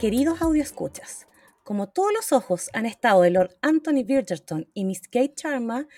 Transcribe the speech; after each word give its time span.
Queridos 0.00 0.40
audioescuchas, 0.40 1.26
como 1.62 1.90
todos 1.90 2.10
los 2.14 2.32
ojos 2.32 2.70
han 2.72 2.86
estado 2.86 3.20
de 3.20 3.28
Lord 3.28 3.58
Anthony 3.60 4.02
Bridgerton 4.02 4.66
y 4.72 4.86
Miss 4.86 5.02
Kate 5.02 5.34
Charma, 5.34 5.88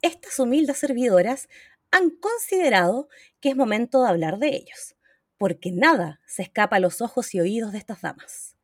estas 0.00 0.40
humildes 0.40 0.78
servidoras 0.78 1.48
han 1.92 2.10
considerado 2.10 3.08
que 3.38 3.50
es 3.50 3.56
momento 3.56 4.02
de 4.02 4.08
hablar 4.08 4.40
de 4.40 4.48
ellos, 4.48 4.96
porque 5.38 5.70
nada 5.70 6.20
se 6.26 6.42
escapa 6.42 6.74
a 6.74 6.80
los 6.80 7.00
ojos 7.00 7.36
y 7.36 7.40
oídos 7.40 7.70
de 7.70 7.78
estas 7.78 8.00
damas. 8.00 8.56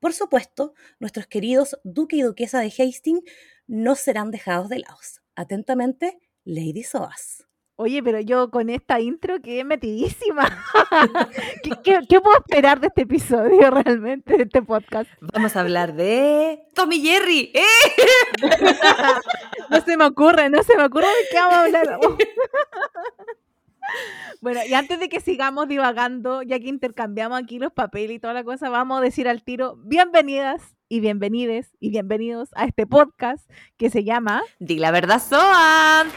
Por 0.00 0.14
supuesto, 0.14 0.72
nuestros 0.98 1.26
queridos 1.26 1.78
duque 1.84 2.16
y 2.16 2.22
duquesa 2.22 2.60
de 2.60 2.68
Hastings 2.68 3.24
no 3.66 3.96
serán 3.96 4.30
dejados 4.30 4.70
de 4.70 4.78
lado. 4.78 4.96
Atentamente, 5.34 6.20
Lady 6.44 6.84
Soas. 6.84 7.47
Oye, 7.80 8.02
pero 8.02 8.18
yo 8.18 8.50
con 8.50 8.70
esta 8.70 8.98
intro 8.98 9.40
quedé 9.40 9.62
metidísima. 9.62 10.42
¿Qué, 11.62 12.00
qué, 12.08 12.20
puedo 12.20 12.36
esperar 12.38 12.80
de 12.80 12.88
este 12.88 13.02
episodio 13.02 13.70
realmente, 13.84 14.36
de 14.36 14.42
este 14.42 14.62
podcast? 14.62 15.08
Vamos 15.20 15.54
a 15.54 15.60
hablar 15.60 15.94
de 15.94 16.64
Tommy 16.74 17.00
Jerry. 17.00 17.52
¡Eh! 17.54 17.62
no 19.70 19.80
se 19.80 19.96
me 19.96 20.06
ocurre, 20.06 20.50
no 20.50 20.60
se 20.64 20.76
me 20.76 20.86
ocurre 20.86 21.06
de 21.06 21.28
qué 21.30 21.36
vamos 21.36 21.54
a 21.54 21.62
hablar. 21.62 22.00
Bueno, 24.40 24.60
y 24.68 24.74
antes 24.74 25.00
de 25.00 25.08
que 25.08 25.20
sigamos 25.20 25.66
divagando, 25.68 26.42
ya 26.42 26.60
que 26.60 26.68
intercambiamos 26.68 27.40
aquí 27.42 27.58
los 27.58 27.72
papeles 27.72 28.16
y 28.16 28.18
toda 28.20 28.34
la 28.34 28.44
cosa, 28.44 28.68
vamos 28.68 28.98
a 28.98 29.02
decir 29.02 29.28
al 29.28 29.42
tiro, 29.42 29.76
bienvenidas 29.78 30.76
y 30.88 31.00
bienvenides 31.00 31.76
y 31.80 31.90
bienvenidos 31.90 32.50
a 32.54 32.64
este 32.64 32.86
podcast 32.86 33.50
que 33.76 33.90
se 33.90 34.04
llama 34.04 34.42
Di 34.58 34.78
la 34.78 34.90
verdad, 34.90 35.20
Soan. 35.20 36.08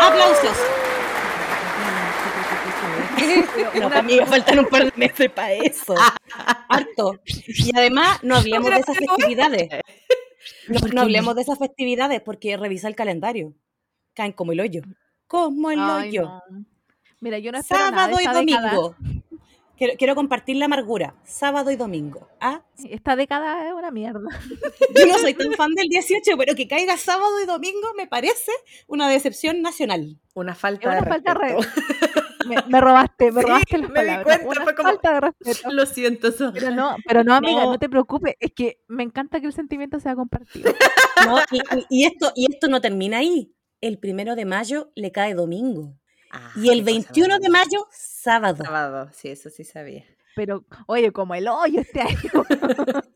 ¡Aplausos! 0.00 0.56
No, 3.80 4.02
me 4.02 4.26
faltan 4.26 4.58
un 4.58 4.66
par 4.66 4.84
de 4.84 4.92
meses 4.96 5.30
para 5.30 5.52
eso. 5.52 5.94
Harto. 6.68 7.20
Y 7.24 7.76
además, 7.76 8.18
no 8.22 8.36
hablemos 8.36 8.70
de 8.70 8.78
esas 8.78 8.96
festividades. 8.96 9.68
No, 10.68 10.80
no 10.92 11.00
hablemos 11.02 11.34
de 11.34 11.42
esas 11.42 11.58
festividades 11.58 12.20
porque 12.20 12.56
revisa 12.56 12.88
el 12.88 12.96
calendario. 12.96 13.54
Caen 14.14 14.32
como 14.32 14.52
el 14.52 14.60
hoyo. 14.60 14.82
Como 15.26 15.70
el 15.70 15.80
Ay, 15.80 16.08
hoyo. 16.10 16.22
no. 16.50 16.64
Mira, 17.24 17.38
yo 17.38 17.50
no 17.52 17.58
espero 17.58 17.80
nada 17.90 17.90
Sábado 18.12 18.20
y 18.20 18.44
década. 18.44 18.74
domingo. 18.74 18.96
Quiero, 19.78 19.94
quiero 19.98 20.14
compartir 20.14 20.56
la 20.56 20.66
amargura. 20.66 21.14
Sábado 21.24 21.70
y 21.70 21.76
domingo. 21.76 22.28
¿Ah? 22.38 22.62
Esta 22.88 23.16
década 23.16 23.66
es 23.66 23.72
una 23.72 23.90
mierda. 23.90 24.20
Yo 24.94 25.06
no 25.06 25.18
soy 25.18 25.32
tan 25.34 25.52
fan 25.54 25.72
del 25.74 25.88
18, 25.88 26.36
pero 26.38 26.54
que 26.54 26.68
caiga 26.68 26.96
sábado 26.98 27.40
y 27.42 27.46
domingo 27.46 27.88
me 27.96 28.06
parece 28.06 28.52
una 28.86 29.08
decepción 29.08 29.62
nacional. 29.62 30.20
Una 30.34 30.54
falta 30.54 30.88
una 30.90 31.00
de 31.00 31.06
falta 31.08 31.32
de 31.34 31.38
respeto. 31.40 31.80
Me, 32.46 32.56
me 32.68 32.78
robaste, 32.80 33.32
me 33.32 33.40
Sí, 33.40 33.46
robaste 33.48 33.78
las 33.78 33.90
me 33.90 34.00
di 34.00 34.06
palabras. 34.06 34.24
cuenta, 34.24 34.46
Una 34.48 34.62
fue 34.64 34.74
como- 34.74 34.88
falta 34.90 35.14
de 35.14 35.20
respeto. 35.22 35.70
Lo 35.72 35.86
siento. 35.86 36.28
Pero 36.52 36.70
no, 36.70 36.96
pero 37.08 37.24
no, 37.24 37.34
amiga, 37.34 37.64
No. 37.64 37.72
no. 37.72 37.78
te 37.78 37.88
preocupes. 37.88 38.34
Es 38.38 38.52
que 38.52 38.80
me 38.86 39.02
encanta 39.02 39.40
que 39.40 39.46
el 39.46 39.54
sentimiento 39.54 39.98
sea 39.98 40.14
compartido. 40.14 40.72
¿no? 41.26 41.38
Y 41.88 42.04
esto, 42.04 42.32
y 42.36 42.52
esto 42.52 42.68
no 42.68 42.80
termina 42.82 43.18
ahí. 43.18 43.50
El 43.80 43.98
primero 43.98 44.36
de 44.36 44.44
mayo 44.44 44.92
le 44.94 45.10
cae 45.10 45.34
domingo. 45.34 45.94
Ah, 46.34 46.52
Y 46.54 46.70
el 46.70 46.84
qué 46.84 46.90
cosa 46.90 47.12
21 47.12 47.38
de 47.38 47.48
maravillosa. 47.48 47.50
mayo, 47.50 47.86
sábado. 47.90 48.64
Sábado, 48.64 49.10
sí, 49.12 49.28
eso 49.28 49.50
sí 49.50 49.64
sabía. 49.64 50.04
Pero, 50.34 50.64
oye, 50.86 51.12
como 51.12 51.34
el 51.34 51.48
hoyo 51.48 51.80
este 51.80 52.00
año. 52.02 52.32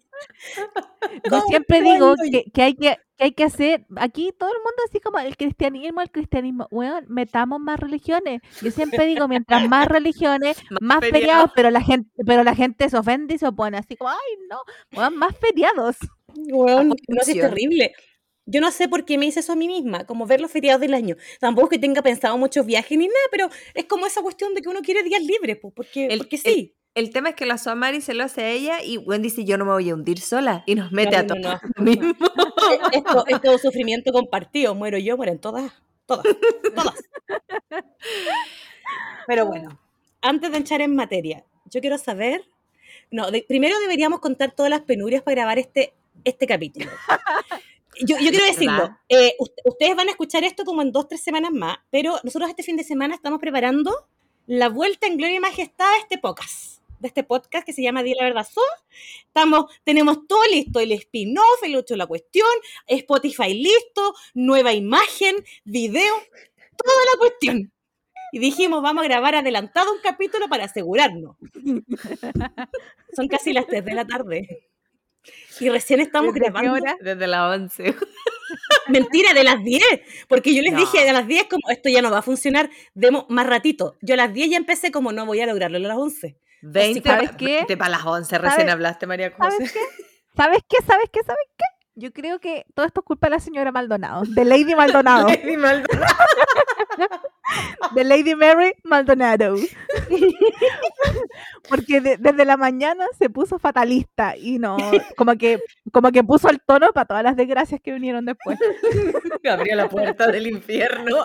Yo 1.31 1.41
siempre 1.43 1.83
digo 1.83 2.15
que, 2.31 2.45
que 2.53 2.63
hay 2.63 2.75
que, 2.75 2.97
que 3.17 3.25
hay 3.25 3.33
que 3.33 3.45
hacer, 3.45 3.87
aquí 3.97 4.33
todo 4.39 4.51
el 4.51 4.59
mundo 4.59 4.83
así 4.89 5.01
como 5.01 5.19
el 5.19 5.37
cristianismo, 5.37 6.01
el 6.01 6.11
cristianismo, 6.11 6.67
weón, 6.71 7.05
metamos 7.09 7.61
más 7.61 7.79
religiones. 7.81 8.41
Yo 8.61 8.71
siempre 8.71 9.07
digo, 9.07 9.29
mientras 9.29 9.65
más 9.65 9.89
religiones, 9.89 10.65
Más 10.71 10.81
más 10.81 11.01
feriados. 11.01 11.51
pero 11.55 11.71
la 11.71 11.81
gente, 11.83 12.11
pero 12.27 12.45
la 12.45 12.55
gente 12.55 12.89
se 12.89 12.97
ofende 12.99 13.35
y 13.35 13.39
se 13.39 13.47
opone, 13.49 13.79
así 13.79 13.97
como, 13.97 14.11
ay 14.11 14.17
no, 14.51 14.61
weón, 14.93 15.17
más 15.17 15.37
feriados. 15.39 15.97
Weón, 16.35 16.89
no, 17.09 17.23
sí, 17.23 17.33
es 17.33 17.41
terrible. 17.41 17.93
Yo 18.51 18.61
no 18.63 18.71
sé 18.71 18.89
por 18.89 19.05
qué 19.05 19.19
me 19.19 19.27
hice 19.27 19.41
eso 19.41 19.53
a 19.53 19.57
mí 19.57 19.67
misma, 19.69 20.07
como 20.07 20.25
ver 20.27 20.41
los 20.41 20.51
feriados 20.51 20.81
del 20.81 20.95
año. 20.95 21.17
Tampoco 21.39 21.67
es 21.67 21.71
que 21.73 21.79
tenga 21.79 22.01
pensado 22.03 22.39
muchos 22.39 22.65
viajes 22.65 22.97
ni 22.97 23.07
nada, 23.07 23.19
pero 23.31 23.51
es 23.75 23.85
como 23.85 24.07
esa 24.07 24.23
cuestión 24.23 24.55
de 24.55 24.63
que 24.63 24.69
uno 24.71 24.81
quiere 24.81 25.03
días 25.03 25.23
libres, 25.23 25.59
pues, 25.61 25.75
porque, 25.75 26.07
El- 26.07 26.19
porque 26.19 26.39
sí. 26.39 26.75
El 26.95 27.11
tema 27.11 27.29
es 27.29 27.35
que 27.37 27.47
la 27.47 27.59
Soamari 27.59 28.01
se 28.01 28.15
lo 28.15 28.25
hace 28.25 28.43
a 28.43 28.49
ella 28.51 28.83
y 28.83 28.97
Wendy 28.97 29.29
dice, 29.29 29.45
yo 29.45 29.57
no 29.59 29.65
me 29.67 29.71
voy 29.73 29.89
a 29.91 29.95
hundir 29.95 30.19
sola. 30.21 30.65
Y 30.67 30.75
nos 30.75 30.91
mete 30.91 31.13
No, 31.13 31.19
a 31.19 31.27
todos 31.27 31.41
no, 31.77 31.85
mismo. 31.85 32.13
Esto 32.93 33.25
es 33.29 33.41
todo 33.41 33.59
sufrimiento 33.59 34.11
compartido. 34.13 34.75
Muero 34.75 34.99
yo, 34.99 35.17
mueren 35.17 35.39
todas, 35.39 35.71
todas, 36.07 36.25
todas. 36.75 36.95
Pero 39.29 39.47
bueno, 39.47 39.79
antes 40.23 40.51
de 40.51 40.57
entrar 40.57 40.81
en 40.81 40.97
materia, 40.97 41.45
yo 41.67 41.81
quiero 41.81 41.99
saber. 41.99 42.43
No, 43.11 43.31
de- 43.31 43.45
primero 43.47 43.79
deberíamos 43.81 44.19
contar 44.21 44.51
todas 44.53 44.71
las 44.71 44.81
penurias 44.81 45.23
para 45.23 45.37
grabar 45.37 45.59
este, 45.59 45.93
este 46.25 46.47
capítulo. 46.47 46.87
Yo, 48.01 48.17
yo 48.19 48.31
quiero 48.31 48.45
decirlo, 48.47 48.99
eh, 49.09 49.35
ust- 49.39 49.61
ustedes 49.65 49.97
van 49.97 50.09
a 50.09 50.13
escuchar 50.13 50.45
esto 50.45 50.65
como 50.65 50.83
en 50.83 50.93
dos, 50.93 51.09
tres 51.09 51.23
semanas 51.23 51.51
más, 51.53 51.79
pero 51.91 52.19
nosotros 52.25 52.49
este 52.51 52.63
fin 52.63 52.77
de 52.77 52.85
semana 52.85 53.15
estamos 53.15 53.39
preparando 53.41 54.07
la 54.47 54.69
vuelta 54.69 55.07
en 55.07 55.17
gloria 55.17 55.37
y 55.37 55.41
majestad 55.41 55.91
de 55.95 55.99
este 56.01 56.19
podcast, 56.19 56.81
de 57.01 57.09
este 57.09 57.23
podcast 57.25 57.67
que 57.67 57.73
se 57.73 57.83
llama 57.83 58.03
Dile 58.03 58.17
la 58.21 58.25
verdad 58.27 58.47
So. 58.51 58.61
Estamos, 59.27 59.67
tenemos 59.85 60.27
todo 60.27 60.41
listo, 60.51 60.81
el 60.81 60.93
spin-off, 60.93 61.63
el 61.63 61.77
otro 61.77 61.97
la 61.97 62.07
cuestión, 62.07 62.49
Spotify 62.87 63.55
listo, 63.55 64.15
nueva 64.35 64.73
imagen, 64.73 65.37
video, 65.65 66.15
toda 66.77 67.05
la 67.13 67.19
cuestión. 67.19 67.73
Y 68.31 68.41
dijimos, 68.41 68.83
vamos 68.83 69.05
a 69.05 69.09
grabar 69.09 69.35
adelantado 69.37 69.91
un 69.93 70.01
capítulo 70.03 70.49
para 70.49 70.65
asegurarnos. 70.65 71.37
Son 73.17 73.27
casi 73.29 73.53
las 73.53 73.67
3 73.67 73.85
de 73.85 73.95
la 73.95 74.07
tarde. 74.07 74.69
Y 75.61 75.69
recién 75.69 76.01
estamos 76.01 76.35
¿Desde 76.35 76.47
qué 76.47 76.51
grabando. 76.53 76.73
hora? 76.73 76.97
Desde 77.01 77.27
la 77.27 77.49
11. 77.51 77.95
Mentira, 78.89 79.35
de 79.35 79.45
las 79.45 79.63
10. 79.63 79.83
Porque 80.29 80.55
yo 80.55 80.63
les 80.63 80.73
No. 80.73 80.79
dije 80.81 81.09
a 81.09 81.13
las 81.13 81.27
10 81.27 81.45
como 81.45 81.69
esto 81.71 81.89
ya 81.91 82.01
no 82.03 82.11
va 82.11 82.19
a 82.19 82.23
funcionar, 82.23 82.71
demos 82.95 83.27
más 83.29 83.47
ratito. 83.47 83.97
Yo 84.01 84.15
a 84.15 84.17
las 84.17 84.33
10 84.33 84.51
ya 84.51 84.57
empecé 84.57 84.91
como 84.91 85.13
no 85.13 85.27
voy 85.27 85.41
a 85.41 85.47
lograrlo 85.47 85.77
a 85.77 85.81
las 85.81 85.97
11. 85.97 86.37
20, 86.63 87.09
¿sabes 87.09 87.31
qué? 87.33 87.57
20 87.57 87.77
para 87.77 87.91
las 87.91 88.05
11 88.07 88.39
recién 88.39 88.61
¿Sabes- 88.61 88.73
hablaste, 88.73 89.07
María 89.07 89.31
José. 89.37 89.57
¿Sabes 89.67 89.73
qué? 89.73 89.81
¿Sabes 90.37 90.63
qué? 90.69 90.77
¿Sabes 90.87 91.09
qué? 91.13 91.21
¿Sabes 91.25 91.49
qué? 91.57 91.65
Yo 92.01 92.13
creo 92.13 92.39
que 92.39 92.65
todo 92.75 92.87
esto 92.87 93.01
es 93.01 93.05
culpa 93.07 93.27
de 93.27 93.33
la 93.33 93.41
señora 93.41 93.73
Maldonado, 93.73 94.23
de 94.25 94.45
Lady 94.45 94.75
Maldonado, 94.77 95.27
Lady 95.43 95.57
Maldonado. 95.57 96.15
de 97.95 98.05
Lady 98.05 98.35
Mary 98.37 98.73
Maldonado. 98.85 99.57
Porque 101.69 102.01
de- 102.01 102.17
desde 102.17 102.45
la 102.45 102.57
mañana 102.57 103.07
se 103.19 103.29
puso 103.29 103.59
fatalista 103.59 104.37
y 104.37 104.59
no, 104.59 104.77
como 105.17 105.37
que, 105.37 105.59
como 105.93 106.11
que 106.13 106.23
puso 106.25 106.49
el 106.49 106.61
tono 106.61 106.93
para 106.93 107.07
todas 107.07 107.23
las 107.25 107.37
desgracias 107.37 107.81
que 107.81 107.93
vinieron 107.93 108.25
después. 108.25 108.59
Abrió 109.51 109.77
la 109.77 109.89
puerta 109.89 110.31
del 110.31 110.47
infierno. 110.47 111.25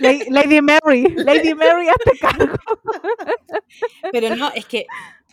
La- 0.00 0.12
Lady 0.28 0.60
Mary, 0.60 1.14
Lady 1.16 1.54
Mary, 1.54 1.88
hazte 1.88 2.18
cargo. 2.20 2.56
Pero 4.12 4.36
no, 4.36 4.50
es 4.54 4.66
que 4.66 4.86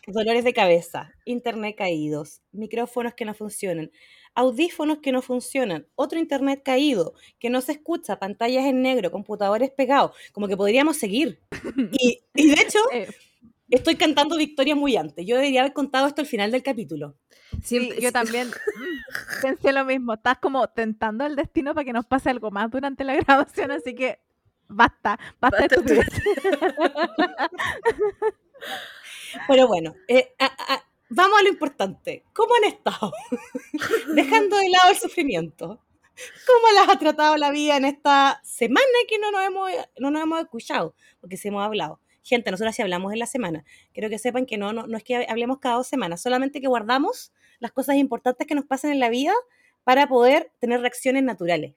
dolores 0.07 0.43
de 0.43 0.53
cabeza, 0.53 1.11
internet 1.25 1.75
caídos, 1.77 2.41
micrófonos 2.51 3.13
que 3.15 3.25
no 3.25 3.33
funcionan, 3.33 3.91
audífonos 4.35 4.99
que 4.99 5.11
no 5.11 5.21
funcionan, 5.21 5.87
otro 5.95 6.19
internet 6.19 6.61
caído, 6.63 7.13
que 7.39 7.49
no 7.49 7.61
se 7.61 7.71
escucha, 7.73 8.19
pantallas 8.19 8.65
en 8.65 8.81
negro, 8.81 9.11
computadores 9.11 9.71
pegados, 9.71 10.11
como 10.33 10.47
que 10.47 10.57
podríamos 10.57 10.97
seguir. 10.97 11.39
Y, 11.99 12.21
y 12.35 12.47
de 12.53 12.61
hecho, 12.61 12.79
estoy 13.69 13.95
cantando 13.95 14.37
victoria 14.37 14.75
muy 14.75 14.95
antes. 14.97 15.25
Yo 15.25 15.35
debería 15.37 15.61
haber 15.61 15.73
contado 15.73 16.07
esto 16.07 16.21
al 16.21 16.27
final 16.27 16.51
del 16.51 16.61
capítulo. 16.63 17.15
sí, 17.63 17.89
yo 17.99 18.11
también 18.11 18.49
pensé 19.41 19.71
lo 19.73 19.85
mismo. 19.85 20.13
Estás 20.13 20.37
como 20.39 20.67
tentando 20.67 21.25
el 21.25 21.35
destino 21.35 21.73
para 21.73 21.85
que 21.85 21.93
nos 21.93 22.05
pase 22.05 22.29
algo 22.29 22.51
más 22.51 22.69
durante 22.69 23.03
la 23.03 23.15
grabación, 23.21 23.71
así 23.71 23.95
que 23.95 24.19
basta, 24.67 25.17
basta, 25.39 25.67
Basta. 25.67 26.05
Pero 29.47 29.67
bueno, 29.67 29.95
eh, 30.07 30.33
a- 30.39 30.45
a- 30.73 30.83
vamos 31.09 31.39
a 31.39 31.43
lo 31.43 31.49
importante. 31.49 32.23
¿Cómo 32.33 32.55
han 32.55 32.65
estado? 32.65 33.11
Dejando 34.15 34.57
de 34.57 34.69
lado 34.69 34.89
el 34.91 34.97
sufrimiento. 34.97 35.81
¿Cómo 36.47 36.79
las 36.79 36.89
ha 36.89 36.99
tratado 36.99 37.35
la 37.37 37.51
vida 37.51 37.75
en 37.75 37.85
esta 37.85 38.39
semana 38.43 38.85
que 39.07 39.19
no 39.19 39.31
nos 39.31 39.43
hemos, 39.43 39.71
no 39.99 40.11
nos 40.11 40.23
hemos 40.23 40.39
escuchado? 40.39 40.95
Porque 41.19 41.37
sí 41.37 41.49
hemos 41.49 41.63
hablado. 41.63 41.99
Gente, 42.23 42.49
nosotros 42.49 42.75
sí 42.75 42.81
hablamos 42.81 43.13
en 43.13 43.19
la 43.19 43.27
semana. 43.27 43.65
Quiero 43.93 44.09
que 44.09 44.17
sepan 44.17 44.45
que 44.45 44.57
no, 44.57 44.73
no, 44.73 44.87
no 44.87 44.97
es 44.97 45.03
que 45.03 45.27
hablemos 45.27 45.59
cada 45.59 45.75
dos 45.75 45.87
semanas, 45.87 46.21
solamente 46.21 46.61
que 46.61 46.67
guardamos 46.67 47.33
las 47.59 47.71
cosas 47.71 47.97
importantes 47.97 48.47
que 48.47 48.55
nos 48.55 48.65
pasan 48.65 48.91
en 48.91 48.99
la 48.99 49.09
vida 49.09 49.33
para 49.83 50.07
poder 50.07 50.51
tener 50.59 50.81
reacciones 50.81 51.23
naturales. 51.23 51.75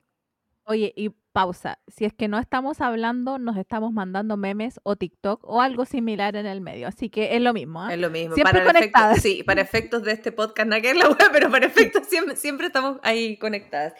Oye, 0.69 0.93
y 0.95 1.09
pausa. 1.33 1.79
Si 1.87 2.05
es 2.05 2.13
que 2.13 2.27
no 2.27 2.37
estamos 2.37 2.79
hablando, 2.79 3.39
nos 3.39 3.57
estamos 3.57 3.91
mandando 3.91 4.37
memes 4.37 4.79
o 4.83 4.95
TikTok 4.95 5.43
o 5.43 5.61
algo 5.63 5.85
similar 5.85 6.35
en 6.35 6.45
el 6.45 6.61
medio. 6.61 6.87
Así 6.87 7.09
que 7.09 7.35
es 7.35 7.41
lo 7.41 7.53
mismo. 7.53 7.81
¿ah? 7.81 7.91
Es 7.91 7.99
lo 7.99 8.11
mismo. 8.11 8.35
Siempre 8.35 8.59
para 8.59 8.79
efecto- 8.79 8.79
conectadas. 8.79 9.21
sí, 9.23 9.41
para 9.43 9.61
efectos 9.61 10.03
de 10.03 10.11
este 10.11 10.31
podcast, 10.31 10.69
nada 10.69 10.79
que 10.79 10.91
es 10.91 10.95
la 10.95 11.07
web, 11.09 11.17
pero 11.31 11.49
para 11.49 11.65
efectos 11.65 12.05
siempre, 12.07 12.35
siempre 12.35 12.67
estamos 12.67 12.99
ahí 13.01 13.37
conectadas. 13.39 13.93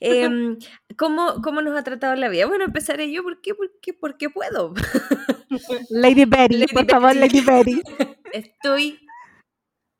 Em, 0.00 0.58
¿cómo, 0.98 1.40
¿Cómo 1.44 1.62
nos 1.62 1.78
ha 1.78 1.84
tratado 1.84 2.16
la 2.16 2.28
vida? 2.28 2.46
Bueno, 2.46 2.64
empezaré 2.64 3.12
yo. 3.12 3.22
¿Por 3.22 3.40
qué? 3.40 3.54
Porque, 3.54 3.94
porque 3.94 4.30
puedo. 4.30 4.74
Lady 5.90 6.24
Betty, 6.24 6.56
Lady 6.56 6.72
por 6.72 6.86
favor. 6.90 7.14
Lady 7.14 7.40
Betty. 7.40 7.82
Estoy 8.32 8.98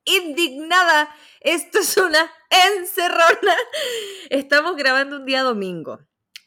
indignada. 0.05 1.09
Esto 1.39 1.79
es 1.79 1.95
una 1.97 2.29
encerrona. 2.51 3.55
Estamos 4.29 4.75
grabando 4.75 5.17
un 5.17 5.25
día 5.25 5.41
domingo. 5.41 5.99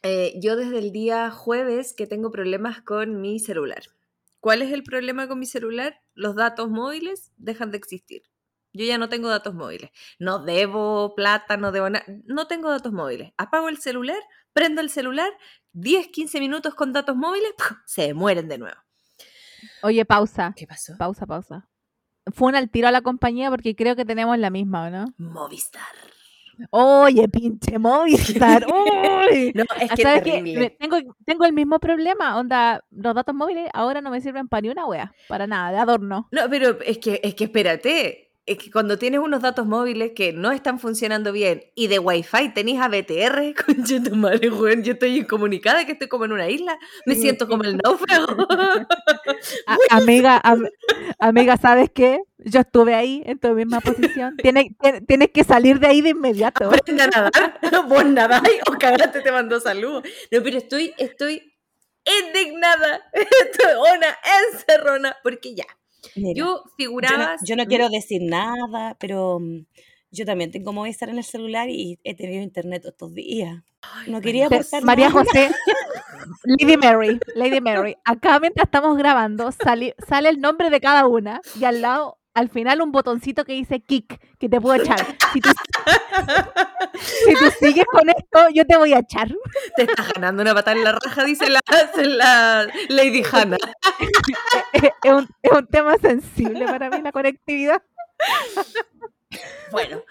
Eh, 0.02 0.38
yo 0.40 0.56
desde 0.56 0.78
el 0.78 0.92
día 0.92 1.30
jueves 1.30 1.94
que 1.94 2.06
tengo 2.06 2.30
problemas 2.30 2.82
con 2.82 3.20
mi 3.20 3.38
celular. 3.40 3.82
¿Cuál 4.40 4.60
es 4.60 4.72
el 4.72 4.82
problema 4.82 5.26
con 5.26 5.38
mi 5.38 5.46
celular? 5.46 6.02
Los 6.12 6.36
datos 6.36 6.68
móviles 6.68 7.32
dejan 7.38 7.70
de 7.70 7.78
existir. 7.78 8.22
Yo 8.74 8.84
ya 8.84 8.98
no 8.98 9.08
tengo 9.08 9.28
datos 9.28 9.54
móviles. 9.54 9.90
No 10.18 10.44
debo 10.44 11.14
plata, 11.14 11.56
no 11.56 11.72
debo 11.72 11.88
nada. 11.88 12.04
No 12.26 12.46
tengo 12.46 12.70
datos 12.70 12.92
móviles. 12.92 13.32
Apago 13.38 13.68
el 13.68 13.78
celular, 13.78 14.20
prendo 14.52 14.80
el 14.80 14.90
celular, 14.90 15.32
10, 15.72 16.08
15 16.08 16.40
minutos 16.40 16.74
con 16.74 16.92
datos 16.92 17.16
móviles, 17.16 17.52
se 17.86 18.12
mueren 18.12 18.48
de 18.48 18.58
nuevo. 18.58 18.76
Oye, 19.82 20.04
pausa. 20.04 20.52
¿Qué 20.56 20.66
pasó? 20.66 20.94
Pausa, 20.98 21.24
pausa. 21.24 21.68
Fue 22.32 22.56
al 22.56 22.70
tiro 22.70 22.88
a 22.88 22.92
la 22.92 23.02
compañía 23.02 23.50
porque 23.50 23.74
creo 23.76 23.96
que 23.96 24.04
tenemos 24.04 24.38
la 24.38 24.50
misma, 24.50 24.86
¿o 24.86 24.90
no? 24.90 25.04
Movistar. 25.18 25.82
Oye, 26.70 27.28
pinche 27.28 27.78
Movistar. 27.78 28.64
Uy. 29.30 29.52
No, 29.54 29.64
es 29.80 29.90
que 29.90 30.02
es 30.02 30.02
¿Sabes. 30.02 30.42
Me- 30.42 30.70
Tengo, 30.70 30.98
tengo 31.26 31.44
el 31.44 31.52
mismo 31.52 31.78
problema. 31.80 32.38
Onda, 32.38 32.84
los 32.92 33.14
datos 33.14 33.34
móviles 33.34 33.68
ahora 33.74 34.00
no 34.00 34.10
me 34.10 34.20
sirven 34.20 34.46
para 34.48 34.60
ni 34.62 34.68
una 34.68 34.86
wea. 34.86 35.12
Para 35.28 35.46
nada, 35.46 35.72
de 35.72 35.78
adorno. 35.78 36.28
No, 36.30 36.42
pero 36.48 36.78
es 36.82 36.98
que, 36.98 37.20
es 37.24 37.34
que 37.34 37.44
espérate. 37.44 38.23
Es 38.46 38.58
que 38.58 38.70
cuando 38.70 38.98
tienes 38.98 39.20
unos 39.20 39.40
datos 39.40 39.64
móviles 39.64 40.12
que 40.14 40.34
no 40.34 40.52
están 40.52 40.78
funcionando 40.78 41.32
bien 41.32 41.64
y 41.74 41.86
de 41.86 41.98
Wi-Fi 41.98 42.50
tenés 42.52 42.78
a 42.78 42.88
BTR, 42.88 43.54
concha 43.66 44.02
tu 44.02 44.14
madre, 44.14 44.50
weón, 44.50 44.82
yo 44.82 44.92
estoy 44.92 45.16
incomunicada, 45.20 45.86
que 45.86 45.92
estoy 45.92 46.08
como 46.08 46.26
en 46.26 46.32
una 46.32 46.50
isla, 46.50 46.78
me 47.06 47.14
siento 47.14 47.48
como 47.48 47.64
el 47.64 47.78
náufrago. 47.78 48.46
A- 49.66 49.78
amiga, 49.96 50.38
am- 50.44 50.68
amiga, 51.18 51.56
¿sabes 51.56 51.88
qué? 51.94 52.20
Yo 52.38 52.60
estuve 52.60 52.94
ahí 52.94 53.22
en 53.24 53.38
tu 53.38 53.48
misma 53.54 53.80
posición. 53.80 54.36
Tienes, 54.36 54.66
tien- 54.78 55.06
tienes 55.06 55.30
que 55.30 55.42
salir 55.44 55.80
de 55.80 55.86
ahí 55.86 56.02
de 56.02 56.10
inmediato. 56.10 56.66
Aprende 56.66 57.02
a 57.02 57.06
nadar, 57.06 57.58
vos 57.88 58.04
nadáis 58.04 58.60
o 58.68 58.72
cagaste 58.78 59.22
te 59.22 59.32
mandó 59.32 59.58
saludos. 59.58 60.02
No, 60.30 60.42
pero 60.42 60.58
estoy, 60.58 60.92
estoy 60.98 61.50
indignada, 62.26 63.00
estoy 63.12 63.72
una 63.96 64.18
encerrona, 64.52 65.16
porque 65.22 65.54
ya, 65.54 65.64
Mira, 66.16 66.32
yo 66.34 66.44
yo, 66.44 66.54
no, 66.54 66.62
figuraba... 66.76 67.36
yo 67.44 67.56
no 67.56 67.66
quiero 67.66 67.88
decir 67.88 68.22
nada, 68.22 68.96
pero 68.98 69.38
mm, 69.40 69.66
yo 70.10 70.24
también 70.24 70.50
tengo 70.50 70.72
Movistar 70.72 71.08
en 71.08 71.18
el 71.18 71.24
celular 71.24 71.68
y 71.68 71.98
he 72.04 72.14
tenido 72.14 72.42
internet 72.42 72.84
estos 72.86 73.14
días. 73.14 73.62
No 74.06 74.20
quería 74.20 74.46
aportar 74.46 74.82
María 74.82 75.08
nada. 75.08 75.24
José, 75.24 75.50
Lady 76.44 76.76
Mary, 76.76 77.18
Lady 77.34 77.60
Mary. 77.60 77.96
Acá 78.04 78.38
mientras 78.40 78.66
estamos 78.66 78.96
grabando 78.96 79.50
sale, 79.52 79.94
sale 80.06 80.28
el 80.28 80.40
nombre 80.40 80.70
de 80.70 80.80
cada 80.80 81.06
una 81.06 81.40
y 81.58 81.64
al 81.64 81.82
lado, 81.82 82.18
al 82.34 82.48
final 82.48 82.82
un 82.82 82.92
botoncito 82.92 83.44
que 83.44 83.52
dice 83.52 83.80
kick, 83.80 84.20
que 84.38 84.48
te 84.48 84.60
puedo 84.60 84.82
echar. 84.82 84.98
Si 85.32 85.40
tú, 85.40 85.50
si 87.00 87.34
tú 87.34 87.50
sigues 87.60 87.84
con 87.90 88.08
esto, 88.08 88.48
yo 88.52 88.66
te 88.66 88.76
voy 88.76 88.92
a 88.92 88.98
echar. 88.98 89.28
Te 89.76 89.84
estás 89.84 90.12
ganando 90.12 90.42
una 90.42 90.54
patada 90.54 90.76
en 90.76 90.84
la 90.84 90.92
raja, 90.92 91.24
dice 91.24 91.48
la, 91.48 91.60
la 91.96 92.68
Lady 92.88 93.22
Hannah. 93.30 93.56
Es 94.72 95.12
un, 95.12 95.28
es 95.42 95.52
un 95.52 95.66
tema 95.68 95.96
sensible 95.98 96.66
para 96.66 96.90
mí 96.90 97.00
la 97.02 97.12
conectividad. 97.12 97.82
Bueno, 99.70 100.02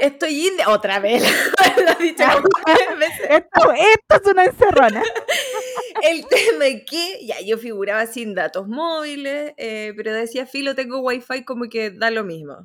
estoy 0.00 0.48
india 0.48 0.68
otra 0.70 1.00
vez. 1.00 1.22
Lo 1.76 1.92
he 1.92 2.02
dicho. 2.02 2.24
Esto, 3.28 3.72
esto 3.72 4.14
es 4.22 4.32
una 4.32 4.44
encerrona. 4.44 5.02
El 6.02 6.26
tema 6.26 6.66
es 6.66 6.82
que 6.88 7.26
ya 7.26 7.40
yo 7.40 7.58
figuraba 7.58 8.06
sin 8.06 8.34
datos 8.34 8.68
móviles, 8.68 9.52
eh, 9.56 9.92
pero 9.96 10.12
decía, 10.12 10.46
filo, 10.46 10.74
tengo 10.74 11.00
wifi 11.00 11.44
como 11.44 11.68
que 11.68 11.90
da 11.90 12.10
lo 12.10 12.24
mismo. 12.24 12.56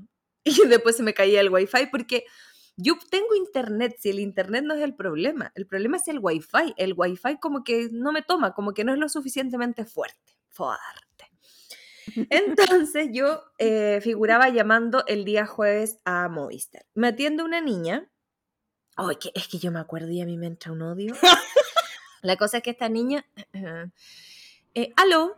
Y 0.43 0.67
después 0.67 0.97
se 0.97 1.03
me 1.03 1.13
caía 1.13 1.41
el 1.41 1.49
wifi 1.49 1.87
porque 1.91 2.25
yo 2.75 2.95
tengo 3.09 3.35
internet, 3.35 3.95
si 3.99 4.09
el 4.09 4.19
internet 4.19 4.63
no 4.63 4.73
es 4.73 4.81
el 4.81 4.95
problema, 4.95 5.51
el 5.55 5.67
problema 5.67 5.97
es 5.97 6.07
el 6.07 6.19
wifi. 6.19 6.73
El 6.77 6.93
wifi 6.95 7.37
como 7.39 7.63
que 7.63 7.89
no 7.91 8.11
me 8.11 8.21
toma, 8.21 8.53
como 8.53 8.73
que 8.73 8.83
no 8.83 8.93
es 8.93 8.99
lo 8.99 9.09
suficientemente 9.09 9.85
fuerte. 9.85 10.37
Fuerte. 10.49 11.12
Entonces 12.29 13.09
yo 13.11 13.43
eh, 13.57 13.99
figuraba 14.01 14.49
llamando 14.49 15.03
el 15.07 15.25
día 15.25 15.45
jueves 15.45 15.99
a 16.05 16.27
Movistar. 16.29 16.85
Me 16.93 17.07
atiende 17.09 17.43
una 17.43 17.61
niña. 17.61 18.09
Ay, 18.95 19.15
que, 19.15 19.31
es 19.33 19.47
que 19.47 19.57
yo 19.57 19.71
me 19.71 19.79
acuerdo 19.79 20.09
y 20.11 20.21
a 20.21 20.25
mí 20.25 20.37
me 20.37 20.47
entra 20.47 20.71
un 20.71 20.81
odio. 20.81 21.15
La 22.21 22.37
cosa 22.37 22.57
es 22.57 22.63
que 22.63 22.71
esta 22.71 22.89
niña. 22.89 23.25
eh, 24.73 24.93
aló. 24.95 25.35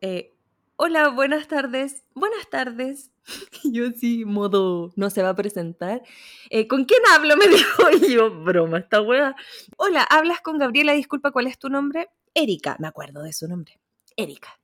Eh, 0.00 0.34
hola, 0.76 1.08
buenas 1.08 1.48
tardes. 1.48 2.04
Buenas 2.14 2.48
tardes. 2.48 3.10
Yo 3.64 3.90
sí, 3.92 4.24
modo, 4.24 4.92
no 4.96 5.10
se 5.10 5.22
va 5.22 5.30
a 5.30 5.36
presentar. 5.36 6.02
Eh, 6.48 6.68
¿Con 6.68 6.84
quién 6.84 7.02
hablo? 7.12 7.36
Me 7.36 7.48
dijo. 7.48 7.82
Y 8.02 8.14
yo, 8.14 8.30
broma, 8.30 8.78
esta 8.78 9.02
wea. 9.02 9.36
Hola, 9.76 10.02
hablas 10.04 10.40
con 10.40 10.58
Gabriela, 10.58 10.92
disculpa, 10.92 11.30
¿cuál 11.32 11.46
es 11.46 11.58
tu 11.58 11.68
nombre? 11.68 12.08
Erika, 12.34 12.76
me 12.78 12.88
acuerdo 12.88 13.22
de 13.22 13.32
su 13.32 13.46
nombre. 13.46 13.78
Erika. 14.16 14.59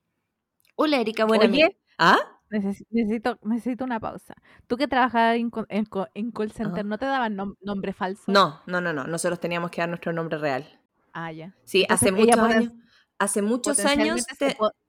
Hola, 0.77 0.99
Erika, 1.01 1.25
buena 1.25 1.47
Oye. 1.47 1.77
¿Ah? 1.99 2.19
Necesi- 2.51 2.87
Necesito, 2.91 3.39
necesito 3.43 3.85
una 3.85 3.99
pausa. 3.99 4.35
Tú 4.67 4.77
que 4.77 4.87
trabajabas 4.87 5.37
en, 5.37 5.51
en, 5.69 5.87
en 6.15 6.31
call 6.31 6.53
center, 6.53 6.81
Ajá. 6.81 6.83
¿no 6.85 6.99
te 6.99 7.07
daban 7.07 7.37
nom- 7.37 7.57
nombre 7.61 7.93
falso? 7.93 8.23
No, 8.29 8.61
no, 8.67 8.81
no, 8.81 8.93
no. 8.93 9.05
Nosotros 9.07 9.41
teníamos 9.41 9.71
que 9.71 9.81
dar 9.81 9.89
nuestro 9.89 10.13
nombre 10.13 10.39
real. 10.39 10.65
Ah, 11.13 11.33
ya. 11.33 11.55
Sí, 11.65 11.83
Entonces, 11.83 12.09
hace 12.09 12.13
muchos 12.13 12.39
años. 12.39 12.73
Hace 13.19 13.43
muchos 13.43 13.79
años. 13.85 14.27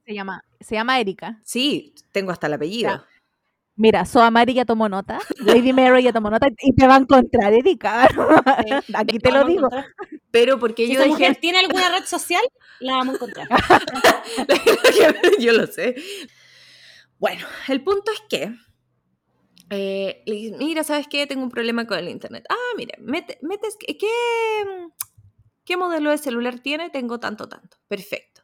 Se, 0.06 0.13
llama, 0.13 0.44
se 0.60 0.75
llama 0.75 1.00
Erika. 1.00 1.39
Sí, 1.44 1.95
tengo 2.12 2.31
hasta 2.31 2.48
el 2.48 2.54
apellido. 2.54 2.90
Ya. 2.92 3.06
Mira, 3.75 4.06
Soa 4.06 4.31
Mari 4.31 4.56
ya 4.56 4.66
tomó 4.66 4.90
nota, 4.90 5.19
Lady 5.40 5.72
Mary 5.72 6.01
ya 6.04 6.12
tomó 6.12 6.30
nota 6.31 6.48
y 6.62 6.74
te 6.74 6.88
va 6.88 6.95
a 6.95 6.98
encontrar 7.00 7.54
Erika. 7.54 8.07
Aquí 8.95 9.19
te 9.19 9.31
lo 9.31 9.45
digo. 9.45 9.68
encontrar. 9.68 9.86
Pero 10.39 10.60
porque 10.60 10.86
Si 10.88 10.94
yo 10.94 11.00
esa 11.01 11.10
mujer 11.10 11.36
tiene 11.38 11.60
alguna 11.60 11.89
red 11.89 12.06
social, 12.06 12.42
la 12.80 12.94
vamos 12.94 13.13
a 13.13 13.16
encontrar. 13.18 13.48
yo 15.39 15.51
lo 15.54 15.68
sé. 15.68 15.95
Bueno, 17.19 17.45
el 17.68 17.84
punto 17.84 18.12
es 18.12 18.22
que, 18.30 18.54
eh, 19.69 20.24
le 20.25 20.34
dije, 20.36 20.56
mira, 20.57 20.84
¿sabes 20.84 21.07
qué? 21.10 21.26
Tengo 21.28 21.44
un 21.44 21.50
problema 21.50 21.88
con 21.88 21.97
el 21.97 22.09
internet. 22.09 22.45
Ah, 22.50 22.56
mira, 22.78 22.95
mete- 23.00 23.40
metes, 23.42 23.76
¿qué, 23.80 23.95
qué 25.66 25.78
modelo 25.78 26.09
de 26.12 26.18
celular 26.18 26.59
tiene? 26.59 26.90
Tengo 26.90 27.19
tanto, 27.19 27.50
tanto. 27.50 27.78
Perfecto. 27.88 28.44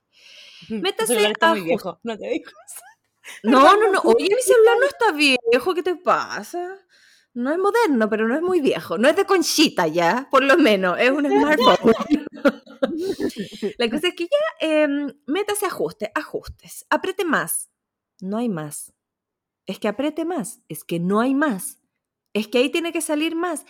Métase 0.70 1.14
está 1.32 1.50
muy 1.50 1.62
viejo, 1.62 2.00
no 2.04 2.18
te 2.18 2.28
digo. 2.30 2.52
No, 3.44 3.78
no, 3.78 3.92
no. 3.92 4.02
Oye, 4.04 4.30
mi 4.36 4.42
celular 4.42 4.78
no 4.80 4.86
está 4.86 5.12
viejo. 5.12 5.74
¿Qué 5.76 5.84
te 5.84 5.96
pasa? 5.96 6.78
No 7.36 7.52
es 7.52 7.58
moderno, 7.58 8.10
pero 8.10 8.28
no 8.28 8.36
es 8.36 8.42
muy 8.42 8.62
viejo. 8.62 8.98
No 8.98 9.10
es 9.10 9.16
de 9.16 9.26
conchita 9.26 9.88
ya, 9.88 10.28
por 10.30 10.44
lo 10.44 10.58
menos. 10.58 11.00
Es 11.00 11.10
un 11.10 11.26
smartphone. 11.26 11.94
La 13.78 13.90
cosa 13.90 14.10
es 14.10 14.16
que 14.16 14.26
ya, 14.26 14.68
em, 14.68 15.12
métase 15.26 15.66
ajuste, 15.66 16.12
ajustes. 16.14 16.86
Apriete 16.90 17.26
más. 17.26 17.72
No 18.20 18.38
hay 18.38 18.50
más. 18.50 18.94
Es 19.66 19.80
que 19.80 19.88
apriete 19.88 20.26
más. 20.26 20.62
Es 20.70 20.84
que 20.84 21.00
no 21.00 21.22
hay 21.22 21.34
más. 21.34 21.80
Es 22.34 22.48
que 22.48 22.60
ahí 22.60 22.70
tiene 22.70 22.92
que 22.92 23.02
salir 23.02 23.36
más. 23.36 23.66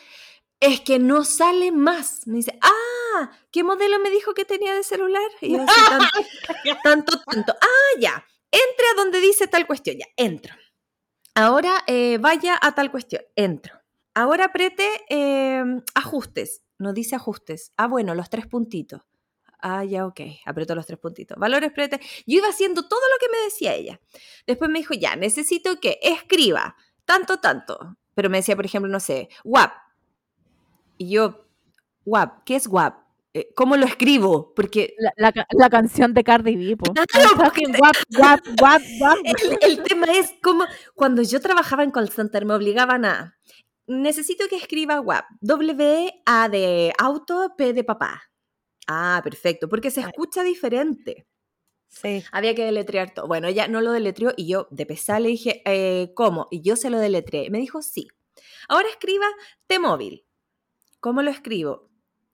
Es 0.60 0.82
que 0.82 1.00
no 1.00 1.24
sale 1.24 1.72
más. 1.72 2.27
Me 2.27 2.38
dice, 2.38 2.58
ah, 2.62 3.32
¿qué 3.51 3.63
modelo 3.63 4.00
me 4.00 4.10
dijo 4.10 4.34
que 4.34 4.46
tenía 4.46 4.75
de 4.75 4.84
celular? 4.84 5.29
Y 5.41 5.53
yo 5.53 5.62
así, 5.62 5.82
tanto, 5.89 6.08
tanto, 6.84 7.22
tanto. 7.25 7.53
Ah, 7.62 8.00
ya. 8.00 8.25
Entre 8.51 8.86
a 8.88 8.96
donde 8.96 9.20
dice 9.22 9.48
tal 9.48 9.67
cuestión. 9.67 9.98
Ya, 9.98 10.05
entro. 10.17 10.53
Ahora 11.35 11.83
eh, 11.87 12.17
vaya 12.19 12.57
a 12.61 12.75
tal 12.75 12.91
cuestión. 12.91 13.23
Entro. 13.35 13.79
Ahora 14.13 14.45
apriete 14.45 14.85
eh, 15.09 15.63
ajustes. 15.95 16.63
No 16.77 16.93
dice 16.93 17.15
ajustes. 17.15 17.71
Ah, 17.77 17.87
bueno, 17.87 18.13
los 18.13 18.29
tres 18.29 18.47
puntitos. 18.47 19.01
Ah, 19.59 19.83
ya, 19.85 20.05
ok. 20.05 20.19
Aprieto 20.45 20.75
los 20.75 20.85
tres 20.85 20.99
puntitos. 20.99 21.37
Valores, 21.37 21.71
apriete. 21.71 21.99
Yo 22.27 22.39
iba 22.39 22.49
haciendo 22.49 22.87
todo 22.87 22.99
lo 22.99 23.17
que 23.19 23.31
me 23.31 23.43
decía 23.45 23.73
ella. 23.73 23.99
Después 24.45 24.69
me 24.69 24.79
dijo, 24.79 24.93
ya, 24.93 25.15
necesito 25.15 25.79
que 25.79 25.99
escriba 26.01 26.75
tanto, 27.05 27.39
tanto. 27.39 27.97
Pero 28.13 28.29
me 28.29 28.37
decía, 28.37 28.55
por 28.55 28.65
ejemplo, 28.65 28.91
no 28.91 28.99
sé, 28.99 29.29
WAP. 29.43 29.71
Y 30.97 31.09
yo, 31.09 31.47
WAP, 32.05 32.43
¿qué 32.43 32.57
es 32.57 32.67
WAP? 32.67 33.02
Eh, 33.35 33.49
¿Cómo 33.55 33.75
lo 33.77 33.85
escribo? 33.85 34.53
Porque 34.53 34.93
La, 34.99 35.11
la 35.17 35.31
ca- 35.31 35.47
la 35.57 35.69
canción 35.69 36.13
de 36.13 36.23
Cardi 36.23 36.55
B. 36.55 36.77
Claro, 37.07 37.29
fucking 37.35 37.73
guap, 37.75 37.95
guap, 38.15 38.39
guap, 38.59 38.81
guap. 38.99 39.17
el, 39.23 39.57
el 39.61 39.83
tema 39.83 40.05
es 40.11 40.33
como 40.43 40.65
cuando 40.93 41.21
yo 41.23 41.39
trabajaba 41.39 41.83
en 41.83 41.89
call 41.91 42.09
center 42.09 42.45
me 42.45 42.53
obligaban 42.53 43.05
a 43.05 43.35
necesito 43.87 44.45
que 44.49 44.55
escriba 44.57 45.01
WAP 45.01 45.25
W 45.41 46.11
A 46.25 46.47
de 46.47 46.93
auto 46.97 47.53
P 47.57 47.73
de 47.73 47.83
papá 47.83 48.23
ah 48.87 49.19
perfecto 49.23 49.67
porque 49.67 49.91
se 49.91 50.01
escucha 50.01 50.43
diferente 50.43 51.27
Sí. 51.89 52.23
había 52.31 52.55
que 52.55 52.63
deletrear 52.65 53.13
todo 53.13 53.27
bueno 53.27 53.47
ella 53.49 53.67
no 53.67 53.81
lo 53.81 53.91
deletreó 53.91 54.33
y 54.37 54.47
yo 54.47 54.67
de 54.71 54.85
pesar 54.85 55.21
le 55.21 55.29
dije 55.29 55.61
eh, 55.65 56.11
¿cómo? 56.15 56.47
y 56.49 56.61
yo 56.61 56.75
se 56.77 56.89
lo 56.89 56.97
deletreé 56.97 57.49
me 57.51 57.59
dijo 57.59 57.81
sí 57.81 58.07
ahora 58.69 58.87
escriba 58.89 59.25
T-móvil 59.67 60.25
¿cómo 61.01 61.21
lo 61.21 61.29
escribo? 61.29 61.89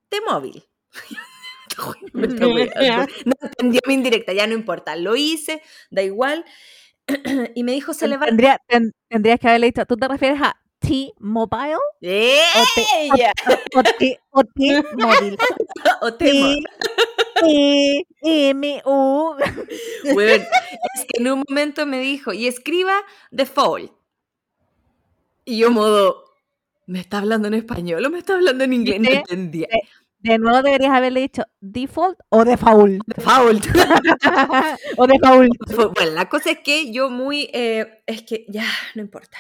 T-móvil 0.10 0.69
Me 2.14 2.28
está 2.28 2.46
no 3.26 3.34
entendió 3.42 3.82
mi 3.88 3.94
indirecta, 3.94 4.34
ya 4.34 4.48
no 4.48 4.54
importa, 4.54 4.96
lo 4.96 5.16
hice, 5.16 5.62
da 5.90 6.02
igual. 6.04 6.46
y 7.56 7.64
me 7.64 7.72
dijo, 7.74 7.94
se 7.94 8.08
le 8.08 8.18
va... 8.18 8.26
Tendría- 8.28 8.60
ten- 8.68 8.92
tendrías 9.10 9.40
que 9.40 9.48
haberle 9.48 9.68
dicho, 9.68 9.86
¿tú 9.86 9.96
te 9.98 10.08
refieres 10.08 10.42
a 10.42 10.56
T-Mobile 10.80 11.78
¡Ella! 12.02 13.34
o 13.76 13.84
T-Mobile? 13.84 15.38
O. 16.02 16.14
T-M-U. 18.20 19.36
Weón, 20.14 20.42
es 20.96 21.06
que 21.08 21.20
en 21.22 21.32
un 21.32 21.44
momento 21.48 21.86
me 21.86 22.00
dijo, 22.00 22.34
y 22.34 22.48
escriba 22.48 22.94
default. 23.32 23.92
Y 25.46 25.58
yo 25.58 25.72
modo, 25.72 26.26
¿me 26.86 27.00
está 27.00 27.20
hablando 27.20 27.48
en 27.48 27.56
español 27.56 28.06
o 28.06 28.10
me 28.10 28.20
está 28.20 28.36
hablando 28.36 28.64
en 28.64 28.74
inglés? 28.74 29.00
No 29.02 29.10
entendía. 29.10 29.68
De 30.22 30.38
nuevo 30.38 30.62
deberías 30.62 30.92
haberle 30.92 31.22
dicho 31.22 31.44
default 31.62 32.20
o 32.28 32.44
default. 32.44 33.02
Default. 33.08 33.66
o 34.98 35.08
default. 35.08 35.94
Bueno, 35.96 36.12
la 36.12 36.28
cosa 36.28 36.52
es 36.52 36.60
que 36.60 36.92
yo 36.92 37.10
muy, 37.10 37.50
eh, 37.54 38.04
es 38.06 38.24
que 38.24 38.46
ya, 38.50 38.66
no 38.96 39.02
importa. 39.02 39.38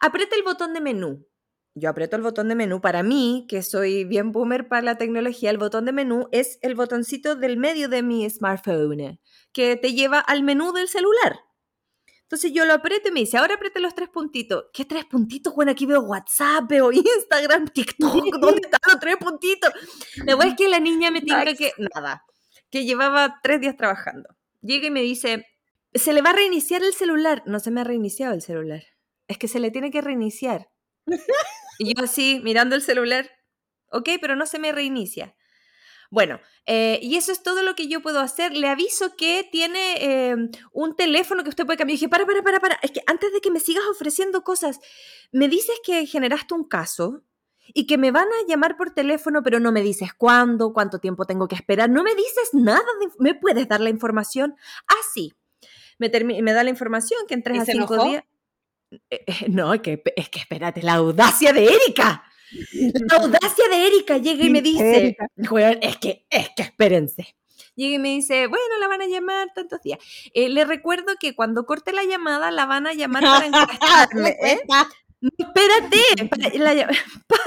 Aprieta 0.00 0.36
el 0.36 0.44
botón 0.44 0.74
de 0.74 0.80
menú. 0.80 1.26
Yo 1.74 1.88
aprieto 1.88 2.16
el 2.16 2.22
botón 2.22 2.48
de 2.48 2.54
menú. 2.54 2.80
Para 2.80 3.02
mí, 3.02 3.46
que 3.48 3.62
soy 3.62 4.04
bien 4.04 4.30
boomer 4.30 4.68
para 4.68 4.82
la 4.82 4.98
tecnología, 4.98 5.50
el 5.50 5.58
botón 5.58 5.86
de 5.86 5.92
menú 5.92 6.28
es 6.30 6.58
el 6.62 6.74
botoncito 6.74 7.34
del 7.34 7.56
medio 7.56 7.88
de 7.88 8.02
mi 8.02 8.28
smartphone, 8.28 9.18
que 9.52 9.76
te 9.76 9.94
lleva 9.94 10.20
al 10.20 10.42
menú 10.42 10.72
del 10.72 10.88
celular. 10.88 11.40
Entonces 12.32 12.54
yo 12.54 12.64
lo 12.64 12.72
aprieto 12.72 13.10
y 13.10 13.12
me 13.12 13.20
dice, 13.20 13.36
ahora 13.36 13.56
apriete 13.56 13.78
los 13.78 13.94
tres 13.94 14.08
puntitos. 14.08 14.64
¿Qué 14.72 14.86
tres 14.86 15.04
puntitos? 15.04 15.54
Bueno, 15.54 15.72
aquí 15.72 15.84
veo 15.84 16.00
WhatsApp, 16.00 16.64
veo 16.66 16.90
Instagram, 16.90 17.68
TikTok. 17.74 18.38
¿Dónde 18.40 18.62
están 18.64 18.80
los 18.86 18.98
tres 18.98 19.18
puntitos? 19.18 19.70
La 20.16 20.34
verdad 20.34 20.52
es 20.52 20.54
que 20.56 20.66
la 20.66 20.80
niña 20.80 21.10
me 21.10 21.20
tinca 21.20 21.54
que 21.54 21.74
nada, 21.94 22.24
que 22.70 22.86
llevaba 22.86 23.38
tres 23.42 23.60
días 23.60 23.76
trabajando. 23.76 24.30
Llega 24.62 24.86
y 24.86 24.90
me 24.90 25.02
dice, 25.02 25.44
se 25.92 26.14
le 26.14 26.22
va 26.22 26.30
a 26.30 26.32
reiniciar 26.32 26.82
el 26.82 26.94
celular. 26.94 27.42
No 27.44 27.60
se 27.60 27.70
me 27.70 27.82
ha 27.82 27.84
reiniciado 27.84 28.32
el 28.32 28.40
celular. 28.40 28.82
Es 29.28 29.36
que 29.36 29.46
se 29.46 29.60
le 29.60 29.70
tiene 29.70 29.90
que 29.90 30.00
reiniciar. 30.00 30.70
Y 31.78 31.94
yo 31.94 32.04
así, 32.04 32.40
mirando 32.44 32.76
el 32.76 32.82
celular, 32.82 33.28
ok, 33.90 34.08
pero 34.20 34.36
no 34.36 34.46
se 34.46 34.58
me 34.58 34.72
reinicia. 34.72 35.34
Bueno, 36.12 36.38
eh, 36.66 36.98
y 37.02 37.16
eso 37.16 37.32
es 37.32 37.42
todo 37.42 37.62
lo 37.62 37.74
que 37.74 37.88
yo 37.88 38.02
puedo 38.02 38.20
hacer. 38.20 38.52
Le 38.54 38.68
aviso 38.68 39.16
que 39.16 39.48
tiene 39.50 39.94
eh, 39.98 40.36
un 40.70 40.94
teléfono 40.94 41.42
que 41.42 41.48
usted 41.48 41.64
puede 41.64 41.78
cambiar. 41.78 41.94
Y 41.94 41.96
dije, 41.96 42.10
para, 42.10 42.26
para, 42.26 42.42
para, 42.42 42.60
para. 42.60 42.78
Es 42.82 42.90
que 42.90 43.00
antes 43.06 43.32
de 43.32 43.40
que 43.40 43.50
me 43.50 43.60
sigas 43.60 43.82
ofreciendo 43.90 44.44
cosas, 44.44 44.78
me 45.32 45.48
dices 45.48 45.74
que 45.82 46.04
generaste 46.04 46.52
un 46.52 46.64
caso 46.68 47.22
y 47.72 47.86
que 47.86 47.96
me 47.96 48.10
van 48.10 48.26
a 48.28 48.46
llamar 48.46 48.76
por 48.76 48.90
teléfono, 48.90 49.42
pero 49.42 49.58
no 49.58 49.72
me 49.72 49.80
dices 49.80 50.12
cuándo, 50.12 50.74
cuánto 50.74 50.98
tiempo 50.98 51.24
tengo 51.24 51.48
que 51.48 51.54
esperar. 51.54 51.88
No 51.88 52.02
me 52.02 52.14
dices 52.14 52.50
nada. 52.52 52.84
de- 53.00 53.08
¿Me 53.18 53.34
puedes 53.34 53.66
dar 53.66 53.80
la 53.80 53.88
información? 53.88 54.54
Ah, 54.88 54.94
sí. 55.14 55.32
Me, 55.96 56.10
me 56.42 56.52
da 56.52 56.62
la 56.62 56.68
información 56.68 57.20
que 57.26 57.32
en 57.32 57.42
tres 57.42 57.56
¿Y 57.56 57.60
a 57.60 57.64
se 57.64 57.72
cinco 57.72 57.94
enojó? 57.94 58.08
días. 58.10 58.24
Eh, 59.08 59.24
eh, 59.26 59.46
No, 59.48 59.80
que, 59.80 60.02
es 60.14 60.28
que 60.28 60.40
espérate, 60.40 60.82
la 60.82 60.92
audacia 60.94 61.54
de 61.54 61.64
Erika. 61.74 62.22
La 62.72 63.16
audacia 63.16 63.64
de 63.70 63.86
Erika 63.86 64.18
llega 64.18 64.44
y 64.44 64.50
me 64.50 64.60
dice, 64.62 64.96
Erika. 64.96 65.26
"Weón, 65.50 65.78
es 65.82 65.96
que, 65.98 66.26
es 66.30 66.48
que 66.56 66.62
espérense. 66.62 67.36
Llega 67.74 67.94
y 67.94 67.98
me 67.98 68.10
dice, 68.10 68.46
bueno, 68.48 68.78
la 68.80 68.88
van 68.88 69.00
a 69.00 69.06
llamar 69.06 69.48
tantos 69.54 69.80
días. 69.82 69.98
Eh, 70.34 70.48
le 70.50 70.64
recuerdo 70.66 71.14
que 71.18 71.34
cuando 71.34 71.64
corte 71.64 71.92
la 71.92 72.04
llamada, 72.04 72.50
la 72.50 72.66
van 72.66 72.86
a 72.86 72.92
llamar 72.92 73.22
para 73.22 73.46
encuestarme. 73.46 74.36
¿eh? 74.42 74.60
Espérate, 75.38 76.26
para, 76.28 76.48
la, 76.48 76.86
para- 77.28 77.42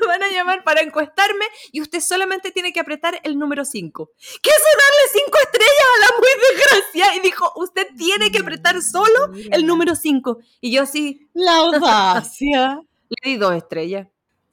la 0.00 0.06
van 0.06 0.22
a 0.22 0.30
llamar 0.30 0.62
para 0.62 0.82
encuestarme 0.82 1.46
y 1.72 1.80
usted 1.80 2.00
solamente 2.00 2.50
tiene 2.52 2.72
que 2.72 2.80
apretar 2.80 3.18
el 3.24 3.38
número 3.38 3.64
5. 3.64 4.10
¿Qué 4.42 4.50
es 4.50 4.62
darle 4.78 5.24
5 5.24 5.38
estrellas 5.42 5.86
a 5.96 6.00
la 6.00 6.18
muy 6.18 6.28
desgracia? 6.50 7.16
Y 7.16 7.20
dijo, 7.20 7.50
usted 7.56 7.88
tiene 7.96 8.30
que 8.30 8.38
apretar 8.40 8.80
solo 8.82 9.32
el 9.50 9.66
número 9.66 9.94
5. 9.96 10.38
Y 10.60 10.70
yo 10.72 10.82
así, 10.82 11.28
La 11.32 11.56
audacia. 11.56 12.78
le 13.08 13.30
di 13.30 13.36
dos 13.38 13.54
estrellas. 13.54 14.06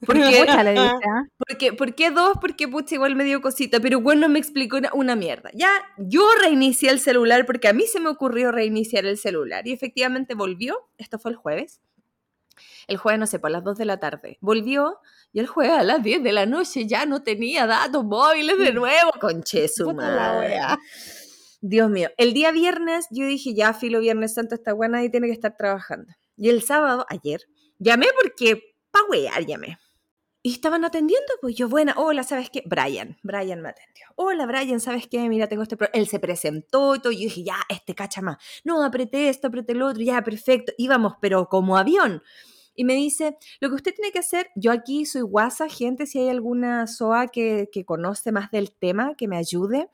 Porque, 0.04 0.20
le 0.20 0.72
dice, 0.72 0.98
¿ah? 1.08 1.24
porque, 1.38 1.72
¿Por 1.72 1.94
qué 1.94 2.10
dos? 2.10 2.32
Porque 2.40 2.66
pucha, 2.66 2.96
igual 2.96 3.14
me 3.14 3.24
dio 3.24 3.40
cosita, 3.40 3.78
pero 3.78 4.00
bueno, 4.00 4.28
me 4.28 4.38
explicó 4.38 4.78
una, 4.78 4.90
una 4.94 5.14
mierda. 5.14 5.50
Ya 5.54 5.70
yo 5.96 6.26
reinicié 6.40 6.90
el 6.90 6.98
celular 6.98 7.46
porque 7.46 7.68
a 7.68 7.72
mí 7.72 7.86
se 7.86 8.00
me 8.00 8.08
ocurrió 8.08 8.50
reiniciar 8.50 9.06
el 9.06 9.16
celular 9.16 9.66
y 9.66 9.72
efectivamente 9.72 10.34
volvió. 10.34 10.76
Esto 10.98 11.18
fue 11.18 11.30
el 11.30 11.36
jueves. 11.36 11.80
El 12.86 12.96
jueves, 12.96 13.20
no 13.20 13.26
sé, 13.26 13.38
por 13.38 13.50
las 13.50 13.62
2 13.64 13.78
de 13.78 13.84
la 13.84 13.98
tarde. 13.98 14.38
Volvió 14.40 14.98
y 15.32 15.40
el 15.40 15.46
jueves 15.46 15.78
a 15.78 15.84
las 15.84 16.02
10 16.02 16.22
de 16.22 16.32
la 16.32 16.46
noche 16.46 16.86
ya 16.86 17.06
no 17.06 17.22
tenía 17.22 17.66
datos 17.66 18.04
móviles 18.04 18.58
de 18.58 18.72
nuevo. 18.72 19.12
Conche 19.20 19.68
su 19.68 19.92
madre. 19.94 20.58
Dios 21.60 21.88
mío. 21.90 22.10
El 22.16 22.34
día 22.34 22.50
viernes 22.50 23.06
yo 23.10 23.24
dije, 23.24 23.54
ya, 23.54 23.72
filo, 23.72 24.00
Viernes 24.00 24.34
Santo, 24.34 24.56
esta 24.56 24.72
buena 24.72 25.04
y 25.04 25.10
tiene 25.10 25.28
que 25.28 25.32
estar 25.32 25.56
trabajando. 25.56 26.12
Y 26.36 26.48
el 26.48 26.62
sábado, 26.62 27.06
ayer, 27.08 27.40
llamé 27.78 28.08
porque, 28.20 28.60
pa' 28.90 29.04
wear, 29.08 29.46
llamé. 29.46 29.78
Y 30.44 30.54
estaban 30.54 30.84
atendiendo, 30.84 31.32
pues 31.40 31.54
yo, 31.54 31.68
buena, 31.68 31.94
hola, 31.96 32.24
¿sabes 32.24 32.50
qué? 32.50 32.64
Brian, 32.66 33.16
Brian 33.22 33.62
me 33.62 33.68
atendió. 33.68 34.06
Hola, 34.16 34.44
Brian, 34.44 34.80
¿sabes 34.80 35.06
qué? 35.06 35.28
Mira, 35.28 35.46
tengo 35.46 35.62
este 35.62 35.76
problema. 35.76 35.96
Él 35.96 36.08
se 36.08 36.18
presentó 36.18 36.96
y 36.96 36.98
todo, 36.98 37.12
y 37.12 37.18
yo 37.18 37.22
dije, 37.24 37.44
ya, 37.44 37.56
este 37.68 37.94
cacha 37.94 38.22
más. 38.22 38.38
No, 38.64 38.82
apreté 38.82 39.28
esto, 39.28 39.46
apreté 39.46 39.72
el 39.72 39.82
otro, 39.82 40.02
ya, 40.02 40.20
perfecto. 40.22 40.72
Íbamos, 40.78 41.14
pero 41.20 41.48
como 41.48 41.76
avión. 41.76 42.24
Y 42.74 42.84
me 42.84 42.94
dice, 42.94 43.36
lo 43.60 43.68
que 43.68 43.76
usted 43.76 43.94
tiene 43.94 44.10
que 44.10 44.18
hacer, 44.18 44.50
yo 44.56 44.72
aquí 44.72 45.04
soy 45.04 45.22
guasa, 45.22 45.68
gente, 45.68 46.06
si 46.06 46.18
hay 46.18 46.28
alguna 46.30 46.88
SOA 46.88 47.28
que, 47.28 47.68
que 47.70 47.84
conoce 47.84 48.32
más 48.32 48.50
del 48.50 48.72
tema, 48.72 49.14
que 49.14 49.28
me 49.28 49.36
ayude. 49.36 49.90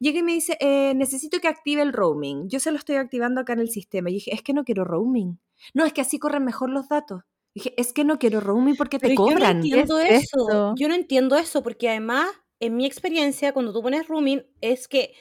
Llega 0.00 0.18
y 0.18 0.22
me 0.24 0.32
dice, 0.32 0.56
eh, 0.58 0.92
necesito 0.96 1.38
que 1.38 1.46
active 1.46 1.82
el 1.82 1.92
roaming. 1.92 2.48
Yo 2.48 2.58
se 2.58 2.72
lo 2.72 2.78
estoy 2.78 2.96
activando 2.96 3.42
acá 3.42 3.52
en 3.52 3.60
el 3.60 3.70
sistema. 3.70 4.10
Y 4.10 4.14
dije, 4.14 4.34
es 4.34 4.42
que 4.42 4.54
no 4.54 4.64
quiero 4.64 4.84
roaming. 4.84 5.38
No, 5.72 5.84
es 5.84 5.92
que 5.92 6.00
así 6.00 6.18
corren 6.18 6.44
mejor 6.44 6.70
los 6.70 6.88
datos. 6.88 7.22
Dije, 7.54 7.72
es 7.80 7.92
que 7.92 8.02
no 8.04 8.18
quiero 8.18 8.40
roaming 8.40 8.74
porque 8.76 8.98
te 8.98 9.10
Pero 9.10 9.14
yo 9.14 9.34
no 9.36 9.44
cobran. 9.44 9.44
entiendo 9.44 9.98
¿Qué 10.06 10.16
es 10.16 10.24
eso. 10.24 10.38
esto? 10.42 10.74
Yo 10.74 10.88
no 10.88 10.94
entiendo 10.94 11.36
eso 11.36 11.62
porque 11.62 11.88
además, 11.88 12.28
en 12.60 12.76
mi 12.76 12.86
experiencia, 12.86 13.52
cuando 13.52 13.72
tú 13.72 13.82
pones 13.82 14.08
rooming, 14.08 14.42
es 14.60 14.88
que 14.88 15.14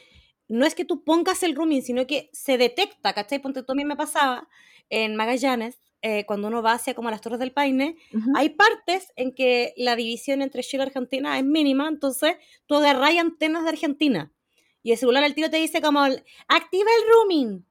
no 0.47 0.65
es 0.65 0.75
que 0.75 0.85
tú 0.85 1.03
pongas 1.03 1.43
el 1.43 1.55
rooming, 1.55 1.81
sino 1.81 2.05
que 2.07 2.29
se 2.33 2.57
detecta, 2.57 3.13
¿cachai? 3.13 3.39
Ponte 3.39 3.63
tú 3.63 3.71
a 3.73 3.75
mí 3.75 3.85
me 3.85 3.95
pasaba 3.95 4.47
en 4.89 5.15
Magallanes, 5.15 5.79
eh, 6.01 6.25
cuando 6.25 6.47
uno 6.49 6.61
va 6.61 6.73
hacia 6.73 6.93
como 6.93 7.09
las 7.09 7.21
Torres 7.21 7.39
del 7.39 7.53
Paine, 7.53 7.95
hay 8.33 8.49
partes 8.49 9.11
en 9.15 9.33
que 9.33 9.73
la 9.77 9.95
división 9.95 10.41
entre 10.41 10.61
Chile 10.63 10.83
y 10.83 10.87
Argentina 10.87 11.37
es 11.39 11.45
mínima, 11.45 11.87
entonces 11.87 12.35
tú 12.65 12.75
agarras 12.75 13.15
antenas 13.17 13.63
de 13.63 13.69
Argentina 13.69 14.33
y 14.83 14.91
el 14.91 14.97
celular 14.97 15.23
al 15.23 15.33
tiro 15.33 15.49
te 15.49 15.57
dice 15.57 15.81
como, 15.81 16.01
activa 16.03 16.91
el 16.99 17.09
rooming. 17.13 17.65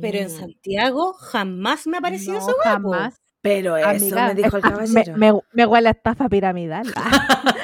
Pero 0.00 0.18
en 0.18 0.26
Mm. 0.26 0.30
Santiago 0.30 1.12
jamás 1.14 1.86
me 1.86 1.98
ha 1.98 2.00
parecido 2.00 2.38
No, 2.38 2.38
eso, 2.38 2.52
jamás. 2.64 3.20
Pero 3.40 3.76
eso 3.76 3.88
Amiga, 3.88 4.28
me 4.28 4.34
dijo 4.34 4.56
el 4.56 4.62
me, 4.62 4.70
caballero. 4.70 5.16
me, 5.16 5.32
me 5.52 5.66
huele 5.66 5.88
a 5.88 5.92
estafa 5.92 6.28
piramidal. 6.28 6.92
Ah, 6.96 7.54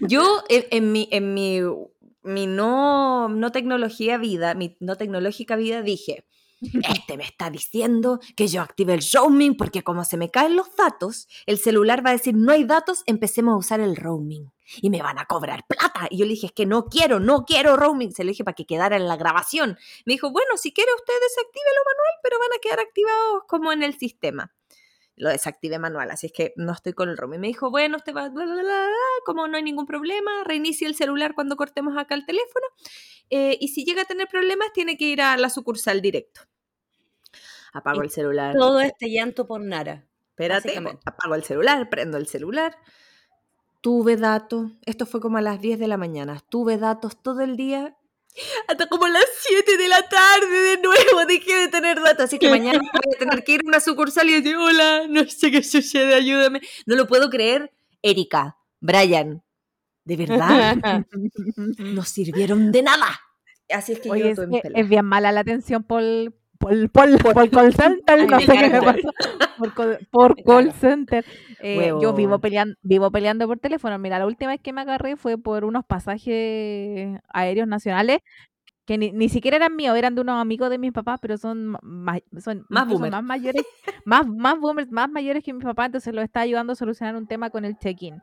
Yo, 0.00 0.42
en, 0.48 0.64
en 0.70 0.92
mi, 0.92 1.08
en 1.10 1.34
mi, 1.34 1.60
mi 2.22 2.46
no, 2.46 3.28
no 3.28 3.52
tecnología 3.52 4.18
vida, 4.18 4.54
mi 4.54 4.76
no 4.80 4.96
tecnológica 4.96 5.56
vida, 5.56 5.82
dije, 5.82 6.26
este 6.60 7.16
me 7.16 7.24
está 7.24 7.50
diciendo 7.50 8.20
que 8.36 8.48
yo 8.48 8.62
active 8.62 8.94
el 8.94 9.04
roaming 9.12 9.56
porque 9.56 9.82
como 9.82 10.04
se 10.04 10.16
me 10.16 10.30
caen 10.30 10.56
los 10.56 10.74
datos, 10.74 11.28
el 11.46 11.58
celular 11.58 12.04
va 12.04 12.10
a 12.10 12.14
decir, 12.14 12.34
no 12.34 12.52
hay 12.52 12.64
datos, 12.64 13.02
empecemos 13.06 13.52
a 13.54 13.58
usar 13.58 13.80
el 13.80 13.96
roaming. 13.96 14.50
Y 14.82 14.90
me 14.90 15.00
van 15.02 15.18
a 15.18 15.26
cobrar 15.26 15.64
plata. 15.68 16.08
Y 16.10 16.18
yo 16.18 16.24
le 16.24 16.32
dije, 16.32 16.46
es 16.46 16.52
que 16.52 16.66
no 16.66 16.86
quiero, 16.86 17.20
no 17.20 17.44
quiero 17.44 17.76
roaming. 17.76 18.12
Se 18.12 18.24
lo 18.24 18.30
dije 18.30 18.42
para 18.42 18.56
que 18.56 18.66
quedara 18.66 18.96
en 18.96 19.06
la 19.06 19.16
grabación. 19.16 19.78
Me 20.04 20.14
dijo, 20.14 20.32
bueno, 20.32 20.56
si 20.56 20.72
quiere 20.72 20.90
usted 20.92 21.14
desactívelo 21.22 21.80
manual, 21.84 22.14
pero 22.22 22.38
van 22.40 22.48
a 22.56 22.60
quedar 22.60 22.80
activados 22.80 23.42
como 23.46 23.70
en 23.70 23.84
el 23.84 23.96
sistema 23.96 24.52
lo 25.16 25.30
desactivé 25.30 25.78
manual, 25.78 26.10
así 26.10 26.26
es 26.26 26.32
que 26.32 26.52
no 26.56 26.72
estoy 26.72 26.92
con 26.92 27.08
el 27.08 27.16
roaming. 27.16 27.40
Me 27.40 27.46
dijo, 27.48 27.70
bueno, 27.70 27.96
usted 27.96 28.14
va, 28.14 28.28
bla, 28.28 28.44
bla, 28.44 28.54
bla, 28.54 28.62
bla, 28.62 28.88
como 29.24 29.48
no 29.48 29.56
hay 29.56 29.62
ningún 29.62 29.86
problema, 29.86 30.44
reinicie 30.44 30.86
el 30.86 30.94
celular 30.94 31.34
cuando 31.34 31.56
cortemos 31.56 31.96
acá 31.96 32.14
el 32.14 32.26
teléfono, 32.26 32.66
eh, 33.30 33.56
y 33.60 33.68
si 33.68 33.84
llega 33.84 34.02
a 34.02 34.04
tener 34.04 34.28
problemas, 34.28 34.72
tiene 34.72 34.96
que 34.96 35.06
ir 35.06 35.22
a 35.22 35.36
la 35.36 35.50
sucursal 35.50 36.00
directo. 36.00 36.42
Apago 37.72 38.02
Y 38.02 38.06
el 38.06 38.10
celular. 38.10 38.54
Todo 38.54 38.80
este 38.80 39.10
llanto 39.10 39.46
por 39.46 39.60
Nara. 39.60 40.06
Espérate, 40.30 40.78
apago 41.06 41.34
el 41.34 41.44
celular, 41.44 41.88
prendo 41.88 42.18
el 42.18 42.26
celular. 42.26 42.76
Tuve 43.80 44.16
datos, 44.16 44.72
esto 44.84 45.06
fue 45.06 45.20
como 45.20 45.38
a 45.38 45.40
las 45.40 45.60
10 45.60 45.78
de 45.78 45.88
la 45.88 45.96
mañana, 45.96 46.42
tuve 46.50 46.76
datos 46.76 47.22
todo 47.22 47.40
el 47.40 47.56
día. 47.56 47.96
Hasta 48.68 48.86
como 48.88 49.08
las 49.08 49.24
7 49.40 49.76
de 49.76 49.88
la 49.88 50.02
tarde 50.08 50.60
de 50.60 50.76
nuevo 50.78 51.26
dejé 51.26 51.56
de 51.56 51.68
tener 51.68 52.00
datos, 52.00 52.26
así 52.26 52.38
que 52.38 52.50
mañana 52.50 52.78
voy 52.92 53.14
a 53.14 53.18
tener 53.18 53.44
que 53.44 53.52
ir 53.52 53.60
a 53.64 53.68
una 53.68 53.80
sucursal 53.80 54.28
y 54.28 54.34
decir, 54.34 54.56
hola, 54.56 55.06
no 55.08 55.24
sé 55.24 55.50
qué 55.50 55.62
sucede, 55.62 56.14
ayúdame. 56.14 56.60
No 56.86 56.96
lo 56.96 57.06
puedo 57.06 57.30
creer, 57.30 57.72
Erika, 58.02 58.56
Brian, 58.80 59.42
de 60.04 60.16
verdad, 60.16 60.76
no 61.78 62.04
sirvieron 62.04 62.72
de 62.72 62.82
nada. 62.82 63.20
Así 63.68 63.92
es 63.92 64.00
que 64.00 64.10
Oye, 64.10 64.34
yo 64.34 64.42
es, 64.42 64.48
mis 64.48 64.62
que 64.62 64.70
es 64.74 64.88
bien 64.88 65.04
mala 65.04 65.32
la 65.32 65.40
atención 65.40 65.82
por, 65.82 66.02
por, 66.58 66.90
por, 66.90 67.32
por 67.32 67.50
call 67.50 67.72
center, 67.74 68.28
no 68.30 68.40
sé 68.40 68.46
qué 68.58 68.68
me 68.70 68.80
pasó. 68.82 69.10
Por, 69.58 69.72
call- 69.74 69.98
por 70.10 70.72
center. 70.72 71.24
Eh, 71.60 71.92
yo 72.00 72.12
vivo 72.14 72.38
peleando, 72.38 72.74
vivo 72.82 73.10
peleando 73.10 73.46
por 73.46 73.58
teléfono. 73.58 73.98
Mira, 73.98 74.18
la 74.18 74.26
última 74.26 74.50
vez 74.50 74.60
que 74.60 74.72
me 74.72 74.82
agarré 74.82 75.16
fue 75.16 75.38
por 75.38 75.64
unos 75.64 75.84
pasajes 75.84 77.18
aéreos 77.28 77.66
nacionales 77.68 78.18
que 78.84 78.98
ni, 78.98 79.10
ni 79.10 79.28
siquiera 79.28 79.56
eran 79.56 79.74
míos, 79.74 79.96
eran 79.96 80.14
de 80.14 80.20
unos 80.20 80.40
amigos 80.40 80.70
de 80.70 80.78
mis 80.78 80.92
papás, 80.92 81.18
pero 81.20 81.36
son 81.38 81.76
ma- 81.82 82.20
son 82.38 82.64
Más 82.68 82.82
incluso 82.84 82.98
boomer. 82.98 83.10
más 83.10 83.24
mayores, 83.24 83.62
más, 84.04 84.26
más 84.28 84.60
boomers, 84.60 84.90
más 84.92 85.10
mayores 85.10 85.42
que 85.42 85.52
mi 85.52 85.60
papá, 85.62 85.86
entonces 85.86 86.14
lo 86.14 86.22
está 86.22 86.40
ayudando 86.40 86.72
a 86.72 86.76
solucionar 86.76 87.16
un 87.16 87.26
tema 87.26 87.50
con 87.50 87.64
el 87.64 87.76
check-in. 87.78 88.20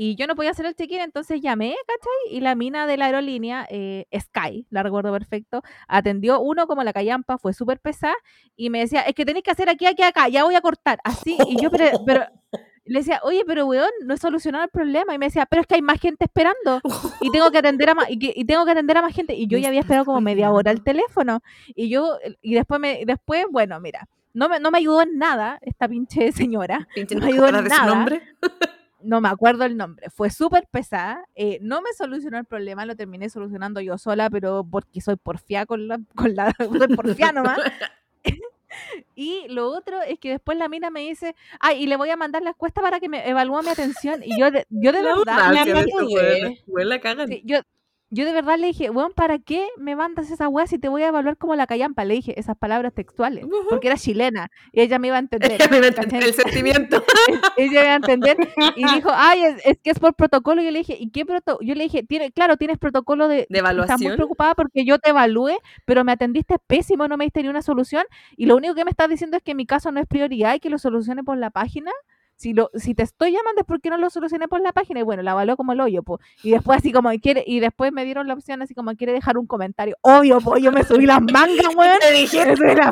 Y 0.00 0.14
yo 0.14 0.28
no 0.28 0.36
podía 0.36 0.52
hacer 0.52 0.64
el 0.64 0.76
check-in, 0.76 1.00
entonces 1.00 1.40
llamé, 1.40 1.74
¿cachai? 1.86 2.36
Y 2.36 2.40
la 2.40 2.54
mina 2.54 2.86
de 2.86 2.96
la 2.96 3.06
aerolínea, 3.06 3.66
eh, 3.68 4.06
Sky, 4.16 4.64
la 4.70 4.84
recuerdo 4.84 5.10
perfecto, 5.12 5.62
atendió 5.88 6.38
uno 6.40 6.68
como 6.68 6.84
la 6.84 6.92
callampa, 6.92 7.36
fue 7.36 7.52
súper 7.52 7.80
pesada, 7.80 8.14
y 8.54 8.70
me 8.70 8.78
decía, 8.78 9.00
es 9.00 9.14
que 9.14 9.24
tenéis 9.24 9.42
que 9.42 9.50
hacer 9.50 9.68
aquí, 9.68 9.86
aquí, 9.86 10.04
acá, 10.04 10.28
ya 10.28 10.44
voy 10.44 10.54
a 10.54 10.60
cortar, 10.60 11.00
así, 11.02 11.36
y 11.48 11.60
yo, 11.60 11.68
pero, 11.70 11.84
pero 12.06 12.24
le 12.84 13.00
decía, 13.00 13.18
oye, 13.24 13.42
pero 13.44 13.66
weón, 13.66 13.90
no 14.04 14.14
he 14.14 14.18
solucionado 14.18 14.62
el 14.64 14.70
problema, 14.70 15.14
y 15.14 15.18
me 15.18 15.26
decía, 15.26 15.46
pero 15.46 15.62
es 15.62 15.66
que 15.66 15.74
hay 15.74 15.82
más 15.82 16.00
gente 16.00 16.26
esperando, 16.26 16.80
y 17.20 17.30
tengo 17.32 17.50
que 17.50 17.58
atender 17.58 17.90
a 17.90 17.94
más, 17.96 18.08
y, 18.08 18.20
que- 18.20 18.32
y 18.36 18.44
tengo 18.44 18.64
que 18.64 18.70
atender 18.70 18.96
a 18.98 19.02
más 19.02 19.12
gente, 19.12 19.34
y 19.34 19.48
yo 19.48 19.58
ya 19.58 19.66
había 19.66 19.80
esperado 19.80 20.04
como 20.04 20.20
media 20.20 20.52
hora 20.52 20.70
el 20.70 20.84
teléfono, 20.84 21.40
y 21.74 21.88
yo, 21.88 22.18
y 22.40 22.54
después 22.54 22.78
me, 22.80 23.02
después, 23.04 23.46
bueno, 23.50 23.80
mira, 23.80 24.08
no 24.32 24.48
me, 24.48 24.60
no 24.60 24.70
me 24.70 24.78
ayudó 24.78 25.02
en 25.02 25.18
nada 25.18 25.58
esta 25.62 25.88
pinche 25.88 26.30
señora, 26.30 26.86
Pinche, 26.94 27.16
no 27.16 27.20
¿no 27.22 27.26
me 27.26 27.32
ayudó 27.32 27.48
en 27.48 27.64
nada. 27.64 27.86
nombre? 27.94 28.22
No 29.02 29.20
me 29.20 29.28
acuerdo 29.28 29.64
el 29.64 29.76
nombre, 29.76 30.10
fue 30.10 30.30
súper 30.30 30.66
pesada, 30.70 31.24
eh, 31.34 31.58
no 31.62 31.80
me 31.82 31.92
solucionó 31.92 32.38
el 32.38 32.44
problema, 32.44 32.86
lo 32.86 32.96
terminé 32.96 33.30
solucionando 33.30 33.80
yo 33.80 33.98
sola, 33.98 34.30
pero 34.30 34.66
porque 34.68 35.00
soy 35.00 35.16
porfía 35.16 35.66
con 35.66 35.88
la, 35.88 36.00
con 36.14 36.34
la, 36.34 36.54
soy 36.58 36.96
porfía 36.96 37.32
nomás. 37.32 37.58
Y 39.14 39.46
lo 39.48 39.70
otro 39.70 40.02
es 40.02 40.18
que 40.18 40.30
después 40.30 40.58
la 40.58 40.68
mina 40.68 40.90
me 40.90 41.00
dice, 41.00 41.34
ay, 41.58 41.82
y 41.82 41.86
le 41.86 41.96
voy 41.96 42.10
a 42.10 42.16
mandar 42.16 42.42
la 42.42 42.50
encuesta 42.50 42.80
para 42.80 43.00
que 43.00 43.08
me 43.08 43.28
evalúe 43.28 43.62
mi 43.62 43.70
atención. 43.70 44.22
Y 44.22 44.38
yo 44.38 44.50
de, 44.50 44.66
yo 44.68 44.92
de 44.92 45.02
La 45.26 45.64
verdad, 45.64 47.16
me 47.16 47.26
sí, 47.26 47.42
yo, 47.44 47.58
yo 48.10 48.24
de 48.24 48.32
verdad 48.32 48.58
le 48.58 48.68
dije, 48.68 48.90
weón, 48.90 49.12
¿para 49.14 49.38
qué 49.38 49.68
me 49.76 49.94
mandas 49.94 50.30
esa 50.30 50.48
weá 50.48 50.66
si 50.66 50.78
te 50.78 50.88
voy 50.88 51.02
a 51.02 51.08
evaluar 51.08 51.36
como 51.36 51.54
la 51.56 51.66
callampa? 51.66 52.04
Le 52.04 52.14
dije 52.14 52.38
esas 52.40 52.56
palabras 52.56 52.94
textuales, 52.94 53.44
porque 53.68 53.88
era 53.88 53.96
chilena 53.96 54.50
y 54.72 54.80
ella 54.80 54.98
me 54.98 55.08
iba 55.08 55.16
a 55.16 55.20
entender. 55.20 55.52
Ella 55.52 55.68
me 55.68 55.80
va 55.80 55.86
a 55.86 55.88
entender 55.88 56.24
el 56.24 56.34
sentimiento. 56.34 57.02
ella 57.56 57.82
iba 57.82 57.92
a 57.92 57.96
entender 57.96 58.36
y 58.76 58.84
dijo, 58.94 59.10
ay, 59.12 59.44
es, 59.44 59.62
es 59.64 59.78
que 59.78 59.90
es 59.90 59.98
por 59.98 60.14
protocolo. 60.14 60.62
Y 60.62 60.66
yo 60.66 60.70
le 60.70 60.78
dije, 60.78 60.96
¿y 60.98 61.10
qué 61.10 61.26
protocolo? 61.26 61.66
Yo 61.66 61.74
le 61.74 61.84
dije, 61.84 62.02
Tiene, 62.02 62.32
claro, 62.32 62.56
tienes 62.56 62.78
protocolo 62.78 63.28
de... 63.28 63.46
¿De 63.50 63.58
Estás 63.58 63.62
muy 63.62 63.70
evaluación? 63.70 64.16
preocupada 64.16 64.54
porque 64.54 64.84
yo 64.86 64.98
te 64.98 65.10
evalué, 65.10 65.58
pero 65.84 66.02
me 66.04 66.12
atendiste 66.12 66.56
pésimo, 66.66 67.08
no 67.08 67.16
me 67.16 67.24
diste 67.24 67.42
ni 67.42 67.48
una 67.48 67.62
solución. 67.62 68.04
Y 68.36 68.46
lo 68.46 68.56
único 68.56 68.74
que 68.74 68.84
me 68.84 68.90
estás 68.90 69.08
diciendo 69.08 69.36
es 69.36 69.42
que 69.42 69.54
mi 69.54 69.66
caso 69.66 69.92
no 69.92 70.00
es 70.00 70.06
prioridad 70.06 70.54
y 70.54 70.60
que 70.60 70.70
lo 70.70 70.78
solucione 70.78 71.22
por 71.24 71.36
la 71.36 71.50
página. 71.50 71.90
Si, 72.38 72.52
lo, 72.54 72.70
si 72.74 72.94
te 72.94 73.02
estoy 73.02 73.32
llamando 73.32 73.62
es 73.62 73.66
porque 73.66 73.90
no 73.90 73.98
lo 73.98 74.10
solucioné 74.10 74.46
por 74.46 74.60
la 74.60 74.72
página. 74.72 75.00
Y 75.00 75.02
bueno, 75.02 75.22
la 75.22 75.32
evaluó 75.32 75.56
como 75.56 75.72
el 75.72 75.80
hoyo, 75.80 76.04
po. 76.04 76.20
Y 76.44 76.52
después 76.52 76.78
así 76.78 76.92
como 76.92 77.10
quiere, 77.20 77.42
y 77.44 77.58
después 77.58 77.92
me 77.92 78.04
dieron 78.04 78.28
la 78.28 78.34
opción 78.34 78.62
así 78.62 78.74
como 78.74 78.94
quiere 78.94 79.12
dejar 79.12 79.38
un 79.38 79.46
comentario. 79.48 79.96
Obvio, 80.02 80.40
po, 80.40 80.56
yo 80.56 80.70
me 80.70 80.84
subí 80.84 81.04
las 81.04 81.20
mangas, 81.20 81.74
weón. 81.74 81.98
Te 82.00 82.12
dije, 82.12 82.46
Me 82.46 82.74
me, 82.76 82.82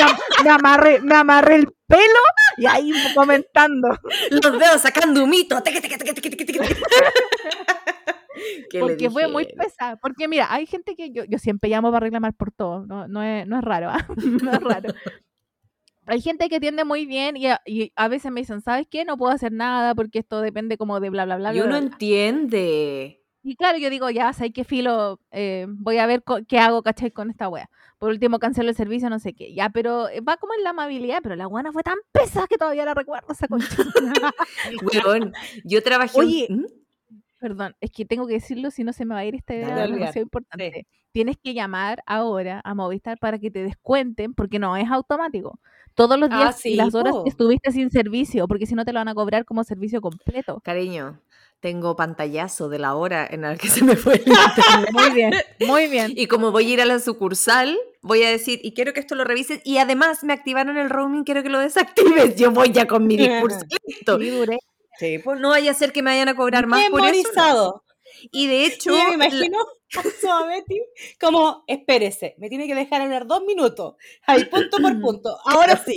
am- 0.00 0.16
me 0.42 0.50
amarré, 0.50 1.00
me 1.02 1.14
amarré 1.14 1.56
el 1.56 1.68
pelo 1.86 2.00
y 2.56 2.64
ahí 2.64 2.92
comentando. 3.14 3.88
los 4.30 4.58
dedos 4.58 4.80
sacando 4.80 5.22
humito. 5.22 5.62
Teque, 5.62 5.82
teque, 5.82 5.98
teque, 5.98 6.14
teque, 6.14 6.30
teque, 6.30 6.44
teque, 6.46 6.58
teque. 6.64 6.76
¿Qué 8.70 8.78
le 8.78 8.80
Porque 8.80 9.10
fue 9.10 9.28
muy 9.28 9.46
pesada. 9.46 9.96
Porque 9.96 10.28
mira, 10.28 10.46
hay 10.52 10.66
gente 10.66 10.94
que 10.94 11.10
yo, 11.10 11.24
yo 11.24 11.38
siempre 11.38 11.70
llamo 11.70 11.90
para 11.90 12.04
reclamar 12.04 12.34
por 12.34 12.52
todo. 12.52 12.86
No, 12.86 13.06
no, 13.08 13.22
es, 13.22 13.46
no 13.46 13.58
es 13.58 13.64
raro. 13.64 13.90
¿ah? 13.90 14.06
no 14.16 14.52
es 14.52 14.60
raro. 14.60 14.94
Hay 16.06 16.20
gente 16.20 16.48
que 16.48 16.56
atiende 16.56 16.84
muy 16.84 17.04
bien 17.04 17.36
y 17.36 17.48
a, 17.48 17.60
y 17.66 17.92
a 17.96 18.08
veces 18.08 18.30
me 18.30 18.40
dicen, 18.40 18.60
¿sabes 18.60 18.86
qué? 18.88 19.04
No 19.04 19.16
puedo 19.16 19.32
hacer 19.32 19.52
nada 19.52 19.94
porque 19.94 20.20
esto 20.20 20.40
depende 20.40 20.78
como 20.78 21.00
de 21.00 21.10
bla, 21.10 21.24
bla, 21.24 21.36
bla. 21.36 21.54
Y 21.54 21.58
uno 21.58 21.68
bla, 21.68 21.80
bla". 21.80 21.88
entiende. 21.88 23.22
Y 23.42 23.54
claro, 23.54 23.78
yo 23.78 23.90
digo, 23.90 24.10
ya, 24.10 24.32
sé 24.32 24.52
qué 24.52 24.64
filo, 24.64 25.20
eh, 25.30 25.66
voy 25.68 25.98
a 25.98 26.06
ver 26.06 26.24
qué 26.48 26.58
hago, 26.58 26.82
¿cachai? 26.82 27.12
Con 27.12 27.30
esta 27.30 27.48
wea. 27.48 27.70
Por 27.98 28.10
último, 28.10 28.40
cancelo 28.40 28.70
el 28.70 28.74
servicio, 28.74 29.08
no 29.08 29.20
sé 29.20 29.34
qué. 29.34 29.54
Ya, 29.54 29.70
pero 29.70 30.08
eh, 30.08 30.20
va 30.20 30.36
como 30.36 30.52
en 30.54 30.64
la 30.64 30.70
amabilidad, 30.70 31.20
pero 31.22 31.36
la 31.36 31.46
buena 31.46 31.72
fue 31.72 31.84
tan 31.84 31.96
pesada 32.10 32.48
que 32.48 32.58
todavía 32.58 32.84
la 32.84 32.94
recuerdo 32.94 33.32
esa 33.32 33.46
concha. 33.46 33.68
Weón, 34.82 35.32
yo 35.62 35.80
trabajé. 35.80 36.18
Oye, 36.18 36.46
¿Mm? 36.50 36.64
Perdón, 37.46 37.76
es 37.80 37.92
que 37.92 38.04
tengo 38.04 38.26
que 38.26 38.32
decirlo, 38.34 38.72
si 38.72 38.82
no 38.82 38.92
se 38.92 39.04
me 39.04 39.14
va 39.14 39.20
a 39.20 39.24
ir 39.24 39.36
esta 39.36 39.54
idea 39.54 39.86
demasiado 39.86 40.22
importante. 40.22 40.84
Tienes 41.12 41.36
que 41.36 41.54
llamar 41.54 42.02
ahora 42.04 42.60
a 42.64 42.74
Movistar 42.74 43.18
para 43.20 43.38
que 43.38 43.52
te 43.52 43.62
descuenten, 43.62 44.34
porque 44.34 44.58
no 44.58 44.76
es 44.76 44.90
automático. 44.90 45.60
Todos 45.94 46.18
los 46.18 46.28
Ah, 46.32 46.38
días 46.38 46.66
y 46.66 46.74
las 46.74 46.92
horas 46.96 47.14
que 47.22 47.28
estuviste 47.28 47.70
sin 47.70 47.90
servicio, 47.92 48.48
porque 48.48 48.66
si 48.66 48.74
no 48.74 48.84
te 48.84 48.92
lo 48.92 48.98
van 48.98 49.06
a 49.06 49.14
cobrar 49.14 49.44
como 49.44 49.62
servicio 49.62 50.00
completo. 50.00 50.60
Cariño, 50.64 51.20
tengo 51.60 51.94
pantallazo 51.94 52.68
de 52.68 52.80
la 52.80 52.96
hora 52.96 53.24
en 53.30 53.42
la 53.42 53.56
que 53.56 53.68
se 53.68 53.84
me 53.84 53.94
fue 53.94 54.14
el 54.14 54.24
internet. 54.26 54.90
Muy 54.92 55.10
bien, 55.14 55.32
muy 55.68 55.86
bien. 55.86 56.12
Y 56.16 56.26
como 56.26 56.50
voy 56.50 56.68
a 56.68 56.72
ir 56.74 56.80
a 56.80 56.84
la 56.84 56.98
sucursal, 56.98 57.78
voy 58.02 58.24
a 58.24 58.28
decir, 58.28 58.58
y 58.64 58.72
quiero 58.72 58.92
que 58.92 58.98
esto 58.98 59.14
lo 59.14 59.22
revises, 59.22 59.60
y 59.64 59.78
además 59.78 60.24
me 60.24 60.32
activaron 60.32 60.76
el 60.78 60.90
roaming, 60.90 61.22
quiero 61.22 61.44
que 61.44 61.48
lo 61.48 61.60
desactives. 61.60 62.34
Yo 62.34 62.50
voy 62.50 62.72
ya 62.72 62.86
con 62.86 63.06
mi 63.06 63.16
discurso 63.16 63.60
listo. 63.86 64.18
Sí, 64.18 64.30
duré. 64.30 64.58
Sí, 64.98 65.18
pues 65.18 65.40
no 65.40 65.50
vaya 65.50 65.70
a 65.70 65.74
ser 65.74 65.92
que 65.92 66.02
me 66.02 66.10
vayan 66.10 66.28
a 66.28 66.36
cobrar 66.36 66.66
más 66.66 66.88
por 66.90 67.04
eso. 67.04 67.82
Y 68.30 68.46
de 68.46 68.64
hecho, 68.64 68.90
Yo 68.90 68.96
me 69.04 69.16
la- 69.18 69.26
imagino 69.26 69.58
a 70.30 70.46
Betty 70.46 70.80
como, 71.20 71.64
espérese, 71.66 72.34
me 72.38 72.48
tiene 72.48 72.66
que 72.66 72.74
dejar 72.74 73.02
hablar 73.02 73.26
dos 73.26 73.42
minutos. 73.44 73.94
Ahí, 74.26 74.44
punto 74.46 74.78
por 74.78 75.00
punto. 75.00 75.36
Ahora 75.44 75.76
sí. 75.76 75.96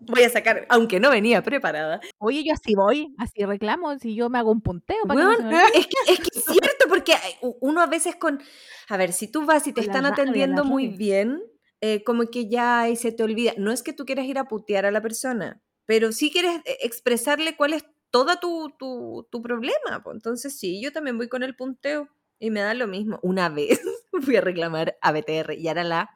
voy 0.00 0.22
a 0.22 0.30
sacar, 0.30 0.66
aunque 0.70 0.98
no 0.98 1.10
venía 1.10 1.42
preparada. 1.42 2.00
Oye, 2.18 2.42
yo 2.44 2.54
así 2.54 2.74
voy, 2.74 3.14
así 3.18 3.44
reclamo, 3.44 3.98
si 3.98 4.14
yo 4.14 4.30
me 4.30 4.38
hago 4.38 4.50
un 4.50 4.60
punteo. 4.62 4.96
para 5.06 5.20
que 5.36 5.42
no 5.42 5.48
me 5.50 5.56
es, 5.74 5.86
que, 5.86 6.12
es 6.12 6.18
que 6.20 6.38
es 6.38 6.44
cierto, 6.44 6.86
porque 6.88 7.14
u- 7.42 7.56
uno 7.60 7.80
a 7.82 7.86
veces 7.86 8.16
con. 8.16 8.40
A 8.88 8.96
ver, 8.96 9.12
si 9.12 9.28
tú 9.28 9.44
vas 9.44 9.66
y 9.66 9.72
te 9.72 9.80
la 9.82 9.86
están 9.86 10.06
atendiendo 10.06 10.64
muy 10.64 10.84
rabia. 10.86 10.98
bien, 10.98 11.42
eh, 11.80 12.02
como 12.04 12.26
que 12.30 12.48
ya 12.48 12.80
ahí 12.80 12.96
se 12.96 13.12
te 13.12 13.22
olvida. 13.22 13.52
No 13.58 13.72
es 13.72 13.82
que 13.82 13.92
tú 13.92 14.04
quieras 14.06 14.26
ir 14.26 14.38
a 14.38 14.44
putear 14.48 14.86
a 14.86 14.90
la 14.90 15.02
persona, 15.02 15.60
pero 15.86 16.12
sí 16.12 16.30
quieres 16.30 16.56
eh, 16.64 16.78
expresarle 16.80 17.56
cuál 17.56 17.74
es 17.74 17.84
todo 18.10 18.36
tu, 18.38 18.74
tu, 18.78 19.26
tu 19.30 19.42
problema. 19.42 20.02
Entonces, 20.12 20.58
sí, 20.58 20.80
yo 20.82 20.92
también 20.92 21.18
voy 21.18 21.28
con 21.28 21.42
el 21.42 21.54
punteo 21.56 22.08
y 22.38 22.50
me 22.50 22.60
da 22.60 22.74
lo 22.74 22.86
mismo. 22.86 23.18
Una 23.22 23.48
vez 23.48 23.80
fui 24.22 24.36
a 24.36 24.40
reclamar 24.40 24.96
a 25.00 25.12
BTR 25.12 25.54
y 25.54 25.68
era 25.68 25.84
la 25.84 26.10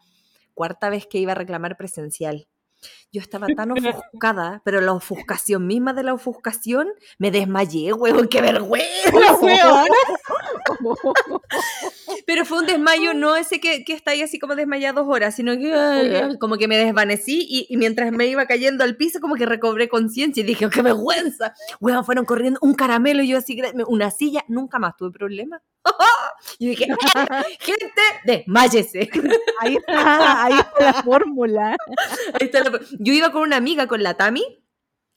cuarta 0.55 0.91
vez 0.91 1.07
que 1.07 1.19
iba 1.19 1.33
a 1.33 1.37
reclamar 1.37 1.77
presencial. 1.77 2.49
Yo 3.13 3.21
estaba 3.21 3.47
tan 3.47 3.71
ofuscada, 3.71 4.61
pero 4.65 4.81
la 4.81 4.93
ofuscación 4.93 5.69
misma 5.69 5.93
de 5.93 6.03
la 6.03 6.15
ofuscación, 6.15 6.89
me 7.19 7.31
desmayé, 7.31 7.93
huevón, 7.93 8.27
qué 8.29 8.41
vergüenza. 8.41 9.13
Weón. 12.23 12.25
Pero 12.27 12.45
fue 12.45 12.59
un 12.59 12.67
desmayo, 12.67 13.15
no 13.15 13.37
ese 13.37 13.61
que, 13.61 13.85
que 13.85 13.93
está 13.93 14.13
ahí 14.13 14.23
así 14.23 14.39
como 14.39 14.55
desmayado 14.55 15.03
dos 15.05 15.15
horas, 15.15 15.35
sino 15.35 15.57
que 15.57 15.73
ay, 15.75 16.39
como 16.39 16.57
que 16.57 16.69
me 16.69 16.77
desvanecí 16.77 17.47
y, 17.49 17.67
y 17.69 17.77
mientras 17.77 18.13
me 18.13 18.27
iba 18.27 18.47
cayendo 18.47 18.85
al 18.85 18.97
piso, 18.97 19.21
como 19.21 19.35
que 19.35 19.47
recobré 19.47 19.89
conciencia 19.89 20.43
y 20.43 20.45
dije, 20.47 20.67
"Oh, 20.67 20.71
qué 20.71 20.83
vergüenza. 20.83 21.55
Huevón, 21.81 22.05
fueron 22.05 22.25
corriendo 22.25 22.59
un 22.63 22.75
caramelo 22.75 23.23
y 23.23 23.29
yo 23.29 23.39
así, 23.39 23.61
una 23.87 24.11
silla, 24.11 24.45
nunca 24.49 24.79
más 24.79 24.97
tuve 24.97 25.11
problema. 25.11 25.61
y 26.59 26.69
dije, 26.69 26.87
gente, 27.61 28.03
desmayese. 28.25 29.11
Ahí 29.61 29.77
está, 29.77 30.45
ahí 30.45 30.53
está 30.59 30.85
la 30.85 31.03
fórmula. 31.03 31.77
Ahí 32.41 32.47
está 32.47 32.61
la- 32.61 32.81
Yo 32.99 33.13
iba 33.13 33.33
con 33.33 33.43
una 33.43 33.57
amiga, 33.57 33.87
con 33.87 34.03
la 34.03 34.15
Tami, 34.15 34.45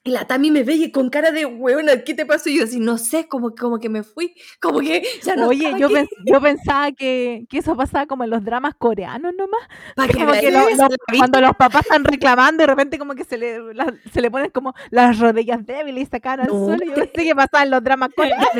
y 0.07 0.11
la 0.11 0.25
Tami 0.27 0.51
me 0.51 0.61
ve 0.63 0.75
y 0.75 0.91
con 0.91 1.09
cara 1.09 1.31
de 1.31 1.45
huevona, 1.45 2.03
¿qué 2.03 2.13
te 2.13 2.27
pasó? 2.27 2.47
Y 2.47 2.59
yo 2.59 2.65
así, 2.65 2.79
no 2.79 2.99
sé, 2.99 3.27
como, 3.27 3.55
como 3.55 3.79
que 3.79 3.89
me 3.89 4.03
fui, 4.03 4.35
como 4.61 4.79
que 4.79 5.03
ya 5.23 5.35
no 5.35 5.47
Oye, 5.47 5.73
yo, 5.79 5.89
pens- 5.89 6.07
yo 6.23 6.39
pensaba 6.39 6.91
que, 6.91 7.45
que 7.49 7.57
eso 7.57 7.75
pasaba 7.75 8.05
como 8.05 8.23
en 8.23 8.29
los 8.29 8.45
dramas 8.45 8.75
coreanos 8.77 9.33
nomás. 9.35 9.61
Pa' 9.95 10.07
que 10.07 10.13
como 10.13 10.31
que 10.33 10.51
lo- 10.51 10.69
lo- 10.69 10.87
cuando 11.17 11.41
los 11.41 11.55
papás 11.55 11.81
están 11.81 12.03
reclamando 12.03 12.61
y 12.61 12.67
de 12.67 12.67
repente 12.67 12.99
como 12.99 13.15
que 13.15 13.23
se 13.23 13.37
le, 13.39 13.73
la- 13.73 13.93
se 14.13 14.21
le 14.21 14.29
ponen 14.29 14.51
como 14.51 14.75
las 14.91 15.17
rodillas 15.17 15.65
débiles 15.65 16.03
y 16.07 16.11
sacan 16.11 16.41
al 16.41 16.47
No, 16.49 16.65
suelo. 16.65 16.85
Yo 16.85 16.93
pensé 16.93 17.23
que 17.23 17.35
pasaba 17.35 17.63
en 17.63 17.71
los 17.71 17.83
dramas 17.83 18.09
coreanos. 18.15 18.53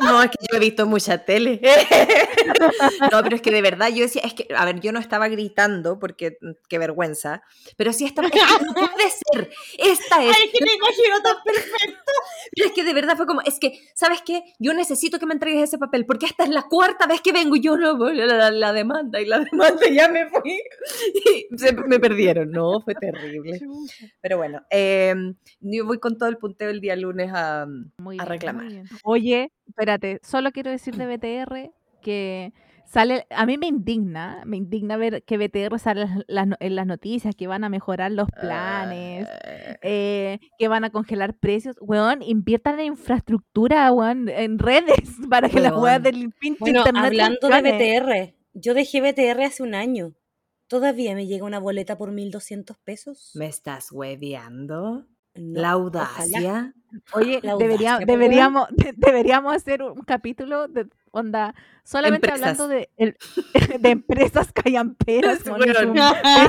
No, 0.00 0.22
es 0.22 0.30
que 0.30 0.46
yo 0.50 0.56
he 0.56 0.60
visto 0.60 0.86
mucha 0.86 1.18
tele. 1.18 1.60
No, 3.12 3.22
pero 3.22 3.36
es 3.36 3.42
que 3.42 3.50
de 3.50 3.62
verdad 3.62 3.88
yo 3.88 4.02
decía, 4.02 4.22
es 4.24 4.34
que, 4.34 4.46
a 4.56 4.64
ver, 4.64 4.80
yo 4.80 4.92
no 4.92 4.98
estaba 5.00 5.28
gritando 5.28 5.98
porque 5.98 6.38
mm, 6.40 6.50
qué 6.68 6.78
vergüenza, 6.78 7.42
pero 7.76 7.92
sí 7.92 8.04
estaba, 8.04 8.28
es 8.28 8.32
que 8.34 8.40
no 8.64 8.72
puede 8.74 9.10
ser, 9.10 9.50
esta 9.78 10.24
es, 10.24 10.36
Ay, 10.36 10.50
imagino 10.78 11.22
tan 11.22 11.36
perfecto. 11.44 12.12
pero 12.54 12.66
es 12.68 12.72
que 12.72 12.84
de 12.84 12.94
verdad 12.94 13.16
fue 13.16 13.26
como, 13.26 13.40
es 13.42 13.58
que, 13.60 13.78
¿sabes 13.94 14.22
qué? 14.24 14.42
Yo 14.58 14.72
necesito 14.74 15.18
que 15.18 15.26
me 15.26 15.34
entregues 15.34 15.62
ese 15.64 15.78
papel 15.78 16.06
porque 16.06 16.26
esta 16.26 16.44
es 16.44 16.50
la 16.50 16.62
cuarta 16.62 17.06
vez 17.06 17.20
que 17.20 17.32
vengo 17.32 17.56
y 17.56 17.60
yo 17.60 17.76
no 17.76 17.96
voy 17.96 18.20
a 18.20 18.26
la, 18.26 18.50
la 18.50 18.72
demanda 18.72 19.20
y 19.20 19.26
la 19.26 19.38
demanda 19.52 19.86
ya 19.90 20.08
me 20.08 20.28
fui 20.30 20.60
y 21.50 21.56
se- 21.58 21.72
me 21.72 21.98
perdieron, 22.00 22.50
no, 22.50 22.80
fue 22.80 22.94
terrible. 22.94 23.60
Pero 24.20 24.36
bueno, 24.38 24.62
eh, 24.70 25.14
yo 25.60 25.84
voy 25.86 25.98
con 25.98 26.16
todo 26.18 26.28
el 26.28 26.38
punteo 26.38 26.70
el 26.70 26.80
día 26.80 26.96
lunes 26.96 27.30
a, 27.34 27.66
Muy 27.98 28.16
a 28.16 28.22
bien, 28.24 28.26
reclamar. 28.28 28.64
muy 28.64 28.72
bien. 28.74 28.86
Oye, 29.04 29.52
espérate, 29.66 30.20
solo 30.22 30.50
quiero 30.52 30.70
decir 30.70 30.94
de 30.96 31.06
BTR 31.06 31.70
que 32.02 32.52
sale, 32.88 33.26
a 33.30 33.46
mí 33.46 33.58
me 33.58 33.66
indigna, 33.66 34.42
me 34.46 34.56
indigna 34.56 34.96
ver 34.96 35.22
que 35.24 35.36
BTR 35.38 35.78
sale 35.78 36.02
en 36.02 36.24
las, 36.26 36.46
no- 36.46 36.56
en 36.58 36.74
las 36.74 36.86
noticias 36.86 37.34
que 37.36 37.46
van 37.46 37.62
a 37.64 37.68
mejorar 37.68 38.10
los 38.12 38.28
planes, 38.30 39.28
Ah, 39.30 39.76
eh, 39.82 40.38
que 40.58 40.68
van 40.68 40.84
a 40.84 40.90
congelar 40.90 41.34
precios. 41.34 41.76
Weón, 41.80 42.22
inviertan 42.22 42.80
en 42.80 42.86
infraestructura, 42.86 43.92
weón, 43.92 44.28
en 44.28 44.58
redes, 44.58 44.96
para 45.30 45.48
que 45.48 45.60
las 45.60 45.76
weas 45.76 46.02
del 46.02 46.32
pinche 46.40 46.58
Bueno, 46.60 46.80
internet 46.80 47.04
hablando 47.04 47.48
de. 47.48 47.62
BTR, 47.62 48.34
Yo 48.54 48.74
dejé 48.74 49.00
BTR 49.00 49.44
hace 49.44 49.62
un 49.62 49.74
año. 49.74 50.14
Todavía 50.66 51.14
me 51.14 51.26
llega 51.26 51.46
una 51.46 51.58
boleta 51.60 51.96
por 51.96 52.12
1.200 52.12 52.76
pesos. 52.84 53.30
¿Me 53.34 53.46
estás 53.46 53.90
hueveando? 53.92 55.06
No, 55.34 55.60
La 55.60 55.76
ojalá. 55.76 56.74
Oye, 57.12 57.40
debería- 57.58 57.98
deberíamos, 57.98 58.68
de- 58.76 58.94
deberíamos 58.96 59.54
hacer 59.54 59.82
un 59.82 60.02
capítulo 60.02 60.68
de 60.68 60.86
onda 61.10 61.54
solamente 61.84 62.26
Empresas. 62.28 62.58
hablando 62.60 62.68
de, 62.68 62.90
el- 62.96 63.16
de 63.80 63.88
empresas 63.90 64.52
callamperas. 64.54 65.44
Weón. 65.46 65.90
un 65.90 65.96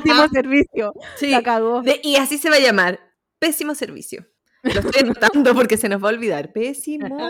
pésimo 0.04 0.28
servicio. 0.30 0.94
Sí. 1.16 1.32
La 1.32 1.44
cagó. 1.44 1.82
De- 1.82 2.00
y 2.04 2.16
así 2.18 2.38
se 2.38 2.50
va 2.50 2.56
a 2.56 2.60
llamar. 2.60 3.00
Pésimo 3.40 3.74
servicio. 3.76 4.26
Lo 4.62 4.72
estoy 4.72 5.04
anotando 5.04 5.56
porque 5.56 5.78
se 5.78 5.88
nos 5.88 6.04
va 6.04 6.10
a 6.10 6.12
olvidar. 6.12 6.52
Pésimo 6.52 7.30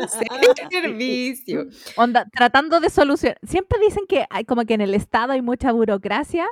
servicio. 0.71 1.67
Onda, 1.95 2.25
tratando 2.33 2.79
de 2.79 2.89
solucionar. 2.89 3.37
Siempre 3.47 3.77
dicen 3.79 4.05
que 4.07 4.25
hay 4.31 4.45
como 4.45 4.65
que 4.65 4.73
en 4.73 4.81
el 4.81 4.95
Estado 4.95 5.33
hay 5.33 5.41
mucha 5.43 5.71
burocracia, 5.71 6.47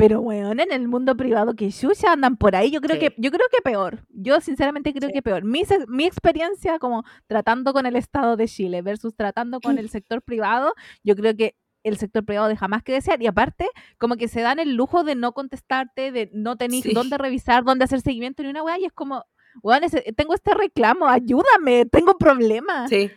pero 0.00 0.20
bueno, 0.22 0.50
en 0.52 0.72
el 0.72 0.88
mundo 0.88 1.16
privado 1.16 1.54
que 1.54 1.70
chucha 1.70 2.12
andan 2.12 2.36
por 2.36 2.56
ahí. 2.56 2.70
Yo 2.70 2.80
creo 2.80 2.96
Sí. 2.96 3.00
que, 3.08 3.14
yo 3.18 3.30
creo 3.30 3.46
que 3.50 3.60
peor. 3.62 4.04
Yo 4.08 4.40
sinceramente 4.40 4.92
creo 4.92 5.08
Sí. 5.08 5.12
que 5.12 5.22
peor. 5.22 5.44
Mi, 5.44 5.62
mi 5.88 6.04
experiencia 6.04 6.78
como 6.78 7.04
tratando 7.26 7.72
con 7.72 7.86
el 7.86 7.96
Estado 7.96 8.36
de 8.36 8.48
Chile 8.48 8.82
versus 8.82 9.14
tratando 9.14 9.60
con 9.60 9.78
el 9.78 9.88
sector 9.90 10.22
privado, 10.22 10.74
yo 11.04 11.14
creo 11.16 11.36
que 11.36 11.54
el 11.82 11.96
sector 11.96 12.24
privado 12.24 12.48
deja 12.48 12.68
más 12.68 12.82
que 12.82 12.92
desear 12.92 13.22
y 13.22 13.26
aparte 13.26 13.66
como 13.98 14.16
que 14.16 14.28
se 14.28 14.40
dan 14.42 14.58
el 14.58 14.74
lujo 14.74 15.02
de 15.04 15.14
no 15.14 15.32
contestarte, 15.32 16.12
de 16.12 16.30
no 16.34 16.56
tener 16.56 16.82
Sí. 16.82 16.92
dónde 16.92 17.16
revisar, 17.18 17.64
dónde 17.64 17.84
hacer 17.84 18.00
seguimiento 18.00 18.42
ni 18.42 18.50
una 18.50 18.62
weá 18.62 18.78
y 18.78 18.84
es 18.84 18.92
como, 18.92 19.24
weón, 19.62 19.82
tengo 20.16 20.34
este 20.34 20.52
reclamo, 20.54 21.08
ayúdame, 21.08 21.86
tengo 21.86 22.16
problemas. 22.18 22.90
Sí. 22.90 23.10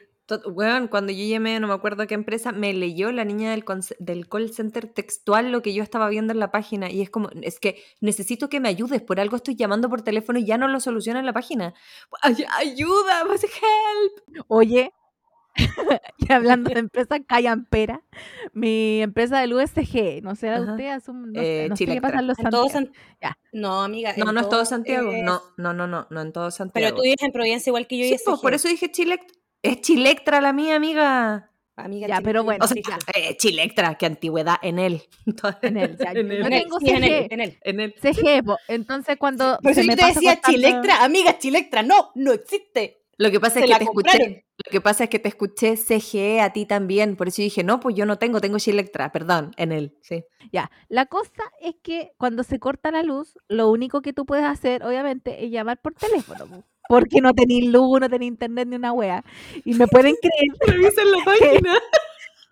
Weón, 0.45 0.87
cuando 0.87 1.11
yo 1.11 1.25
llamé, 1.25 1.59
no 1.59 1.67
me 1.67 1.73
acuerdo 1.73 2.07
qué 2.07 2.13
empresa, 2.13 2.51
me 2.53 2.73
leyó 2.73 3.11
la 3.11 3.25
niña 3.25 3.51
del, 3.51 3.65
call 4.29 4.53
center 4.53 4.87
textual 4.87 5.51
lo 5.51 5.61
que 5.61 5.73
yo 5.73 5.83
estaba 5.83 6.07
viendo 6.09 6.31
en 6.31 6.39
la 6.39 6.49
página. 6.51 6.89
Y 6.89 7.01
es 7.01 7.09
como, 7.09 7.29
es 7.41 7.59
que 7.59 7.83
necesito 7.99 8.47
que 8.49 8.59
me 8.61 8.69
ayudes. 8.69 9.01
Por 9.01 9.19
algo 9.19 9.35
estoy 9.35 9.55
llamando 9.55 9.89
por 9.89 10.01
teléfono 10.01 10.39
y 10.39 10.45
ya 10.45 10.57
no 10.57 10.67
lo 10.69 10.79
soluciona 10.79 11.19
en 11.19 11.25
la 11.25 11.33
página. 11.33 11.73
Ay- 12.21 12.45
ayuda, 12.57 13.23
pues, 13.27 13.43
help. 13.43 14.43
Oye, 14.47 14.93
y 16.17 16.31
hablando 16.31 16.69
de 16.71 16.79
empresas 16.79 17.19
callampera, 17.27 18.01
mi 18.53 19.01
empresa 19.01 19.39
del 19.39 19.53
USG, 19.53 20.23
no 20.23 20.35
sé, 20.35 20.49
Ajá. 20.49 20.71
usted 20.71 20.87
asume, 20.87 21.27
no, 21.27 21.41
sé, 21.41 21.65
Eh, 21.65 21.69
no 21.69 21.75
sé 21.75 21.85
qué 21.85 21.91
Chilectra. 21.91 22.09
pasa 22.09 22.19
en 22.21 22.27
los 22.27 22.39
En 22.39 22.49
todo 22.49 22.69
Santiago. 22.69 22.93
San- 22.95 23.19
Ya. 23.21 23.37
No, 23.51 23.83
amiga. 23.83 24.13
No, 24.17 24.31
no 24.31 24.39
es 24.39 24.49
todo 24.49 24.65
Santiago. 24.65 25.11
es- 25.11 25.23
No, 25.23 25.41
no, 25.57 25.73
no, 25.73 25.85
no, 25.85 26.07
no 26.09 26.21
en 26.21 26.31
todo 26.31 26.49
Santiago. 26.49 26.85
Pero 26.85 26.95
tú 26.95 27.03
vives 27.03 27.21
en 27.21 27.31
Providencia 27.31 27.69
igual 27.69 27.85
que 27.87 27.97
yo 27.97 28.05
y 28.05 28.07
Sí, 28.09 28.13
ese 28.15 28.23
pues, 28.25 28.39
por 28.41 28.53
eso 28.53 28.67
dije 28.67 28.89
Chilectra. 28.91 29.37
Es 29.63 29.81
Chilectra 29.81 30.41
la 30.41 30.53
mía, 30.53 30.75
amiga. 30.75 31.49
Amiga, 31.75 32.07
Ya, 32.07 32.21
pero 32.21 32.43
bueno, 32.43 32.63
O 32.63 32.67
sea, 32.67 32.77
eh, 33.15 33.35
Chilectra, 33.37 33.95
qué 33.95 34.05
antigüedad 34.05 34.57
en 34.61 34.77
él. 34.77 35.01
En 35.63 35.77
él, 35.77 35.97
ya. 35.97 36.11
En 36.11 36.15
Yo 36.27 36.33
él. 36.33 36.45
En 36.45 36.53
él, 36.53 36.61
tengo 36.63 36.79
sí, 36.79 36.89
en 36.89 37.03
él, 37.03 37.09
CG. 37.23 37.33
en 37.33 37.41
él. 37.41 37.57
En 37.63 37.79
él. 37.79 37.95
CG, 37.99 38.43
po. 38.45 38.57
entonces 38.67 39.17
cuando 39.17 39.57
Por 39.63 39.71
eso 39.71 39.81
se 39.81 39.87
yo 39.87 39.91
me 39.91 39.95
te 39.95 40.05
decía 40.05 40.35
cortando- 40.35 40.51
Chilectra, 40.55 41.03
amiga, 41.03 41.39
Chilectra, 41.39 41.81
no, 41.81 42.11
no 42.13 42.31
existe. 42.33 42.99
Lo 43.17 43.31
que 43.31 43.39
pasa 43.39 43.55
Se 43.55 43.65
es 43.65 43.71
que 43.71 43.79
te 43.79 43.85
compraron. 43.85 44.21
escuché. 44.21 44.45
Lo 44.65 44.71
que 44.71 44.81
pasa 44.81 45.03
es 45.05 45.09
que 45.09 45.19
te 45.19 45.29
escuché 45.29 45.75
CGE 45.77 46.41
a 46.41 46.51
ti 46.53 46.65
también. 46.65 47.15
Por 47.15 47.27
eso 47.27 47.41
dije, 47.41 47.63
no, 47.63 47.79
pues 47.79 47.95
yo 47.95 48.05
no 48.05 48.17
tengo, 48.19 48.39
tengo 48.41 48.59
Chilectra, 48.59 49.11
perdón, 49.11 49.51
en 49.57 49.71
él. 49.71 49.97
Sí. 50.01 50.23
Ya, 50.51 50.69
la 50.89 51.05
cosa 51.07 51.43
es 51.61 51.75
que 51.81 52.11
cuando 52.17 52.43
se 52.43 52.59
corta 52.59 52.91
la 52.91 53.01
luz, 53.01 53.37
lo 53.47 53.69
único 53.71 54.01
que 54.01 54.13
tú 54.13 54.25
puedes 54.25 54.45
hacer, 54.45 54.83
obviamente, 54.83 55.43
es 55.45 55.51
llamar 55.51 55.79
por 55.81 55.93
teléfono. 55.95 56.63
Porque 56.89 57.21
no 57.21 57.33
tenéis 57.33 57.65
luz, 57.71 57.99
no 57.99 58.09
tenéis 58.09 58.31
internet 58.31 58.67
ni 58.67 58.75
una 58.75 58.91
wea. 58.93 59.23
Y 59.65 59.73
me 59.75 59.87
pueden 59.87 60.15
creer 60.21 60.49
Revisen 60.67 61.11
la 61.11 61.17
página. 61.25 61.73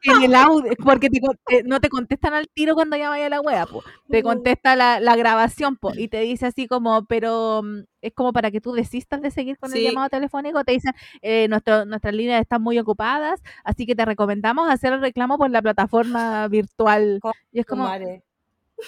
en 0.04 0.24
el 0.24 0.34
audio, 0.34 0.72
porque 0.84 1.10
te 1.12 1.64
no 1.64 1.80
te 1.80 1.88
contestan 1.90 2.34
al 2.34 2.48
tiro 2.48 2.74
cuando 2.74 2.98
llamas 2.98 3.20
a 3.20 3.30
la 3.30 3.40
wea, 3.40 3.68
po. 3.68 3.84
te 4.10 4.24
contesta 4.24 4.76
la, 4.76 5.00
la 5.00 5.16
grabación 5.16 5.76
po, 5.78 5.92
y 5.96 6.08
te 6.08 6.22
dice 6.22 6.48
así 6.48 6.66
como, 6.68 7.06
pero 7.06 7.62
mm, 7.64 7.82
es 8.02 8.12
como 8.16 8.34
para 8.34 8.50
que 8.50 8.62
tú 8.62 8.72
desistas 8.74 9.22
de 9.22 9.30
seguir 9.30 9.60
con 9.60 9.70
Sí. 9.70 9.78
el 9.86 9.92
llamado 9.92 10.10
telefónico, 10.10 10.64
te 10.64 10.72
dicen, 10.72 10.94
eh, 11.22 11.48
nuestro- 11.50 11.86
nuestras 11.86 12.16
líneas 12.16 12.42
están 12.42 12.64
muy 12.64 12.80
ocupadas, 12.80 13.44
así 13.64 13.86
que 13.86 13.94
te 13.96 14.04
recomendamos 14.06 14.68
hacer 14.72 14.92
el 14.94 15.02
reclamo 15.02 15.38
por 15.38 15.52
la 15.52 15.62
plataforma 15.62 16.48
virtual. 16.48 17.20
Y 17.52 17.60
es 17.60 17.66
como, 17.68 17.84
Madre. 17.84 18.24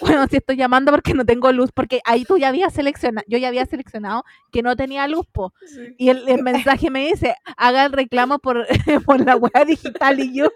bueno, 0.00 0.26
si 0.28 0.36
estoy 0.36 0.56
llamando 0.56 0.92
porque 0.92 1.14
no 1.14 1.24
tengo 1.24 1.52
luz, 1.52 1.70
porque 1.72 2.00
ahí 2.04 2.24
tú 2.24 2.38
ya 2.38 2.48
habías 2.48 2.72
seleccionado, 2.74 3.24
yo 3.28 3.38
ya 3.38 3.48
había 3.48 3.66
seleccionado 3.66 4.24
que 4.52 4.62
no 4.62 4.76
tenía 4.76 5.08
luz, 5.08 5.26
po. 5.32 5.52
Y 5.98 6.08
el, 6.10 6.28
el 6.28 6.42
mensaje 6.42 6.90
me 6.90 7.06
dice, 7.06 7.34
haga 7.56 7.86
el 7.86 7.92
reclamo 7.92 8.38
por, 8.38 8.66
por 9.06 9.20
la 9.20 9.36
web 9.36 9.66
digital 9.66 10.20
y 10.20 10.34
yo, 10.34 10.48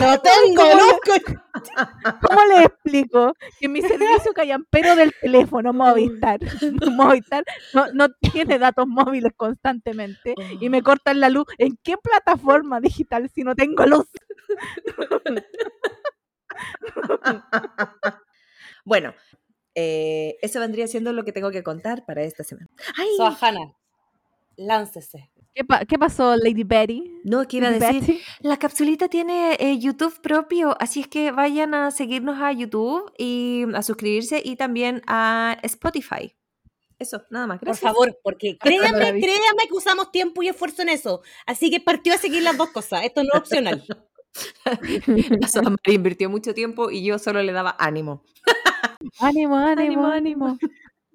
No 0.00 0.18
tengo 0.20 0.62
¿Cómo 0.62 0.74
luz. 0.74 0.94
¿cómo 2.22 2.44
le 2.46 2.64
explico? 2.64 3.34
Que 3.58 3.68
mi 3.68 3.82
servicio 3.82 4.32
callampero 4.34 4.96
del 4.96 5.12
teléfono 5.20 5.72
Movistar, 5.72 6.40
Movistar 6.92 7.44
no, 7.74 7.86
no 7.92 8.08
tiene 8.32 8.58
datos 8.58 8.86
móviles 8.86 9.32
constantemente 9.36 10.34
y 10.60 10.68
me 10.68 10.82
cortan 10.82 11.20
la 11.20 11.28
luz. 11.28 11.46
¿En 11.58 11.78
qué 11.82 11.96
plataforma 11.98 12.80
digital 12.80 13.28
si 13.34 13.42
no 13.42 13.54
tengo 13.54 13.84
luz? 13.86 14.06
bueno, 18.84 19.14
eh, 19.74 20.36
eso 20.42 20.60
vendría 20.60 20.86
siendo 20.86 21.12
lo 21.12 21.24
que 21.24 21.32
tengo 21.32 21.50
que 21.50 21.62
contar 21.62 22.04
para 22.06 22.22
esta 22.22 22.44
semana. 22.44 22.68
¡Ay! 22.96 23.08
Sohana, 23.16 23.74
láncese. 24.56 25.30
¿Qué, 25.54 25.64
pa- 25.64 25.84
qué 25.86 25.98
pasó, 25.98 26.36
Lady 26.36 26.64
Betty? 26.64 27.20
No, 27.24 27.46
que 27.48 27.56
iba 27.58 27.68
a 27.68 27.70
Lady 27.70 27.80
decir, 28.00 28.16
Betty? 28.16 28.20
la 28.40 28.58
capsulita 28.58 29.08
tiene 29.08 29.54
eh, 29.58 29.78
YouTube 29.78 30.20
propio, 30.20 30.76
así 30.80 31.00
es 31.00 31.08
que 31.08 31.30
vayan 31.30 31.72
a 31.74 31.90
seguirnos 31.90 32.40
a 32.40 32.52
YouTube 32.52 33.10
y 33.16 33.64
a 33.74 33.82
suscribirse 33.82 34.40
y 34.44 34.56
también 34.56 35.02
a 35.06 35.56
Spotify. 35.62 36.34
Eso, 36.98 37.22
nada 37.30 37.46
más. 37.46 37.58
Por 37.58 37.66
Gracias. 37.68 37.90
favor, 37.90 38.18
porque 38.22 38.56
créanme, 38.58 39.20
créanme 39.20 39.66
que 39.68 39.74
usamos 39.74 40.10
tiempo 40.12 40.42
y 40.42 40.48
esfuerzo 40.48 40.80
en 40.82 40.88
eso. 40.90 41.20
Así 41.46 41.70
que 41.70 41.78
partió 41.80 42.14
a 42.14 42.18
seguir 42.18 42.42
las 42.42 42.56
dos 42.56 42.70
cosas. 42.70 43.04
Esto 43.04 43.22
no 43.22 43.30
es 43.34 43.38
opcional. 43.40 43.84
La 45.40 45.48
Soda 45.48 45.70
María 45.70 45.94
invirtió 45.94 46.30
mucho 46.30 46.54
tiempo 46.54 46.90
y 46.90 47.04
yo 47.04 47.18
solo 47.18 47.42
le 47.42 47.52
daba 47.52 47.76
ánimo. 47.78 48.22
Ánimo, 49.20 49.56
ánimo, 49.56 50.06
Ánimo. 50.06 50.58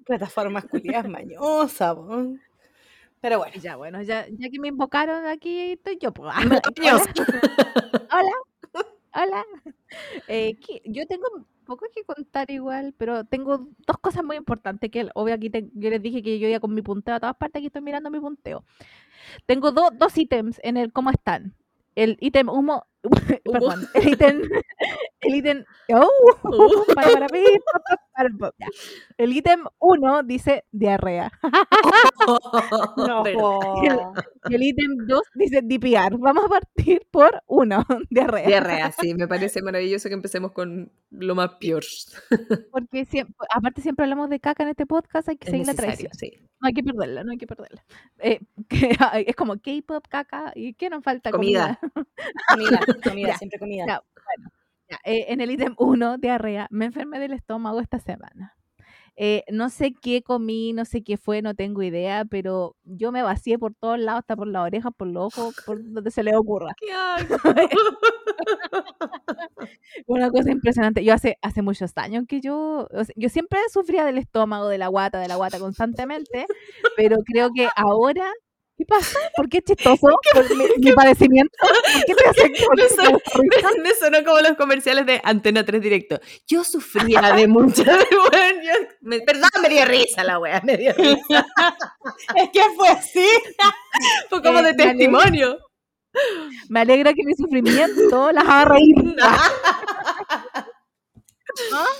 Plataformas 0.04 0.64
culiadas 0.66 1.08
mañosas. 1.08 1.96
Pero 3.20 3.38
bueno. 3.38 3.54
Ya, 3.60 3.76
bueno, 3.76 4.02
ya, 4.02 4.26
ya 4.28 4.50
que 4.50 4.58
me 4.58 4.68
invocaron 4.68 5.26
aquí, 5.26 5.72
estoy 5.72 5.98
yo. 6.00 6.12
Mañosa. 6.20 7.12
Hola. 8.10 8.32
Hola. 9.14 9.44
Eh, 10.26 10.56
¿qué- 10.66 10.82
yo 10.86 11.06
tengo 11.06 11.26
poco 11.66 11.86
que 11.94 12.02
contar 12.02 12.50
igual, 12.50 12.94
pero 12.98 13.24
tengo 13.24 13.68
dos 13.86 13.98
cosas 14.00 14.24
muy 14.24 14.36
importantes 14.36 14.90
que 14.90 15.08
obvio 15.14 15.34
aquí 15.34 15.50
te- 15.50 15.70
yo 15.74 15.90
les 15.90 16.02
dije 16.02 16.22
que 16.22 16.38
yo 16.38 16.48
iba 16.48 16.58
con 16.60 16.74
mi 16.74 16.82
punteo 16.82 17.14
a 17.14 17.20
todas 17.20 17.36
partes, 17.36 17.60
aquí 17.60 17.66
estoy 17.66 17.82
mirando 17.82 18.10
mi 18.10 18.18
punteo. 18.18 18.64
Tengo 19.46 19.70
do- 19.70 19.90
dos 19.92 20.16
ítems 20.18 20.58
en 20.64 20.76
el 20.76 20.92
cómo 20.92 21.10
están. 21.10 21.54
El 21.94 22.16
ítem 22.20 22.48
humo, 22.48 22.86
perdón, 23.44 23.86
el 23.94 24.08
ítem, 24.08 24.42
el 25.22 25.34
ítem, 25.36 25.64
oh, 25.94 26.84
para, 26.94 27.12
para, 27.12 27.26
para, 27.28 28.28
pa, 28.38 28.52
ya. 28.58 28.66
el 29.18 29.32
ítem 29.32 29.64
uno 29.78 30.22
dice 30.22 30.64
diarrea. 30.70 31.30
No. 32.96 33.24
Y 34.48 34.54
el 34.54 34.62
ítem 34.62 35.06
2 35.06 35.20
dice 35.34 35.60
DPR. 35.62 36.16
Vamos 36.18 36.44
a 36.44 36.48
partir 36.48 37.06
por 37.10 37.42
uno, 37.46 37.84
diarrea. 38.10 38.46
Diarrea, 38.46 38.92
sí, 38.92 39.14
me 39.14 39.26
parece 39.26 39.62
maravilloso 39.62 40.08
que 40.08 40.14
empecemos 40.14 40.52
con 40.52 40.92
lo 41.10 41.34
más 41.34 41.50
peor. 41.60 41.82
Porque 42.70 43.04
siempre, 43.04 43.34
aparte 43.54 43.82
siempre 43.82 44.04
hablamos 44.04 44.30
de 44.30 44.40
caca 44.40 44.62
en 44.62 44.70
este 44.70 44.86
podcast, 44.86 45.28
hay 45.28 45.36
que 45.36 45.50
seguir 45.50 45.66
la 45.66 45.74
tradición. 45.74 46.12
sí. 46.12 46.32
No 46.60 46.68
hay 46.68 46.74
que 46.74 46.84
perderla, 46.84 47.24
no 47.24 47.32
hay 47.32 47.38
que 47.38 47.46
perderla. 47.48 47.84
Eh, 48.20 48.40
que, 48.68 48.96
es 49.26 49.34
como 49.34 49.54
K-pop, 49.60 50.06
caca, 50.08 50.52
¿y 50.54 50.74
qué 50.74 50.90
nos 50.90 51.02
falta? 51.02 51.32
Comida. 51.32 51.80
Comida, 52.48 52.80
comida, 53.02 53.28
Ya, 53.30 53.38
siempre 53.38 53.58
comida. 53.58 53.84
ya. 53.86 54.02
Ya, 54.92 54.98
eh, 55.04 55.24
en 55.28 55.40
el 55.40 55.50
ítem 55.50 55.74
1, 55.78 56.18
diarrea, 56.18 56.66
me 56.70 56.84
enfermé 56.84 57.18
del 57.18 57.32
estómago 57.32 57.80
esta 57.80 57.98
semana. 57.98 58.54
Eh, 59.16 59.44
no 59.50 59.68
sé 59.70 59.92
qué 60.00 60.22
comí, 60.22 60.72
no 60.72 60.84
sé 60.86 61.02
qué 61.04 61.16
fue, 61.18 61.42
no 61.42 61.54
tengo 61.54 61.82
idea, 61.82 62.24
pero 62.24 62.76
yo 62.84 63.12
me 63.12 63.22
vacié 63.22 63.58
por 63.58 63.74
todos 63.74 63.98
lados, 63.98 64.20
hasta 64.20 64.36
por 64.36 64.46
las 64.48 64.62
orejas, 64.64 64.92
por 64.96 65.08
los 65.08 65.26
ojos, 65.38 65.54
por 65.66 65.82
donde 65.92 66.10
se 66.10 66.22
le 66.22 66.34
ocurra. 66.36 66.72
¿Qué 66.78 66.90
hago? 66.92 67.36
Una 70.06 70.30
cosa 70.30 70.50
impresionante. 70.50 71.04
Yo 71.04 71.14
hace, 71.14 71.38
hace 71.42 71.62
muchos 71.62 71.92
años 71.96 72.24
que 72.28 72.40
yo, 72.40 72.88
o 72.90 73.04
sea, 73.04 73.14
yo 73.16 73.28
siempre 73.28 73.58
sufría 73.72 74.04
del 74.04 74.18
estómago, 74.18 74.68
de 74.68 74.78
la 74.78 74.88
guata, 74.88 75.20
de 75.20 75.28
la 75.28 75.36
guata 75.36 75.58
constantemente, 75.58 76.46
pero 76.96 77.16
creo 77.24 77.50
que 77.54 77.68
ahora, 77.76 78.30
¿qué 78.82 78.86
pasa? 78.86 79.18
¿Por 79.36 79.48
qué 79.48 79.58
es 79.58 79.64
chistoso 79.64 80.18
por 80.32 80.56
mi, 80.56 80.64
mi 80.78 80.92
padecimiento? 80.92 81.56
¿Por 81.60 82.04
qué 82.04 82.14
te 82.14 82.28
hace 82.28 82.52
por 82.66 82.76
Me 82.76 82.88
sonó, 82.88 83.18
me- 83.76 83.82
me 83.82 83.94
sonó 83.94 84.24
como 84.24 84.40
los 84.40 84.56
comerciales 84.56 85.06
de 85.06 85.20
Antena 85.22 85.64
3 85.64 85.80
Directo. 85.80 86.20
Yo 86.48 86.64
sufría 86.64 87.20
de 87.36 87.46
mucha... 87.46 87.84
Bueno, 88.30 88.88
me- 89.02 89.20
perdón, 89.20 89.50
me 89.62 89.68
dio 89.68 89.84
risa 89.84 90.24
la 90.24 90.38
wea, 90.38 90.60
me 90.64 90.76
dio 90.76 90.92
risa. 90.94 91.46
Es 92.36 92.48
que 92.52 92.60
fue 92.76 92.88
así. 92.88 93.26
Fue 94.28 94.42
como 94.42 94.60
Eh, 94.60 94.62
de 94.64 94.74
testimonio. 94.74 95.58
Me 96.68 96.80
alegra 96.80 97.12
que 97.14 97.24
mi 97.24 97.34
sufrimiento 97.34 98.32
las 98.32 98.44
haga 98.44 98.64
reír. 98.74 98.96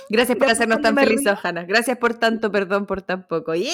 Gracias 0.09 0.37
por 0.39 0.51
hacernos 0.51 0.81
tan 0.81 0.95
felices, 0.97 1.33
Hanna. 1.43 1.65
Gracias 1.65 1.99
por 1.99 2.15
tanto, 2.15 2.51
perdón 2.51 2.87
por 2.87 3.03
tan 3.03 3.27
poco. 3.27 3.55
¡Yeah! 3.55 3.73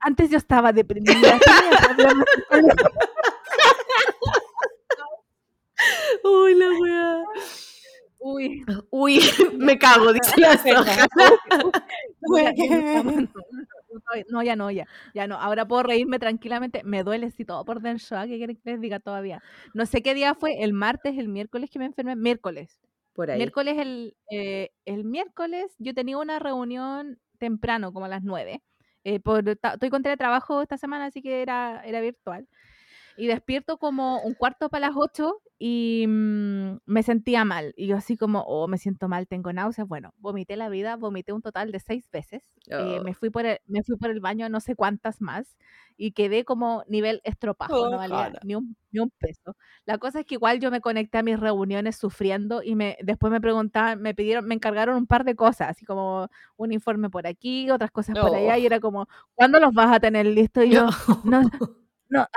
Antes 0.00 0.30
yo 0.30 0.38
estaba 0.38 0.72
deprimida. 0.72 1.38
Uy, 6.24 6.54
la 6.54 6.68
weá. 6.80 7.22
Uy, 8.20 8.64
Uy, 8.90 9.20
me 9.58 9.78
cago, 9.78 10.12
dice 10.12 10.40
la 10.40 10.56
Soja. 10.56 11.06
no, 14.30 14.42
ya- 14.42 14.56
no 14.56 14.70
ya 14.70 14.86
ya, 15.14 15.26
no. 15.26 15.36
Ahora 15.36 15.66
puedo 15.66 15.82
reírme 15.82 16.18
tranquilamente. 16.18 16.82
Me 16.84 17.02
duele 17.02 17.30
si 17.30 17.44
todo 17.44 17.64
por 17.64 17.80
dentro. 17.82 18.18
¿Qué 18.22 18.36
quieren 18.38 18.56
que 18.56 18.70
les 18.70 18.80
diga 18.80 19.00
todavía? 19.00 19.42
No 19.74 19.86
sé 19.86 20.02
qué 20.02 20.14
día 20.14 20.34
fue, 20.34 20.62
el 20.62 20.72
martes, 20.72 21.18
el 21.18 21.28
miércoles 21.28 21.70
que 21.70 21.78
me 21.78 21.86
enfermé. 21.86 22.16
Miércoles. 22.16 22.78
Por 23.12 23.30
ahí. 23.30 23.38
Miércoles, 23.38 23.76
el, 23.78 24.16
eh, 24.30 24.70
el 24.86 25.04
miércoles 25.04 25.74
yo 25.78 25.94
tenía 25.94 26.18
una 26.18 26.38
reunión 26.38 27.18
temprano, 27.38 27.92
como 27.92 28.06
a 28.06 28.08
las 28.08 28.22
9. 28.24 28.62
Eh, 29.04 29.20
por, 29.20 29.48
estoy 29.48 29.90
con 29.90 30.02
teletrabajo 30.02 30.62
esta 30.62 30.78
semana, 30.78 31.06
así 31.06 31.22
que 31.22 31.42
era, 31.42 31.82
era 31.84 32.00
virtual. 32.00 32.48
Y 33.16 33.26
despierto 33.26 33.78
como 33.78 34.20
un 34.22 34.34
cuarto 34.34 34.68
para 34.68 34.88
las 34.88 34.96
8 34.96 35.40
y 35.66 36.04
mm, 36.06 36.78
me 36.84 37.02
sentía 37.02 37.44
mal. 37.46 37.72
Y 37.76 37.86
yo 37.86 37.96
así 37.96 38.16
como, 38.18 38.40
oh, 38.42 38.68
me 38.68 38.76
siento 38.78 39.08
mal, 39.08 39.26
tengo 39.26 39.50
náuseas. 39.52 39.88
Bueno, 39.88 40.12
vomité 40.18 40.56
la 40.56 40.68
vida, 40.68 40.96
vomité 40.96 41.32
un 41.32 41.40
total 41.42 41.72
de 41.72 41.80
seis 41.80 42.10
veces. 42.10 42.42
eh, 42.76 43.00
Oh. 43.00 43.02
me, 43.02 43.14
fui 43.14 43.30
por 43.30 43.46
el, 43.46 43.58
me 43.66 43.82
fui 43.82 43.96
por 43.96 44.10
el 44.10 44.20
baño 44.20 44.48
no 44.50 44.60
sé 44.60 44.74
cuántas 44.76 45.20
más 45.22 45.56
y 45.96 46.12
quedé 46.12 46.44
como 46.44 46.82
nivel 46.88 47.20
estropajo, 47.24 47.88
no 47.88 47.96
Oh, 47.96 47.98
valía 47.98 48.16
jala. 48.24 48.40
ni 48.42 48.54
un, 48.56 48.76
ni 48.90 49.00
un 49.00 49.10
peso. 49.18 49.56
La 49.86 49.98
cosa 49.98 50.20
es 50.20 50.26
que 50.26 50.34
igual 50.34 50.60
yo 50.60 50.70
me 50.70 50.80
conecté 50.80 51.18
a 51.18 51.22
mis 51.22 51.38
reuniones 51.40 51.96
sufriendo 51.96 52.62
y 52.62 52.74
me 52.74 52.96
después 53.02 53.30
me 53.32 53.40
preguntaban, 53.40 54.02
me 54.02 54.14
pidieron, 54.14 54.46
me 54.46 54.54
encargaron 54.54 54.96
un 54.96 55.06
par 55.06 55.24
de 55.24 55.34
cosas, 55.36 55.68
así 55.70 55.84
como 55.86 56.28
un 56.56 56.72
informe 56.72 57.08
por 57.10 57.26
aquí, 57.26 57.70
otras 57.70 57.90
cosas 57.90 58.16
por 58.18 58.34
allá, 58.34 58.58
y 58.58 58.64
Oh. 58.64 58.66
era 58.66 58.80
como, 58.80 59.06
¿cuándo 59.34 59.60
los 59.60 59.72
vas 59.72 59.94
a 59.94 60.00
tener 60.00 60.26
listo? 60.26 60.62
Y 60.62 60.70
yo, 60.72 60.86
no, 61.24 61.42
no, 61.42 61.50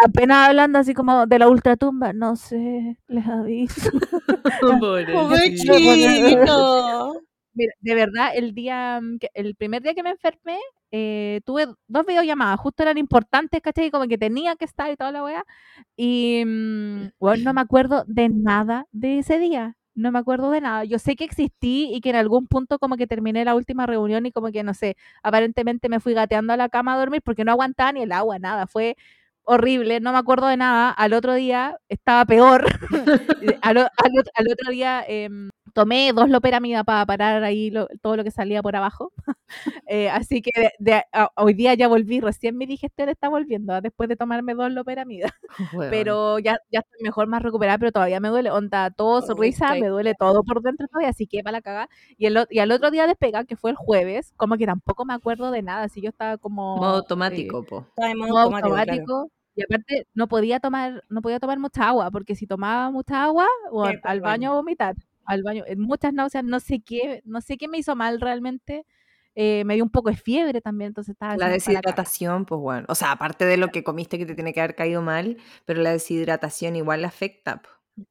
apenas 0.04 0.48
hablando 0.50 0.80
así 0.80 0.94
como 0.94 1.26
de 1.28 1.40
la 1.40 1.48
ultratumba, 1.50 2.14
no 2.14 2.36
sé, 2.36 2.98
les 3.08 3.28
aviso. 3.28 3.92
Pobrecito. 5.14 5.74
Mira, 7.54 7.74
de 7.82 7.96
verdad, 7.96 8.32
el 8.36 8.54
día, 8.54 9.00
mm, 9.02 9.18
el 9.34 9.56
primer 9.56 9.82
día 9.82 9.96
que 9.96 10.04
me 10.04 10.12
enfermé, 10.12 10.60
eh, 10.92 11.42
tuve 11.44 11.66
dos 11.88 12.06
videollamadas, 12.06 12.60
justo 12.60 12.84
eran 12.84 13.00
importantes, 13.00 13.62
¿cachai? 13.62 13.90
Como 13.90 14.08
que 14.08 14.18
tenía 14.20 14.56
que 14.56 14.66
estar 14.66 14.92
y 14.92 14.96
toda 14.96 15.12
la 15.12 15.24
weá. 15.24 15.44
Y, 15.96 16.44
mm, 16.46 17.10
weón, 17.20 17.44
no 17.44 17.54
me 17.54 17.62
acuerdo 17.62 18.04
de 18.08 18.30
nada 18.30 18.86
de 18.92 19.20
ese 19.20 19.40
día. 19.40 19.76
No 19.96 20.12
me 20.12 20.20
acuerdo 20.20 20.52
de 20.52 20.62
nada. 20.62 20.84
Yo 20.86 21.00
sé 21.00 21.16
que 21.16 21.24
existí 21.24 21.90
y 21.92 22.02
que 22.02 22.12
en 22.12 22.18
algún 22.18 22.46
punto 22.48 22.78
como 22.78 22.96
que 22.98 23.08
terminé 23.08 23.44
la 23.44 23.56
última 23.56 23.88
reunión 23.88 24.28
y 24.28 24.32
como 24.32 24.52
que, 24.52 24.62
no 24.64 24.76
sé, 24.76 24.96
aparentemente 25.24 25.90
me 25.90 26.00
fui 26.00 26.14
gateando 26.14 26.54
a 26.54 26.58
la 26.58 26.70
cama 26.70 26.94
a 26.94 27.00
dormir 27.00 27.22
porque 27.24 27.44
no 27.44 27.52
aguantaba 27.52 27.92
ni 27.94 28.04
el 28.04 28.12
agua, 28.12 28.38
nada. 28.38 28.68
Fue 28.68 28.96
horrible, 29.48 30.00
no 30.00 30.12
me 30.12 30.18
acuerdo 30.20 30.48
de 30.48 30.58
nada. 30.58 30.92
Al 30.92 31.14
otro 31.14 31.34
día 31.34 31.78
estaba 31.90 32.26
peor. 32.26 32.66
al, 33.62 33.78
otro 33.78 34.72
día 34.72 35.04
em, 35.08 35.50
tomé 35.74 36.12
dos 36.14 36.30
loperamida 36.30 36.84
para 36.84 37.06
parar 37.06 37.44
ahí 37.44 37.70
lo- 37.72 37.88
todo 38.02 38.18
lo 38.18 38.24
que 38.24 38.32
salía 38.32 38.62
por 38.62 38.76
abajo. 38.76 39.12
Eh, 39.90 40.10
así 40.10 40.42
que 40.42 40.52
de- 40.60 40.72
de- 40.80 41.04
a- 41.14 41.32
hoy 41.38 41.54
día 41.54 41.74
ya 41.74 41.88
volví, 41.88 42.20
recién 42.20 42.58
mi 42.58 42.66
digestión 42.66 43.08
está 43.08 43.30
volviendo 43.30 43.74
ah, 43.74 43.80
después 43.80 44.10
de 44.10 44.18
tomarme 44.18 44.54
dos 44.54 44.70
loperamida. 44.70 45.34
Weón. 45.74 45.90
Pero 45.90 46.40
ya, 46.40 46.58
ya 46.70 46.80
estoy 46.80 47.00
mejor, 47.02 47.28
más 47.28 47.42
recuperada, 47.42 47.78
pero 47.78 47.94
todavía 47.94 48.20
me 48.20 48.28
duele. 48.28 48.52
Onda, 48.52 48.92
todo 48.92 49.22
sonrisa, 49.22 49.76
qué 49.76 49.80
me 49.82 49.88
duele 49.88 50.16
todo 50.20 50.44
por 50.44 50.62
dentro 50.62 50.88
todavía, 50.88 51.10
así 51.12 51.28
que 51.28 51.42
para 51.44 51.54
la 51.60 51.62
cagada. 51.62 51.90
Y, 52.18 52.26
el, 52.26 52.46
y 52.50 52.60
al 52.60 52.72
otro 52.74 52.92
día 52.92 53.08
de 53.08 53.16
pega, 53.16 53.46
que 53.46 53.56
fue 53.56 53.72
el 53.72 53.78
jueves, 53.78 54.34
como 54.36 54.58
que 54.58 54.66
tampoco 54.66 55.06
me 55.06 55.14
acuerdo 55.14 55.50
de 55.52 55.62
nada, 55.62 55.84
así 55.84 56.02
yo 56.02 56.10
estaba 56.10 56.38
como... 56.38 56.76
Modo 56.76 56.96
eh, 56.96 56.98
automático, 56.98 57.64
po. 57.64 57.86
Está 57.88 58.08
de 58.08 58.16
modo 58.16 58.30
modo 58.30 58.40
automático, 58.42 59.06
claro. 59.06 59.32
Y 59.58 59.64
aparte 59.64 60.08
no 60.16 60.28
podía 60.30 60.60
tomar, 60.62 61.04
no 61.10 61.22
podía 61.22 61.40
tomar 61.40 61.60
mucha 61.60 61.90
agua, 61.90 62.12
porque 62.12 62.36
si 62.36 62.48
tomaba 62.48 62.92
mucha 62.92 63.24
agua, 63.26 63.48
bueno, 63.72 64.00
pues, 64.04 64.14
al 64.14 64.22
bueno. 64.22 64.32
baño 64.32 64.52
a 64.52 64.56
vomitar, 64.56 64.96
al 65.26 65.44
baño, 65.44 65.64
muchas 65.78 66.14
náuseas, 66.14 66.44
no 66.46 66.60
sé 66.62 66.82
qué, 66.82 67.22
no 67.26 67.42
sé 67.42 67.58
qué 67.58 67.68
me 67.68 67.80
hizo 67.80 67.96
mal 67.96 68.22
realmente. 68.22 68.86
eh, 69.36 69.64
me 69.66 69.76
dio 69.76 69.84
un 69.84 69.92
poco 69.92 70.10
de 70.12 70.18
fiebre 70.18 70.62
también, 70.62 70.90
entonces 70.90 71.14
estaba 71.14 71.38
La 71.38 71.50
deshidratación, 71.50 72.46
pues 72.46 72.60
bueno. 72.60 72.86
O 72.90 72.96
sea, 72.96 73.12
aparte 73.12 73.46
de 73.46 73.58
lo 73.58 73.72
que 73.72 73.84
comiste 73.84 74.18
que 74.18 74.26
te 74.26 74.36
tiene 74.36 74.54
que 74.54 74.62
haber 74.62 74.76
caído 74.76 75.02
mal, 75.02 75.38
pero 75.66 75.82
la 75.82 75.92
deshidratación 75.92 76.76
igual 76.76 77.06
afecta. 77.06 77.62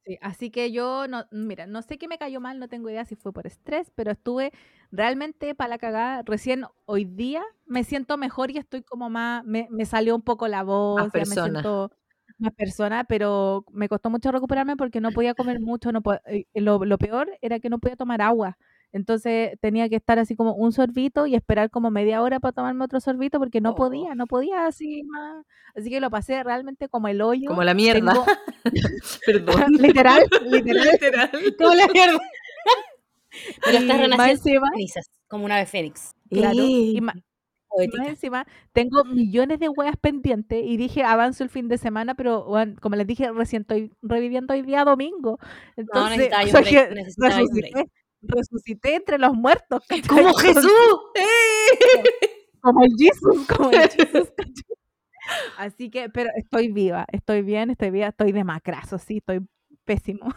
Sí, 0.05 0.19
así 0.21 0.51
que 0.51 0.73
yo 0.73 1.07
no, 1.07 1.27
mira, 1.31 1.67
no 1.67 1.81
sé 1.81 1.97
qué 1.97 2.09
me 2.09 2.19
cayó 2.19 2.41
mal, 2.41 2.59
no 2.59 2.69
tengo 2.69 2.91
idea 2.91 3.05
si 3.05 3.15
fue 3.15 3.33
por 3.33 3.47
estrés, 3.47 3.91
pero 3.95 4.11
estuve 4.11 4.53
realmente 4.91 5.55
para 5.55 5.69
la 5.71 5.79
cagada. 5.79 6.23
Recién 6.25 6.65
hoy 6.87 7.05
día 7.05 7.43
me 7.67 7.85
siento 7.85 8.17
mejor 8.17 8.51
y 8.51 8.59
estoy 8.59 8.83
como 8.83 9.11
más, 9.11 9.45
me, 9.45 9.69
me 9.71 9.85
salió 9.87 10.17
un 10.17 10.23
poco 10.23 10.49
la 10.49 10.65
voz, 10.65 11.13
ya 11.15 11.25
me 11.25 11.37
persona. 11.37 11.69
siento 11.77 11.93
más 12.39 12.53
persona, 12.55 13.05
pero 13.05 13.65
me 13.73 13.89
costó 13.89 14.11
mucho 14.11 14.33
recuperarme 14.33 14.77
porque 14.77 15.01
no 15.01 15.13
podía 15.13 15.35
comer 15.35 15.61
mucho, 15.61 15.93
no 15.93 16.03
po- 16.03 16.15
eh, 16.27 16.47
lo, 16.55 16.85
lo 16.85 16.99
peor 16.99 17.31
era 17.41 17.61
que 17.61 17.71
no 17.71 17.79
podía 17.79 17.95
tomar 17.97 18.21
agua. 18.23 18.59
Entonces 18.97 19.59
tenía 19.61 19.89
que 19.89 19.97
estar 19.97 20.19
así 20.19 20.35
como 20.37 20.55
un 20.55 20.73
sorbito 20.73 21.27
y 21.27 21.35
esperar 21.35 21.71
como 21.71 21.91
media 21.91 22.23
hora 22.23 22.41
para 22.41 22.53
tomarme 22.53 22.85
otro 22.85 22.99
sorbito 23.01 23.39
porque 23.39 23.61
no 23.61 23.71
Oh. 23.71 23.75
podía, 23.77 24.15
no 24.15 24.27
podía 24.27 24.67
así 24.67 25.03
más. 25.05 25.45
Así 25.77 25.91
que 25.91 26.01
lo 26.01 26.11
pasé 26.11 26.43
realmente 26.43 26.89
como 26.89 27.09
el 27.09 27.21
hoyo. 27.21 27.49
Como 27.49 27.63
la 27.63 27.75
mierda. 27.75 28.13
Tengo- 28.13 28.25
Perdón. 29.27 29.73
literal, 29.79 30.25
literal. 30.47 30.89
Literal. 30.93 31.31
Como 31.59 31.75
la 31.75 31.87
mierda. 31.89 32.19
Pero 33.65 33.79
estás 33.79 33.83
Y 33.83 33.87
más 33.87 33.99
renaciendo 34.01 34.61
como 35.29 35.45
un 35.45 35.53
ave 35.53 35.67
fénix. 35.67 36.11
claro, 36.31 36.55
y 36.59 36.99
Poética. 37.69 37.99
más 37.99 38.09
encima 38.09 38.47
tengo 38.73 39.05
millones 39.05 39.59
de 39.59 39.69
weas 39.69 39.97
pendientes 39.99 40.63
y 40.65 40.79
dije 40.79 41.03
avanzo 41.03 41.45
el 41.45 41.51
fin 41.51 41.69
de 41.69 41.77
semana, 41.77 42.15
pero 42.15 42.47
weón, 42.49 42.77
como 42.81 42.97
les 42.97 43.07
dije, 43.07 43.31
recién 43.33 43.63
estoy 43.63 43.93
reviviendo 44.01 44.55
hoy 44.55 44.63
día 44.63 44.85
domingo. 44.85 45.39
Entonces, 45.77 46.17
necesitaba 46.31 46.43
un 46.45 46.49
o 46.49 46.51
sea, 46.53 46.61
break, 46.63 46.89
que 46.89 46.95
necesitaba 46.95 47.37
un 47.43 47.49
break. 47.49 47.89
Resucité, 48.23 48.95
entre 48.97 49.19
los 49.19 49.35
muertos. 49.35 49.83
¿cachai? 49.89 50.03
¡Como 50.03 50.35
Jesús! 50.35 51.01
¡Eh! 51.15 52.03
Como 52.61 52.83
el 52.83 52.91
Jesus, 52.99 53.47
como 53.47 53.71
el. 53.71 53.77
¿cachai? 53.89 54.33
Así 55.57 55.91
que, 55.91 56.09
pero 56.09 56.31
estoy 56.37 56.73
viva, 56.73 57.05
estoy 57.13 57.43
bien, 57.43 57.71
estoy 57.71 57.91
viva, 57.91 58.09
estoy 58.09 58.33
de 58.33 58.43
macrazo, 58.45 58.99
sí, 58.99 59.19
estoy 59.19 59.41
pésimo. 59.85 60.29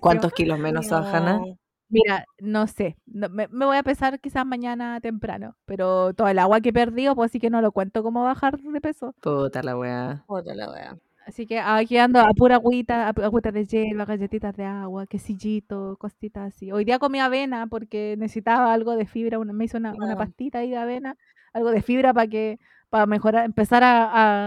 ¿Cuántos, 0.00 0.32
kilos 0.32 0.58
menos, 0.58 0.88
No. 0.88 0.98
Hanna? 0.98 1.40
Mira, 1.88 2.24
no 2.40 2.66
sé, 2.66 2.96
no- 3.06 3.28
me, 3.28 3.46
me 3.48 3.64
voy 3.64 3.76
a 3.76 3.82
pesar 3.84 4.18
quizás 4.20 4.44
mañana 4.44 5.00
temprano, 5.00 5.56
pero 5.66 6.14
todo 6.14 6.26
el 6.28 6.38
agua 6.40 6.60
que 6.60 6.70
he 6.70 6.72
perdido, 6.72 7.14
pues 7.14 7.30
sí 7.30 7.38
que 7.38 7.50
no 7.50 7.60
lo 7.60 7.70
cuento 7.70 8.02
como 8.02 8.24
bajar 8.24 8.58
de 8.58 8.80
peso. 8.80 9.14
Puta 9.20 9.62
la 9.62 9.76
weá. 9.76 10.24
Puta 10.26 10.54
la 10.54 10.70
wea. 10.70 10.98
Así 11.26 11.44
que 11.44 11.58
aquí 11.58 11.98
ando 11.98 12.20
a 12.20 12.28
pura 12.34 12.54
agüita, 12.54 13.08
a 13.08 13.12
pu- 13.12 13.24
agüita 13.24 13.50
de 13.50 13.64
hielo, 13.66 14.06
galletitas 14.06 14.54
de 14.56 14.64
agua, 14.64 15.06
quesillito, 15.08 15.96
cositas 15.98 16.54
así. 16.54 16.70
Hoy 16.70 16.84
día 16.84 17.00
comí 17.00 17.18
avena 17.18 17.66
porque 17.66 18.14
necesitaba 18.16 18.72
algo 18.72 18.94
de 18.94 19.06
fibra, 19.06 19.38
una- 19.40 19.52
me 19.52 19.64
hizo 19.64 19.76
una, 19.78 19.92
una 19.92 20.12
Ah. 20.12 20.16
pastita 20.18 20.60
ahí 20.60 20.70
de 20.70 20.76
avena, 20.76 21.16
algo 21.52 21.70
de 21.72 21.82
fibra 21.82 22.14
para 22.14 22.28
que 22.28 22.58
para 22.90 23.06
mejorar, 23.06 23.44
empezar 23.44 23.82
a, 23.82 24.04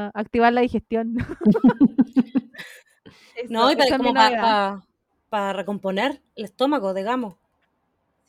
a 0.07 0.11
activar 0.13 0.53
la 0.53 0.61
digestión. 0.61 1.17
No, 3.49 3.71
y 3.71 3.75
para, 3.75 3.85
esa 3.85 3.95
es 3.95 4.01
mi 4.01 4.07
como 4.07 4.13
para, 4.13 4.29
novedad. 4.29 4.79
para 5.29 5.53
recomponer 5.53 6.21
el 6.35 6.45
estómago, 6.45 6.93
digamos. 6.93 7.35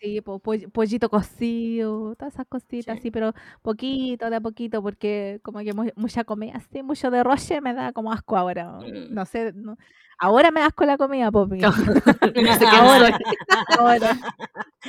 Sí, 0.00 0.20
po- 0.22 0.38
poll- 0.40 0.70
pollito 0.72 1.10
cocido, 1.10 2.14
todas 2.16 2.32
esas 2.34 2.46
cositas 2.46 2.94
Sí. 2.94 2.98
así, 3.00 3.10
pero 3.10 3.34
poquito, 3.62 4.30
de 4.30 4.36
a 4.36 4.40
poquito, 4.40 4.82
porque 4.82 5.40
como 5.42 5.58
que 5.60 5.74
mu- 5.74 5.90
mucha 5.96 6.24
comida 6.24 6.52
así, 6.56 6.82
mucho 6.82 7.10
de 7.10 7.22
roche 7.22 7.60
me 7.60 7.74
da 7.74 7.92
como 7.92 8.12
asco 8.12 8.36
ahora. 8.36 8.78
Mm. 8.80 9.12
No 9.12 9.26
sé, 9.26 9.52
no- 9.54 9.76
ahora 10.18 10.50
me 10.50 10.60
da 10.60 10.66
asco 10.66 10.84
la 10.86 10.96
comida, 10.96 11.30
Popi. 11.30 11.58
No 12.46 12.54
sé 12.54 12.64
quién 12.64 12.74
Ahora, 12.74 13.10
soy. 13.10 13.24
ahora, 13.78 14.18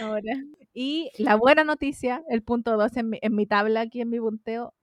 ahora. 0.02 0.34
Y 0.74 1.12
la 1.18 1.36
buena 1.56 1.64
noticia, 1.66 2.24
el 2.30 2.42
punto 2.42 2.78
2 2.78 2.96
en 2.96 3.10
mi, 3.10 3.20
en 3.22 3.36
mi 3.36 3.46
tabla 3.46 3.82
aquí 3.82 4.00
en 4.02 4.10
mi 4.10 4.20
punteo, 4.20 4.74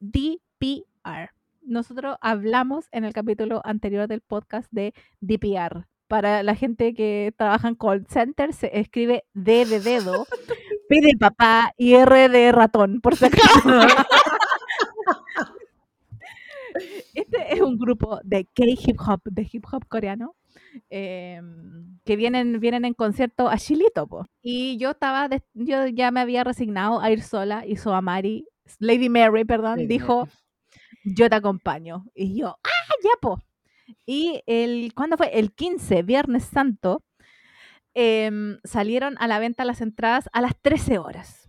DPR. 0.00 1.30
Nosotros 1.62 2.16
hablamos 2.20 2.86
en 2.92 3.04
el 3.04 3.12
capítulo 3.12 3.60
anterior 3.64 4.08
del 4.08 4.20
podcast 4.20 4.68
de 4.72 4.94
DPR. 5.20 5.86
Para 6.08 6.42
la 6.42 6.54
gente 6.54 6.94
que 6.94 7.34
trabaja 7.36 7.68
en 7.68 7.74
call 7.74 8.06
center 8.06 8.52
se 8.52 8.78
escribe 8.78 9.24
D 9.34 9.64
de 9.64 9.80
dedo, 9.80 10.26
P 10.88 11.00
de 11.00 11.16
papá 11.18 11.72
y 11.76 11.94
R 11.94 12.28
de 12.28 12.52
ratón, 12.52 13.00
por 13.00 13.16
si 13.16 13.26
acaso. 13.26 13.70
Este 17.14 17.54
es 17.54 17.62
un 17.62 17.78
grupo 17.78 18.20
de 18.22 18.44
K-hip 18.44 19.00
hop, 19.00 19.22
de 19.24 19.48
hip 19.50 19.64
hop 19.72 19.86
coreano, 19.88 20.36
eh, 20.90 21.40
que 22.04 22.16
vienen, 22.16 22.60
vienen 22.60 22.84
en 22.84 22.92
concierto 22.92 23.48
a 23.48 23.56
Chilito. 23.56 24.06
po. 24.06 24.26
Y 24.42 24.76
yo 24.76 24.90
estaba, 24.90 25.28
yo 25.54 25.86
ya 25.86 26.10
me 26.10 26.20
había 26.20 26.44
resignado 26.44 27.00
a 27.00 27.10
ir 27.10 27.22
sola 27.22 27.64
y 27.66 27.76
Soamari, 27.76 28.46
Lady 28.78 29.08
Mary, 29.08 29.46
perdón, 29.46 29.76
Lady 29.76 29.86
dijo, 29.86 30.28
yo 31.04 31.30
te 31.30 31.36
acompaño. 31.36 32.04
Y 32.14 32.38
yo, 32.38 32.48
ah, 32.48 32.94
ya 33.02 33.10
po. 33.20 33.42
Y 34.06 34.42
el, 34.46 34.92
¿cuándo 34.94 35.16
fue? 35.16 35.38
El 35.38 35.52
15, 35.52 36.02
Viernes 36.02 36.44
Santo, 36.44 37.02
em, 37.94 38.58
salieron 38.64 39.16
a 39.18 39.26
la 39.28 39.38
venta 39.38 39.64
las 39.64 39.80
entradas 39.80 40.28
a 40.32 40.40
las 40.40 40.52
13 40.60 40.98
horas. 40.98 41.48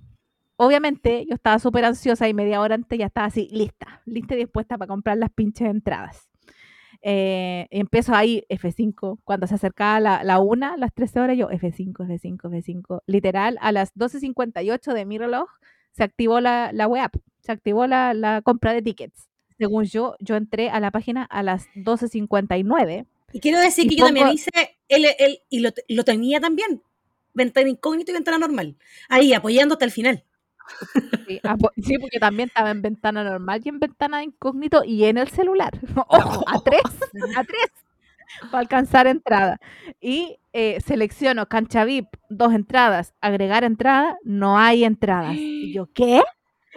Obviamente, 0.57 1.25
yo 1.27 1.35
estaba 1.35 1.59
súper 1.59 1.85
ansiosa 1.85 2.27
y 2.27 2.33
media 2.33 2.61
hora 2.61 2.75
antes 2.75 2.97
ya 2.97 3.05
estaba 3.07 3.27
así, 3.27 3.47
lista, 3.51 4.01
lista 4.05 4.35
y 4.35 4.39
dispuesta 4.39 4.77
para 4.77 4.87
comprar 4.87 5.17
las 5.17 5.31
pinches 5.31 5.69
entradas. 5.69 6.29
Eh, 7.03 7.67
empiezo 7.69 8.15
ahí 8.15 8.43
F5. 8.49 9.19
Cuando 9.23 9.47
se 9.47 9.55
acercaba 9.55 9.99
la, 9.99 10.23
la 10.23 10.39
una, 10.39 10.77
las 10.77 10.93
13 10.93 11.19
horas, 11.19 11.37
yo 11.37 11.49
F5, 11.49 11.93
F5, 11.93 12.37
F5. 12.49 13.01
Literal, 13.05 13.57
a 13.61 13.71
las 13.71 13.93
12.58 13.95 14.93
de 14.93 15.05
mi 15.05 15.17
reloj 15.17 15.49
se 15.91 16.03
activó 16.03 16.39
la, 16.39 16.71
la 16.73 16.87
web, 16.87 17.09
se 17.39 17.51
activó 17.51 17.87
la, 17.87 18.13
la 18.13 18.41
compra 18.41 18.73
de 18.73 18.81
tickets. 18.81 19.29
Según 19.57 19.85
yo, 19.85 20.15
yo 20.19 20.35
entré 20.35 20.69
a 20.69 20.79
la 20.79 20.91
página 20.91 21.23
a 21.23 21.43
las 21.43 21.67
12.59. 21.75 23.05
Y 23.33 23.39
quiero 23.39 23.59
decir 23.59 23.85
Y 23.85 23.89
que 23.89 23.95
yo 23.97 24.05
también 24.05 24.29
hice, 24.29 24.49
el, 24.87 25.05
el- 25.19 25.39
y 25.49 25.59
lo, 25.59 25.69
lo 25.89 26.03
tenía 26.03 26.39
también, 26.39 26.81
ventana 27.33 27.67
incógnito 27.69 28.11
y 28.11 28.13
ventana 28.15 28.37
normal, 28.37 28.75
ahí 29.09 29.33
apoyando 29.33 29.73
hasta 29.75 29.85
el 29.85 29.91
final. 29.91 30.23
Sí, 31.27 31.39
po- 31.59 31.71
sí, 31.81 31.97
porque 31.97 32.19
también 32.19 32.47
estaba 32.49 32.71
en 32.71 32.81
ventana 32.81 33.23
normal 33.23 33.61
y 33.63 33.69
en 33.69 33.79
ventana 33.79 34.23
incógnito 34.23 34.83
y 34.83 35.05
en 35.05 35.17
el 35.17 35.27
celular. 35.29 35.71
Ojo, 36.07 36.43
a 36.47 36.59
tres, 36.63 36.81
a 37.35 37.43
tres, 37.43 37.67
para 38.51 38.59
alcanzar 38.59 39.07
entrada. 39.07 39.59
Y 40.01 40.37
eh, 40.53 40.79
selecciono 40.85 41.47
cancha 41.47 41.85
VIP, 41.85 42.07
dos 42.29 42.53
entradas, 42.53 43.13
agregar 43.21 43.63
entrada, 43.63 44.17
no 44.23 44.57
hay 44.57 44.83
entradas. 44.83 45.35
Y 45.35 45.73
yo, 45.73 45.87
¿qué? 45.93 46.21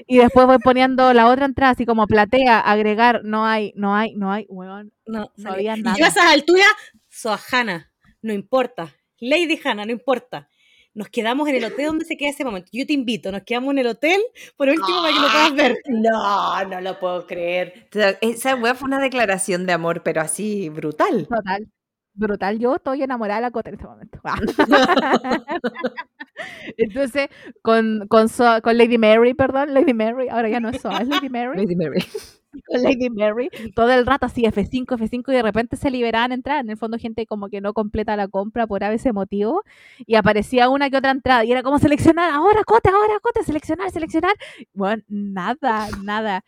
Y 0.07 0.19
después 0.19 0.47
voy 0.47 0.59
poniendo 0.59 1.13
la 1.13 1.27
otra 1.29 1.47
entrada, 1.47 1.73
así 1.73 1.87
como 1.87 2.07
platea, 2.07 2.61
agregar, 2.61 3.23
no 3.25 3.47
hay, 3.47 3.73
no 3.77 3.95
hay, 3.95 4.15
no 4.15 4.33
hay, 4.33 4.47
weón. 4.49 4.93
No, 5.07 5.31
No 5.37 5.53
había 5.53 5.77
Y 5.77 5.83
nada. 5.83 5.97
yo 5.99 6.05
a 6.05 6.09
esas 6.09 6.27
alturas, 6.27 6.69
soy 7.09 7.37
Hannah, 7.51 7.91
no 8.23 8.33
importa. 8.33 8.95
Lady 9.19 9.61
Hannah, 9.63 9.85
no 9.85 9.93
importa. 9.93 10.49
Nos 10.93 11.09
quedamos 11.09 11.49
en 11.49 11.55
el 11.57 11.65
hotel 11.65 11.87
donde 11.87 12.05
se 12.05 12.17
queda 12.17 12.31
ese 12.31 12.45
momento. 12.45 12.69
Yo 12.73 12.85
te 12.85 12.93
invito, 12.93 13.31
nos 13.31 13.43
quedamos 13.43 13.71
en 13.73 13.79
el 13.79 13.87
hotel, 13.87 14.21
por 14.57 14.69
último, 14.69 15.03
para 15.03 15.15
que 15.15 15.21
lo 15.21 15.29
puedas 15.29 15.55
ver. 15.55 15.77
No, 15.87 16.65
no 16.65 16.81
lo 16.81 16.99
puedo 16.99 17.27
creer. 17.27 17.89
Esa 18.21 18.57
weá 18.57 18.75
fue 18.75 18.89
una 18.89 19.01
declaración 19.01 19.67
de 19.67 19.73
amor, 19.73 20.03
pero 20.03 20.21
así 20.21 20.69
brutal. 20.69 21.29
Total. 21.29 21.69
Brutal, 22.13 22.59
yo 22.59 22.75
estoy 22.75 23.03
enamorada 23.05 23.39
de 23.41 23.43
la 23.47 23.51
Cota 23.53 23.69
en 23.71 23.77
este 23.77 23.87
momento. 23.87 24.21
Entonces, 26.77 27.29
con, 27.63 28.07
con, 28.09 28.29
So- 28.29 28.61
con 28.63 28.79
Lady 28.79 28.99
Mary, 28.99 29.35
perdón, 29.35 29.75
Lady 29.75 29.95
Mary, 29.95 30.29
ahora 30.29 30.49
ya 30.49 30.61
no 30.61 30.69
es 30.71 30.81
Soa, 30.81 30.99
es 30.99 31.09
Lady 31.09 31.29
Mary. 31.29 31.57
Lady 31.57 31.77
Mary. 31.77 32.05
con 32.67 32.83
Lady 32.83 33.11
Mary, 33.11 33.49
todo 33.75 33.91
el 33.93 34.07
rato 34.07 34.27
así 34.27 34.43
F5, 34.45 34.97
F5 34.97 35.33
y 35.33 35.37
de 35.37 35.43
repente 35.43 35.77
se 35.77 35.91
liberaban 35.91 36.33
entradas. 36.33 36.63
En 36.65 36.71
el 36.71 36.77
fondo 36.77 36.99
gente 36.99 37.27
como 37.27 37.49
que 37.49 37.61
no 37.61 37.73
completa 37.73 38.17
la 38.17 38.29
compra 38.29 38.67
por 38.67 38.83
a 38.85 38.91
veces 38.91 39.15
motivo 39.15 39.63
y 39.99 40.17
aparecía 40.17 40.69
una 40.69 40.91
que 40.91 40.97
otra 40.97 41.11
entrada 41.13 41.45
y 41.45 41.53
era 41.53 41.63
como 41.63 41.79
seleccionar, 41.79 42.33
ahora 42.33 42.65
Cota, 42.65 42.91
ahora 42.91 43.21
Cota, 43.21 43.43
seleccionar, 43.45 43.91
seleccionar. 43.91 44.35
Bueno, 44.75 45.03
nada, 45.09 45.89
nada. 46.03 46.45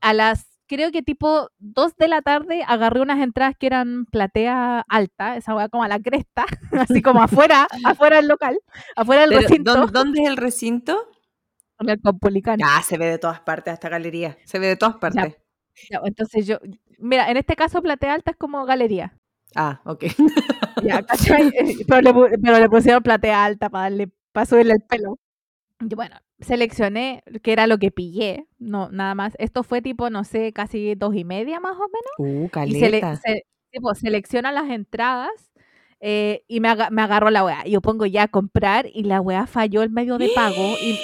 A 0.00 0.14
las, 0.14 0.46
creo 0.74 0.90
que 0.90 1.02
tipo 1.02 1.50
2 1.58 1.94
de 1.98 2.08
la 2.08 2.22
tarde 2.22 2.64
agarré 2.66 3.02
unas 3.02 3.20
entradas 3.20 3.54
que 3.58 3.66
eran 3.66 4.06
platea 4.06 4.82
alta, 4.88 5.36
esa 5.36 5.54
weá 5.54 5.68
como 5.68 5.84
a 5.84 5.88
la 5.88 6.00
cresta, 6.00 6.46
así 6.72 7.02
como 7.02 7.22
afuera, 7.22 7.66
afuera 7.84 8.16
del 8.16 8.28
local, 8.28 8.58
afuera 8.96 9.20
del 9.20 9.30
Pero, 9.30 9.40
recinto, 9.42 9.74
¿dó- 9.74 9.86
¿Dónde 9.88 10.22
es 10.22 10.28
el 10.30 10.38
recinto? 10.38 11.08
en 11.78 11.90
el 11.90 12.00
Caupolicán. 12.00 12.58
Ah, 12.64 12.80
se 12.82 12.96
ve 12.96 13.04
de 13.06 13.18
todas 13.18 13.40
partes 13.40 13.74
esta 13.74 13.88
galería. 13.90 14.38
Se 14.44 14.58
ve 14.58 14.68
de 14.68 14.76
todas 14.76 14.96
partes. 14.96 15.36
Ya, 15.90 16.00
Entonces 16.04 16.46
yo, 16.46 16.58
mira, 16.98 17.28
en 17.30 17.36
este 17.36 17.54
caso 17.56 17.82
platea 17.82 18.14
alta 18.14 18.30
es 18.30 18.36
como 18.38 18.64
galería. 18.64 19.18
Ah, 19.54 19.82
ok. 19.84 20.04
Pero, 21.86 22.00
le, 22.00 22.38
pero 22.38 22.58
le 22.58 22.68
pusieron 22.70 23.02
platea 23.02 23.44
alta 23.44 23.68
para 23.68 23.84
darle, 23.84 24.10
para 24.32 24.46
subirle 24.46 24.72
el 24.74 24.80
pelo. 24.88 25.18
Y 25.80 25.94
bueno, 25.94 26.16
seleccioné 26.42 27.22
que 27.42 27.52
era 27.52 27.66
lo 27.66 27.78
que 27.78 27.90
pillé, 27.90 28.46
no, 28.58 28.90
nada 28.90 29.14
más. 29.14 29.34
Esto 29.38 29.62
fue 29.62 29.80
tipo, 29.82 30.10
no 30.10 30.24
sé, 30.24 30.52
casi 30.52 30.94
dos 30.94 31.14
y 31.14 31.24
media 31.24 31.60
más 31.60 31.76
o 31.76 31.86
menos. 31.88 32.12
Uh, 32.18 32.44
Y 32.66 32.74
sele- 32.74 33.00
caleta. 33.00 33.16
se- 33.16 33.46
tipo, 33.70 33.94
selecciona 33.94 34.52
las 34.52 34.68
entradas 34.70 35.30
eh, 36.00 36.44
y 36.48 36.60
me, 36.60 36.68
aga- 36.68 36.90
me 36.90 37.00
agarró 37.02 37.30
la 37.30 37.44
weá. 37.44 37.64
Yo 37.64 37.80
pongo 37.80 38.06
ya 38.06 38.24
a 38.24 38.28
comprar 38.28 38.86
y 38.92 39.04
la 39.04 39.20
weá 39.20 39.46
falló 39.46 39.82
el 39.82 39.90
medio 39.90 40.18
de 40.18 40.28
pago 40.34 40.74
y 40.82 40.98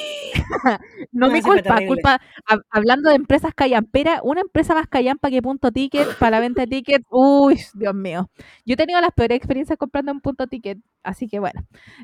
no 1.12 1.26
No, 1.28 1.32
mi 1.32 1.40
culpa, 1.42 1.80
culpa, 1.86 2.20
hab- 2.46 2.62
hablando 2.70 3.10
de 3.10 3.16
empresas 3.16 3.54
callamperas, 3.54 4.20
una 4.22 4.40
empresa 4.40 4.74
más 4.74 4.86
callampa 4.88 5.30
que 5.30 5.42
Punto 5.42 5.70
Ticket 5.72 6.16
para 6.18 6.32
la 6.32 6.40
venta 6.40 6.62
de 6.62 6.66
tickets, 6.68 7.04
uy, 7.10 7.60
Dios 7.74 7.94
mío. 7.94 8.30
Yo 8.64 8.74
he 8.74 8.76
tenido 8.76 9.00
las 9.00 9.12
peores 9.12 9.36
experiencias 9.36 9.78
comprando 9.78 10.12
en 10.12 10.20
Punto 10.20 10.46
Ticket, 10.46 10.78
así 11.02 11.28
que 11.28 11.38
bueno. 11.40 11.60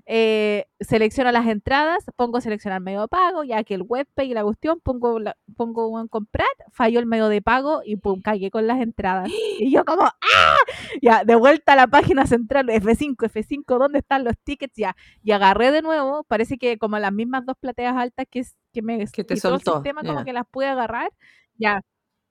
Eh, 0.06 0.66
selecciono 0.80 1.32
las 1.32 1.46
entradas, 1.46 2.04
pongo 2.16 2.40
seleccionar 2.40 2.80
medio 2.80 3.02
de 3.02 3.08
pago, 3.08 3.44
ya 3.44 3.62
que 3.64 3.74
el 3.74 3.82
webpage 3.86 4.28
y 4.28 4.34
la 4.34 4.42
cuestión, 4.44 4.80
pongo, 4.80 5.18
la- 5.18 5.36
pongo 5.56 6.00
en 6.00 6.08
comprar, 6.08 6.46
falló 6.72 7.00
el 7.00 7.06
medio 7.06 7.28
de 7.28 7.42
pago 7.42 7.82
y 7.84 7.96
pum, 7.96 8.20
cagué 8.22 8.50
con 8.50 8.66
las 8.66 8.80
entradas. 8.80 9.30
Y 9.58 9.70
yo 9.70 9.84
como, 9.84 10.02
¡ah! 10.04 10.56
Ya, 11.02 11.24
de 11.24 11.34
vuelta 11.34 11.72
a 11.74 11.76
la 11.76 11.86
página 11.86 12.26
central, 12.26 12.68
F5, 12.70 13.26
F5, 13.26 13.78
¿dónde 13.78 13.98
están 14.00 14.24
los 14.24 14.34
tickets? 14.42 14.74
Ya, 14.76 14.96
y 15.22 15.32
agarré 15.32 15.70
de 15.70 15.82
nuevo, 15.82 16.24
parece 16.24 16.58
que 16.58 16.78
como 16.78 16.98
las 16.98 17.12
mismas 17.12 17.44
dos 17.46 17.56
plateas 17.58 17.96
altas 17.96 18.26
que, 18.34 18.42
que 18.72 18.82
me 18.82 18.98
Que 19.12 19.24
te 19.24 19.34
quitó 19.36 19.54
el 19.54 19.60
soltó, 19.62 19.74
sistema, 19.76 20.04
como 20.04 20.20
ya. 20.20 20.24
que 20.24 20.32
las 20.34 20.46
pude 20.50 20.66
agarrar, 20.66 21.10
ya. 21.56 21.80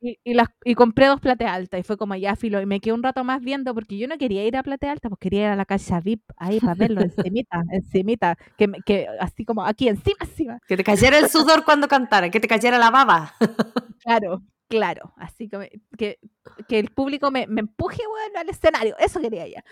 Y, 0.06 0.20
y 0.26 0.34
las, 0.34 0.50
y 0.66 0.76
compré 0.76 1.08
dos 1.08 1.22
plateas 1.22 1.54
altas 1.54 1.80
y 1.80 1.84
fue 1.84 1.96
como 1.98 2.14
ya 2.16 2.36
filo. 2.36 2.60
Y 2.62 2.66
me 2.66 2.82
quedé 2.82 2.94
un 2.94 3.04
rato 3.04 3.24
más 3.24 3.42
viendo 3.42 3.74
porque 3.74 3.98
yo 3.98 4.08
no 4.10 4.18
quería 4.18 4.46
ir 4.46 4.58
a 4.58 4.64
platea 4.64 4.92
alta, 4.92 5.08
pues 5.10 5.20
quería 5.20 5.44
ir 5.44 5.48
a 5.48 5.56
la 5.56 5.64
casa 5.66 6.02
VIP 6.02 6.34
ahí 6.38 6.60
para 6.60 6.76
verlo 6.76 7.02
encimita, 7.06 7.64
encimita, 7.72 8.38
que, 8.58 8.70
que 8.86 9.08
así 9.22 9.46
como 9.46 9.64
aquí 9.66 9.88
encima, 9.88 10.18
encima. 10.22 10.60
Que 10.68 10.76
te 10.76 10.84
cayera 10.84 11.18
el 11.20 11.30
sudor 11.30 11.64
cuando 11.64 11.88
cantara, 11.88 12.30
que 12.30 12.42
te 12.42 12.50
cayera 12.50 12.78
la 12.78 12.92
baba. 12.92 13.34
Claro, 14.04 14.44
claro. 14.68 15.14
Así 15.16 15.48
que, 15.48 15.58
me- 15.58 15.72
que, 15.98 16.20
que 16.68 16.80
el 16.80 16.90
público 16.90 17.32
me, 17.32 17.48
me 17.48 17.62
empuje, 17.62 18.02
bueno, 18.06 18.40
al 18.42 18.50
escenario. 18.50 18.98
Eso 19.00 19.22
quería 19.22 19.46
ella. 19.46 19.64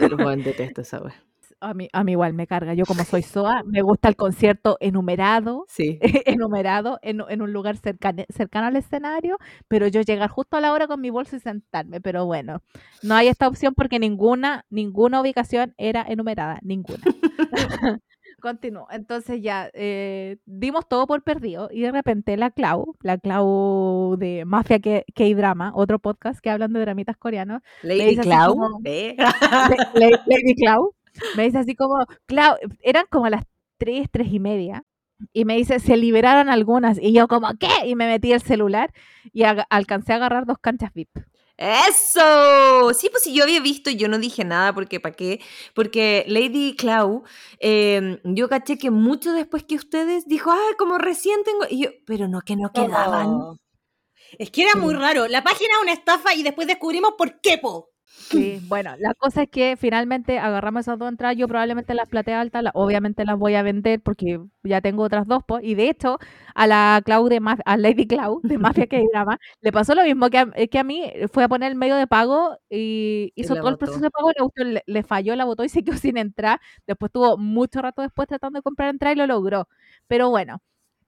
El 0.00 0.14
buen 0.14 0.44
detesto 0.44 0.80
esa. 0.82 1.02
A 1.62 1.74
mí, 1.74 1.88
a 1.92 2.04
mí 2.04 2.12
igual 2.12 2.32
me 2.32 2.46
carga. 2.46 2.72
Yo 2.74 2.84
como 2.86 3.04
soy 3.04 3.22
SOA, 3.22 3.62
me 3.66 3.82
gusta 3.82 4.08
el 4.08 4.16
concierto 4.16 4.76
enumerado, 4.80 5.64
Sí. 5.68 5.98
enumerado 6.24 6.98
en, 7.02 7.20
en 7.28 7.42
un 7.42 7.52
lugar 7.52 7.76
cercane- 7.76 8.26
cercano 8.30 8.66
al 8.68 8.76
escenario, 8.76 9.36
pero 9.68 9.86
yo 9.86 10.00
llegar 10.00 10.30
justo 10.30 10.56
a 10.56 10.60
la 10.60 10.72
hora 10.72 10.86
con 10.86 11.00
mi 11.00 11.10
bolso 11.10 11.36
y 11.36 11.40
sentarme. 11.40 12.00
Pero 12.00 12.24
bueno, 12.26 12.62
no 13.02 13.14
hay 13.14 13.28
esta 13.28 13.46
opción 13.46 13.74
porque 13.74 13.98
ninguna, 13.98 14.64
ninguna 14.70 15.20
ubicación 15.20 15.74
era 15.76 16.02
enumerada, 16.08 16.58
ninguna. 16.62 17.02
Continúo. 18.40 18.86
Entonces 18.90 19.42
ya 19.42 19.68
eh, 19.74 20.38
dimos 20.46 20.88
todo 20.88 21.06
por 21.06 21.22
perdido 21.22 21.68
y 21.70 21.82
de 21.82 21.92
repente 21.92 22.38
la 22.38 22.50
Clau, 22.50 22.94
la 23.02 23.18
Clau 23.18 24.16
de 24.18 24.44
Mafia 24.46 24.78
K-Drama, 24.80 25.72
otro 25.74 25.98
podcast 25.98 26.40
que 26.40 26.48
hablan 26.48 26.72
de 26.72 26.80
dramitas 26.80 27.18
coreanos, 27.18 27.60
Lady 27.82 28.16
Clau. 28.16 28.54
como- 28.54 28.80
¿eh? 28.86 29.14
Lady 29.94 30.54
Clau, 30.54 30.94
me 31.36 31.44
dice 31.44 31.58
así 31.58 31.74
como, 31.74 32.04
Clau, 32.26 32.56
eran 32.80 33.06
como 33.10 33.28
las 33.28 33.44
3, 33.78 34.08
3 34.10 34.28
y 34.32 34.40
media. 34.40 34.84
Y 35.32 35.44
me 35.44 35.56
dice, 35.56 35.80
se 35.80 35.96
liberaron 35.96 36.48
algunas. 36.48 36.98
Y 37.00 37.12
yo 37.12 37.28
como, 37.28 37.48
¿qué? 37.58 37.86
Y 37.86 37.94
me 37.94 38.06
metí 38.06 38.32
el 38.32 38.40
celular 38.40 38.92
y 39.32 39.42
alcancé 39.42 40.12
a 40.12 40.16
agarrar 40.16 40.46
dos 40.46 40.58
canchas 40.58 40.92
VIP. 40.94 41.10
¡Eso! 41.60 42.94
Sí, 42.94 43.10
pues 43.10 43.22
si 43.24 43.34
yo 43.34 43.44
había 43.44 43.60
visto, 43.60 43.90
yo 43.90 44.08
no 44.08 44.18
dije 44.18 44.44
nada 44.44 44.72
porque 44.72 44.98
¿para 44.98 45.14
qué? 45.14 45.42
Porque 45.74 46.24
Lady 46.26 46.74
Clau, 46.74 47.22
eh, 47.58 48.18
yo 48.24 48.48
caché 48.48 48.78
que 48.78 48.90
mucho 48.90 49.34
después 49.34 49.64
que 49.64 49.74
ustedes 49.74 50.26
dijo, 50.26 50.50
ah, 50.50 50.74
como 50.78 50.96
recién 50.96 51.44
tengo. 51.44 51.66
Y 51.68 51.84
yo, 51.84 51.90
pero 52.06 52.28
no, 52.28 52.40
que 52.40 52.56
no 52.56 52.72
quedaban. 52.72 53.26
Oh. 53.28 53.56
Es 54.38 54.50
que 54.50 54.62
era 54.62 54.74
muy 54.74 54.94
raro. 54.94 55.28
La 55.28 55.42
página 55.42 55.74
es 55.74 55.82
una 55.82 55.92
estafa 55.92 56.34
y 56.34 56.42
después 56.42 56.66
descubrimos 56.66 57.12
por 57.18 57.42
qué, 57.42 57.58
po. 57.58 57.90
Sí, 58.22 58.60
bueno, 58.62 58.94
la 58.98 59.14
cosa 59.14 59.42
es 59.42 59.48
que 59.50 59.76
finalmente 59.76 60.38
agarramos 60.38 60.82
esas 60.82 60.98
dos 60.98 61.08
entradas. 61.08 61.36
Yo 61.36 61.48
probablemente 61.48 61.94
las 61.94 62.06
plateas 62.06 62.40
altas, 62.40 62.62
la- 62.62 62.70
obviamente 62.74 63.24
las 63.24 63.36
voy 63.36 63.56
a 63.56 63.62
vender 63.62 64.00
porque 64.02 64.38
ya 64.62 64.80
tengo 64.80 65.02
otras 65.02 65.26
dos. 65.26 65.42
pues, 65.46 65.64
y 65.64 65.74
de 65.74 65.88
hecho, 65.88 66.18
a 66.54 66.66
la 66.68 67.02
Clau 67.04 67.28
de 67.28 67.40
Maf- 67.40 67.60
a 67.64 67.76
Lady 67.76 68.06
Clau 68.06 68.40
de 68.44 68.56
Mafia 68.84 68.86
que 68.86 69.02
drama 69.12 69.38
le 69.60 69.72
pasó 69.72 69.94
lo 69.96 70.04
mismo 70.04 70.30
que 70.30 70.38
a, 70.38 70.46
que 70.70 70.78
a 70.78 70.84
mí. 70.84 71.10
Fue 71.32 71.42
a 71.44 71.48
poner 71.48 71.72
el 71.72 71.76
medio 71.78 71.96
de 71.96 72.06
pago 72.06 72.56
y 72.68 73.32
Y 73.34 73.42
hizo 73.42 73.54
la 73.54 73.60
todo 73.62 73.70
el 73.70 73.76
proceso 73.78 74.04
de 74.04 74.10
pago. 74.10 74.30
Le, 74.56 74.82
le, 74.86 75.02
falló, 75.02 75.34
la 75.34 75.44
botó 75.44 75.64
y 75.64 75.68
se 75.70 75.82
quedó 75.82 75.96
sin 75.96 76.16
entrar. 76.16 76.60
Después 76.86 77.10
tuvo 77.10 77.36
mucho 77.36 77.82
rato 77.82 78.02
después 78.02 78.28
tratando 78.28 78.58
de 78.58 78.62
comprar 78.62 78.90
entrada 78.90 79.12
y 79.14 79.16
lo 79.16 79.26
logró. 79.26 79.68
Pero 80.06 80.30
bueno. 80.30 80.60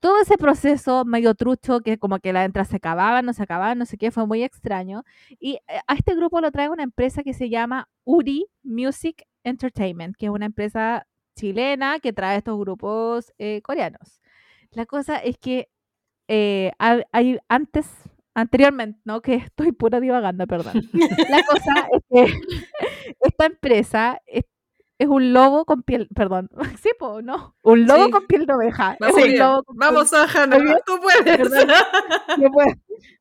Todo 0.03 0.21
ese 0.21 0.37
proceso 0.37 1.05
medio 1.05 1.35
trucho, 1.37 1.81
que 1.81 1.97
como 1.97 2.19
que 2.19 2.33
las 2.33 2.45
entradas 2.45 2.69
se 2.71 2.77
acababan, 2.79 3.25
no 3.25 3.33
se 3.33 3.45
acababan, 3.45 3.79
no 3.79 3.87
sé 3.87 3.97
qué, 3.97 4.11
fue 4.11 4.27
muy 4.27 4.43
extraño. 4.43 5.05
Y 5.39 5.61
eh, 5.69 5.79
a 5.87 5.95
este 5.95 6.17
grupo 6.17 6.41
lo 6.41 6.51
trae 6.51 6.69
una 6.69 6.83
empresa 6.83 7.23
que 7.23 7.33
se 7.35 7.49
llama 7.49 7.89
Uri 8.05 8.47
Music 8.65 9.23
Entertainment, 9.45 10.17
que 10.17 10.27
es 10.27 10.33
una 10.33 10.47
empresa 10.47 11.07
chilena 11.37 12.01
que 12.01 12.13
trae 12.13 12.39
estos 12.39 12.59
grupos 12.59 13.33
eh, 13.39 13.63
coreanos. 13.63 14.21
La 14.73 14.87
cosa 14.87 15.19
es 15.19 15.39
que 15.39 15.69
eh, 16.27 16.73
ha- 16.81 17.05
hay 17.13 17.39
antes, 17.49 17.87
anteriormente, 18.35 18.99
¿no? 19.05 19.21
Que 19.23 19.35
estoy 19.37 19.71
puro 19.71 20.01
divagando, 20.01 20.49
perdón. 20.49 20.83
La 21.31 21.45
cosa 21.45 21.89
es 21.93 22.03
que 22.11 22.41
esta 23.21 23.47
empresa 23.47 24.21
es, 25.03 25.09
un 25.09 25.33
lobo 25.33 25.65
con 25.65 25.83
piel, 25.83 26.09
perdón, 26.15 26.49
sí, 26.83 26.91
po, 26.99 27.23
no, 27.23 27.55
un 27.63 27.87
lobo 27.87 28.05
Sí. 28.07 28.11
con 28.11 28.27
piel 28.27 28.47
de 28.47 28.55
oveja. 28.55 28.97
Vamos, 29.01 29.17
es 29.19 29.25
un 29.33 29.39
lobo 29.39 29.63
con 29.65 29.77
piel- 29.77 29.87
tú 30.87 31.01
puedes. 31.01 31.49
Puedo. 32.53 32.75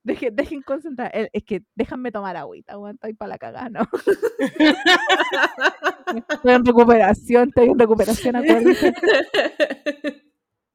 Dejen, 0.04 0.36
dejen 0.36 0.62
concentrar. 0.64 1.12
Eh, 1.14 1.30
Es 1.34 1.44
que 1.44 1.64
déjame 1.76 2.12
tomar 2.12 2.36
agüita, 2.38 2.78
weón, 2.78 2.96
estoy 2.96 3.14
para 3.14 3.30
la 3.30 3.38
cagada, 3.38 3.70
¿no? 3.70 3.82
Estoy 6.30 6.52
en 6.54 6.66
recuperación, 6.66 7.50
estoy 7.50 7.70
en 7.70 7.80
recuperación, 7.80 8.36
acuérdense. 8.36 8.94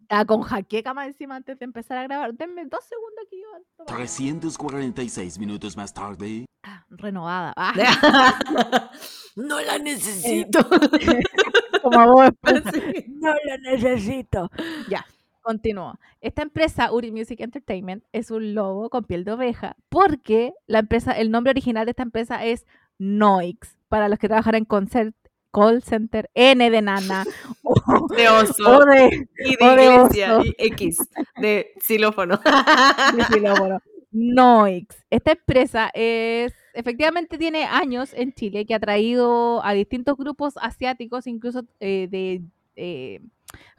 Estaba 0.07 0.25
con 0.25 0.43
jaqueca 0.43 0.95
más 0.95 1.09
encima 1.09 1.35
antes 1.35 1.59
de 1.59 1.65
empezar 1.65 1.99
a 1.99 2.05
grabar. 2.05 2.33
Denme 2.33 2.65
dos 2.67 2.85
segundos 2.85 3.25
aquí. 3.27 3.43
yo 3.43 3.49
tomo- 3.77 3.97
346 3.97 5.37
minutos 5.41 5.77
más 5.77 5.93
tarde. 5.93 6.47
Ah, 6.63 6.85
renovada. 6.91 7.53
Ah, 7.57 7.73
no 9.37 9.61
la 9.61 9.79
necesito. 9.79 10.61
como 11.83 11.99
a 12.01 12.07
vos, 12.07 12.31
pues. 12.41 12.63
No 13.09 13.33
lo 13.33 13.59
necesito. 13.73 14.49
Ya, 14.89 15.05
continúo. 15.43 15.99
Esta 16.21 16.43
empresa, 16.43 16.93
Uri 16.93 17.11
Music 17.11 17.41
Entertainment, 17.41 18.05
es 18.13 18.31
un 18.31 18.55
lobo 18.55 18.89
con 18.91 19.03
piel 19.05 19.25
de 19.25 19.33
oveja 19.33 19.75
porque 19.89 20.53
la 20.69 20.79
empresa, 20.79 21.13
el 21.19 21.33
nombre 21.33 21.51
original 21.51 21.85
de 21.85 21.91
esta 21.91 22.05
empresa 22.05 22.45
es 22.45 22.65
Noix. 22.99 23.77
Para 23.89 24.09
los 24.09 24.21
que 24.21 24.29
trabajan 24.29 24.55
en 24.55 24.67
concert- 24.67 25.17
call 25.51 25.83
center, 25.83 26.31
N 26.35 26.71
de 26.71 26.83
nana 26.83 27.25
o, 27.63 28.07
De 28.17 28.29
oso. 28.29 28.63
o 28.79 28.85
de, 28.85 29.29
y 29.45 29.57
de 29.57 29.65
o 29.65 29.77
de 29.77 29.85
iglesia. 29.85 30.39
oso. 30.39 30.45
Y 30.47 30.55
X. 30.59 30.99
De 31.41 31.73
xilófono. 31.81 32.39
de 33.17 33.25
xilófono. 33.25 33.79
Noix. 34.13 34.87
Esta 35.11 35.33
empresa 35.33 35.91
es 35.95 36.53
efectivamente 36.75 37.39
tiene 37.39 37.65
años 37.65 38.13
en 38.15 38.33
Chile 38.35 38.67
que 38.67 38.75
ha 38.75 38.81
traído 38.81 39.65
a 39.65 39.73
distintos 39.73 40.17
grupos 40.17 40.55
asiáticos, 40.61 41.27
incluso 41.27 41.63
eh, 41.81 42.07
de 42.11 42.43
eh, 42.77 43.21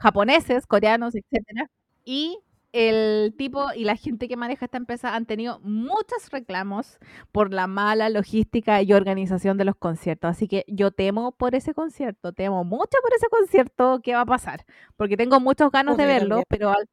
japoneses, 0.00 0.66
coreanos, 0.66 1.14
etcétera. 1.14 1.70
Y 2.04 2.38
el 2.72 3.34
tipo 3.38 3.72
y 3.74 3.84
la 3.84 3.96
gente 3.96 4.28
que 4.28 4.36
maneja 4.36 4.66
esta 4.66 4.76
empresa 4.76 5.14
han 5.14 5.24
tenido 5.26 5.58
muchos 5.60 6.28
reclamos 6.30 6.98
por 7.32 7.52
la 7.52 7.66
mala 7.66 8.08
logística 8.10 8.82
y 8.82 8.92
organización 8.92 9.56
de 9.56 9.64
los 9.64 9.74
conciertos. 9.76 10.30
Así 10.30 10.48
que 10.48 10.64
yo 10.68 10.90
temo 10.90 11.32
por 11.32 11.54
ese 11.54 11.72
concierto, 11.74 12.32
temo 12.32 12.64
mucho 12.64 12.98
por 13.02 13.12
ese 13.14 13.28
concierto 13.28 14.00
que 14.02 14.14
va 14.14 14.20
a 14.22 14.26
pasar, 14.26 14.66
porque 14.96 15.16
tengo 15.16 15.40
muchas 15.40 15.70
ganas 15.70 15.96
de 15.96 16.02
Uy, 16.04 16.08
verlo, 16.08 16.42
pero 16.48 16.70
al- 16.70 16.88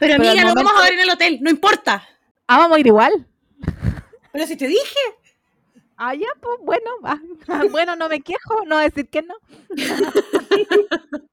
Pero 0.00 0.16
Pero 0.18 0.22
al 0.24 0.28
amiga, 0.30 0.42
lo 0.42 0.54
vamos 0.54 0.62
momento- 0.64 0.80
a 0.80 0.84
ver 0.84 0.92
en 0.94 1.00
el 1.00 1.10
hotel, 1.10 1.38
no 1.40 1.50
importa. 1.50 2.02
ah, 2.48 2.58
vamos 2.58 2.76
a 2.76 2.80
ir 2.80 2.86
igual. 2.88 3.26
Pero 4.32 4.46
si 4.46 4.56
te 4.56 4.66
dije. 4.66 5.00
Ah, 5.96 6.14
ya, 6.14 6.26
pues 6.40 6.58
bueno, 6.62 6.90
ah, 7.04 7.18
bueno, 7.70 7.94
no 7.96 8.08
me 8.08 8.20
quejo, 8.22 8.64
no 8.66 8.78
decir 8.78 9.08
que 9.08 9.22
no. 9.22 9.34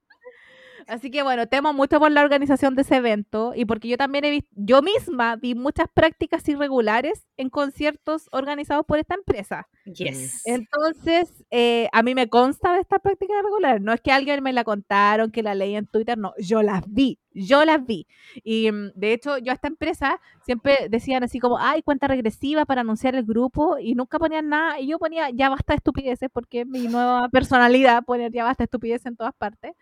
Así 0.89 1.11
que 1.11 1.21
bueno, 1.21 1.47
temo 1.47 1.71
mucho 1.71 1.99
por 1.99 2.11
la 2.11 2.21
organización 2.21 2.75
de 2.75 2.81
ese 2.81 2.95
evento 2.95 3.53
y 3.55 3.65
porque 3.65 3.87
yo 3.87 3.97
también 3.97 4.25
he 4.25 4.31
visto, 4.31 4.49
yo 4.55 4.81
misma 4.81 5.35
vi 5.35 5.53
muchas 5.53 5.87
prácticas 5.93 6.47
irregulares 6.49 7.27
en 7.37 7.49
conciertos 7.49 8.27
organizados 8.31 8.85
por 8.85 8.97
esta 8.97 9.13
empresa. 9.13 9.67
Yes. 9.85 10.41
Entonces, 10.45 11.45
eh, 11.51 11.89
a 11.91 12.01
mí 12.03 12.15
me 12.15 12.27
consta 12.27 12.73
de 12.73 12.81
estas 12.81 13.01
prácticas 13.01 13.37
irregulares. 13.39 13.81
No 13.81 13.93
es 13.93 14.01
que 14.01 14.11
alguien 14.11 14.41
me 14.43 14.51
la 14.51 14.63
contaron, 14.63 15.31
que 15.31 15.43
la 15.43 15.53
leí 15.55 15.75
en 15.75 15.85
Twitter, 15.85 16.17
no, 16.17 16.33
yo 16.39 16.63
las 16.63 16.83
vi, 16.87 17.19
yo 17.33 17.65
las 17.65 17.85
vi. 17.85 18.07
Y 18.43 18.71
mm, 18.71 18.91
de 18.95 19.13
hecho, 19.13 19.37
yo 19.37 19.51
a 19.51 19.55
esta 19.55 19.67
empresa 19.67 20.19
siempre 20.43 20.87
decían 20.89 21.23
así 21.23 21.39
como, 21.39 21.59
ay, 21.59 21.83
cuenta 21.83 22.07
regresiva 22.07 22.65
para 22.65 22.81
anunciar 22.81 23.15
el 23.15 23.25
grupo 23.25 23.77
y 23.77 23.93
nunca 23.93 24.17
ponían 24.17 24.49
nada. 24.49 24.79
Y 24.79 24.87
yo 24.87 24.97
ponía, 24.97 25.29
ya 25.29 25.49
basta 25.49 25.73
de 25.73 25.77
estupideces, 25.77 26.29
porque 26.31 26.61
es 26.61 26.67
mi 26.67 26.87
nueva 26.87 27.29
personalidad, 27.31 28.03
poner 28.03 28.31
ya 28.31 28.43
basta 28.43 28.63
de 28.63 28.65
estupideces 28.65 29.05
en 29.05 29.15
todas 29.15 29.35
partes. 29.35 29.75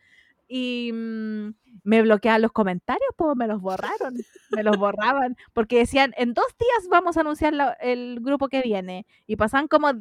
Y 0.48 0.92
mm, 0.94 1.50
me 1.84 2.02
bloqueaban 2.02 2.42
los 2.42 2.52
comentarios, 2.52 3.10
pues 3.18 3.36
me 3.36 3.48
los 3.48 3.62
borraron, 3.62 4.16
me 4.52 4.64
los 4.64 4.78
borraban, 4.78 5.36
porque 5.54 5.80
decían, 5.80 6.14
en 6.18 6.34
dos 6.34 6.46
días 6.60 6.88
vamos 6.90 7.18
a 7.18 7.22
anunciar 7.22 7.54
la- 7.54 7.74
el 7.82 8.20
grupo 8.22 8.48
que 8.48 8.62
viene. 8.62 9.06
Y 9.26 9.36
pasaban 9.36 9.68
como 9.68 9.92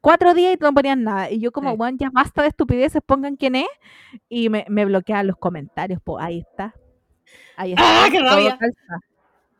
cuatro 0.00 0.34
días 0.34 0.54
y 0.54 0.58
no 0.62 0.72
ponían 0.74 1.04
nada. 1.04 1.30
Y 1.30 1.38
yo 1.40 1.52
como, 1.52 1.70
Sí. 1.72 1.76
bueno, 1.76 1.96
ya 2.00 2.10
basta 2.10 2.42
de 2.42 2.48
estupideces, 2.48 3.02
pongan 3.04 3.36
quién 3.36 3.54
es. 3.56 3.68
Y 4.28 4.48
me, 4.48 4.64
me 4.68 4.84
bloqueaban 4.84 5.26
los 5.26 5.36
comentarios, 5.36 6.00
pues 6.02 6.24
ahí 6.24 6.38
está. 6.40 6.74
Ahí 7.56 7.72
está. 7.72 8.04
¡Ah, 8.04 8.08
qué 8.10 8.18
todo 8.18 8.28
rabia! 8.30 8.58
calza. 8.58 8.98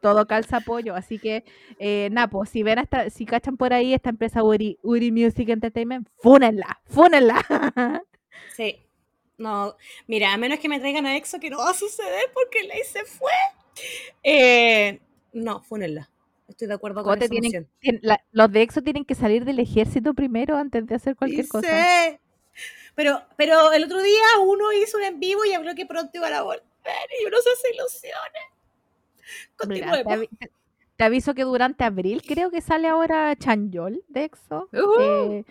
Todo 0.00 0.26
calza 0.26 0.56
apoyo. 0.58 0.94
Así 0.94 1.18
que, 1.18 1.44
eh, 1.78 2.08
nada, 2.12 2.28
pues 2.28 2.50
si 2.50 2.62
ven 2.62 2.78
esta, 2.78 3.08
si 3.10 3.24
cachan 3.24 3.56
por 3.56 3.72
ahí 3.72 3.94
esta 3.94 4.10
empresa 4.10 4.42
Uri, 4.44 4.78
Uri 4.82 5.10
Music 5.10 5.48
Entertainment, 5.48 6.08
fúnenla, 6.18 6.80
fúnenla. 6.86 7.36
Sí. 8.54 8.85
No, 9.38 9.76
mira, 10.06 10.32
a 10.32 10.36
menos 10.38 10.58
que 10.58 10.68
me 10.68 10.80
traigan 10.80 11.04
a 11.06 11.16
EXO, 11.16 11.38
que 11.40 11.50
no 11.50 11.58
va 11.58 11.70
a 11.70 11.74
suceder 11.74 12.30
porque 12.32 12.62
Ley 12.62 12.82
se 12.84 13.04
fue. 13.04 13.32
Eh, 14.22 15.00
no, 15.32 15.62
fúnenla. 15.62 16.08
Estoy 16.48 16.68
de 16.68 16.74
acuerdo 16.74 17.02
con 17.02 17.18
esa 17.20 17.28
tienen- 17.28 17.68
la- 18.02 18.24
los 18.32 18.50
de 18.52 18.62
EXO 18.62 18.82
tienen 18.82 19.04
que 19.04 19.14
salir 19.14 19.44
del 19.44 19.58
ejército 19.58 20.14
primero 20.14 20.56
antes 20.56 20.86
de 20.86 20.94
hacer 20.94 21.16
cualquier 21.16 21.44
Sí 21.44 21.50
cosa. 21.50 21.68
sé. 21.68 22.20
Pero, 22.94 23.20
pero 23.36 23.72
el 23.72 23.84
otro 23.84 24.00
día 24.02 24.22
uno 24.42 24.72
hizo 24.72 24.96
un 24.96 25.02
en 25.04 25.20
vivo 25.20 25.44
y 25.44 25.52
habló 25.52 25.74
que 25.74 25.84
pronto 25.84 26.10
iban 26.14 26.32
a 26.32 26.42
volver 26.42 26.62
y 27.20 27.26
uno 27.26 27.36
se 27.42 27.50
hace 27.50 27.74
ilusiones. 27.74 28.42
Mira, 29.68 29.90
Continuemos. 29.90 29.98
te, 29.98 30.10
avi- 30.10 30.50
te- 30.96 31.04
aviso 31.04 31.34
que 31.34 31.42
durante 31.42 31.84
abril 31.84 32.22
creo 32.26 32.50
que 32.50 32.62
sale 32.62 32.88
ahora 32.88 33.34
Chanyeol 33.36 34.02
de 34.08 34.24
EXO. 34.24 34.68
Eh, 35.00 35.44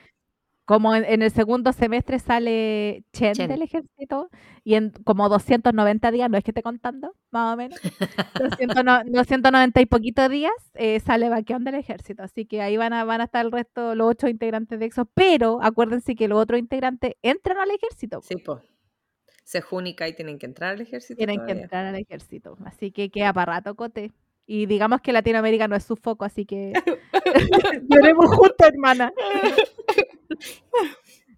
como 0.65 0.95
en, 0.95 1.05
en 1.05 1.21
el 1.21 1.31
segundo 1.31 1.71
semestre 1.73 2.17
sale 2.19 3.03
Chen, 3.13 3.33
Chen. 3.33 3.47
del 3.47 3.61
ejército 3.61 4.29
y 4.63 4.73
en 4.75 4.89
como 5.03 5.29
290 5.29 6.11
días, 6.11 6.29
no 6.29 6.37
es 6.37 6.43
que 6.43 6.51
esté 6.51 6.63
contando, 6.63 7.13
más 7.31 7.53
o 7.53 7.57
menos, 7.57 7.79
200 8.39 8.83
no- 8.83 9.03
290 9.05 9.81
y 9.81 9.85
poquitos 9.85 10.29
días 10.29 10.53
eh, 10.73 10.99
sale 10.99 11.29
Baekhyun 11.29 11.63
del 11.63 11.75
ejército. 11.75 12.23
Así 12.23 12.45
que 12.45 12.61
ahí 12.61 12.77
van 12.77 12.93
a, 12.93 13.03
van 13.05 13.21
a 13.21 13.25
estar 13.25 13.45
el 13.45 13.51
resto, 13.51 13.95
los 13.95 14.09
ocho 14.09 14.27
integrantes 14.27 14.79
de 14.79 14.85
EXO, 14.87 15.05
pero 15.13 15.59
acuérdense 15.61 16.15
que 16.15 16.27
los 16.27 16.39
otros 16.39 16.59
integrantes 16.59 17.13
entran 17.21 17.57
al 17.59 17.69
ejército. 17.71 18.21
Sí, 18.23 18.35
pues. 18.37 18.61
Se 19.43 19.61
Junica 19.61 20.07
y 20.07 20.13
tienen 20.15 20.39
que 20.39 20.47
entrar 20.47 20.71
al 20.73 20.81
ejército. 20.81 21.17
Tienen 21.17 21.45
que 21.45 21.51
entrar 21.51 21.85
al 21.85 21.95
ejército. 21.95 22.57
Así 22.65 22.91
que 22.91 23.11
queda 23.11 23.31
para 23.31 23.53
rato, 23.53 23.75
Cote. 23.75 24.11
Y 24.47 24.65
digamos 24.67 25.01
que 25.01 25.11
Latinoamérica 25.11 25.67
no 25.67 25.75
es 25.75 25.83
su 25.83 25.95
foco, 25.95 26.23
así 26.25 26.45
que 26.45 26.71
lloremos 27.89 28.27
juntos, 28.35 28.67
hermana. 28.67 29.11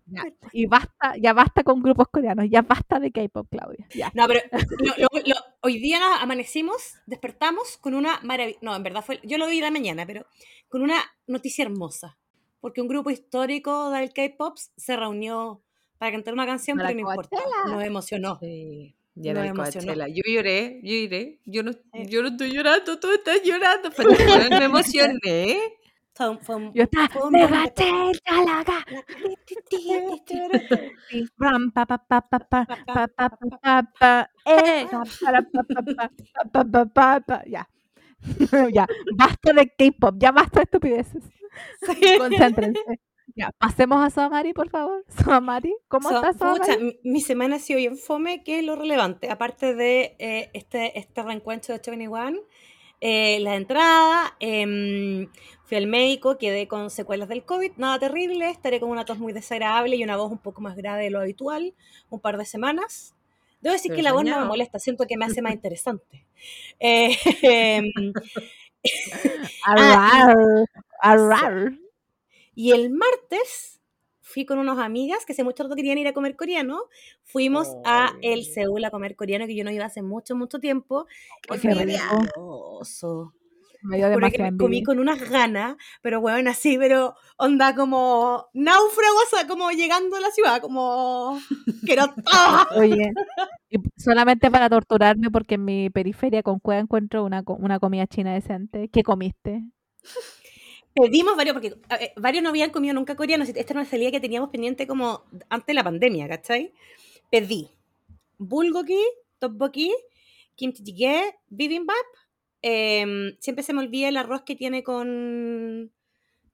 Ya, 0.09 0.23
Y 0.53 0.67
basta, 0.67 1.15
ya 1.21 1.33
basta 1.33 1.63
con 1.65 1.81
grupos 1.83 2.07
coreanos, 2.09 2.45
ya 2.49 2.61
basta 2.61 2.97
de 2.97 3.11
K-pop, 3.11 3.45
Claudia. 3.51 3.85
Ya. 3.93 4.09
No, 4.15 4.25
pero 4.25 4.39
lo- 4.79 4.93
lo- 4.97 5.21
lo- 5.25 5.35
hoy 5.61 5.79
día 5.79 5.99
nos 5.99 6.21
amanecimos, 6.21 6.95
despertamos 7.07 7.75
con 7.77 7.93
una 7.93 8.17
maravilla. 8.23 8.57
No, 8.61 8.73
en 8.73 8.83
verdad 8.83 9.03
fue. 9.03 9.19
Yo 9.23 9.37
lo 9.37 9.47
vi 9.47 9.59
la 9.59 9.69
mañana, 9.69 10.05
pero 10.05 10.25
con 10.69 10.81
una 10.81 10.95
noticia 11.27 11.65
hermosa. 11.65 12.17
Porque 12.61 12.79
un 12.81 12.87
grupo 12.87 13.09
histórico 13.09 13.89
del 13.91 14.13
K-pop 14.13 14.57
se 14.77 14.95
reunió 14.95 15.61
para 15.97 16.13
cantar 16.13 16.33
una 16.33 16.45
canción, 16.45 16.77
pero 16.77 16.93
no 16.93 16.99
importa. 17.01 17.37
Nos 17.67 17.83
emocionó. 17.83 18.37
Sí. 18.39 18.95
Ya 19.19 19.33
no. 19.33 19.43
Yo 20.07 20.21
lloré, 20.25 20.79
yo 20.83 20.95
lloré. 20.95 21.39
Yo 21.45 21.63
no, 21.63 21.71
yo 22.07 22.21
no 22.21 22.27
estoy 22.29 22.51
llorando, 22.51 22.99
tú 22.99 23.11
estás 23.11 23.41
llorando. 23.43 23.89
Pero 23.95 24.09
no 24.49 24.59
me 24.59 24.65
emocioné. 24.65 25.59
Yo 26.73 26.83
estaba, 26.83 27.29
me 27.29 27.45
va 27.45 27.63
a 27.63 27.67
Ya. 37.47 37.69
ya, 38.73 38.87
basta 39.15 39.53
de 39.53 39.71
K-pop, 39.77 40.15
ya 40.17 40.31
basta 40.31 40.59
de 40.59 40.63
estupideces. 40.63 41.23
Concéntrense. 42.17 42.99
Ya, 43.37 43.51
pasemos 43.59 44.03
a 44.03 44.09
Soamari, 44.09 44.53
por 44.53 44.69
favor. 44.69 45.05
Soamari, 45.23 45.75
¿cómo 45.87 46.09
So- 46.09 46.15
estás, 46.15 46.37
pucha, 46.37 46.73
Soamari? 46.73 46.83
mi- 47.03 47.11
mi 47.11 47.21
semana 47.21 47.57
ha 47.57 47.59
sido 47.59 47.77
bien 47.77 47.97
fome, 47.97 48.43
que 48.43 48.59
es 48.59 48.65
lo 48.65 48.75
relevante. 48.75 49.29
Aparte 49.29 49.75
de 49.75 50.15
eh, 50.19 50.49
este, 50.53 50.97
este 50.97 51.21
reencuentro 51.21 51.75
de 51.77 51.81
21, 51.85 52.39
eh, 52.99 53.39
la 53.41 53.55
entrada, 53.55 54.35
em, 54.39 55.27
fui 55.65 55.77
al 55.77 55.85
médico, 55.85 56.39
quedé 56.39 56.67
con 56.67 56.89
secuelas 56.89 57.29
del 57.29 57.45
COVID, 57.45 57.73
nada 57.77 57.99
terrible, 57.99 58.49
estaré 58.49 58.79
con 58.79 58.89
una 58.89 59.05
tos 59.05 59.19
muy 59.19 59.33
desagradable 59.33 59.95
y 59.97 60.03
una 60.03 60.17
voz 60.17 60.31
un 60.31 60.39
poco 60.39 60.61
más 60.61 60.75
grave 60.75 61.03
de 61.03 61.09
lo 61.11 61.19
habitual, 61.19 61.75
un 62.09 62.19
par 62.19 62.37
de 62.37 62.45
semanas. 62.45 63.13
Debo 63.61 63.73
decir 63.73 63.89
Pero 63.89 63.97
que 63.97 64.03
la 64.03 64.13
voz 64.13 64.23
no 64.25 64.39
me 64.39 64.45
molesta, 64.45 64.79
siento 64.79 65.05
que 65.05 65.17
me 65.17 65.25
hace 65.25 65.41
más 65.43 65.53
interesante. 65.59 66.25
Eh, 66.79 67.17
em, 67.43 67.91
Arrar, 69.65 70.65
arrar. 71.01 71.73
Y 72.57 72.71
el 72.71 72.89
martes 72.89 73.79
fui 74.19 74.43
con 74.43 74.57
unas 74.57 74.79
amigas 74.79 75.27
que 75.27 75.33
hace 75.33 75.43
mucho 75.43 75.61
rato 75.61 75.75
querían 75.75 75.99
ir 75.99 76.07
a 76.07 76.13
comer 76.13 76.35
coreano. 76.35 76.85
Fuimos 77.23 77.67
a 77.85 78.15
el. 78.23 78.45
Seúl 78.45 78.83
a 78.83 78.89
comer 78.89 79.15
coreano, 79.15 79.45
que 79.45 79.55
yo 79.55 79.63
no 79.63 79.69
iba 79.69 79.85
hace 79.85 80.01
mucho, 80.01 80.35
mucho 80.35 80.57
tiempo. 80.57 81.05
Qué 81.61 81.67
delicioso. 81.67 83.35
Me 83.83 83.97
dio 83.97 84.09
que 84.09 84.41
me 84.41 84.57
comí 84.57 84.81
con 84.81 84.97
unas 84.97 85.29
ganas, 85.29 85.77
pero 86.01 86.19
bueno, 86.19 86.49
así, 86.49 86.79
pero 86.79 87.13
onda 87.37 87.75
como 87.75 88.47
náufrago, 88.55 89.17
o 89.17 89.29
sea, 89.29 89.47
como 89.47 89.69
llegando 89.69 90.15
a 90.15 90.19
la 90.19 90.31
ciudad, 90.31 90.59
como 90.59 91.39
quiero 91.85 92.07
todo. 92.07 92.15
Oye, 92.75 93.11
y 93.69 93.77
solamente 93.97 94.49
para 94.49 94.67
torturarme 94.67 95.29
porque 95.29 95.55
en 95.55 95.65
mi 95.65 95.91
periferia 95.91 96.41
con 96.41 96.57
Cueva 96.57 96.81
encuentro 96.81 97.23
una, 97.23 97.43
una 97.45 97.79
comida 97.79 98.07
china 98.07 98.33
decente. 98.33 98.89
¿Qué 98.89 99.03
comiste? 99.03 99.63
Pedimos 101.01 101.35
varios, 101.35 101.53
porque 101.53 101.75
varios 102.15 102.43
no 102.43 102.49
habían 102.49 102.71
comido 102.71 102.93
nunca 102.93 103.15
coreano, 103.15 103.43
esta 103.43 103.59
era 103.59 103.73
una 103.81 103.85
salida 103.85 104.11
que 104.11 104.19
teníamos 104.19 104.49
pendiente 104.49 104.87
como 104.87 105.23
antes 105.49 105.67
de 105.67 105.73
la 105.73 105.83
pandemia, 105.83 106.27
¿cachai? 106.27 106.73
Pedí 107.29 107.69
bulgogi, 108.37 109.03
tteokbokki, 109.39 109.93
kimchi 110.55 110.83
jjigae, 110.83 111.35
bibimbap, 111.49 112.07
em, 112.61 113.35
siempre 113.39 113.63
se 113.63 113.73
me 113.73 113.79
olvida 113.81 114.09
el 114.09 114.17
arroz 114.17 114.43
que 114.43 114.55
tiene 114.55 114.83
con, 114.83 115.91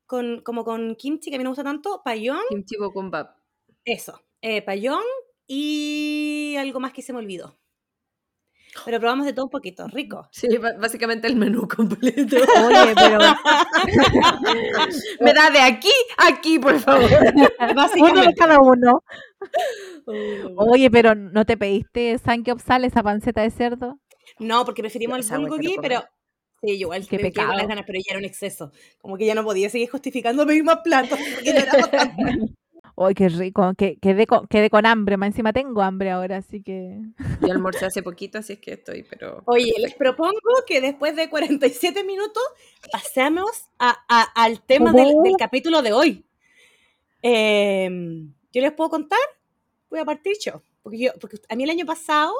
con 0.05 0.41
como 0.41 0.63
con 0.63 0.95
kimchi, 0.95 1.29
que 1.29 1.35
a 1.35 1.39
mí 1.39 1.43
no 1.43 1.49
me 1.49 1.55
gusta 1.55 1.63
tanto, 1.63 2.01
payón, 2.03 2.41
Kimchi 2.49 2.77
bokumbap. 2.77 3.37
eso, 3.85 4.21
eh, 4.41 4.61
payón 4.61 5.03
y 5.47 6.55
algo 6.57 6.79
más 6.79 6.93
que 6.93 7.01
se 7.01 7.13
me 7.13 7.19
olvidó. 7.19 7.57
Pero 8.85 8.99
probamos 8.99 9.25
de 9.25 9.33
todo 9.33 9.45
un 9.45 9.51
poquito, 9.51 9.87
rico. 9.87 10.27
Sí, 10.31 10.47
básicamente 10.79 11.27
el 11.27 11.35
menú 11.35 11.67
completo. 11.75 12.37
Oye, 12.37 12.93
pero 12.95 13.19
Me 15.19 15.33
da 15.33 15.49
de 15.49 15.59
aquí 15.59 15.91
a 16.17 16.27
aquí, 16.27 16.59
por 16.59 16.79
favor. 16.79 17.03
uno 17.59 17.67
de 17.67 17.73
Básicamente. 17.73 18.35
cada 18.35 18.57
uno. 18.59 19.03
Oye, 20.57 20.89
pero 20.89 21.15
¿no 21.15 21.45
te 21.45 21.57
pediste 21.57 22.17
sal, 22.17 22.83
esa 22.85 23.03
panceta 23.03 23.41
de 23.41 23.51
cerdo? 23.51 23.99
No, 24.39 24.65
porque 24.65 24.81
preferimos 24.81 25.29
el 25.29 25.39
bulgogi, 25.39 25.75
pero 25.81 26.03
sí, 26.61 26.71
igual 26.71 27.07
quedé 27.07 27.31
con 27.33 27.45
las 27.45 27.55
pecado. 27.55 27.67
ganas, 27.67 27.85
pero 27.85 27.99
ya 27.99 28.11
era 28.11 28.19
un 28.19 28.25
exceso. 28.25 28.71
Como 28.99 29.17
que 29.17 29.25
ya 29.25 29.35
no 29.35 29.43
podía 29.43 29.69
seguir 29.69 29.89
justificando 29.89 30.45
pedir 30.47 30.63
más 30.63 30.79
platos. 30.83 31.19
Porque 31.35 31.53
no 31.53 31.59
era. 31.59 31.71
Ay, 32.95 33.13
qué 33.15 33.27
rico. 33.29 33.73
Que, 33.77 33.97
quedé, 33.97 34.27
con, 34.27 34.47
quedé 34.47 34.69
con 34.69 34.85
hambre. 34.85 35.17
Más 35.17 35.27
encima 35.27 35.51
tengo 35.51 35.81
hambre 35.81 36.11
ahora, 36.11 36.37
así 36.37 36.61
que. 36.61 36.99
Yo 37.41 37.47
almorcé 37.51 37.85
hace 37.85 38.03
poquito, 38.03 38.37
así 38.37 38.53
es 38.53 38.59
que 38.59 38.73
estoy, 38.73 39.03
pero. 39.03 39.41
Oye, 39.45 39.73
les 39.79 39.95
propongo 39.95 40.33
que 40.67 40.79
después 40.81 41.15
de 41.15 41.29
47 41.29 42.03
minutos 42.03 42.43
pasemos 42.91 43.49
a- 43.79 43.97
a- 44.07 44.43
al 44.43 44.61
tema 44.61 44.91
del, 44.93 45.15
del 45.23 45.35
capítulo 45.37 45.81
de 45.81 45.93
hoy. 45.93 46.25
Em, 47.21 48.33
yo 48.51 48.61
les 48.61 48.71
puedo 48.73 48.89
contar, 48.89 49.19
voy 49.89 49.99
a 49.99 50.05
partir 50.05 50.33
yo. 50.43 50.61
Porque, 50.83 50.97
yo, 50.99 51.11
porque 51.19 51.37
a 51.49 51.55
mí 51.55 51.63
el 51.63 51.69
año 51.69 51.85
pasado, 51.85 52.33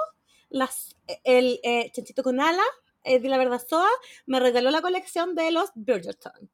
las, 0.50 0.96
el 1.24 1.60
eh, 1.64 1.90
Chanchito 1.94 2.22
con 2.24 2.40
Ala, 2.42 2.64
eh, 3.06 3.20
de 3.20 3.30
la 3.30 3.38
verdad 3.38 3.62
Soa, 3.66 3.88
me 4.26 4.40
regaló 4.40 4.70
la 4.72 4.82
colección 4.82 5.36
de 5.36 5.52
los 5.52 5.72
Bridgerton. 5.76 6.50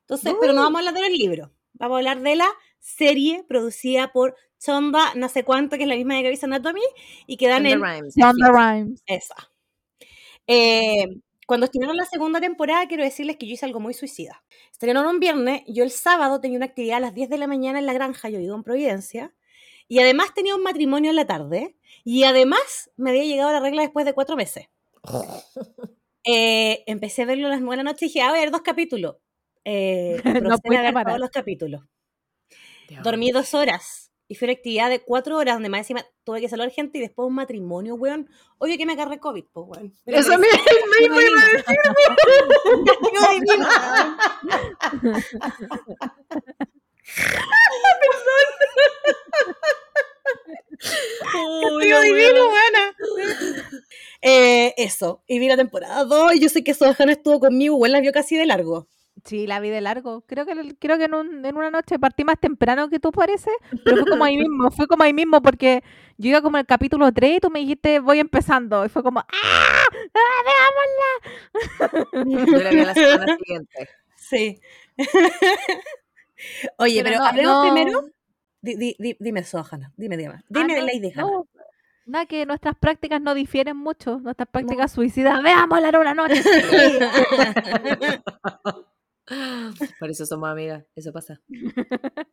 Entonces, 0.00 0.34
pero 0.40 0.52
no 0.52 0.62
vamos 0.62 0.76
a 0.76 0.88
hablar 0.88 0.94
de 1.02 1.08
los 1.08 1.18
libros, 1.18 1.50
vamos 1.78 1.96
a 1.96 1.98
hablar 1.98 2.20
de 2.20 2.36
la 2.36 2.48
serie 2.78 3.44
producida 3.48 4.12
por 4.12 4.36
Chonda, 4.58 5.14
no 5.14 5.28
sé 5.28 5.44
cuánto, 5.44 5.76
que 5.76 5.84
es 5.84 5.88
la 5.88 5.96
misma 5.96 6.16
de 6.16 6.22
Grey's 6.22 6.44
Anatomy, 6.44 6.82
y 7.26 7.36
que 7.36 7.48
dan 7.48 7.66
en 7.66 7.82
Rhimes. 7.82 8.14
Shonda 8.16 8.48
Rhimes. 8.50 9.02
esa. 9.06 9.34
Eh, 10.46 11.20
cuando 11.46 11.64
estrenaron 11.64 11.96
la 11.96 12.04
segunda 12.04 12.40
temporada, 12.40 12.86
quiero 12.88 13.04
decirles 13.04 13.36
que 13.36 13.46
yo 13.46 13.54
hice 13.54 13.66
algo 13.66 13.80
muy 13.80 13.94
suicida. 13.94 14.42
Estrenaron 14.70 15.14
un 15.14 15.20
viernes, 15.20 15.62
yo 15.66 15.84
el 15.84 15.90
sábado 15.90 16.40
tenía 16.40 16.58
una 16.58 16.66
actividad 16.66 16.98
a 16.98 17.00
las 17.00 17.14
10 17.14 17.30
de 17.30 17.38
la 17.38 17.46
mañana 17.46 17.78
en 17.78 17.86
la 17.86 17.92
granja, 17.92 18.28
yo 18.28 18.38
vivo 18.38 18.54
en 18.54 18.62
Providencia, 18.62 19.32
y 19.88 20.00
además 20.00 20.34
tenía 20.34 20.54
un 20.54 20.62
matrimonio 20.62 21.10
en 21.10 21.16
la 21.16 21.26
tarde, 21.26 21.76
y 22.04 22.24
además 22.24 22.90
me 22.96 23.10
había 23.10 23.24
llegado 23.24 23.50
la 23.52 23.60
regla 23.60 23.82
después 23.82 24.04
de 24.04 24.12
cuatro 24.12 24.36
meses. 24.36 24.68
Eh, 26.30 26.84
empecé 26.86 27.22
a 27.22 27.24
verlo 27.24 27.46
a 27.46 27.50
las 27.50 27.62
9 27.62 27.70
de 27.70 27.84
la 27.84 27.90
noche 27.90 28.04
y 28.04 28.08
dije, 28.08 28.20
a 28.20 28.30
ver, 28.30 28.50
dos 28.50 28.60
capítulos. 28.60 29.16
Eh, 29.70 30.20
No 30.42 30.58
pudiste 30.58 30.82
ver 30.82 30.94
parar. 30.94 31.06
todos 31.12 31.20
los 31.20 31.30
capítulos. 31.30 31.82
Dios. 32.88 33.02
Dormí 33.02 33.30
dos 33.32 33.52
horas. 33.52 34.10
Y 34.30 34.34
fue 34.34 34.46
una 34.46 34.52
actividad 34.54 34.90
de 34.90 35.00
cuatro 35.00 35.36
horas 35.38 35.54
donde 35.56 35.68
más 35.70 35.80
encima 35.80 36.04
tuve 36.24 36.40
que 36.40 36.48
saludar 36.48 36.70
gente 36.70 36.98
y 36.98 37.00
después 37.00 37.26
un 37.26 37.34
matrimonio, 37.34 37.94
weón. 37.94 38.28
Oye, 38.58 38.76
que 38.76 38.84
me 38.86 38.92
agarré 38.92 39.18
COVID, 39.18 39.44
pues, 39.52 39.66
weón. 39.68 39.94
Eso 40.06 40.38
me 40.38 40.46
iba 40.46 40.56
a 40.56 41.50
decir. 41.50 41.64
"Castigo 51.64 52.00
divino". 52.02 52.46
Weona. 52.48 52.96
Eh, 54.22 54.74
eso. 54.76 55.22
Y 55.26 55.38
vi 55.38 55.48
la 55.48 55.56
temporada 55.56 56.04
2 56.04 56.34
y 56.34 56.40
yo 56.40 56.48
sé 56.48 56.62
que 56.64 56.74
Sohan 56.74 57.10
estuvo 57.10 57.40
conmigo, 57.40 57.74
igual 57.76 57.92
la 57.92 58.00
vio 58.00 58.12
casi 58.12 58.36
de 58.36 58.46
largo. 58.46 58.88
Sí, 59.24 59.46
la 59.46 59.60
vi 59.60 59.68
de 59.70 59.80
largo. 59.80 60.22
Creo 60.26 60.46
que 60.46 60.76
creo 60.78 60.96
que 60.98 61.04
en, 61.04 61.14
un- 61.14 61.44
en 61.44 61.56
una 61.56 61.70
noche 61.70 61.98
partí 61.98 62.24
más 62.24 62.38
temprano 62.38 62.88
que 62.88 63.00
tú 63.00 63.10
parece, 63.12 63.50
pero 63.84 63.98
fue 63.98 64.10
como 64.10 64.24
ahí 64.24 64.36
mismo, 64.48 64.70
fue 64.70 64.86
como 64.86 65.02
ahí 65.02 65.12
mismo 65.12 65.42
porque 65.42 65.82
yo 66.18 66.30
iba 66.30 66.40
como 66.42 66.58
el 66.58 66.66
capítulo 66.66 67.12
3 67.12 67.36
y 67.36 67.40
tú 67.40 67.50
me 67.50 67.60
dijiste 67.60 68.00
voy 68.00 68.18
empezando 68.20 68.84
y 68.84 68.88
fue 68.88 69.02
como 69.02 69.20
¡ah! 69.20 69.26
¡Ah, 70.14 70.42
veámosla! 71.82 72.46
Yo 72.46 72.58
la 72.58 72.70
vi 72.70 72.80
a 72.80 72.84
la 72.86 72.94
semana 72.94 73.36
siguiente. 73.44 73.88
Sí. 74.16 74.60
Oye, 76.78 77.02
pero, 77.02 77.18
no- 77.18 77.24
hablemos 77.26 77.54
no- 77.54 77.62
primero. 77.74 78.04
Di- 78.60 78.74
di- 78.76 78.96
di- 78.98 79.16
dime, 79.20 79.44
Sohana. 79.44 79.92
Dime, 79.96 80.16
dime. 80.16 80.34
Ah, 80.34 80.42
Dime, 80.48 80.80
no, 80.80 80.86
Lady 80.86 81.10
Hannah. 81.14 81.22
no, 81.30 81.46
Nada, 82.06 82.26
que 82.26 82.46
nuestras 82.46 82.74
prácticas 82.76 83.20
no 83.20 83.34
difieren 83.34 83.76
mucho, 83.76 84.18
nuestras 84.18 84.48
prácticas 84.48 84.90
suicidas. 84.92 85.42
Veámosla 85.42 85.90
en 85.90 85.96
una 85.96 86.14
noche. 86.14 86.42
Por 90.00 90.10
eso 90.10 90.26
somos 90.26 90.48
amigas, 90.50 90.84
eso 90.94 91.12
pasa. 91.12 91.40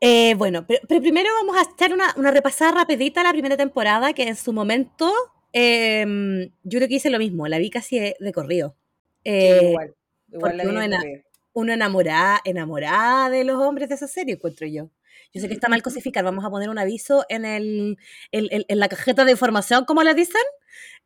Eh, 0.00 0.34
bueno, 0.34 0.66
pero, 0.66 0.80
pero 0.88 1.00
primero 1.00 1.28
vamos 1.40 1.56
a 1.56 1.70
echar 1.70 1.92
una, 1.92 2.12
una 2.16 2.32
repasada 2.32 2.72
rapidita 2.72 3.20
a 3.20 3.24
la 3.24 3.30
primera 3.32 3.56
temporada, 3.56 4.12
que 4.12 4.24
en 4.26 4.34
su 4.36 4.52
momento 4.52 5.12
em, 5.52 6.50
yo 6.64 6.78
creo 6.78 6.88
que 6.88 6.94
hice 6.96 7.08
lo 7.08 7.18
mismo, 7.20 7.46
la 7.46 7.58
vi 7.58 7.70
casi 7.70 7.98
de, 8.00 8.16
de 8.18 8.32
corrido. 8.32 8.76
Eh, 9.22 9.68
igual. 9.70 9.94
Igual 10.32 10.56
la 10.56 10.64
uno 10.64 10.78
vi 10.80 10.84
en 10.84 10.90
la- 10.90 10.98
corrido. 10.98 11.22
Uno 11.52 11.72
enamorada, 11.72 12.40
enamorada 12.44 13.30
de 13.30 13.44
los 13.44 13.60
hombres 13.62 13.88
de 13.88 13.94
esa 13.94 14.08
serie, 14.08 14.34
encuentro 14.34 14.66
yo. 14.66 14.90
Yo 15.32 15.40
sé 15.40 15.46
que 15.46 15.54
está 15.54 15.68
mal 15.68 15.82
cosificar, 15.84 16.24
vamos 16.24 16.44
a 16.44 16.50
poner 16.50 16.68
un 16.68 16.78
aviso 16.78 17.24
en, 17.28 17.44
el, 17.44 17.96
en, 18.32 18.48
en- 18.50 18.64
en 18.66 18.78
la 18.80 18.88
cajeta 18.88 19.24
de 19.24 19.30
información, 19.30 19.84
como 19.84 20.02
le 20.02 20.14
dicen, 20.14 20.42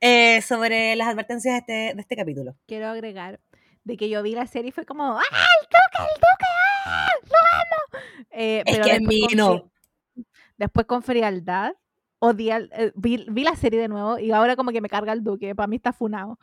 eh, 0.00 0.40
sobre 0.40 0.96
las 0.96 1.08
advertencias 1.08 1.52
de 1.54 1.58
este, 1.58 1.94
de 1.94 2.00
este 2.00 2.16
capítulo. 2.16 2.56
Quiero 2.66 2.86
agregar 2.88 3.40
de 3.88 3.96
que 3.96 4.08
yo 4.10 4.22
vi 4.22 4.34
la 4.34 4.46
serie 4.46 4.68
y 4.68 4.72
fue 4.72 4.84
como 4.84 5.18
¡ah, 5.18 5.22
el 5.22 5.66
Duque, 5.66 5.98
el 5.98 6.14
Duque! 6.20 6.46
¡ah, 6.84 7.08
lo 7.24 7.36
amo! 7.58 8.04
Eh, 8.30 8.62
Es 8.64 8.72
pero 8.76 8.84
que 8.84 8.92
después 8.92 9.18
Mino. 9.30 9.54
fri- 9.54 10.24
Después 10.58 10.86
con 10.86 11.02
frialdad, 11.02 11.72
odié, 12.18 12.68
eh, 12.72 12.92
vi, 12.94 13.24
vi 13.30 13.44
la 13.44 13.56
serie 13.56 13.80
de 13.80 13.88
nuevo 13.88 14.18
y 14.18 14.30
ahora 14.32 14.56
como 14.56 14.72
que 14.72 14.80
me 14.80 14.88
carga 14.88 15.12
el 15.12 15.22
Duque, 15.24 15.54
para 15.54 15.66
mí 15.68 15.76
está 15.76 15.92
funado. 15.92 16.38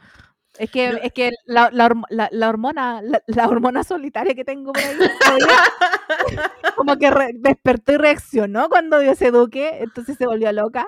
Es 0.58 0.72
que, 0.72 0.92
Yo- 0.92 0.98
es 1.04 1.12
que 1.14 1.32
la, 1.46 1.70
la 1.72 1.94
la- 2.10 2.30
la 2.32 2.50
hormona, 2.50 3.02
la, 3.28 3.48
hormona 3.48 3.84
solitaria 3.84 4.34
que 4.34 4.46
tengo 4.46 4.72
por 4.74 4.82
ahí, 4.82 4.98
como 6.76 6.98
que 6.98 7.12
re- 7.12 7.34
despertó 7.36 7.92
y 7.94 7.98
reaccionó 7.98 8.70
cuando 8.70 9.00
vio 9.00 9.12
ese 9.12 9.32
Duque, 9.32 9.80
entonces 9.82 10.18
se 10.18 10.26
volvió 10.26 10.52
loca. 10.52 10.88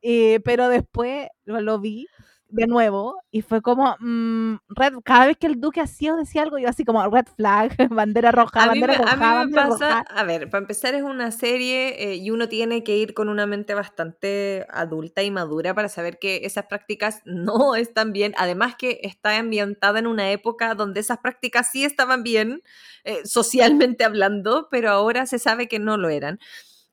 Y- 0.00 0.38
pero 0.40 0.68
después 0.68 1.28
lo, 1.44 1.60
lo 1.60 1.78
vi 1.80 2.06
de 2.52 2.66
nuevo 2.66 3.16
y 3.30 3.42
fue 3.42 3.62
como 3.62 3.96
mm, 4.00 4.56
red, 4.68 4.94
cada 5.04 5.26
vez 5.26 5.36
que 5.38 5.46
el 5.48 5.60
duque 5.60 5.80
hacía 5.80 6.14
o 6.14 6.16
decía 6.16 6.42
algo 6.42 6.58
yo 6.58 6.68
así 6.68 6.84
como 6.84 7.04
red 7.10 7.26
flag 7.36 7.76
bandera 7.90 8.32
roja 8.32 8.62
A 8.62 8.68
mí, 8.68 8.84
me, 8.84 8.92
bandera 8.92 9.04
a 9.04 9.16
roja 9.16 9.16
mí 9.16 9.32
me 9.36 9.52
bandera 9.54 9.64
pasa, 9.68 9.86
roja. 9.90 10.00
a 10.08 10.24
ver, 10.24 10.48
para 10.50 10.62
empezar 10.62 10.94
es 10.94 11.02
una 11.02 11.32
serie 11.32 12.12
eh, 12.12 12.16
y 12.16 12.30
uno 12.30 12.48
tiene 12.48 12.84
que 12.84 12.96
ir 12.96 13.14
con 13.14 13.28
una 13.28 13.46
mente 13.46 13.74
bastante 13.74 14.66
adulta 14.70 15.22
y 15.22 15.30
madura 15.30 15.74
para 15.74 15.88
saber 15.88 16.18
que 16.18 16.42
esas 16.44 16.66
prácticas 16.66 17.22
no 17.26 17.74
están 17.74 18.12
bien, 18.12 18.34
además 18.36 18.76
que 18.76 19.00
está 19.02 19.36
ambientada 19.38 19.98
en 19.98 20.06
una 20.06 20.30
época 20.30 20.74
donde 20.74 21.00
esas 21.00 21.18
prácticas 21.18 21.70
sí 21.72 21.84
estaban 21.84 22.22
bien, 22.22 22.62
eh, 23.04 23.22
socialmente 23.24 24.04
hablando, 24.04 24.68
pero 24.70 24.90
ahora 24.90 25.26
se 25.26 25.38
sabe 25.38 25.68
que 25.68 25.78
no 25.78 25.96
lo 25.96 26.08
eran. 26.10 26.38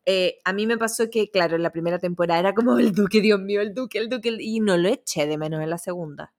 Eh, 0.06 0.40
a 0.44 0.54
mí 0.54 0.66
me 0.66 0.78
pasó 0.78 1.10
que, 1.10 1.30
claro, 1.30 1.56
en 1.56 1.64
la 1.64 1.72
primera 1.72 2.00
temporada 2.00 2.40
era 2.40 2.54
como 2.54 2.80
el 2.80 2.94
duque, 2.94 3.22
Dios 3.22 3.40
mío, 3.40 3.62
el 3.62 3.74
duque, 3.74 4.00
el 4.00 4.10
duque, 4.10 4.36
y 4.40 4.60
no 4.60 4.78
lo 4.78 4.90
eché 4.90 5.28
de 5.28 5.38
menos 5.38 5.62
en 5.62 5.70
la 5.70 5.78
segunda. 5.78 6.34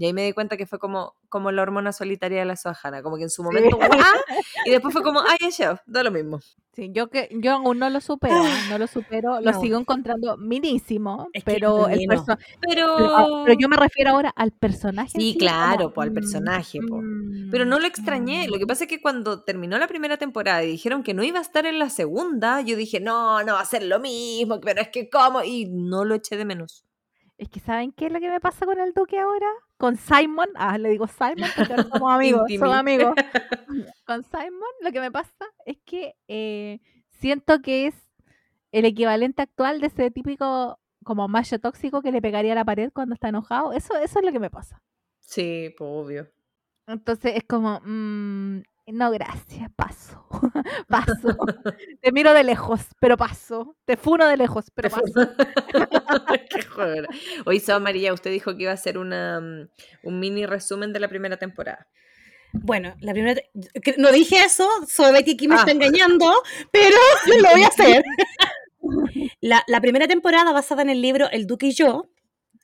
Y 0.00 0.06
ahí 0.06 0.14
me 0.14 0.24
di 0.24 0.32
cuenta 0.32 0.56
que 0.56 0.64
fue 0.64 0.78
como, 0.78 1.14
como 1.28 1.52
la 1.52 1.60
hormona 1.60 1.92
solitaria 1.92 2.38
de 2.38 2.46
la 2.46 2.56
Sohana, 2.56 3.02
como 3.02 3.18
que 3.18 3.24
en 3.24 3.28
su 3.28 3.42
momento, 3.42 3.78
y 4.64 4.70
después 4.70 4.94
fue 4.94 5.02
como, 5.02 5.20
ay, 5.20 5.50
ya, 5.50 5.82
da 5.84 6.02
lo 6.02 6.10
mismo. 6.10 6.40
Sí, 6.74 6.90
yo 6.90 7.10
que 7.10 7.28
yo 7.32 7.52
aún 7.52 7.78
no 7.80 7.90
lo 7.90 8.00
supero 8.00 8.46
¿eh? 8.46 8.48
no 8.70 8.78
lo 8.78 8.86
supero 8.86 9.40
lo 9.40 9.50
No. 9.50 9.60
sigo 9.60 9.76
encontrando 9.76 10.36
minísimo 10.36 11.28
Es 11.32 11.42
que 11.42 11.52
pero 11.54 11.88
el 11.88 11.98
Pero, 12.06 12.36
pero, 12.60 12.86
ah, 12.96 13.42
pero 13.44 13.58
yo 13.60 13.68
me 13.68 13.76
refiero 13.76 14.12
ahora 14.12 14.30
al 14.30 14.52
personaje 14.52 15.10
Sí, 15.18 15.32
sí, 15.32 15.38
claro, 15.38 15.78
como, 15.78 15.94
po, 15.94 16.00
al 16.02 16.12
mm, 16.12 16.14
personaje, 16.14 16.78
po. 16.88 17.02
mm, 17.02 17.50
pero 17.50 17.64
no 17.66 17.78
lo 17.78 17.86
extrañé. 17.86 18.46
Lo 18.48 18.56
que 18.58 18.64
mm. 18.64 18.68
pasa 18.68 18.84
es 18.84 18.88
que 18.88 19.02
cuando 19.02 19.42
terminó 19.42 19.76
la 19.78 19.88
primera 19.88 20.16
temporada 20.16 20.64
y 20.64 20.68
dijeron 20.68 21.02
que 21.02 21.12
no 21.12 21.22
iba 21.24 21.40
a 21.40 21.42
estar 21.42 21.66
en 21.66 21.78
la 21.78 21.90
segunda, 21.90 22.62
yo 22.62 22.76
dije, 22.76 23.00
no, 23.00 23.42
no 23.42 23.54
va 23.54 23.60
a 23.60 23.64
ser 23.66 23.82
lo 23.82 24.00
mismo, 24.00 24.60
pero 24.60 24.80
es 24.80 24.88
que 24.88 25.10
cómo, 25.10 25.42
y 25.42 25.66
no 25.66 26.04
lo 26.06 26.14
eché 26.14 26.38
de 26.38 26.46
menos. 26.46 26.86
Es 27.40 27.48
que 27.48 27.58
¿saben 27.58 27.90
qué 27.92 28.06
es 28.06 28.12
lo 28.12 28.20
que 28.20 28.28
me 28.28 28.38
pasa 28.38 28.66
con 28.66 28.78
el 28.78 28.92
Duque 28.92 29.18
ahora? 29.18 29.46
Con 29.78 29.96
Simon, 29.96 30.50
ah, 30.56 30.76
le 30.76 30.90
digo 30.90 31.06
Simon 31.06 31.48
porque 31.56 31.72
ahora 31.72 31.88
somos 31.88 32.12
amigos, 32.12 32.42
somos 32.58 32.76
amigos. 32.76 33.14
Con 34.04 34.22
Simon 34.24 34.70
lo 34.82 34.92
que 34.92 35.00
me 35.00 35.10
pasa 35.10 35.46
es 35.64 35.78
que 35.86 36.16
eh, 36.28 36.80
siento 37.08 37.62
que 37.62 37.86
es 37.86 37.94
el 38.72 38.84
equivalente 38.84 39.40
actual 39.40 39.80
de 39.80 39.86
ese 39.86 40.10
típico 40.10 40.78
como 41.02 41.28
macho 41.28 41.58
tóxico 41.58 42.02
que 42.02 42.12
le 42.12 42.20
pegaría 42.20 42.52
a 42.52 42.56
la 42.56 42.64
pared 42.66 42.90
cuando 42.92 43.14
está 43.14 43.30
enojado. 43.30 43.72
Eso, 43.72 43.96
eso 43.96 44.18
es 44.18 44.24
lo 44.26 44.32
que 44.32 44.38
me 44.38 44.50
pasa. 44.50 44.82
Sí, 45.20 45.74
pues 45.78 45.90
obvio. 45.90 46.28
Entonces 46.86 47.36
es 47.36 47.44
como, 47.44 47.80
mm, 47.82 48.60
no, 48.92 49.10
gracias, 49.10 49.70
paso, 49.76 50.26
paso. 50.88 51.36
Te 52.02 52.12
miro 52.12 52.32
de 52.32 52.44
lejos, 52.44 52.80
pero 53.00 53.16
paso. 53.16 53.76
Te 53.84 53.96
funo 53.96 54.26
de 54.26 54.36
lejos, 54.36 54.70
pero 54.74 54.90
paso. 54.90 55.04
Qué 56.50 56.62
joder. 56.62 57.08
Hoy, 57.46 57.60
Sao 57.60 57.80
María, 57.80 58.12
usted 58.12 58.30
dijo 58.30 58.56
que 58.56 58.62
iba 58.62 58.70
a 58.72 58.74
hacer 58.74 58.98
una, 58.98 59.40
mm, 59.40 59.68
un 60.04 60.20
mini 60.20 60.46
resumen 60.46 60.92
de 60.92 61.00
la 61.00 61.08
primera 61.08 61.36
temporada. 61.36 61.88
Bueno, 62.52 62.96
la 63.00 63.12
primera. 63.12 63.40
No 63.96 64.10
dije 64.10 64.42
eso, 64.44 64.68
soy 64.88 65.12
Betty 65.12 65.34
aquí 65.34 65.46
me 65.46 65.54
Ah. 65.54 65.58
está 65.58 65.70
engañando, 65.70 66.32
pero 66.72 66.96
lo 67.40 67.50
voy 67.50 67.62
a 67.62 67.68
hacer. 67.68 68.02
La, 69.40 69.62
la 69.68 69.80
primera 69.80 70.08
temporada, 70.08 70.52
basada 70.52 70.82
en 70.82 70.90
el 70.90 71.00
libro 71.00 71.30
El 71.30 71.46
Duque 71.46 71.66
y 71.66 71.72
yo, 71.72 72.10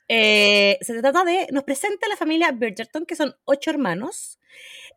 eh, 0.09 0.79
se 0.81 1.01
trata 1.01 1.25
de. 1.25 1.47
Nos 1.53 1.63
presenta 1.65 2.09
la 2.09 2.17
familia 2.17 2.51
Bridgerton, 2.53 3.07
que 3.07 3.15
son 3.15 3.37
ocho 3.45 3.71
hermanos, 3.71 4.41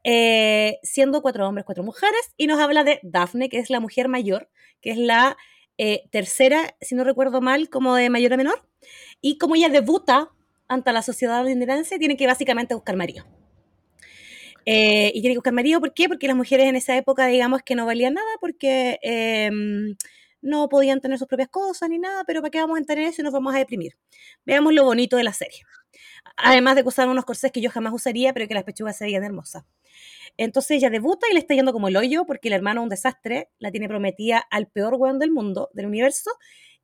eh, 0.04 0.80
siendo 0.84 1.22
cuatro 1.22 1.47
hombres, 1.47 1.66
cuatro 1.66 1.84
mujeres, 1.84 2.34
y 2.38 2.47
nos 2.47 2.60
habla 2.60 2.84
de 2.84 3.00
Daphne, 3.04 3.50
que 3.50 3.60
es 3.60 3.70
la 3.70 3.80
mujer 3.80 4.08
mayor, 4.08 4.50
que 4.82 4.91
es 4.91 4.97
la 4.97 5.38
eh, 5.78 6.04
tercera, 6.12 6.76
si 6.82 6.95
no 6.95 7.04
recuerdo 7.04 7.41
mal, 7.41 7.70
como 7.70 7.95
de 7.95 8.10
mayor 8.10 8.34
a 8.34 8.38
menor, 8.38 8.68
y 9.22 9.38
como 9.38 9.56
ella 9.56 9.70
debuta 9.70 10.32
ante 10.68 10.91
la 10.93 11.02
sociedad 11.02 11.43
londinense, 11.43 12.00
tiene 12.00 12.18
que 12.18 12.28
básicamente 12.28 12.76
buscar 12.76 12.95
marido. 12.95 13.26
Eh, 14.66 15.12
y 15.16 15.22
tiene 15.22 15.34
que 15.34 15.39
buscar 15.39 15.54
marido, 15.54 15.80
¿por 15.80 15.93
qué? 15.93 16.08
Porque 16.08 16.28
las 16.28 16.36
mujeres 16.36 16.68
en 16.68 16.76
esa 16.76 16.95
época, 16.95 17.26
digamos 17.28 17.62
que 17.64 17.76
no 17.76 17.86
valían 17.86 18.14
nada, 18.14 18.30
porque 18.39 19.00
eh, 19.02 19.50
no 20.41 20.70
podían 20.70 21.02
tener 21.02 21.18
sus 21.18 21.28
propias 21.28 21.50
cosas 21.50 21.89
ni 21.89 21.97
nada, 21.97 22.24
pero 22.26 22.41
¿para 22.41 22.52
qué 22.52 22.60
vamos 22.60 22.80
a 22.80 22.84
tener 22.84 23.06
eso 23.08 23.22
y 23.22 23.24
nos 23.24 23.34
vamos 23.34 23.54
a 23.56 23.58
deprimir? 23.58 23.97
Veamos 24.45 24.74
lo 24.74 24.84
bonito 24.84 25.18
de 25.18 25.24
la 25.24 25.34
serie. 25.34 25.62
Además 26.38 26.76
de 26.76 26.84
usaban 26.84 27.12
unos 27.12 27.26
corsés 27.26 27.52
que 27.52 27.62
yo 27.62 27.70
jamás 27.70 27.93
usaría, 27.93 28.34
pero 28.34 28.47
que 28.47 28.54
las 28.54 28.64
pechugas 28.64 28.97
se 28.97 29.06
veían 29.06 29.24
hermosas. 29.24 29.64
Entonces 30.42 30.78
ella 30.78 30.90
debuta 30.90 31.28
y 31.30 31.34
le 31.34 31.40
está 31.42 31.54
yendo 31.54 31.74
como 31.74 31.90
el 31.90 31.98
hoyo, 31.98 32.26
porque 32.26 32.48
el 32.48 32.54
hermano 32.54 32.80
es 32.80 32.84
un 32.84 32.90
desastre, 32.90 33.50
la 33.60 33.72
tiene 33.72 33.90
prometida 33.90 34.40
al 34.40 34.68
peor 34.68 34.96
weón 34.96 35.20
del 35.20 35.32
mundo, 35.32 35.70
del 35.74 35.86
universo, 35.86 36.32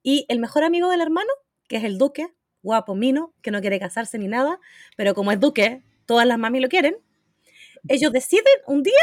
y 0.03 0.25
el 0.27 0.39
mejor 0.39 0.65
amigo 0.65 0.89
del 0.89 0.99
hermano, 0.99 1.29
que 1.69 1.77
es 1.77 1.85
el 1.85 1.97
duque, 1.97 2.27
guapo, 2.61 2.95
mino, 2.95 3.33
que 3.41 3.51
no 3.51 3.61
quiere 3.61 3.79
casarse 3.79 4.17
ni 4.17 4.27
nada, 4.27 4.59
pero 4.97 5.15
como 5.15 5.31
es 5.31 5.39
duque, 5.39 5.83
todas 6.05 6.27
las 6.27 6.37
mami 6.37 6.59
lo 6.59 6.67
quieren, 6.67 6.97
ellos 7.87 8.11
deciden 8.11 8.43
un 8.67 8.83
día 8.83 8.93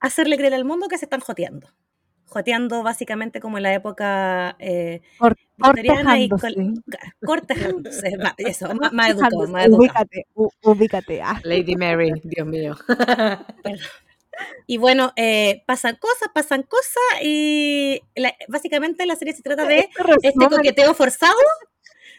hacerle 0.00 0.38
creer 0.38 0.54
al 0.54 0.64
mundo 0.64 0.88
que 0.88 0.96
se 0.96 1.04
están 1.04 1.20
joteando. 1.20 1.68
Joteando 2.34 2.82
básicamente 2.82 3.40
como 3.40 3.58
en 3.58 3.62
la 3.62 3.72
época 3.74 4.56
eh, 4.58 5.02
Cor- 5.18 5.36
victoriana 5.56 6.18
y 6.18 6.28
cortejándose. 7.24 8.16
Eso, 8.38 8.74
más, 8.74 8.92
más 8.92 9.10
educado, 9.10 9.46
más 9.46 9.66
educado. 9.66 9.76
Ubícate, 9.78 10.26
ubícate. 10.62 11.22
ah. 11.22 11.40
Lady 11.44 11.76
Mary, 11.76 12.12
Dios 12.24 12.46
mío. 12.46 12.76
Y 14.66 14.78
bueno, 14.78 15.12
eh, 15.14 15.62
pasan 15.64 15.94
cosas, 15.94 16.28
pasan 16.34 16.64
cosas 16.64 17.02
y 17.22 18.00
la- 18.16 18.34
básicamente 18.48 19.06
la 19.06 19.14
serie 19.14 19.32
se 19.32 19.42
trata 19.42 19.64
de 19.64 19.78
Este 19.78 20.02
resumen- 20.02 20.18
este 20.24 20.48
coqueteo 20.56 20.92
forzado, 20.94 21.38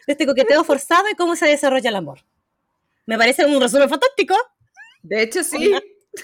de 0.06 0.12
este 0.14 0.24
coqueteo 0.26 0.64
forzado 0.64 1.10
y 1.10 1.14
cómo 1.14 1.36
se 1.36 1.44
desarrolla 1.46 1.90
el 1.90 1.96
amor. 1.96 2.20
Me 3.04 3.18
parece 3.18 3.44
un 3.44 3.60
resumen 3.60 3.90
fantástico. 3.90 4.34
De 5.02 5.22
hecho, 5.24 5.44
sí. 5.44 5.74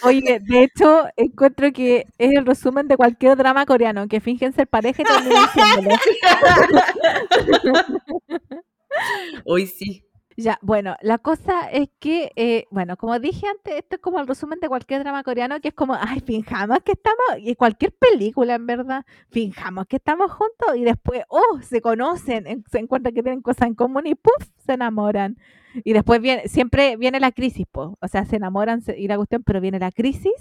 Oye, 0.03 0.41
de 0.41 0.65
hecho, 0.65 1.07
encuentro 1.17 1.73
que 1.73 2.07
es 2.19 2.33
el 2.33 2.47
resumen 2.47 2.89
de 2.89 2.97
cualquier 2.97 3.37
drama 3.37 3.67
coreano, 3.67 4.09
que 4.09 4.21
fingen 4.21 4.53
ser 4.53 4.67
pareja 4.67 5.03
y. 5.03 5.07
Hoy 9.45 9.67
sí. 9.67 10.05
Ya, 10.37 10.59
bueno, 10.63 10.97
la 11.03 11.19
cosa 11.19 11.71
es 11.71 11.89
que, 11.99 12.33
eh, 12.37 12.65
bueno, 12.71 12.97
como 12.97 13.19
dije 13.19 13.47
antes, 13.47 13.75
esto 13.75 13.97
es 13.97 14.01
como 14.03 14.19
el 14.21 14.27
resumen 14.27 14.59
de 14.61 14.69
cualquier 14.69 15.01
drama 15.03 15.23
coreano, 15.23 15.61
que 15.61 15.69
es 15.69 15.75
como, 15.75 15.95
ay, 15.95 16.21
finjamos 16.21 16.79
que 16.85 16.93
estamos, 16.93 17.19
y 17.39 17.55
cualquier 17.55 17.93
película, 17.93 18.55
en 18.55 18.67
verdad, 18.67 19.05
finjamos 19.31 19.87
que 19.87 19.97
estamos 19.97 20.31
juntos 20.33 20.77
y 20.77 20.85
después, 20.85 21.23
oh, 21.29 21.61
se 21.63 21.81
conocen, 21.83 22.47
en- 22.47 22.65
se 22.71 22.79
encuentran 22.79 23.15
que 23.15 23.23
tienen 23.23 23.43
cosas 23.43 23.69
en 23.69 23.75
común 23.75 24.07
y 24.07 24.15
puff, 24.15 24.49
se 24.59 24.73
enamoran. 24.75 25.37
Y 25.85 25.93
después 25.93 26.21
viene, 26.21 26.49
siempre 26.49 26.97
viene 26.97 27.19
la 27.21 27.33
crisis, 27.33 27.67
po. 27.71 27.97
o 28.01 28.09
sea, 28.09 28.25
se 28.25 28.37
enamoran 28.37 28.83
y 28.97 29.09
la 29.09 29.17
cuestión, 29.17 29.43
pero 29.43 29.61
viene 29.61 29.79
la 29.79 29.91
crisis, 29.93 30.33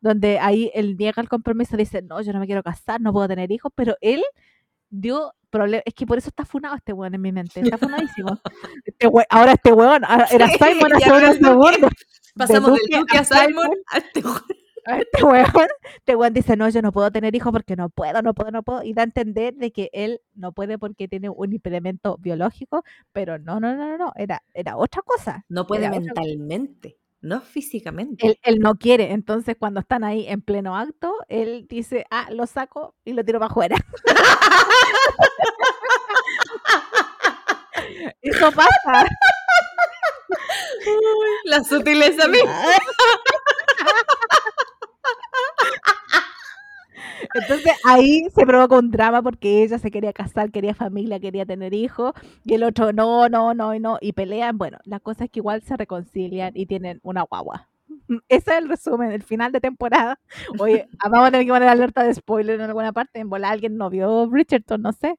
donde 0.00 0.38
ahí 0.38 0.70
él 0.74 0.96
niega 0.96 1.22
el 1.22 1.28
compromiso, 1.28 1.76
dice, 1.76 2.02
no, 2.02 2.20
yo 2.22 2.32
no 2.32 2.40
me 2.40 2.46
quiero 2.46 2.62
casar, 2.62 3.00
no 3.00 3.12
puedo 3.12 3.28
tener 3.28 3.50
hijos, 3.52 3.72
pero 3.74 3.96
él 4.00 4.22
dio 4.90 5.32
problemas, 5.58 5.82
es 5.86 5.94
que 5.94 6.06
por 6.06 6.18
eso 6.18 6.28
está 6.28 6.44
funado 6.44 6.74
este 6.76 6.92
weón 6.92 7.14
en 7.14 7.20
mi 7.22 7.32
mente, 7.32 7.60
está 7.60 7.78
funadísimo. 7.78 8.38
Este 8.84 9.06
we- 9.06 9.26
ahora 9.30 9.52
este 9.52 9.72
weón, 9.72 10.04
ahora 10.04 10.26
era 10.30 10.48
Sí, 10.48 10.56
Simon 10.58 10.94
hace 10.94 11.08
no 11.08 11.16
unos 11.16 11.36
segundos. 11.36 11.90
Pasamos 12.36 12.70
Duque 12.70 12.82
del 12.90 13.00
Duque 13.00 13.16
a 13.16 13.20
a 13.20 13.24
Simon 13.24 13.70
a 13.92 13.98
este 13.98 14.20
weón. 14.20 14.42
a 14.86 14.98
Este 14.98 15.24
weón, 15.24 15.68
este 15.96 16.16
weón 16.16 16.34
dice, 16.34 16.56
no, 16.56 16.68
yo 16.68 16.82
no 16.82 16.92
puedo 16.92 17.10
tener 17.10 17.34
hijos 17.34 17.52
porque 17.52 17.74
no 17.76 17.88
puedo, 17.88 18.20
no 18.22 18.34
puedo, 18.34 18.50
no 18.50 18.62
puedo. 18.62 18.82
Y 18.82 18.92
da 18.92 19.02
a 19.02 19.04
entender 19.04 19.54
de 19.54 19.70
que 19.72 19.88
él 19.92 20.20
no 20.34 20.52
puede 20.52 20.76
porque 20.78 21.08
tiene 21.08 21.30
un 21.30 21.52
impedimento 21.52 22.18
biológico, 22.18 22.82
pero 23.12 23.38
no, 23.38 23.60
no, 23.60 23.74
no, 23.74 23.86
no, 23.88 23.96
no, 23.96 24.12
era, 24.16 24.42
era 24.52 24.76
otra 24.76 25.00
cosa. 25.02 25.44
No 25.48 25.66
puede 25.66 25.86
Era 25.86 25.98
mentalmente, 25.98 26.98
no 27.24 27.40
físicamente. 27.40 28.24
Él, 28.26 28.38
él 28.42 28.58
no 28.60 28.76
quiere, 28.76 29.12
entonces 29.12 29.56
cuando 29.58 29.80
están 29.80 30.04
ahí 30.04 30.26
en 30.28 30.42
pleno 30.42 30.76
acto, 30.76 31.12
él 31.28 31.66
dice, 31.68 32.06
ah, 32.10 32.28
lo 32.30 32.46
saco 32.46 32.94
y 33.04 33.14
lo 33.14 33.24
tiro 33.24 33.40
para 33.40 33.50
afuera. 33.50 33.76
Eso 38.22 38.52
pasa. 38.52 39.06
La 41.44 41.64
sutileza 41.64 42.28
misma. 42.28 42.52
Entonces 47.34 47.72
ahí 47.84 48.26
se 48.34 48.46
provoca 48.46 48.76
un 48.76 48.90
drama 48.90 49.22
porque 49.22 49.64
ella 49.64 49.78
se 49.78 49.90
quería 49.90 50.12
casar, 50.12 50.50
quería 50.50 50.74
familia, 50.74 51.18
quería 51.18 51.44
tener 51.44 51.74
hijos, 51.74 52.12
y 52.44 52.54
el 52.54 52.62
otro 52.62 52.92
no, 52.92 53.28
no, 53.28 53.54
no, 53.54 53.78
no, 53.78 53.98
y 54.00 54.12
pelean. 54.12 54.56
Bueno, 54.56 54.78
la 54.84 55.00
cosa 55.00 55.24
es 55.24 55.30
que 55.30 55.40
igual 55.40 55.62
se 55.62 55.76
reconcilian 55.76 56.52
y 56.54 56.66
tienen 56.66 57.00
una 57.02 57.22
guagua. 57.22 57.68
Ese 58.28 58.50
es 58.50 58.58
el 58.58 58.68
resumen, 58.68 59.12
el 59.12 59.22
final 59.22 59.52
de 59.52 59.60
temporada. 59.60 60.20
Oye, 60.58 60.86
ah, 61.00 61.08
vamos 61.08 61.28
a 61.28 61.30
tener 61.32 61.46
que 61.46 61.52
poner 61.52 61.68
alerta 61.68 62.04
de 62.04 62.14
spoiler 62.14 62.56
en 62.56 62.66
alguna 62.66 62.92
parte. 62.92 63.18
En 63.18 63.28
bola 63.28 63.50
alguien 63.50 63.76
no 63.76 63.90
vio 63.90 64.28
Bridgerton, 64.28 64.82
no 64.82 64.92
sé. 64.92 65.18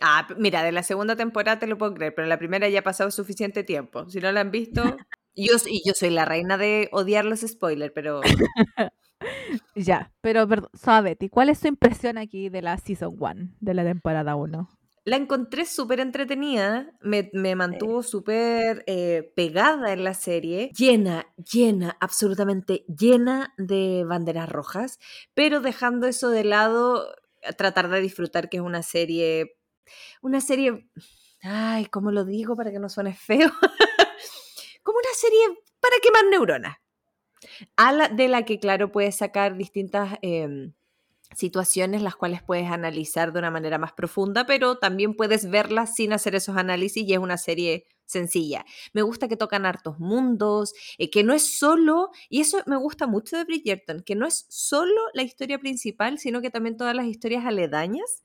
Ah, 0.00 0.26
mira, 0.38 0.62
de 0.62 0.72
la 0.72 0.82
segunda 0.82 1.16
temporada 1.16 1.58
te 1.58 1.66
lo 1.66 1.78
puedo 1.78 1.94
creer, 1.94 2.14
pero 2.14 2.24
en 2.24 2.30
la 2.30 2.38
primera 2.38 2.68
ya 2.68 2.80
ha 2.80 2.82
pasado 2.82 3.10
suficiente 3.10 3.62
tiempo. 3.62 4.08
Si 4.10 4.20
no 4.20 4.32
la 4.32 4.40
han 4.40 4.50
visto, 4.50 4.82
yo, 5.36 5.54
y 5.66 5.82
yo 5.86 5.94
soy 5.94 6.10
la 6.10 6.24
reina 6.24 6.58
de 6.58 6.88
odiar 6.92 7.24
los 7.24 7.40
spoilers, 7.40 7.92
pero 7.94 8.20
Ya, 9.74 10.12
pero 10.20 10.46
perdón, 10.46 10.70
Betty, 11.02 11.28
¿cuál 11.28 11.48
es 11.48 11.58
su 11.58 11.66
impresión 11.66 12.16
aquí 12.18 12.48
de 12.48 12.62
la 12.62 12.76
Season 12.78 13.16
1, 13.18 13.56
de 13.60 13.74
la 13.74 13.84
temporada 13.84 14.36
1? 14.36 14.68
la 15.04 15.16
encontré 15.16 15.66
súper 15.66 16.00
entretenida, 16.00 16.90
me, 17.02 17.30
me 17.34 17.54
mantuvo 17.56 18.02
súper 18.02 18.84
eh, 18.86 19.32
pegada 19.36 19.92
en 19.92 20.02
la 20.02 20.14
serie, 20.14 20.70
llena, 20.76 21.26
llena, 21.36 21.96
absolutamente 22.00 22.86
llena 22.88 23.52
de 23.58 24.04
banderas 24.06 24.48
rojas, 24.48 24.98
pero 25.34 25.60
dejando 25.60 26.06
eso 26.06 26.30
de 26.30 26.44
lado, 26.44 27.14
tratar 27.58 27.90
de 27.90 28.00
disfrutar 28.00 28.48
que 28.48 28.56
es 28.56 28.62
una 28.62 28.82
serie, 28.82 29.58
una 30.22 30.40
serie, 30.40 30.88
ay, 31.42 31.84
¿cómo 31.86 32.10
lo 32.10 32.24
digo 32.24 32.56
para 32.56 32.70
que 32.70 32.78
no 32.78 32.88
suene 32.88 33.14
feo? 33.14 33.50
Como 34.82 34.98
una 34.98 35.14
serie 35.14 35.62
para 35.80 35.96
quemar 36.02 36.24
neuronas. 36.30 36.76
A 37.76 37.92
la, 37.92 38.08
de 38.08 38.28
la 38.28 38.44
que, 38.44 38.58
claro, 38.58 38.92
puedes 38.92 39.16
sacar 39.16 39.56
distintas 39.56 40.18
em, 40.22 40.72
situaciones 41.34 42.02
las 42.02 42.16
cuales 42.16 42.42
puedes 42.42 42.70
analizar 42.70 43.32
de 43.32 43.38
una 43.38 43.50
manera 43.50 43.78
más 43.78 43.92
profunda, 43.92 44.46
pero 44.46 44.78
también 44.78 45.14
puedes 45.14 45.50
verlas 45.50 45.94
sin 45.94 46.12
hacer 46.12 46.34
esos 46.34 46.56
análisis 46.56 47.06
y 47.06 47.12
es 47.12 47.18
una 47.18 47.38
serie 47.38 47.86
sencilla. 48.06 48.64
Me 48.92 49.02
gusta 49.02 49.28
que 49.28 49.36
tocan 49.36 49.66
hartos 49.66 49.98
mundos, 49.98 50.74
eh, 50.98 51.10
que 51.10 51.24
no 51.24 51.32
es 51.32 51.58
solo, 51.58 52.10
y 52.28 52.40
eso 52.40 52.62
me 52.66 52.76
gusta 52.76 53.06
mucho 53.06 53.36
de 53.36 53.44
Bridgerton, 53.44 54.00
que 54.00 54.14
no 54.14 54.26
es 54.26 54.46
solo 54.48 55.00
la 55.14 55.22
historia 55.22 55.58
principal, 55.58 56.18
sino 56.18 56.42
que 56.42 56.50
también 56.50 56.76
todas 56.76 56.94
las 56.94 57.06
historias 57.06 57.44
aledañas. 57.44 58.22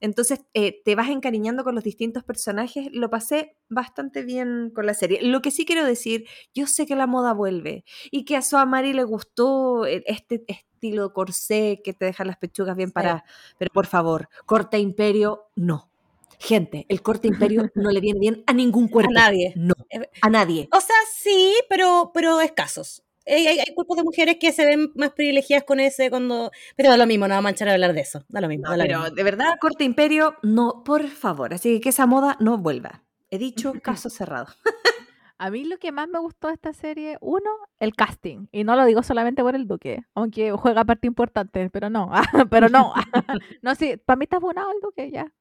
Entonces 0.00 0.40
eh, 0.54 0.80
te 0.84 0.94
vas 0.94 1.08
encariñando 1.08 1.64
con 1.64 1.74
los 1.74 1.84
distintos 1.84 2.24
personajes. 2.24 2.88
Lo 2.92 3.10
pasé 3.10 3.56
bastante 3.68 4.22
bien 4.22 4.70
con 4.74 4.86
la 4.86 4.94
serie. 4.94 5.20
Lo 5.22 5.42
que 5.42 5.50
sí 5.50 5.64
quiero 5.64 5.84
decir, 5.84 6.26
yo 6.54 6.66
sé 6.66 6.86
que 6.86 6.96
la 6.96 7.06
moda 7.06 7.32
vuelve 7.32 7.84
y 8.10 8.24
que 8.24 8.36
a 8.36 8.42
su 8.42 8.56
Mari 8.56 8.92
le 8.92 9.04
gustó 9.04 9.86
eh, 9.86 10.02
este 10.06 10.44
estilo 10.46 11.12
corsé 11.12 11.80
que 11.82 11.92
te 11.92 12.04
deja 12.04 12.24
las 12.24 12.36
pechugas 12.36 12.76
bien 12.76 12.88
Sí. 12.90 12.94
paradas. 12.94 13.22
Pero 13.58 13.70
por 13.72 13.86
favor, 13.86 14.28
corte 14.46 14.78
imperio, 14.78 15.46
no. 15.56 15.90
Gente, 16.40 16.86
el 16.88 17.02
corte 17.02 17.26
imperio 17.26 17.68
no 17.74 17.90
le 17.90 18.00
viene 18.00 18.20
bien 18.20 18.44
a 18.46 18.52
ningún 18.52 18.86
cuerpo. 18.86 19.10
nadie. 19.12 19.52
No, 19.56 19.74
Eh, 19.90 20.08
a 20.20 20.30
nadie. 20.30 20.68
O 20.72 20.80
sea, 20.80 20.94
sí, 21.12 21.54
pero, 21.68 22.12
pero 22.14 22.40
escasos. 22.40 23.02
Hay, 23.28 23.46
hay, 23.46 23.58
hay 23.58 23.74
cuerpos 23.74 23.96
de 23.96 24.04
mujeres 24.04 24.36
que 24.40 24.52
se 24.52 24.64
ven 24.64 24.92
más 24.94 25.10
privilegiadas 25.12 25.64
con 25.64 25.80
ese 25.80 26.10
cuando... 26.10 26.50
Pero 26.76 26.90
da 26.90 26.96
lo 26.96 27.06
mismo, 27.06 27.26
no 27.26 27.34
vamos 27.34 27.42
a 27.42 27.48
manchar 27.48 27.68
a 27.68 27.72
hablar 27.72 27.92
de 27.92 28.00
eso. 28.00 28.24
Da 28.28 28.40
lo 28.40 28.48
mismo. 28.48 28.64
No, 28.64 28.70
da 28.70 28.76
lo 28.76 28.82
pero 28.84 28.98
mismo. 29.00 29.14
de 29.14 29.22
verdad, 29.22 29.54
corte 29.60 29.84
imperio, 29.84 30.36
no, 30.42 30.82
por 30.84 31.08
favor. 31.08 31.54
Así 31.54 31.74
que 31.74 31.80
que 31.80 31.88
esa 31.90 32.06
moda 32.06 32.36
no 32.40 32.58
vuelva. 32.58 33.02
He 33.30 33.38
dicho 33.38 33.72
caso 33.82 34.10
cerrado. 34.10 34.46
A 35.38 35.50
mí 35.50 35.64
lo 35.64 35.78
que 35.78 35.92
más 35.92 36.08
me 36.08 36.18
gustó 36.18 36.48
de 36.48 36.54
esta 36.54 36.72
serie, 36.72 37.16
uno, 37.20 37.48
el 37.78 37.94
casting. 37.94 38.46
Y 38.50 38.64
no 38.64 38.74
lo 38.74 38.84
digo 38.84 39.04
solamente 39.04 39.42
por 39.42 39.54
el 39.54 39.68
Duque, 39.68 40.02
aunque 40.14 40.50
juega 40.52 40.84
parte 40.84 41.06
importante, 41.06 41.70
pero 41.70 41.90
no, 41.90 42.10
pero 42.50 42.68
no. 42.68 42.92
no, 43.62 43.74
sí, 43.76 43.96
para 44.04 44.16
mí 44.16 44.24
está 44.24 44.40
bonado 44.40 44.72
el 44.72 44.80
Duque, 44.80 45.10
ya. 45.12 45.32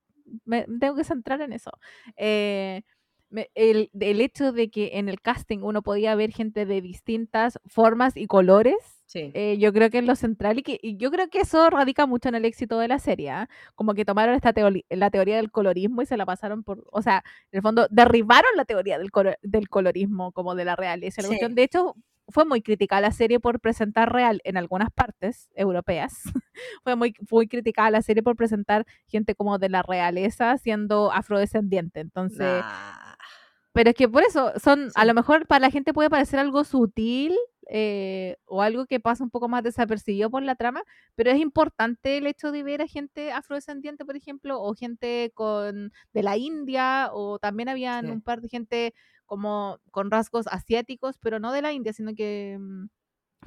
Me 0.46 0.68
tengo 0.80 0.96
que 0.96 1.04
centrar 1.04 1.42
en 1.42 1.54
eso. 1.54 1.72
Eh, 2.16 2.84
me- 3.30 3.50
el, 3.56 3.90
el 4.00 4.22
hecho 4.22 4.52
de 4.52 4.70
que 4.70 4.92
en 4.94 5.10
el 5.10 5.22
casting 5.22 5.60
uno 5.62 5.82
podía 5.82 6.16
ver 6.16 6.32
gente 6.32 6.66
de 6.66 6.82
distintas 6.82 7.60
formas 7.66 8.16
y 8.18 8.28
colores, 8.28 8.76
Sí. 9.06 9.32
eh, 9.36 9.58
yo 9.58 9.72
creo 9.72 9.90
que 9.90 10.00
es 10.00 10.06
lo 10.06 10.16
central 10.18 10.60
y, 10.60 10.64
que, 10.64 10.80
y 10.82 10.98
yo 10.98 11.12
creo 11.12 11.30
que 11.30 11.40
eso 11.40 11.70
radica 11.70 12.06
mucho 12.06 12.28
en 12.28 12.36
el 12.36 12.44
éxito 12.44 12.78
de 12.78 12.90
la 12.90 13.00
serie. 13.00 13.30
¿ah? 13.30 13.50
Como 13.76 13.94
que 13.94 14.04
tomaron 14.04 14.36
esta 14.36 14.54
la 14.90 15.10
teoría 15.12 15.38
del 15.38 15.50
colorismo 15.52 16.02
y 16.02 16.06
se 16.06 16.18
la 16.18 16.26
pasaron 16.26 16.64
por, 16.64 16.84
o 16.92 17.02
sea, 17.02 17.24
en 17.52 17.58
el 17.58 17.62
fondo 17.62 17.88
derribaron 17.90 18.50
la 18.58 18.66
teoría 18.66 18.98
del, 19.00 19.10
colo- 19.12 19.38
del 19.42 19.70
colorismo 19.70 20.32
como 20.34 20.56
de 20.56 20.66
la 20.66 20.76
realeza. 20.76 21.22
La 21.22 21.28
Sí. 21.28 21.36
cuestión, 21.36 21.56
de 21.56 21.64
hecho, 21.64 21.96
fue 22.30 22.44
muy 22.44 22.62
criticada 22.62 23.00
la 23.00 23.12
serie 23.14 23.40
por 23.40 23.62
presentar 23.62 24.12
real 24.12 24.42
en 24.44 24.58
algunas 24.58 24.92
partes 24.92 25.48
europeas. 25.56 26.12
fue 26.84 26.98
muy, 26.98 27.14
muy 27.32 27.48
criticada 27.48 27.90
la 27.90 28.02
serie 28.02 28.22
por 28.24 28.36
presentar 28.36 28.86
gente 29.08 29.36
como 29.36 29.58
de 29.58 29.70
la 29.70 29.84
realeza 29.84 30.58
siendo 30.58 31.14
afrodescendiente. 31.14 32.02
Entonces, 32.02 32.40
Nah. 32.40 33.16
Pero 33.78 33.92
es 33.92 33.96
que 33.96 34.10
por 34.10 34.24
eso, 34.24 34.54
son, 34.60 34.90
a 34.96 35.06
lo 35.06 35.14
mejor 35.14 35.46
para 35.46 35.60
la 35.60 35.70
gente 35.70 35.94
puede 35.94 36.10
parecer 36.10 36.40
algo 36.40 36.64
sutil 36.64 37.38
eh, 37.70 38.36
o 38.48 38.64
algo 38.64 38.88
que 38.88 39.00
pasa 39.00 39.24
un 39.24 39.30
poco 39.30 39.50
más 39.50 39.62
desapercibido 39.62 40.32
por 40.32 40.42
la 40.42 40.56
trama, 40.56 40.82
pero 41.14 41.30
es 41.30 41.38
importante 41.38 42.18
el 42.18 42.26
hecho 42.26 42.52
de 42.52 42.64
ver 42.64 42.82
a 42.82 42.88
gente 42.88 43.32
afrodescendiente, 43.32 44.04
por 44.04 44.16
ejemplo, 44.16 44.60
o 44.60 44.74
gente 44.74 45.32
con 45.36 45.92
de 46.12 46.24
la 46.24 46.38
India, 46.38 47.12
o 47.14 47.38
también 47.38 47.70
habían 47.70 48.06
Sí. 48.06 48.12
un 48.14 48.22
par 48.24 48.42
de 48.42 48.50
gente 48.50 48.94
como 49.28 49.78
con 49.92 50.10
rasgos 50.10 50.48
asiáticos, 50.48 51.20
pero 51.20 51.40
no 51.40 51.52
de 51.52 51.62
la 51.62 51.72
India, 51.72 51.94
sino 51.94 52.16
que... 52.16 52.58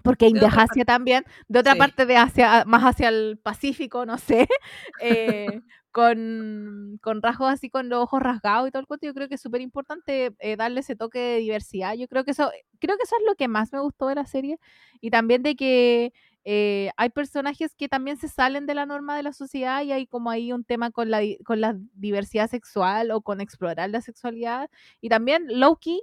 Porque 0.02 0.28
India 0.28 0.48
es 0.48 0.54
otra 0.54 0.64
Asia 0.64 0.84
también, 0.84 1.24
de 1.48 1.58
otra 1.60 1.74
Sí. 1.74 1.78
parte 1.78 2.06
de 2.06 2.16
Asia, 2.16 2.64
más 2.66 2.82
hacia 2.84 3.08
el 3.08 3.38
Pacífico, 3.42 4.06
no 4.06 4.16
sé, 4.18 4.48
eh, 5.02 5.60
con, 5.92 6.98
con 7.02 7.20
rasgos 7.22 7.50
así, 7.52 7.68
con 7.68 7.88
los 7.88 8.02
ojos 8.02 8.22
rasgados 8.22 8.68
y 8.68 8.70
todo 8.70 8.80
el 8.80 8.86
cuento, 8.86 9.06
yo 9.06 9.14
creo 9.14 9.28
que 9.28 9.34
es 9.34 9.40
súper 9.42 9.60
importante 9.60 10.32
eh, 10.38 10.56
darle 10.56 10.80
ese 10.80 10.96
toque 10.96 11.18
de 11.18 11.36
diversidad. 11.40 11.94
Yo 11.94 12.06
creo 12.08 12.24
que 12.24 12.30
eso, 12.30 12.50
creo 12.78 12.96
que 12.96 13.02
eso 13.02 13.16
es 13.18 13.26
lo 13.26 13.34
que 13.34 13.48
más 13.48 13.72
me 13.72 13.80
gustó 13.80 14.06
de 14.06 14.14
la 14.14 14.26
serie. 14.26 14.58
Y 15.00 15.10
también 15.10 15.42
de 15.42 15.56
que 15.56 16.12
eh, 16.44 16.90
hay 16.96 17.10
personajes 17.10 17.74
que 17.74 17.88
también 17.88 18.16
se 18.16 18.28
salen 18.28 18.66
de 18.66 18.74
la 18.74 18.86
norma 18.86 19.16
de 19.16 19.22
la 19.24 19.32
sociedad 19.32 19.82
y 19.82 19.92
hay 19.92 20.06
como 20.06 20.30
ahí 20.30 20.52
un 20.52 20.64
tema 20.64 20.90
con 20.92 21.10
la, 21.10 21.20
con 21.44 21.60
la 21.60 21.76
diversidad 21.94 22.48
sexual 22.48 23.10
o 23.10 23.20
con 23.22 23.40
explorar 23.40 23.90
la 23.90 24.00
sexualidad. 24.00 24.70
Y 25.00 25.08
también 25.10 25.44
Loki, 25.48 26.00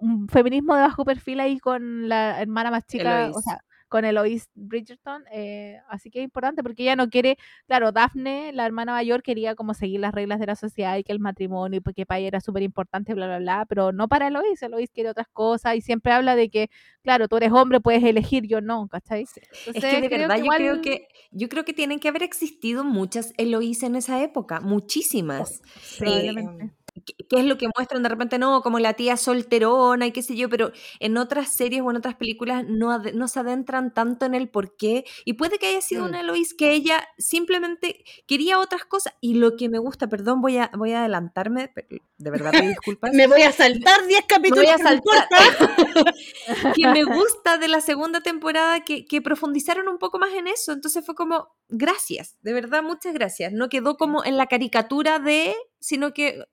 un 0.00 0.28
feminismo 0.28 0.74
de 0.74 0.82
bajo 0.82 1.04
perfil 1.04 1.40
ahí 1.40 1.58
con 1.58 2.08
la 2.08 2.40
hermana 2.40 2.70
más 2.70 2.86
chica, 2.86 3.26
o 3.26 3.28
Eloise. 3.28 3.42
sea, 3.42 3.64
con 3.88 4.04
Eloise 4.04 4.48
Bridgerton. 4.54 5.22
eh, 5.30 5.78
así 5.88 6.10
que 6.10 6.18
es 6.18 6.24
importante 6.24 6.62
porque 6.64 6.82
ella 6.82 6.96
no 6.96 7.08
quiere, 7.08 7.38
claro, 7.68 7.92
Daphne, 7.92 8.52
la 8.52 8.66
hermana 8.66 8.92
mayor, 8.92 9.22
quería 9.22 9.54
como 9.54 9.72
seguir 9.72 10.00
las 10.00 10.12
reglas 10.12 10.40
de 10.40 10.46
la 10.46 10.56
sociedad 10.56 10.96
y 10.96 11.04
que 11.04 11.12
el 11.12 11.20
matrimonio 11.20 11.78
y 11.78 11.80
porque 11.80 12.04
para 12.04 12.18
ella 12.18 12.28
era 12.28 12.40
súper 12.40 12.64
importante, 12.64 13.14
bla, 13.14 13.26
bla, 13.26 13.38
bla, 13.38 13.66
pero 13.68 13.92
no 13.92 14.08
para 14.08 14.26
Eloise, 14.26 14.66
Eloise 14.66 14.92
quiere 14.92 15.10
otras 15.10 15.28
cosas 15.28 15.76
y 15.76 15.80
siempre 15.80 16.12
habla 16.12 16.34
de 16.34 16.48
que, 16.50 16.70
claro, 17.02 17.28
tú 17.28 17.36
eres 17.36 17.52
hombre, 17.52 17.80
puedes 17.80 18.02
elegir, 18.02 18.46
yo 18.48 18.60
no, 18.60 18.88
¿cachai? 18.88 19.22
Es 19.22 19.36
Entonces, 19.66 19.94
que 19.94 20.00
de 20.00 20.08
creo 20.08 20.28
verdad 20.28 20.44
yo 20.44 20.50
creo 20.56 20.82
que 20.82 21.08
yo 21.30 21.48
creo 21.48 21.64
que 21.64 21.72
tienen 21.72 22.00
que 22.00 22.08
haber 22.08 22.24
existido 22.24 22.82
muchas 22.82 23.32
Eloísa 23.36 23.86
en 23.86 23.94
esa 23.96 24.20
época, 24.22 24.60
muchísimas. 24.60 25.62
Probablemente. 25.98 26.64
Eh, 26.64 26.83
¿Qué 27.06 27.14
qué 27.28 27.38
es 27.40 27.44
lo 27.44 27.58
que 27.58 27.68
muestran 27.76 28.02
de 28.02 28.08
repente? 28.08 28.38
No, 28.38 28.62
como 28.62 28.78
la 28.78 28.94
tía 28.94 29.16
solterona 29.16 30.06
y 30.06 30.12
qué 30.12 30.22
sé 30.22 30.36
yo, 30.36 30.48
pero 30.48 30.72
en 31.00 31.16
otras 31.16 31.48
series 31.48 31.82
o 31.82 31.90
en 31.90 31.96
otras 31.96 32.14
películas 32.14 32.64
no, 32.68 32.96
no 32.98 33.28
se 33.28 33.40
adentran 33.40 33.92
tanto 33.92 34.26
en 34.26 34.34
el 34.34 34.48
por 34.48 34.76
qué. 34.76 35.04
Y 35.24 35.32
puede 35.34 35.58
que 35.58 35.66
haya 35.66 35.80
sido 35.80 36.04
Mm. 36.04 36.08
una 36.08 36.20
Eloís 36.20 36.54
que 36.54 36.72
ella 36.72 37.06
simplemente 37.18 38.04
quería 38.26 38.58
otras 38.60 38.84
cosas. 38.84 39.14
Y 39.20 39.34
lo 39.34 39.56
que 39.56 39.68
me 39.68 39.78
gusta, 39.78 40.08
perdón, 40.08 40.40
voy 40.40 40.58
a, 40.58 40.70
voy 40.76 40.92
a 40.92 41.00
adelantarme, 41.00 41.70
pero 41.74 41.88
de 42.18 42.30
verdad 42.30 42.52
pido 42.52 42.68
disculpas. 42.68 43.10
Me 43.14 43.26
voy 43.26 43.42
a 43.42 43.52
saltar 43.52 44.06
10 44.06 44.24
capítulos. 44.28 44.64
voy 44.64 44.72
a 44.72 44.78
saltar. 44.78 45.28
que 46.74 46.86
me 46.88 47.04
gusta 47.04 47.58
de 47.58 47.68
la 47.68 47.80
segunda 47.80 48.20
temporada 48.20 48.80
que, 48.84 49.04
que 49.06 49.22
profundizaron 49.22 49.88
un 49.88 49.98
poco 49.98 50.18
más 50.18 50.32
en 50.34 50.46
eso. 50.48 50.72
Entonces 50.72 51.04
fue 51.04 51.14
como, 51.14 51.48
gracias, 51.68 52.36
de 52.42 52.52
verdad, 52.52 52.82
muchas 52.82 53.14
gracias. 53.14 53.52
No 53.52 53.68
quedó 53.68 53.96
como 53.96 54.24
en 54.24 54.36
la 54.36 54.46
caricatura 54.46 55.18
de, 55.18 55.54
sino 55.80 56.12
que, 56.12 56.44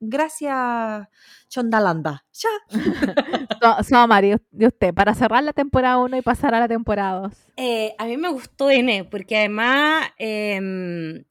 gracias, 0.00 1.08
Chondalanda. 1.48 2.24
Ya. 2.32 2.48
So, 3.88 4.06
Mari, 4.06 4.34
de 4.50 4.66
usted, 4.66 4.92
para 4.92 5.14
cerrar 5.14 5.42
la 5.42 5.54
temporada 5.54 5.96
1 5.98 6.18
y 6.18 6.22
pasar 6.22 6.54
a 6.54 6.60
la 6.60 6.68
temporada 6.68 7.20
2. 7.20 7.32
Eh, 7.56 7.94
a 7.96 8.04
mí 8.04 8.18
me 8.18 8.28
gustó 8.28 8.70
N, 8.70 9.04
porque 9.04 9.38
además 9.38 10.08
em, 10.18 11.24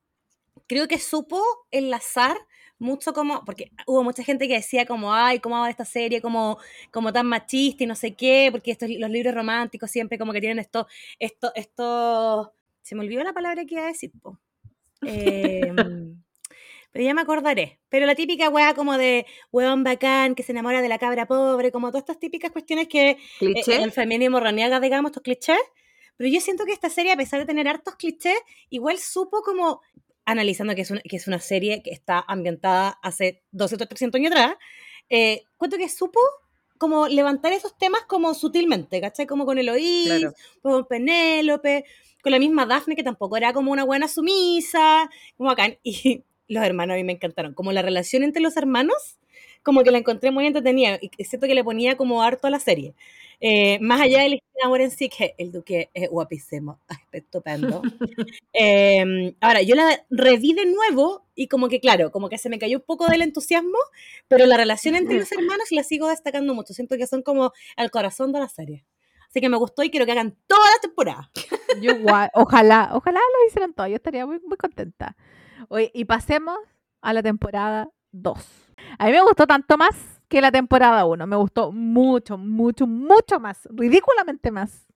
creo 0.68 0.88
que 0.88 0.98
supo 0.98 1.40
enlazar 1.70 2.36
mucho 2.80 3.14
como, 3.14 3.46
porque 3.46 3.72
hubo 3.88 4.04
mucha 4.04 4.24
gente 4.24 4.48
que 4.48 4.56
decía 4.56 4.86
como, 4.86 5.14
ay, 5.14 5.40
¿cómo 5.40 5.60
va 5.60 5.70
esta 5.70 5.86
serie 5.86 6.22
como, 6.22 6.58
como 6.92 7.14
tan 7.14 7.28
machista 7.28 7.84
y 7.84 7.88
no 7.88 7.96
sé 7.96 8.16
qué? 8.16 8.50
Porque 8.52 8.72
estos, 8.72 8.90
los 8.90 9.10
libros 9.10 9.34
románticos 9.34 9.92
siempre 9.92 10.18
como 10.18 10.34
que 10.34 10.42
tienen 10.42 10.60
esto, 10.60 10.88
esto, 11.20 11.52
esto, 11.56 12.54
se 12.82 12.96
me 12.96 13.02
olvidó 13.02 13.24
la 13.24 13.34
palabra 13.34 13.66
que 13.66 13.76
iba 13.76 13.84
a 13.84 13.88
decir, 13.88 14.12
po. 14.22 14.40
Em, 15.06 16.13
pero 16.94 17.04
ya 17.04 17.14
me 17.14 17.22
acordaré. 17.22 17.80
Pero 17.90 18.06
la 18.06 18.14
típica 18.16 18.48
weá 18.50 18.76
como 18.76 18.98
de 18.98 19.26
weón 19.52 19.84
bacán 19.84 20.36
que 20.36 20.44
se 20.44 20.52
enamora 20.54 20.82
de 20.82 20.88
la 20.88 21.00
cabra 21.00 21.26
pobre, 21.26 21.72
como 21.72 21.90
todas 21.90 22.04
estas 22.04 22.20
típicas 22.20 22.52
cuestiones 22.52 22.88
que 22.88 23.18
eh, 23.42 23.54
el 23.68 23.92
feminismo 23.92 24.40
reniega, 24.40 24.80
digamos, 24.80 25.10
estos 25.10 25.24
clichés. 25.24 25.58
Pero 26.16 26.30
yo 26.30 26.40
siento 26.40 26.66
que 26.66 26.72
esta 26.72 26.90
serie, 26.92 27.12
a 27.12 27.18
pesar 27.18 27.40
de 27.40 27.48
tener 27.48 27.68
hartos 27.68 27.96
clichés, 27.96 28.38
igual 28.70 29.00
supo 29.00 29.42
como, 29.42 29.82
analizando 30.24 30.76
que 30.76 30.82
es 30.82 30.92
una, 30.92 31.02
que 31.02 31.16
es 31.18 31.28
una 31.28 31.40
serie 31.40 31.82
que 31.82 31.90
está 31.90 32.24
ambientada 32.28 33.00
hace 33.02 33.44
200, 33.52 33.90
300 33.90 34.20
años 34.20 34.32
atrás, 34.32 34.56
eh, 35.10 35.44
cuento 35.58 35.78
que 35.78 35.90
supo 35.90 36.20
como 36.78 37.08
levantar 37.08 37.54
esos 37.54 37.76
temas 37.78 38.02
como 38.04 38.36
sutilmente, 38.36 39.02
¿cachai? 39.02 39.26
Como 39.26 39.46
con 39.46 39.58
Eloís, 39.58 40.06
Claro. 40.06 40.34
con 40.62 40.86
Penélope, 40.86 41.86
con 42.22 42.32
la 42.32 42.40
misma 42.40 42.66
Daphne, 42.68 42.96
que 42.96 43.04
tampoco 43.04 43.36
era 43.36 43.52
como 43.52 43.72
una 43.72 43.84
buena 43.84 44.08
sumisa, 44.08 45.10
como 45.36 45.50
bacán. 45.50 45.78
Y 45.84 46.24
los 46.48 46.64
hermanos 46.64 46.96
a 46.96 46.98
mí 46.98 47.04
me 47.04 47.14
encantaron. 47.14 47.54
Como 47.54 47.72
la 47.72 47.82
relación 47.82 48.24
entre 48.24 48.42
los 48.42 48.58
hermanos, 48.58 49.20
como 49.64 49.84
que 49.84 49.92
la 49.92 49.98
encontré 49.98 50.32
muy 50.32 50.46
entretenida 50.46 50.98
y 51.02 51.10
que 51.10 51.24
siento 51.24 51.48
que 51.48 51.56
le 51.56 51.64
ponía 51.64 51.96
como 51.98 52.22
harto 52.22 52.48
a 52.48 52.50
la 52.50 52.60
serie. 52.60 52.94
Eh, 53.40 53.80
más 53.80 54.00
allá 54.02 54.22
del 54.22 54.42
amor 54.64 54.82
en 54.82 54.92
sí, 54.92 55.10
que 55.10 55.36
el 55.38 55.52
duque 55.52 55.90
es 55.94 56.10
guapísimo, 56.10 56.80
estupendo. 57.12 57.82
Eh, 58.56 59.34
ahora, 59.42 59.64
yo 59.64 59.74
la 59.74 60.06
reví 60.12 60.54
de 60.54 60.66
nuevo 60.68 61.26
y 61.34 61.48
como 61.48 61.70
que, 61.70 61.80
claro, 61.80 62.12
como 62.12 62.30
que 62.30 62.38
se 62.38 62.50
me 62.50 62.60
cayó 62.60 62.78
un 62.78 62.84
poco 62.86 63.08
del 63.08 63.24
entusiasmo, 63.24 63.80
pero 64.28 64.46
la 64.46 64.58
relación 64.58 64.96
entre 64.96 65.18
los 65.18 65.32
hermanos 65.32 65.72
la 65.72 65.84
sigo 65.84 66.08
destacando 66.08 66.54
mucho. 66.54 66.74
Siento 66.74 66.96
que 66.96 67.08
son 67.08 67.24
como 67.24 67.52
el 67.78 67.90
corazón 67.90 68.32
de 68.32 68.40
la 68.40 68.48
serie. 68.48 68.86
Así 69.28 69.42
que 69.42 69.50
me 69.50 69.58
gustó 69.58 69.82
y 69.82 69.90
quiero 69.90 70.06
que 70.06 70.12
hagan 70.12 70.38
toda 70.46 70.70
la 70.70 70.80
temporada. 70.82 71.32
Yo 71.82 71.94
igual, 71.94 72.30
ojalá, 72.36 72.92
ojalá 72.94 73.20
lo 73.20 73.48
hicieran 73.48 73.74
todo, 73.74 73.88
yo 73.88 73.96
estaría 73.96 74.28
muy, 74.28 74.40
muy 74.46 74.58
contenta. 74.58 75.18
Y 75.94 76.06
pasemos 76.06 76.58
a 77.02 77.14
la 77.14 77.24
temporada 77.24 77.90
2. 78.12 78.38
A 78.98 79.06
mí 79.06 79.12
me 79.12 79.22
gustó 79.22 79.48
tanto 79.48 79.78
más 79.78 79.96
que 80.28 80.42
la 80.42 80.52
temporada 80.52 81.06
1, 81.06 81.28
me 81.28 81.36
gustó 81.36 81.72
mucho, 81.72 82.38
mucho, 82.38 82.88
mucho 82.88 83.40
más, 83.40 83.68
ridículamente 83.72 84.52
más. 84.52 84.88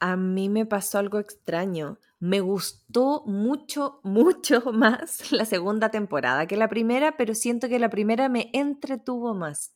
A 0.00 0.16
mí 0.16 0.48
me 0.48 0.66
pasó 0.66 0.98
algo 0.98 1.18
extraño. 1.18 1.98
Me 2.18 2.40
gustó 2.40 3.22
mucho, 3.26 4.00
mucho 4.04 4.72
más 4.72 5.32
la 5.32 5.44
segunda 5.44 5.90
temporada 5.90 6.46
que 6.46 6.56
la 6.56 6.68
primera, 6.68 7.16
pero 7.16 7.34
siento 7.34 7.68
que 7.68 7.78
la 7.78 7.88
primera 7.88 8.28
me 8.28 8.50
entretuvo 8.52 9.34
más. 9.34 9.74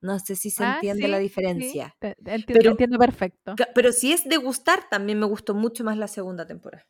No 0.00 0.18
sé 0.18 0.36
si 0.36 0.50
se 0.50 0.62
Ah, 0.62 0.74
entiende 0.74 1.04
sí, 1.04 1.08
la 1.10 1.16
sí, 1.16 1.22
diferencia. 1.22 1.96
te- 1.98 2.14
te 2.22 2.32
enti- 2.36 2.52
Pero- 2.52 2.70
entiendo 2.72 2.98
perfecto. 2.98 3.54
Pero 3.74 3.92
si 3.92 4.12
es 4.12 4.24
de 4.28 4.36
gustar, 4.36 4.88
también 4.90 5.18
me 5.18 5.26
gustó 5.26 5.54
mucho 5.54 5.84
más 5.84 5.96
la 5.96 6.06
segunda 6.08 6.46
temporada. 6.46 6.86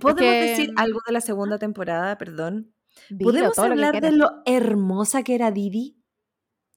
¿Podemos 0.00 0.20
que- 0.22 0.40
decir 0.50 0.70
algo 0.76 1.00
de 1.06 1.12
la 1.12 1.20
segunda 1.20 1.58
temporada? 1.58 2.16
Perdón. 2.18 2.72
Dilo 3.10 3.30
¿Podemos 3.30 3.56
lo 3.58 3.62
hablar 3.64 4.00
de 4.00 4.12
lo 4.12 4.30
hermosa 4.46 5.22
que 5.22 5.34
era 5.34 5.50
Didi? 5.50 6.02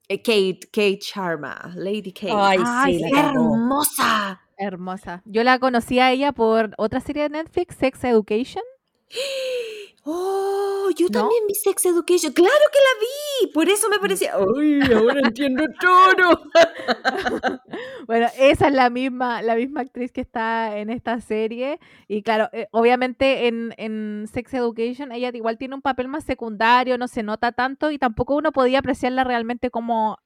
Eh, 0.09 0.21
Kate, 0.21 0.59
Kate 0.71 0.99
Sharma, 1.01 1.71
Lady 1.75 2.11
Kate. 2.11 2.34
Ay, 2.36 2.57
Ay, 2.65 2.97
sí, 2.97 3.09
la 3.11 3.19
hermosa! 3.30 4.41
Hermosa. 4.57 5.21
Yo 5.25 5.43
la 5.43 5.59
conocí 5.59 5.99
a 5.99 6.11
ella 6.11 6.34
por 6.34 6.71
otra 6.77 6.99
serie 6.99 7.23
de 7.23 7.30
Netflix, 7.30 7.75
Sex 7.77 8.03
Education. 8.03 8.63
Oh, 10.12 10.89
yo 10.97 11.05
¿No? 11.05 11.12
también 11.12 11.43
vi 11.47 11.53
Sex 11.53 11.86
Education. 11.86 12.34
Claro 12.34 12.51
que 12.72 12.80
la 12.80 12.99
vi. 12.99 13.53
Por 13.53 13.70
eso 13.70 13.88
me 13.89 13.99
parecía. 13.99 14.34
¡Ay, 14.34 14.80
ahora 14.91 15.22
entiendo 15.24 15.64
todo! 15.80 16.43
Bueno, 18.07 18.26
esa 18.39 18.70
es 18.70 18.74
la 18.74 18.89
misma, 18.89 19.43
la 19.43 19.53
misma 19.53 19.82
actriz 19.82 20.12
que 20.12 20.22
está 20.22 20.80
en 20.80 20.89
esta 20.89 21.22
serie. 21.22 21.80
Y 22.07 22.24
claro, 22.24 22.49
eh, 22.53 22.68
obviamente 22.72 23.47
en, 23.47 23.76
en 23.78 24.26
Sex 24.34 24.51
Education 24.55 25.12
ella 25.12 25.30
igual 25.32 25.60
tiene 25.60 25.76
un 25.76 25.84
papel 25.84 26.07
más 26.07 26.24
secundario, 26.24 26.97
no 26.97 27.07
se 27.07 27.22
nota 27.22 27.51
tanto 27.51 27.91
y 27.91 27.99
tampoco 27.99 28.36
uno 28.36 28.51
podía 28.51 28.80
apreciarla 28.80 29.24
realmente 29.24 29.70
como 29.70 30.18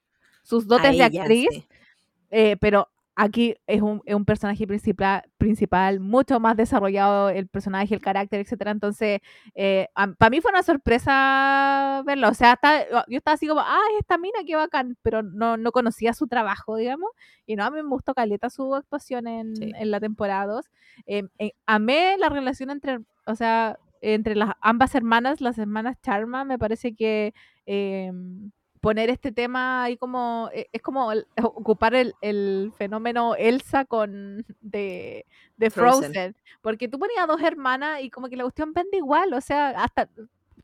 sus 0.42 0.66
dotes 0.66 0.96
de 0.96 1.04
actriz. 1.04 1.48
sí. 1.50 1.66
eh, 2.30 2.56
pero 2.58 2.88
aquí 3.16 3.54
es 3.66 3.80
un, 3.82 4.02
es 4.06 4.14
un 4.14 4.24
personaje 4.24 4.66
principal, 4.66 5.22
principal, 5.38 6.00
mucho 6.00 6.40
más 6.40 6.56
desarrollado 6.56 7.28
el 7.30 7.48
personaje, 7.48 7.94
el 7.94 8.00
carácter, 8.00 8.40
etcétera. 8.40 8.70
Entonces, 8.72 9.20
para 10.18 10.30
mí 10.30 10.40
fue 10.40 10.50
una 10.50 10.62
sorpresa 10.62 12.02
verlo. 12.06 12.28
O 12.28 12.34
sea, 12.34 12.52
hasta- 12.52 12.88
yo 13.08 13.18
estaba 13.18 13.34
así 13.34 13.46
como, 13.46 13.60
ah, 13.60 13.78
esta 14.00 14.18
mina, 14.18 14.38
qué 14.46 14.56
bacán, 14.56 14.96
pero 15.02 15.22
no, 15.22 15.56
no 15.56 15.72
conocía 15.72 16.12
su 16.14 16.26
trabajo, 16.26 16.76
digamos. 16.76 17.10
Y 17.46 17.56
no, 17.56 17.64
a 17.64 17.70
mí 17.70 17.82
me 17.82 17.88
gustó 17.88 18.14
caleta 18.14 18.50
su 18.50 18.74
actuación 18.74 19.26
en, 19.26 19.56
Sí. 19.56 19.72
en 19.74 19.90
la 19.90 20.00
temporada 20.00 20.46
2. 20.46 20.66
Eh, 21.06 21.22
eh, 21.38 21.52
amé 21.66 22.16
la 22.18 22.28
relación 22.28 22.70
entre, 22.70 22.98
o 23.26 23.34
sea, 23.34 23.78
entre 24.00 24.34
las 24.36 24.52
ambas 24.60 24.94
hermanas, 24.94 25.40
las 25.40 25.58
hermanas 25.58 25.96
Charma, 26.02 26.44
me 26.44 26.58
parece 26.58 26.94
que 26.94 27.32
eh, 27.66 28.12
poner 28.84 29.10
este 29.10 29.32
tema 29.32 29.82
ahí 29.84 29.96
como, 29.96 30.48
eh, 30.52 30.68
es 30.72 30.80
como 30.82 31.10
el- 31.10 31.26
ocupar 31.42 31.94
el, 31.94 32.14
el 32.20 32.72
fenómeno 32.78 33.34
Elsa 33.34 33.84
con 33.84 34.44
de, 34.60 35.26
de 35.56 35.70
Frozen. 35.70 36.12
Frozen. 36.12 36.36
Porque 36.62 36.86
tú 36.88 36.98
ponías 36.98 37.26
dos 37.26 37.42
hermanas 37.42 38.00
y 38.02 38.10
como 38.10 38.28
que 38.28 38.36
la 38.36 38.44
cuestión 38.44 38.72
vende 38.72 38.96
igual, 38.98 39.32
o 39.34 39.40
sea, 39.40 39.70
hasta 39.70 40.08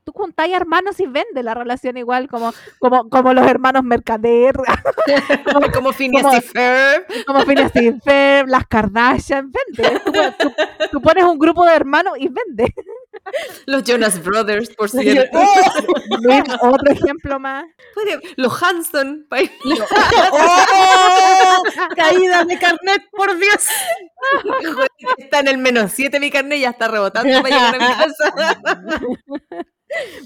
tú 0.03 0.13
juntáis 0.13 0.55
hermanos 0.55 0.99
y 0.99 1.07
vende 1.07 1.43
la 1.43 1.53
relación 1.55 1.97
igual, 1.99 2.27
como, 2.29 2.53
como, 2.79 3.09
como 3.11 3.35
los 3.35 3.47
hermanos 3.47 3.85
Mercader, 3.85 4.55
Como 5.75 5.93
Phineas 5.93 6.23
Como- 6.25 6.37
y 6.37 6.41
Ferb. 6.41 7.05
como 7.27 7.41
Phineas 7.43 7.73
y 7.77 7.93
Ferb, 8.01 8.49
las 8.49 8.67
Kardashian, 8.67 9.51
vende. 9.53 10.01
Tú, 10.05 10.13
tú- 10.39 10.53
tú 10.93 11.01
pones 11.03 11.25
un 11.25 11.39
grupo 11.39 11.65
de 11.67 11.75
hermanos 11.75 12.15
y 12.19 12.29
vende. 12.29 12.75
Los 13.67 13.85
Jonas 13.85 14.23
Brothers, 14.23 14.71
por 14.71 14.91
cierto. 14.91 15.39
Luis, 16.23 16.43
otro 16.61 16.93
ejemplo 16.93 17.39
más. 17.39 17.65
Los 18.37 18.63
Hanson. 18.63 19.27
¡Oh! 20.33 21.63
Caída 21.97 22.45
de 22.45 22.59
carnet, 22.59 23.03
por 23.13 23.37
Dios. 23.39 23.67
Está 25.19 25.41
en 25.41 25.49
el 25.49 25.59
menos 25.59 25.93
7 25.93 26.21
mi 26.21 26.31
carne 26.31 26.57
y 26.57 26.61
ya 26.61 26.71
está 26.71 26.89
rebotando 26.89 27.43
para 27.43 27.57
llegar 27.57 27.75
a 27.75 27.89
mi 27.89 27.95
casa. 27.95 28.61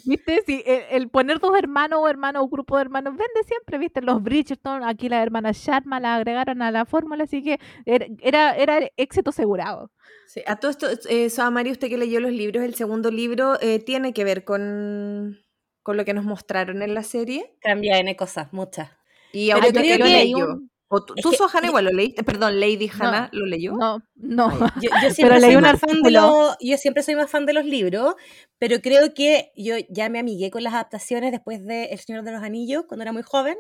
¿Viste? 0.05 0.43
Sí, 0.47 0.63
el, 0.67 0.83
el 0.91 1.09
poner 1.09 1.39
dos 1.41 1.57
hermanos 1.59 2.01
o 2.03 2.09
hermanos 2.09 2.43
o 2.45 2.49
grupo 2.49 2.77
de 2.77 2.83
hermanos 2.83 3.15
vende 3.17 3.47
siempre, 3.47 3.79
¿viste? 3.79 4.03
Los 4.03 4.23
Bridgerton, 4.23 4.85
aquí 4.85 5.09
las 5.09 5.23
hermanas 5.23 5.57
Sharma 5.57 6.01
la 6.01 6.17
agregaron 6.17 6.63
a 6.63 6.71
la 6.71 6.85
fórmula, 6.85 7.25
así 7.25 7.43
que 7.43 7.59
era, 7.87 8.07
era, 8.21 8.57
era 8.57 8.89
éxito 8.97 9.31
asegurado. 9.31 9.91
Sí, 10.27 10.43
a 10.47 10.57
todo 10.57 10.71
esto, 10.71 10.87
eh, 11.09 11.29
Mari, 11.51 11.71
usted 11.71 11.89
que 11.89 11.99
leyó 11.99 12.21
los 12.21 12.33
libros, 12.33 12.65
el 12.65 12.75
segundo 12.75 13.11
libro 13.11 13.59
eh, 13.61 13.79
tiene 13.79 14.13
que 14.13 14.25
ver 14.25 14.45
con, 14.45 15.39
con 15.83 15.97
lo 15.97 16.05
que 16.05 16.15
nos 16.15 16.25
mostraron 16.25 16.83
en 16.83 16.95
la 16.95 17.03
serie. 17.03 17.57
Cambia 17.61 17.99
N 17.99 18.15
cosas, 18.17 18.53
muchas. 18.53 18.91
Y 19.33 19.51
creo 19.51 19.61
que 19.73 19.99
lo 19.99 20.05
que- 20.05 20.11
leyó. 20.13 20.59
O 20.95 21.05
tú, 21.05 21.15
tú 21.15 21.31
que- 21.31 21.37
Sohana, 21.37 21.63
yo- 21.67 21.71
igual 21.71 21.85
lo 21.87 21.91
leíste. 21.93 22.23
Perdón, 22.25 22.61
Lady 22.61 22.91
Hannah 22.93 23.29
lo 23.33 23.47
leyó. 23.47 23.73
No, 23.73 24.03
no. 24.17 24.51
Yo, 24.81 24.91
yo 25.03 25.11
siempre 25.15 25.41
leí 25.41 25.53
soy 25.53 25.63
más 25.63 25.81
fan 25.81 26.03
de 26.03 26.11
los, 26.11 26.57
yo 26.61 26.77
siempre 26.79 27.03
soy 27.03 27.17
más 27.17 27.31
fan 27.31 27.47
de 27.47 27.53
los 27.53 27.65
libros, 27.65 28.15
pero 28.59 28.81
creo 28.81 29.15
que 29.15 29.53
yo 29.57 29.77
ya 29.89 30.09
me 30.09 30.19
amigué 30.19 30.51
con 30.51 30.63
las 30.63 30.75
adaptaciones 30.75 31.33
después 31.33 31.65
de 31.65 31.87
El 31.87 31.99
Señor 31.99 32.25
de 32.25 32.33
los 32.33 32.43
Anillos, 32.43 32.85
cuando 32.87 33.03
era 33.03 33.13
muy 33.13 33.23
joven, 33.23 33.57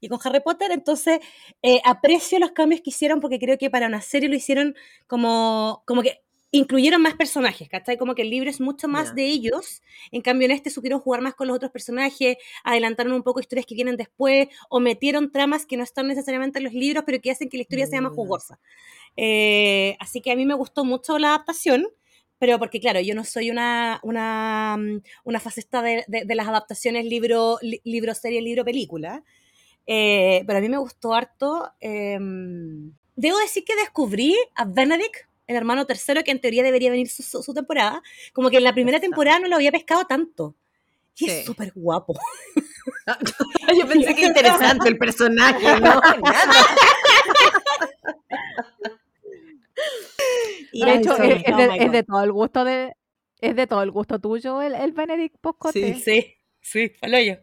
y 0.00 0.08
con 0.08 0.18
Harry 0.24 0.40
Potter, 0.40 0.72
entonces 0.72 1.20
eh, 1.62 1.80
aprecio 1.84 2.38
los 2.40 2.50
cambios 2.52 2.80
que 2.82 2.90
hicieron 2.90 3.20
porque 3.20 3.38
creo 3.38 3.56
que 3.56 3.70
para 3.70 3.86
una 3.86 4.00
serie 4.02 4.28
lo 4.28 4.34
hicieron 4.34 4.74
como, 5.06 5.82
como 5.86 6.02
que 6.02 6.22
incluyeron 6.52 7.00
más 7.00 7.14
personajes, 7.14 7.68
¿cachai? 7.68 7.96
Como 7.96 8.14
que 8.14 8.22
el 8.22 8.30
libro 8.30 8.50
es 8.50 8.60
mucho 8.60 8.88
más 8.88 9.14
de 9.14 9.26
ellos, 9.26 9.82
en 10.10 10.20
cambio 10.20 10.46
en 10.46 10.50
este 10.52 10.68
supieron 10.70 10.98
jugar 11.00 11.20
más 11.20 11.34
con 11.34 11.46
los 11.46 11.56
otros 11.56 11.70
personajes, 11.70 12.36
adelantaron 12.64 13.12
un 13.12 13.22
poco 13.22 13.38
historias 13.40 13.66
que 13.66 13.74
vienen 13.76 13.96
después, 13.96 14.48
o 14.68 14.80
metieron 14.80 15.30
tramas 15.30 15.64
que 15.64 15.76
no 15.76 15.84
están 15.84 16.08
necesariamente 16.08 16.58
en 16.58 16.64
los 16.64 16.72
libros, 16.74 17.04
pero 17.06 17.20
que 17.20 17.30
hacen 17.30 17.48
que 17.48 17.56
la 17.56 17.62
historia 17.62 17.86
sea 17.86 18.00
más 18.00 18.12
Mm. 18.12 18.16
jugosa. 18.16 18.58
Eh, 19.16 19.96
así 20.00 20.20
que 20.20 20.32
a 20.32 20.36
mí 20.36 20.44
me 20.44 20.54
gustó 20.54 20.84
mucho 20.84 21.18
la 21.18 21.28
adaptación, 21.28 21.86
pero 22.38 22.58
porque 22.58 22.80
claro, 22.80 23.00
yo 23.00 23.14
no 23.14 23.22
soy 23.24 23.50
una, 23.50 24.00
una, 24.02 24.76
mm, 24.78 25.02
una 25.24 25.40
faceta 25.40 25.82
de, 25.82 26.04
de- 26.08 26.24
de 26.24 26.34
las 26.34 26.48
adaptaciones 26.48 27.04
libro, 27.04 27.58
li- 27.62 27.80
libro 27.84 28.14
serie, 28.14 28.40
libro 28.42 28.64
película, 28.64 29.22
Eh, 29.86 30.44
pero 30.46 30.58
a 30.58 30.62
mí 30.62 30.68
me 30.68 30.78
gustó 30.78 31.14
harto. 31.14 31.70
eh, 31.80 32.16
debo 33.16 33.38
decir 33.38 33.64
que 33.64 33.74
descubrí 33.76 34.36
a 34.54 34.64
Benedict, 34.64 35.26
el 35.50 35.56
hermano 35.56 35.86
tercero, 35.86 36.22
que 36.24 36.30
en 36.30 36.40
teoría 36.40 36.62
debería 36.62 36.90
venir 36.90 37.08
su, 37.08 37.22
su- 37.22 37.42
su 37.42 37.52
temporada, 37.54 38.02
como 38.32 38.50
que 38.50 38.56
en 38.58 38.64
la 38.64 38.72
primera 38.72 39.00
temporada 39.00 39.38
no 39.40 39.48
lo 39.48 39.56
había 39.56 39.72
pescado 39.72 40.04
tanto. 40.04 40.54
Y 41.16 41.26
Sí. 41.26 41.30
es 41.30 41.44
súper 41.44 41.72
guapo. 41.74 42.18
Yo 43.78 43.86
pensé 43.86 44.14
que 44.14 44.26
interesante 44.26 44.88
el 44.88 44.96
personaje, 44.96 45.80
¿no? 45.80 46.00
Nada. 46.22 46.54
Y 50.72 50.84
De 50.84 50.94
hecho, 50.94 51.16
sí, 51.16 51.22
es, 51.24 51.42
es 51.46 51.54
oh 51.54 51.72
es 51.72 51.92
de 51.92 52.02
todo 52.04 52.22
el 52.22 52.32
gusto 52.32 52.64
de 52.64 52.92
es 53.40 53.56
de 53.56 53.66
todo 53.66 53.82
el 53.82 53.90
gusto 53.90 54.18
tuyo 54.18 54.60
el, 54.62 54.74
el 54.74 54.92
Benedict 54.92 55.36
Poscote. 55.40 55.94
Sí. 55.94 56.00
Sí, 56.02 56.34
sí, 56.60 56.88
falo 57.00 57.18
yo. 57.18 57.34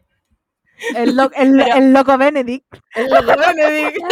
El, 0.96 1.16
lo- 1.16 1.30
el- 1.34 1.56
Pero- 1.56 1.76
el 1.76 1.92
loco 1.92 2.18
Benedict. 2.18 2.66
El 2.94 3.08
loco 3.10 3.32
Benedict. 3.38 3.98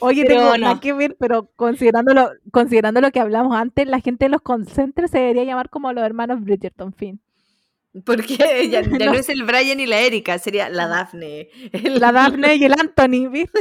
Oye, 0.00 0.24
Pero 0.26 0.40
tengo 0.40 0.50
no. 0.52 0.58
nada 0.58 0.80
que 0.80 0.92
ver, 0.92 1.16
pero 1.18 1.50
considerando 1.56 2.14
lo, 2.14 2.30
considerando 2.50 3.00
lo 3.00 3.10
que 3.10 3.20
hablamos 3.20 3.56
antes, 3.56 3.86
la 3.86 4.00
gente 4.00 4.26
de 4.26 4.30
los 4.30 4.42
concentres 4.42 5.10
se 5.10 5.18
debería 5.18 5.44
llamar 5.44 5.70
como 5.70 5.92
los 5.92 6.04
hermanos 6.04 6.40
Bridgerton, 6.42 6.92
fin. 6.92 7.20
Porque 8.04 8.36
ya, 8.70 8.82
ya 8.82 9.06
no. 9.06 9.14
es 9.14 9.28
el 9.28 9.44
Brian 9.44 9.80
y 9.80 9.86
la 9.86 10.00
Erika, 10.00 10.38
sería 10.38 10.68
la 10.68 10.86
Daphne. 10.86 11.48
El- 11.72 12.00
La 12.00 12.12
Daphne 12.12 12.56
y 12.56 12.64
el 12.64 12.72
Anthony, 12.74 13.28
¿viste? 13.30 13.58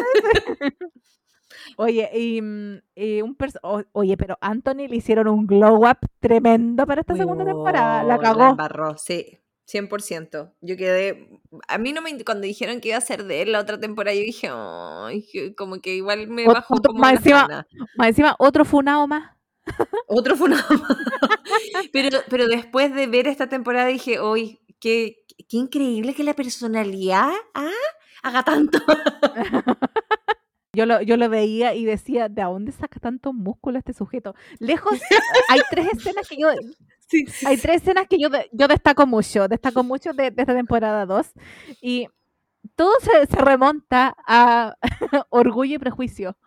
Oye, 1.77 2.09
y, 2.17 2.41
mm, 2.41 2.81
y 2.95 3.21
un 3.21 3.35
o- 3.63 3.83
oye, 3.93 4.17
pero 4.17 4.37
Anthony 4.41 4.87
le 4.89 4.95
hicieron 4.95 5.27
un 5.27 5.45
glow 5.47 5.87
up 5.89 5.97
tremendo 6.19 6.85
para 6.85 7.01
esta 7.01 7.15
segunda 7.15 7.45
temporada. 7.45 8.03
La 8.03 8.15
Oh, 8.15 8.19
cagó. 8.21 8.49
embarró, 8.49 8.97
sí. 8.97 9.39
100%. 9.67 10.53
Yo 10.61 10.77
quedé. 10.77 11.27
A 11.67 11.77
mí 11.79 11.91
no 11.91 12.01
me. 12.03 12.23
Cuando 12.23 12.45
dijeron 12.45 12.79
que 12.81 12.89
iba 12.89 12.97
a 12.97 13.01
ser 13.01 13.23
de 13.23 13.41
él 13.41 13.51
la 13.51 13.59
otra 13.59 13.79
temporada, 13.79 14.15
yo 14.15 14.21
dije, 14.21 14.47
"Ay, 14.51 15.25
que- 15.31 15.55
como 15.55 15.81
que 15.81 15.95
igual 15.95 16.27
me 16.27 16.45
Ot- 16.45 16.53
bajó 16.53 16.75
otro- 16.75 16.89
como 16.91 17.01
más 17.01 17.11
una 17.13 17.19
encima- 17.19 17.47
gana". 17.47 17.67
Más 17.97 18.07
encima, 18.09 18.35
otro 18.37 18.63
funado 18.63 19.07
más. 19.07 19.31
Otro 20.07 20.35
fue 20.35 20.47
una. 20.49 20.63
pero, 21.91 22.19
pero 22.29 22.47
después 22.47 22.93
de 22.93 23.07
ver 23.07 23.27
esta 23.27 23.49
temporada 23.49 23.87
dije, 23.87 24.21
uy, 24.21 24.59
qué, 24.79 25.25
qué 25.49 25.57
increíble 25.57 26.13
que 26.13 26.23
la 26.23 26.35
personalidad 26.35 27.31
ah, 27.55 27.69
haga 28.21 28.43
tanto. 28.43 28.77
Yo 30.75 30.85
lo, 30.85 31.01
yo 31.01 31.17
lo 31.17 31.29
veía 31.29 31.73
y 31.73 31.85
decía, 31.85 32.29
¿de 32.29 32.43
dónde 32.43 32.71
saca 32.71 32.99
tanto 32.99 33.33
músculo 33.33 33.77
este 33.79 33.93
sujeto? 33.93 34.35
Lejos, 34.59 34.99
hay 35.49 35.61
tres 35.69 35.87
escenas 35.93 36.27
que 36.27 36.37
yo, 36.37 36.49
Sí, 37.07 37.25
sí, 37.27 37.45
hay 37.45 37.57
tres 37.57 37.83
escenas 37.83 38.07
que 38.07 38.17
yo, 38.17 38.29
yo 38.51 38.67
destaco 38.67 39.05
mucho, 39.05 39.47
destaco 39.47 39.83
mucho 39.83 40.13
de, 40.13 40.31
de 40.31 40.41
esta 40.41 40.55
temporada 40.55 41.05
2. 41.05 41.33
Y 41.81 42.07
todo 42.75 42.91
se, 42.99 43.27
se 43.27 43.37
remonta 43.37 44.15
a 44.27 44.75
Orgullo 45.29 45.75
y 45.75 45.79
Prejuicio, 45.79 46.37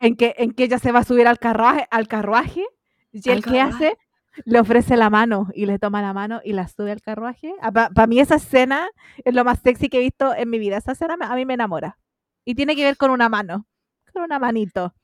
en 0.00 0.16
que, 0.16 0.34
en 0.38 0.52
que 0.52 0.64
ella 0.64 0.78
se 0.78 0.92
va 0.92 1.00
a 1.00 1.04
subir 1.04 1.26
al 1.26 1.38
carruaje, 1.38 1.86
al 1.90 2.08
carruaje 2.08 2.64
y 3.12 3.28
¿Al 3.28 3.38
el 3.38 3.44
que 3.44 3.60
hace, 3.60 3.98
le 4.44 4.60
ofrece 4.60 4.96
la 4.96 5.10
mano 5.10 5.48
y 5.54 5.66
le 5.66 5.78
toma 5.78 6.02
la 6.02 6.12
mano 6.12 6.40
y 6.44 6.52
la 6.52 6.68
sube 6.68 6.92
al 6.92 7.00
carruaje. 7.00 7.54
Para 7.72 8.06
mí 8.06 8.20
esa 8.20 8.36
escena 8.36 8.88
es 9.24 9.34
lo 9.34 9.44
más 9.44 9.60
sexy 9.62 9.88
que 9.88 9.98
he 9.98 10.00
visto 10.00 10.34
en 10.34 10.50
mi 10.50 10.58
vida. 10.58 10.76
Esa 10.76 10.92
escena 10.92 11.16
a 11.20 11.34
mí 11.34 11.44
me 11.44 11.54
enamora. 11.54 11.98
Y 12.44 12.54
tiene 12.54 12.76
que 12.76 12.84
ver 12.84 12.96
con 12.96 13.10
una 13.10 13.28
mano, 13.28 13.66
con 14.14 14.22
una 14.22 14.38
manito. 14.38 14.94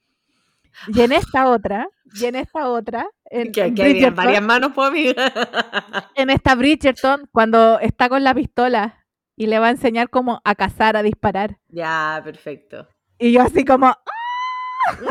Y 0.88 1.00
en 1.02 1.12
esta 1.12 1.48
otra, 1.50 1.88
y 2.14 2.24
en 2.26 2.36
esta 2.36 2.68
otra, 2.68 3.06
en, 3.24 3.50
que 3.52 3.64
en 3.64 3.74
que 3.74 3.82
había 3.82 4.08
Bridgerton- 4.10 4.14
varias 4.14 4.42
manos, 4.42 4.72
pues, 4.74 4.88
amiga. 4.88 5.14
en 6.14 6.30
esta 6.30 6.54
Bridgerton, 6.54 7.28
cuando 7.32 7.78
está 7.80 8.08
con 8.08 8.22
la 8.24 8.32
pistola 8.34 9.04
y 9.36 9.46
le 9.48 9.58
va 9.58 9.66
a 9.66 9.70
enseñar 9.70 10.08
cómo 10.10 10.40
a 10.44 10.54
cazar, 10.54 10.96
a 10.96 11.02
disparar. 11.02 11.58
ya, 11.68 12.20
perfecto. 12.24 12.88
Y 13.18 13.32
yo 13.32 13.42
así 13.42 13.64
como, 13.64 13.94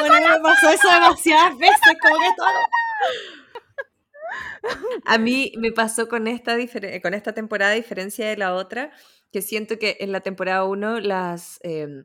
Bueno, 0.00 0.14
me 0.28 0.40
pasó 0.40 0.70
eso 0.70 0.88
demasiadas 0.92 1.58
veces, 1.58 1.96
como 2.02 2.16
que 2.18 2.26
todo. 2.36 2.48
A 5.06 5.18
mí 5.18 5.52
me 5.58 5.72
pasó 5.72 6.08
con 6.08 6.26
esta, 6.28 6.56
con 7.02 7.14
esta 7.14 7.32
temporada, 7.32 7.72
a 7.72 7.76
diferencia 7.76 8.28
de 8.28 8.36
la 8.36 8.54
otra, 8.54 8.90
que 9.32 9.42
siento 9.42 9.78
que 9.78 9.96
en 10.00 10.12
la 10.12 10.20
temporada 10.20 10.64
1 10.64 11.00
las, 11.00 11.58
em, 11.62 12.04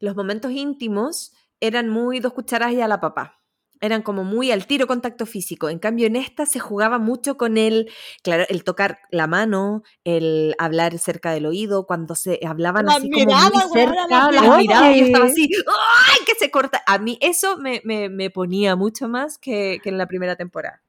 los 0.00 0.16
momentos 0.16 0.52
íntimos 0.52 1.32
eran 1.60 1.88
muy 1.88 2.20
dos 2.20 2.32
cucharadas 2.34 2.74
y 2.74 2.80
a 2.80 2.88
la 2.88 3.00
papá. 3.00 3.40
Eran 3.80 4.02
como 4.02 4.24
muy 4.24 4.50
al 4.50 4.66
tiro 4.66 4.86
contacto 4.86 5.26
físico. 5.26 5.68
En 5.68 5.78
cambio, 5.78 6.06
en 6.06 6.16
esta 6.16 6.46
se 6.46 6.58
jugaba 6.60 6.98
mucho 6.98 7.36
con 7.36 7.58
el, 7.58 7.90
claro, 8.22 8.44
el 8.48 8.64
tocar 8.64 8.98
la 9.10 9.26
mano, 9.26 9.82
el 10.04 10.54
hablar 10.58 10.96
cerca 10.98 11.32
del 11.32 11.44
oído, 11.44 11.84
cuando 11.86 12.14
se 12.14 12.38
hablaban 12.46 12.86
Las 12.86 12.98
así 12.98 13.10
como 13.10 13.24
muy 13.26 13.34
weona, 13.34 13.68
cerca, 13.72 14.06
las 14.08 14.42
miradas. 14.42 14.58
miradas, 14.58 14.96
yo 14.96 15.04
estaba 15.04 15.24
así, 15.26 15.48
¡ay! 15.66 16.24
que 16.24 16.34
se 16.38 16.50
corta. 16.50 16.82
A 16.86 16.98
mí 16.98 17.18
eso 17.20 17.58
me, 17.58 17.82
me- 17.84 18.08
me 18.08 18.30
ponía 18.30 18.74
mucho 18.76 19.08
más 19.08 19.38
que, 19.38 19.80
que 19.82 19.88
en 19.90 19.98
la 19.98 20.06
primera 20.06 20.36
temporada. 20.36 20.82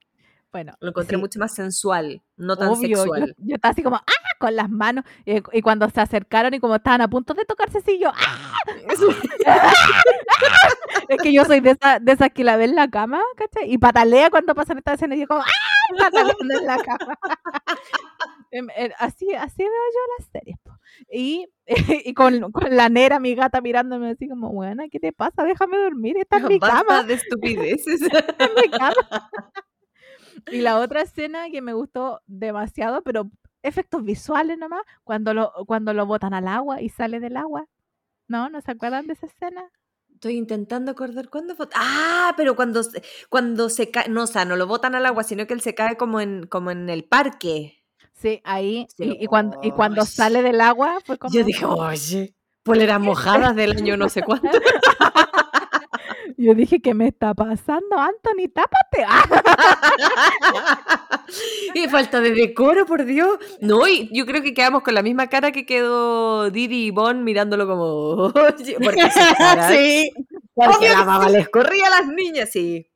Bueno, 0.55 0.71
Lo 0.79 0.91
encontré 0.91 1.17
sí, 1.17 1.21
mucho 1.21 1.37
más 1.37 1.53
sensual, 1.53 2.21
no 2.37 2.55
tan 2.55 2.69
obvio. 2.69 2.99
Sexual. 2.99 3.35
yo 3.39 3.55
estaba 3.55 3.73
así 3.73 3.83
como, 3.83 3.97
¡ah! 3.97 4.03
Con 4.39 4.55
las 4.55 4.69
manos. 4.69 5.03
Y, 5.25 5.41
y 5.51 5.61
cuando 5.61 5.89
se 5.89 5.99
acercaron 5.99 6.53
y 6.53 6.61
como 6.61 6.75
estaban 6.75 7.01
a 7.01 7.09
punto 7.09 7.33
de 7.33 7.43
tocarse, 7.43 7.81
sí, 7.81 7.99
yo, 7.99 8.09
¡ah! 8.15 8.53
Es 11.09 11.21
que 11.21 11.33
yo 11.33 11.43
soy 11.43 11.59
de, 11.59 11.71
esa, 11.71 11.99
de 11.99 12.09
esas 12.13 12.29
que 12.31 12.45
la 12.45 12.55
ve 12.55 12.63
en 12.63 12.75
la 12.75 12.89
cama, 12.89 13.19
¿cachai? 13.35 13.69
Y 13.69 13.77
patalea 13.77 14.29
cuando 14.29 14.55
pasan 14.55 14.77
estas 14.77 14.93
escenas 14.93 15.17
y 15.17 15.21
yo 15.23 15.27
como, 15.27 15.41
¡ah! 15.41 15.97
Pataleando 15.99 16.53
en 16.57 16.65
la 16.65 16.77
cama. 16.77 17.19
Em, 18.51 18.69
eh, 18.77 18.93
así, 18.99 19.33
así 19.33 19.61
veo 19.61 19.67
yo 19.67 19.99
las 20.17 20.27
series. 20.31 20.57
po. 20.63 20.71
Y, 21.11 21.49
y 22.05 22.13
con, 22.13 22.53
con 22.53 22.73
la 22.73 22.87
nera, 22.87 23.19
mi 23.19 23.35
gata, 23.35 23.59
mirándome 23.59 24.11
así 24.11 24.29
como, 24.29 24.53
buena, 24.53 24.85
¿qué 24.89 25.01
te 25.01 25.11
pasa? 25.11 25.43
Déjame 25.43 25.77
dormir, 25.79 26.15
está 26.17 26.37
en 26.37 26.47
mi 26.47 26.61
cama. 26.61 27.03
de 27.03 27.15
estupideces. 27.15 28.01
está 28.03 28.45
en 28.45 28.55
mi 28.55 28.69
cama. 28.69 29.29
Y 30.51 30.61
la 30.61 30.79
otra 30.79 31.01
escena 31.01 31.49
que 31.49 31.61
me 31.61 31.73
gustó 31.73 32.21
demasiado, 32.27 33.01
pero 33.03 33.29
efectos 33.63 34.03
visuales 34.03 34.57
nomás, 34.57 34.81
cuando 35.03 35.33
lo, 35.33 35.51
cuando 35.65 35.93
lo 35.93 36.05
botan 36.05 36.33
al 36.33 36.47
agua 36.47 36.81
y 36.81 36.89
sale 36.89 37.19
del 37.19 37.37
agua. 37.37 37.67
¿No? 38.27 38.49
¿No 38.49 38.61
se 38.61 38.71
acuerdan 38.71 39.07
de 39.07 39.13
esa 39.13 39.27
escena? 39.27 39.69
Estoy 40.11 40.37
intentando 40.37 40.91
acordar 40.91 41.29
cuándo 41.29 41.55
fue. 41.55 41.67
Ah, 41.75 42.33
pero 42.37 42.55
cuando 42.55 42.81
cuando 43.29 43.69
se 43.69 43.91
cae, 43.91 44.09
no, 44.09 44.23
o 44.23 44.27
sea, 44.27 44.45
no 44.45 44.55
lo 44.55 44.65
botan 44.65 44.95
al 44.95 45.05
agua, 45.05 45.23
sino 45.23 45.45
que 45.45 45.53
él 45.53 45.61
se 45.61 45.75
cae 45.75 45.97
como 45.97 46.21
en, 46.21 46.47
como 46.47 46.71
en 46.71 46.89
el 46.89 47.03
parque. 47.03 47.83
Sí, 48.13 48.41
ahí. 48.43 48.87
Sí, 48.95 49.03
Y, 49.19 49.25
y 49.25 49.27
cuando, 49.27 49.59
y 49.61 49.71
cuando 49.71 50.05
sale 50.05 50.41
del 50.41 50.61
agua 50.61 50.99
fue 51.05 51.17
como... 51.17 51.33
Yo 51.33 51.43
dije, 51.43 51.65
oye, 51.65 52.33
poleras 52.63 52.99
mojadas 52.99 53.55
del 53.55 53.73
año 53.73 53.97
no 53.97 54.09
sé 54.09 54.23
cuánto. 54.23 54.49
Yo 56.37 56.53
dije, 56.53 56.81
¿qué 56.81 56.93
me 56.93 57.07
está 57.07 57.33
pasando, 57.33 57.97
Anthony? 57.97 58.49
Tápate. 58.53 59.05
y 61.73 61.87
falta 61.87 62.19
de 62.21 62.31
decoro, 62.31 62.85
por 62.85 63.05
Dios. 63.05 63.37
No, 63.61 63.87
y 63.87 64.09
yo 64.13 64.25
creo 64.25 64.41
que 64.41 64.53
quedamos 64.53 64.83
con 64.83 64.93
la 64.93 65.01
misma 65.01 65.27
cara 65.27 65.51
que 65.51 65.65
quedó 65.65 66.49
Didi 66.51 66.87
y 66.87 66.91
Bon 66.91 67.23
mirándolo 67.23 67.67
como, 67.67 68.31
porque 68.33 69.09
sí. 69.69 70.11
porque 70.53 70.89
la 70.89 71.03
baba 71.03 71.29
les 71.29 71.49
corría 71.49 71.87
a 71.87 72.01
las 72.01 72.07
niñas, 72.07 72.49
sí. 72.51 72.87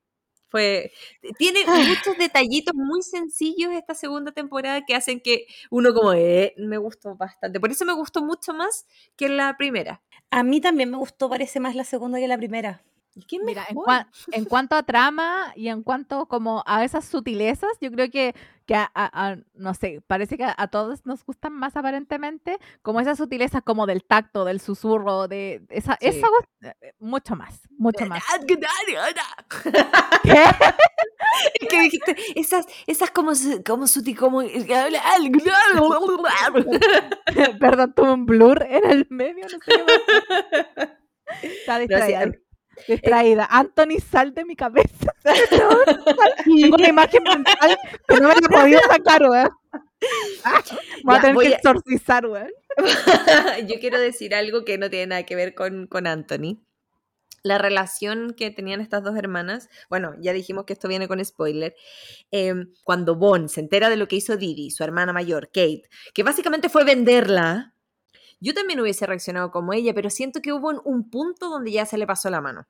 Fue, 0.49 0.91
tiene 1.37 1.59
Ah. 1.67 1.77
muchos 1.87 2.17
detallitos 2.17 2.73
muy 2.75 3.03
sencillos 3.03 3.71
esta 3.73 3.93
segunda 3.93 4.31
temporada 4.31 4.83
que 4.85 4.95
hacen 4.95 5.19
que 5.21 5.45
uno 5.69 5.93
como, 5.93 6.13
eh, 6.13 6.53
me 6.57 6.77
gustó 6.77 7.15
bastante. 7.15 7.59
Por 7.59 7.69
eso 7.71 7.85
me 7.85 7.93
gustó 7.93 8.23
mucho 8.23 8.53
más 8.53 8.87
que 9.15 9.29
la 9.29 9.55
primera. 9.57 10.01
A 10.31 10.43
mí 10.43 10.59
también 10.61 10.89
me 10.91 10.97
gustó, 10.97 11.29
parece 11.29 11.59
más 11.59 11.75
la 11.75 11.83
segunda 11.83 12.19
que 12.19 12.27
la 12.27 12.37
primera. 12.37 12.83
¿Y 13.15 13.23
qué 13.25 13.39
Mira, 13.39 13.65
en, 13.67 13.75
mejor? 13.75 13.87
cua- 13.87 14.07
en 14.31 14.45
cuanto 14.45 14.75
a 14.75 14.83
trama 14.83 15.51
y 15.55 15.67
en 15.69 15.83
cuanto 15.83 16.27
como 16.27 16.63
a 16.65 16.83
esas 16.83 17.05
sutilezas, 17.05 17.71
yo 17.81 17.91
creo 17.91 18.09
que, 18.09 18.33
que 18.65 18.75
a, 18.75 18.89
a- 18.93 19.29
a- 19.31 19.37
no 19.55 19.73
sé, 19.73 20.01
parece 20.07 20.37
que 20.37 20.45
a, 20.45 20.67
todos 20.67 21.05
nos 21.05 21.25
gustan 21.25 21.53
más 21.53 21.75
aparentemente, 21.75 22.57
como 22.81 22.99
esas 23.01 23.17
sutilezas 23.17 23.61
como 23.63 23.85
del 23.87 24.03
tacto, 24.03 24.45
del 24.45 24.61
susurro, 24.61 25.27
de 25.27 25.63
esa, 25.69 25.97
Sí. 25.99 26.07
esa 26.07 26.27
voz, 26.29 26.43
eh, 26.61 26.93
mucho 26.99 27.35
más, 27.35 27.61
mucho 27.77 28.05
más. 28.05 28.23
¿Qué? 30.23 30.23
Es 31.61 31.69
que 31.69 31.79
dijiste, 31.81 32.15
esas, 32.35 32.65
esas 32.87 33.11
como, 33.11 33.31
como 33.65 33.87
sutil, 33.87 34.17
como... 34.17 34.41
Perdón, 37.59 37.93
tuve 37.95 38.11
un 38.11 38.25
blur 38.25 38.65
en 38.67 38.89
el 38.89 39.07
medio, 39.09 39.43
no 39.43 39.49
sé 39.49 39.57
qué 39.65 39.83
pasó. 39.83 40.91
Está 41.43 41.77
sí, 42.07 42.13
distraída. 42.87 43.43
distraída. 43.43 43.47
Anthony, 43.49 43.99
sal 43.99 44.33
de 44.33 44.45
mi 44.45 44.55
cabeza. 44.55 45.13
Tengo 46.45 46.75
una 46.75 46.89
imagen 46.89 47.23
mental 47.23 47.77
que 48.07 48.15
no 48.15 48.27
me 48.29 48.35
la 48.35 48.39
he 48.39 48.49
podido 48.49 48.79
sacar, 48.81 49.23
weón. 49.23 49.49
Voy 51.03 51.15
a 51.15 51.21
tener 51.21 51.35
voy 51.35 51.47
que 51.47 51.53
exorcizar, 51.53 52.25
weón. 52.25 52.51
Yo 53.67 53.79
quiero 53.79 53.99
decir 53.99 54.33
algo 54.33 54.63
que 54.63 54.77
no 54.77 54.89
tiene 54.89 55.07
nada 55.07 55.23
que 55.23 55.35
ver 55.35 55.53
con, 55.53 55.87
con 55.87 56.07
Anthony. 56.07 56.59
La 57.43 57.57
relación 57.57 58.33
que 58.33 58.51
tenían 58.51 58.81
estas 58.81 59.03
dos 59.03 59.15
hermanas, 59.17 59.69
bueno, 59.89 60.13
ya 60.19 60.33
dijimos 60.33 60.65
que 60.65 60.73
esto 60.73 60.87
viene 60.87 61.07
con 61.07 61.23
spoiler, 61.23 61.75
em, 62.31 62.73
cuando 62.83 63.15
Bon 63.15 63.47
se 63.47 63.61
entera 63.61 63.89
de 63.89 63.95
lo 63.95 64.07
que 64.07 64.17
hizo 64.17 64.35
Didi, 64.35 64.71
su 64.71 64.83
hermana 64.83 65.13
mayor, 65.13 65.47
Kate, 65.47 65.83
que 66.13 66.23
básicamente 66.23 66.69
fue 66.69 66.83
venderla, 66.83 67.73
yo 68.39 68.53
también 68.53 68.79
hubiese 68.79 69.05
reaccionado 69.05 69.51
como 69.51 69.73
ella, 69.73 69.93
pero 69.93 70.09
siento 70.09 70.41
que 70.41 70.53
hubo 70.53 70.69
un, 70.69 70.81
un 70.85 71.09
punto 71.09 71.49
donde 71.49 71.71
ya 71.71 71.85
se 71.85 71.97
le 71.97 72.07
pasó 72.07 72.29
la 72.29 72.41
mano, 72.41 72.67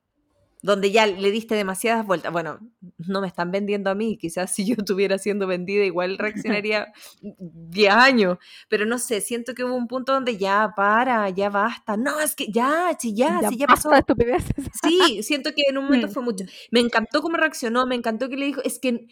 donde 0.62 0.92
ya 0.92 1.06
le 1.06 1.32
diste 1.32 1.56
demasiadas 1.56 2.06
vueltas. 2.06 2.32
Bueno, 2.32 2.60
no 2.98 3.22
me 3.22 3.28
están 3.28 3.52
vendiendo 3.52 3.90
a 3.90 3.96
mí, 3.96 4.18
quizás 4.18 4.54
si 4.54 4.66
yo 4.66 4.76
estuviera 4.78 5.18
siendo 5.18 5.48
vendida 5.48 5.84
igual 5.84 6.18
reaccionaría 6.18 6.92
10 7.22 7.94
años, 7.94 8.38
pero 8.68 8.86
no 8.86 8.98
sé, 8.98 9.22
siento 9.22 9.54
que 9.54 9.64
hubo 9.64 9.76
un 9.76 9.88
punto 9.88 10.14
donde 10.14 10.38
ya 10.38 10.74
para, 10.76 11.30
ya 11.30 11.50
basta, 11.50 11.98
no, 11.98 12.20
es 12.20 12.36
que 12.36 12.52
ya, 12.52 12.96
sí, 13.00 13.14
ya, 13.16 13.40
ya 13.42 13.50
basta 13.50 13.68
pasó. 13.68 13.90
de 13.90 14.00
estupideces. 14.00 14.66
Sí, 14.84 15.24
siento 15.24 15.52
que 15.56 15.64
en 15.70 15.78
un 15.78 15.86
momento 15.86 16.08
fue 16.08 16.24
mucho. 16.24 16.46
Me 16.72 16.80
encantó 16.80 17.22
cómo 17.22 17.38
reaccionó, 17.38 17.86
me 17.86 17.96
encantó 17.96 18.28
que 18.28 18.38
le 18.38 18.48
dijo, 18.48 18.62
es 18.64 18.80
que, 18.80 19.08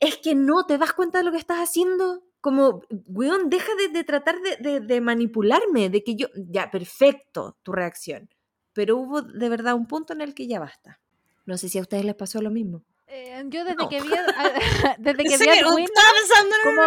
es 0.00 0.16
que 0.16 0.34
no, 0.34 0.66
¿te 0.66 0.78
das 0.78 0.92
cuenta 0.92 1.18
de 1.18 1.24
lo 1.24 1.32
que 1.32 1.38
estás 1.38 1.58
haciendo? 1.58 2.24
Como, 2.42 2.82
weón, 3.06 3.50
deja 3.50 3.72
de, 3.76 3.88
de 3.88 4.04
tratar 4.04 4.36
de, 4.42 4.56
de- 4.58 4.80
de 4.80 5.00
manipularme, 5.00 5.90
de 5.90 6.04
que 6.04 6.16
yo, 6.16 6.28
ya, 6.36 6.70
perfecto 6.70 7.56
tu 7.64 7.72
reacción. 7.72 8.28
Pero 8.74 8.98
hubo 8.98 9.22
de 9.22 9.48
verdad 9.48 9.74
un 9.76 9.86
punto 9.86 10.12
en 10.12 10.22
el 10.22 10.34
que 10.34 10.46
ya 10.48 10.60
basta. 10.60 11.00
No 11.46 11.56
sé 11.58 11.68
si 11.70 11.78
a 11.78 11.82
ustedes 11.82 12.04
les 12.04 12.16
pasó 12.16 12.42
lo 12.42 12.50
mismo. 12.50 12.82
Eh, 13.14 13.42
yo 13.48 13.62
desde 13.64 13.76
No. 13.76 13.88
que 13.90 14.00
vi, 14.00 14.08
a- 14.14 14.24
desde 14.98 15.22
que 15.24 15.36
vi 15.36 15.48
a 15.48 15.60
Edwina, 15.60 15.84
estaba 15.84 16.08
pensando 16.18 16.56
en 16.56 16.62
como- 16.64 16.82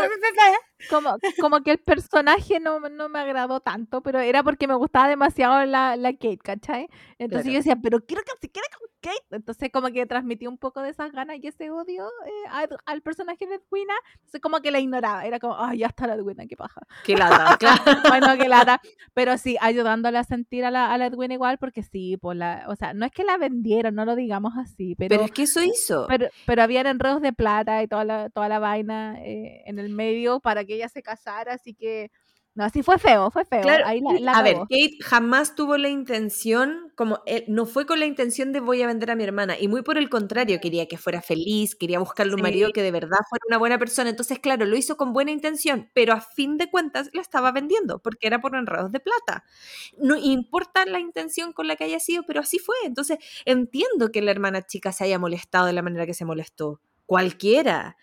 como, 0.89 1.17
como 1.39 1.63
que 1.63 1.71
el 1.71 1.77
personaje 1.79 2.59
no, 2.59 2.79
no 2.79 3.09
me 3.09 3.19
agradó 3.19 3.59
tanto, 3.59 4.01
pero 4.01 4.19
era 4.19 4.43
porque 4.43 4.67
me 4.67 4.73
gustaba 4.75 5.07
demasiado 5.07 5.63
la, 5.65 5.95
la 5.95 6.11
Kate, 6.13 6.37
¿cachai? 6.43 6.87
Entonces 7.17 7.43
Claro. 7.45 7.49
yo 7.53 7.57
decía, 7.59 7.75
pero 7.81 7.99
quiero 8.05 8.23
que 8.23 8.31
se 8.41 8.49
quede 8.49 8.63
con 8.77 8.87
Kate. 9.01 9.25
Entonces 9.35 9.69
como 9.71 9.87
que 9.89 10.05
transmití 10.05 10.47
un 10.47 10.57
poco 10.57 10.81
de 10.81 10.89
esas 10.89 11.11
ganas 11.11 11.37
y 11.41 11.47
ese 11.47 11.69
odio 11.71 12.07
eh, 12.25 12.47
a 12.49 12.67
al 12.85 13.01
personaje 13.01 13.45
de 13.47 13.55
Edwina. 13.55 13.93
Entonces 14.15 14.41
como 14.41 14.59
que 14.61 14.71
la 14.71 14.79
ignoraba. 14.79 15.25
Era 15.25 15.39
como, 15.39 15.55
ay, 15.57 15.79
ya 15.79 15.87
está 15.87 16.07
la 16.07 16.15
Edwina, 16.15 16.45
qué 16.47 16.55
paja. 16.57 16.81
Qué 17.03 17.15
lata, 17.15 17.57
claro. 17.59 18.01
Bueno, 18.09 18.35
que 18.37 18.49
lata. 18.49 18.81
Pero 19.13 19.37
sí, 19.37 19.57
ayudándole 19.61 20.17
a 20.17 20.23
sentir 20.23 20.65
a 20.65 20.71
la, 20.71 20.91
a 20.91 20.97
la 20.97 21.05
Edwina 21.07 21.33
igual, 21.35 21.57
porque 21.59 21.83
sí, 21.83 22.17
pues 22.17 22.37
la, 22.37 22.65
o 22.67 22.75
sea, 22.75 22.93
no 22.93 23.05
es 23.05 23.11
que 23.11 23.23
la 23.23 23.37
vendieron, 23.37 23.93
no 23.95 24.05
lo 24.05 24.15
digamos 24.15 24.53
así, 24.57 24.95
pero... 24.95 25.09
Pero 25.09 25.23
es 25.25 25.31
que 25.31 25.43
eso 25.43 25.61
hizo. 25.63 26.05
Pero, 26.07 26.14
pero 26.45 26.63
habían 26.63 26.87
enredos 26.87 27.21
de 27.21 27.33
plata 27.33 27.81
y 27.83 27.87
toda 27.87 28.05
la, 28.05 28.29
toda 28.29 28.49
la 28.49 28.59
vaina 28.59 29.19
eh, 29.23 29.63
en 29.65 29.79
el 29.79 29.89
medio 29.89 30.39
para 30.39 30.65
que 30.65 30.75
ella 30.75 30.89
se 30.89 31.03
casara, 31.03 31.53
así 31.53 31.73
que 31.73 32.11
no, 32.55 32.69
sí 32.69 32.83
fue 32.83 32.97
feo, 32.97 33.29
fue 33.31 33.43
feo. 33.43 33.61
Claro, 33.61 33.85
Ahí 33.85 33.99
la, 33.99 34.17
la 34.19 34.31
a 34.31 34.41
ver. 34.41 34.55
Kate 34.59 34.97
jamás 35.01 35.55
tuvo 35.55 35.77
la 35.77 35.89
intención, 35.89 36.89
como 36.95 37.19
él, 37.25 37.43
no 37.49 37.65
fue 37.65 37.85
con 37.85 37.99
la 37.99 38.05
intención 38.05 38.53
de 38.53 38.61
voy 38.61 38.81
a 38.81 38.87
vender 38.87 39.11
a 39.11 39.15
mi 39.15 39.25
hermana, 39.25 39.57
y 39.59 39.67
muy 39.67 39.81
por 39.81 39.97
el 39.97 40.09
contrario, 40.09 40.61
quería 40.61 40.87
que 40.87 40.97
fuera 40.97 41.21
feliz, 41.21 41.75
quería 41.75 41.99
buscarle 41.99 42.33
un 42.33 42.41
marido 42.41 42.71
que 42.71 42.81
de 42.81 42.91
verdad 42.91 43.17
fuera 43.29 43.43
una 43.49 43.57
buena 43.57 43.77
persona. 43.77 44.09
Entonces, 44.09 44.39
claro, 44.39 44.65
lo 44.65 44.77
hizo 44.77 44.95
con 44.95 45.11
buena 45.11 45.31
intención, 45.31 45.89
pero 45.93 46.13
a 46.13 46.21
fin 46.21 46.57
de 46.57 46.71
cuentas 46.71 47.09
la 47.11 47.21
estaba 47.21 47.51
vendiendo, 47.51 47.99
porque 47.99 48.25
era 48.27 48.39
por 48.39 48.55
enredos 48.55 48.89
de 48.93 49.01
plata. 49.01 49.43
No 49.97 50.15
importa 50.15 50.85
la 50.85 51.01
intención 51.01 51.51
con 51.51 51.67
la 51.67 51.75
que 51.75 51.83
haya 51.83 51.99
sido, 51.99 52.23
pero 52.25 52.39
así 52.39 52.57
fue. 52.57 52.75
Entonces, 52.85 53.17
entiendo 53.43 54.11
que 54.13 54.21
la 54.21 54.31
hermana 54.31 54.61
chica 54.61 54.93
se 54.93 55.03
haya 55.03 55.19
molestado 55.19 55.65
de 55.65 55.73
la 55.73 55.81
manera 55.81 56.05
que 56.05 56.13
se 56.13 56.23
molestó. 56.23 56.79
Cualquiera. 57.05 57.97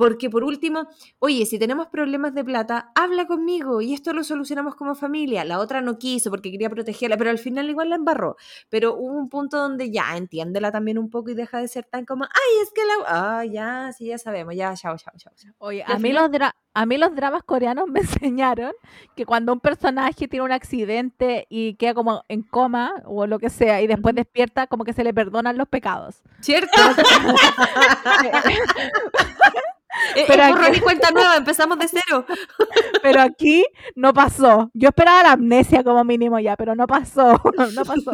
Porque 0.00 0.30
por 0.30 0.44
último, 0.44 0.88
oye, 1.18 1.44
si 1.44 1.58
tenemos 1.58 1.88
problemas 1.88 2.32
de 2.32 2.42
plata, 2.42 2.90
habla 2.94 3.26
conmigo 3.26 3.82
y 3.82 3.92
esto 3.92 4.14
lo 4.14 4.24
solucionamos 4.24 4.74
como 4.74 4.94
familia. 4.94 5.44
La 5.44 5.58
otra 5.58 5.82
no 5.82 5.98
quiso 5.98 6.30
porque 6.30 6.50
quería 6.50 6.70
protegerla, 6.70 7.18
pero 7.18 7.28
al 7.28 7.36
final 7.36 7.68
igual 7.68 7.90
la 7.90 7.96
embarró. 7.96 8.38
Pero 8.70 8.94
hubo 8.94 9.18
un 9.18 9.28
punto 9.28 9.58
donde 9.58 9.90
ya, 9.90 10.16
entiéndela 10.16 10.72
también 10.72 10.96
un 10.96 11.10
poco 11.10 11.28
y 11.28 11.34
deja 11.34 11.58
de 11.58 11.68
ser 11.68 11.84
tan 11.84 12.06
como, 12.06 12.24
ay, 12.24 12.62
es 12.62 12.72
que 12.72 12.80
la... 12.86 12.94
Ah, 13.08 13.44
ya, 13.44 13.92
sí, 13.92 14.06
ya 14.06 14.16
sabemos, 14.16 14.56
ya, 14.56 14.74
chao, 14.74 14.96
chao, 14.96 15.12
chao. 15.18 15.34
chao". 15.36 15.52
Oye, 15.58 15.84
a 15.86 15.98
mí, 15.98 16.14
los 16.14 16.30
a 16.72 16.86
mí 16.86 16.96
los 16.96 17.14
dramas 17.14 17.42
coreanos 17.42 17.86
me 17.88 18.00
enseñaron 18.00 18.72
que 19.14 19.26
cuando 19.26 19.52
un 19.52 19.60
personaje 19.60 20.28
tiene 20.28 20.46
un 20.46 20.52
accidente 20.52 21.46
y 21.50 21.74
queda 21.74 21.92
como 21.92 22.24
en 22.28 22.40
coma 22.40 22.94
o 23.04 23.26
lo 23.26 23.38
que 23.38 23.50
sea 23.50 23.82
y 23.82 23.86
después 23.86 24.14
despierta, 24.14 24.66
como 24.66 24.84
que 24.84 24.94
se 24.94 25.04
le 25.04 25.12
perdonan 25.12 25.58
los 25.58 25.68
pecados. 25.68 26.22
¿Cierto? 26.40 26.70
Eh, 30.16 30.24
Pero 30.26 30.42
eh, 30.42 30.52
aquí- 30.68 30.80
cuenta 30.80 31.10
nueva, 31.10 31.36
empezamos 31.36 31.78
de 31.78 31.88
cero. 31.88 32.24
Pero 33.02 33.20
aquí 33.20 33.64
no 33.94 34.12
pasó. 34.12 34.70
Yo 34.74 34.88
esperaba 34.88 35.22
la 35.22 35.32
amnesia 35.32 35.82
como 35.82 36.04
mínimo 36.04 36.38
ya, 36.38 36.56
pero 36.56 36.74
no 36.74 36.86
pasó. 36.86 37.40
No 37.74 37.84
pasó. 37.84 38.12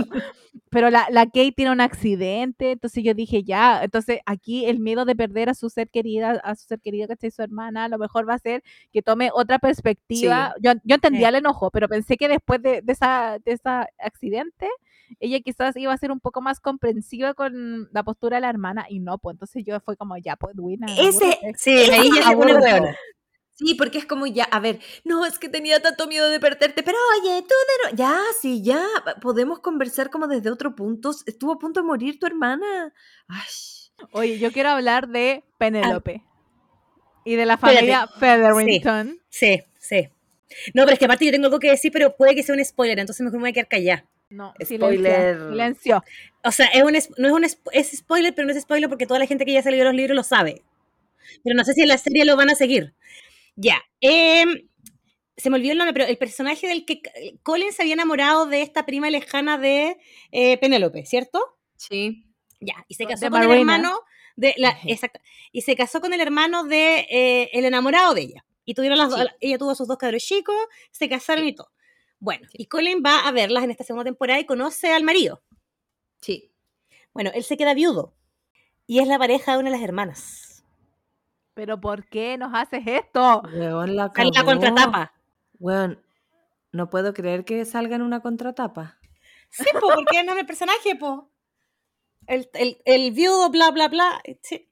Pero 0.70 0.90
la, 0.90 1.06
la 1.10 1.26
Kate 1.26 1.52
tiene 1.52 1.70
un 1.70 1.80
accidente, 1.80 2.72
entonces 2.72 3.04
yo 3.04 3.14
dije 3.14 3.42
ya, 3.44 3.82
entonces 3.84 4.20
aquí 4.26 4.64
el 4.66 4.80
miedo 4.80 5.04
de 5.04 5.14
perder 5.14 5.48
a 5.50 5.54
su 5.54 5.68
ser 5.70 5.88
querida, 5.90 6.40
a 6.42 6.54
su 6.54 6.66
ser 6.66 6.80
querido, 6.80 7.08
que 7.16 7.30
su 7.30 7.42
hermana, 7.42 7.84
a 7.84 7.88
lo 7.88 7.98
mejor 7.98 8.28
va 8.28 8.34
a 8.34 8.38
ser 8.38 8.62
que 8.92 9.02
tome 9.02 9.30
otra 9.32 9.58
perspectiva. 9.58 10.54
Yo, 10.60 10.72
yo 10.82 10.94
entendía 10.94 11.26
Eh. 11.26 11.30
el 11.30 11.34
enojo, 11.36 11.70
pero 11.70 11.88
pensé 11.88 12.16
que 12.16 12.28
después 12.28 12.62
de, 12.62 12.80
de 12.82 12.92
esa, 12.92 13.38
de 13.44 13.52
esa 13.52 13.86
accidente, 13.98 14.68
ella 15.20 15.38
quizás 15.40 15.76
iba 15.76 15.92
a 15.92 15.96
ser 15.98 16.10
un 16.10 16.18
poco 16.20 16.40
más 16.40 16.58
comprensiva 16.58 17.34
con 17.34 17.88
la 17.92 18.02
postura 18.02 18.38
de 18.38 18.40
la 18.40 18.50
hermana 18.50 18.86
y 18.88 18.98
no, 18.98 19.18
pues 19.18 19.34
entonces 19.34 19.62
yo 19.64 19.78
fue 19.80 19.96
como 19.96 20.16
ya, 20.16 20.34
pues 20.36 20.56
Duina. 20.56 20.86
Ese- 20.98 21.38
abúrrate". 21.70 21.86
Sí, 21.86 21.92
ahí 21.92 22.10
ya 22.14 22.28
se 22.30 22.36
pone 22.36 22.52
Aburre. 22.52 22.72
hueona. 22.72 22.96
Sí, 23.58 23.74
porque 23.74 23.96
es 23.96 24.04
como 24.04 24.26
ya, 24.26 24.44
a 24.44 24.60
ver, 24.60 24.80
no, 25.04 25.24
es 25.24 25.38
que 25.38 25.48
tenía 25.48 25.80
tanto 25.80 26.06
miedo 26.06 26.28
de 26.28 26.38
perderte, 26.38 26.82
pero 26.82 26.98
oye, 27.22 27.40
tú 27.40 27.54
de 27.88 27.90
no- 27.90 27.96
ya, 27.96 28.20
sí, 28.40 28.62
ya, 28.62 28.84
podemos 29.22 29.60
conversar 29.60 30.10
como 30.10 30.26
desde 30.26 30.50
otro 30.50 30.74
punto. 30.74 31.10
Estuvo 31.24 31.52
a 31.52 31.58
punto 31.58 31.80
de 31.80 31.86
morir 31.86 32.18
tu 32.18 32.26
hermana. 32.26 32.92
Ay, 33.28 33.42
Oye, 34.12 34.38
yo 34.38 34.52
quiero 34.52 34.68
hablar 34.68 35.08
de 35.08 35.42
Penélope 35.56 36.22
y 37.24 37.34
de 37.36 37.46
la 37.46 37.56
familia 37.56 38.06
Featherington. 38.20 39.18
Sí, 39.30 39.62
sí. 39.80 40.10
No, 40.74 40.82
pero 40.84 40.92
es 40.92 40.98
que 40.98 41.06
aparte 41.06 41.24
yo 41.24 41.32
tengo 41.32 41.46
algo 41.46 41.58
que 41.58 41.70
decir, 41.70 41.90
pero 41.90 42.14
puede 42.14 42.34
que 42.34 42.42
sea 42.42 42.54
un 42.54 42.62
spoiler, 42.62 42.98
entonces 42.98 43.24
mejor 43.24 43.38
me 43.38 43.44
voy 43.44 43.50
a 43.50 43.52
quedar 43.54 43.68
callada. 43.68 44.04
No, 44.28 44.52
Spoiler. 44.62 45.36
Silencio. 45.38 45.48
silencio. 45.50 46.04
O 46.44 46.52
sea, 46.52 46.66
es 46.66 46.82
un, 46.82 46.92
no 46.92 47.28
es 47.28 47.32
un 47.32 47.44
es, 47.44 47.58
es 47.72 47.90
spoiler, 47.98 48.34
pero 48.34 48.46
no 48.46 48.52
es 48.52 48.60
spoiler 48.60 48.90
porque 48.90 49.06
toda 49.06 49.18
la 49.18 49.26
gente 49.26 49.46
que 49.46 49.52
ya 49.54 49.62
se 49.62 49.70
leyó 49.70 49.84
los 49.84 49.94
libros 49.94 50.14
lo 50.14 50.22
sabe. 50.24 50.62
Pero 51.42 51.56
no 51.56 51.64
sé 51.64 51.74
si 51.74 51.82
en 51.82 51.88
la 51.88 51.98
serie 51.98 52.24
lo 52.24 52.36
van 52.36 52.50
a 52.50 52.54
seguir. 52.54 52.94
Ya. 53.56 53.82
em, 54.00 54.68
se 55.36 55.50
me 55.50 55.56
olvidó 55.56 55.72
el 55.72 55.78
nombre, 55.78 55.92
pero 55.92 56.06
el 56.06 56.18
personaje 56.18 56.66
del 56.66 56.84
que 56.84 57.02
Colin 57.42 57.72
se 57.72 57.82
había 57.82 57.94
enamorado 57.94 58.46
de 58.46 58.62
esta 58.62 58.86
prima 58.86 59.10
lejana 59.10 59.58
de 59.58 59.98
eh, 60.32 60.58
Penélope, 60.58 61.04
¿cierto? 61.04 61.58
sí. 61.76 62.22
Ya. 62.60 62.74
Y 62.88 62.94
se 62.94 63.04
De 63.04 63.10
casó 63.10 63.30
con 63.30 63.42
el 63.42 63.50
hermano 63.50 64.00
de 64.34 64.54
la. 64.56 64.78
Exacto. 64.84 65.20
Y 65.52 65.62
se 65.62 65.76
casó 65.76 66.00
con 66.00 66.14
el 66.14 66.20
hermano 66.20 66.64
de 66.64 67.06
eh, 67.10 67.50
el 67.52 67.66
enamorado 67.66 68.14
de 68.14 68.22
ella. 68.22 68.44
Y 68.64 68.74
tuvieron 68.74 68.98
las 68.98 69.12
ella 69.40 69.58
tuvo 69.58 69.74
sus 69.74 69.86
dos 69.86 69.98
cabros 69.98 70.24
chicos, 70.24 70.56
se 70.90 71.08
casaron 71.08 71.46
y 71.46 71.54
todo. 71.54 71.70
Bueno, 72.18 72.48
y 72.52 72.66
Colin 72.66 73.02
va 73.04 73.28
a 73.28 73.32
verlas 73.32 73.62
en 73.64 73.70
esta 73.70 73.84
segunda 73.84 74.04
temporada 74.04 74.40
y 74.40 74.46
conoce 74.46 74.92
al 74.92 75.04
marido. 75.04 75.42
Sí. 76.20 76.50
Bueno, 77.12 77.30
él 77.34 77.44
se 77.44 77.56
queda 77.56 77.74
viudo. 77.74 78.16
Y 78.86 79.00
es 79.00 79.08
la 79.08 79.18
pareja 79.18 79.52
de 79.52 79.58
una 79.58 79.70
de 79.70 79.76
las 79.76 79.84
hermanas. 79.84 80.45
Pero 81.56 81.80
¿por 81.80 82.06
qué 82.06 82.36
nos 82.36 82.52
haces 82.52 82.82
esto? 82.86 83.40
Weón, 83.54 83.96
la 83.96 84.12
en 84.14 84.30
la 84.30 84.44
contratapa. 84.44 85.14
Weón, 85.58 86.04
no 86.70 86.90
puedo 86.90 87.14
creer 87.14 87.46
que 87.46 87.64
salga 87.64 87.96
en 87.96 88.02
una 88.02 88.20
contratapa. 88.20 88.98
Sí, 89.48 89.64
po, 89.72 89.88
porque 89.94 90.22
no 90.22 90.34
es 90.34 90.38
el 90.40 90.44
personaje, 90.44 90.96
po. 90.96 91.30
El, 92.26 92.50
el, 92.52 92.82
el 92.84 93.10
viudo, 93.12 93.48
bla, 93.48 93.70
bla, 93.70 93.88
bla. 93.88 94.20
Sí. 94.42 94.68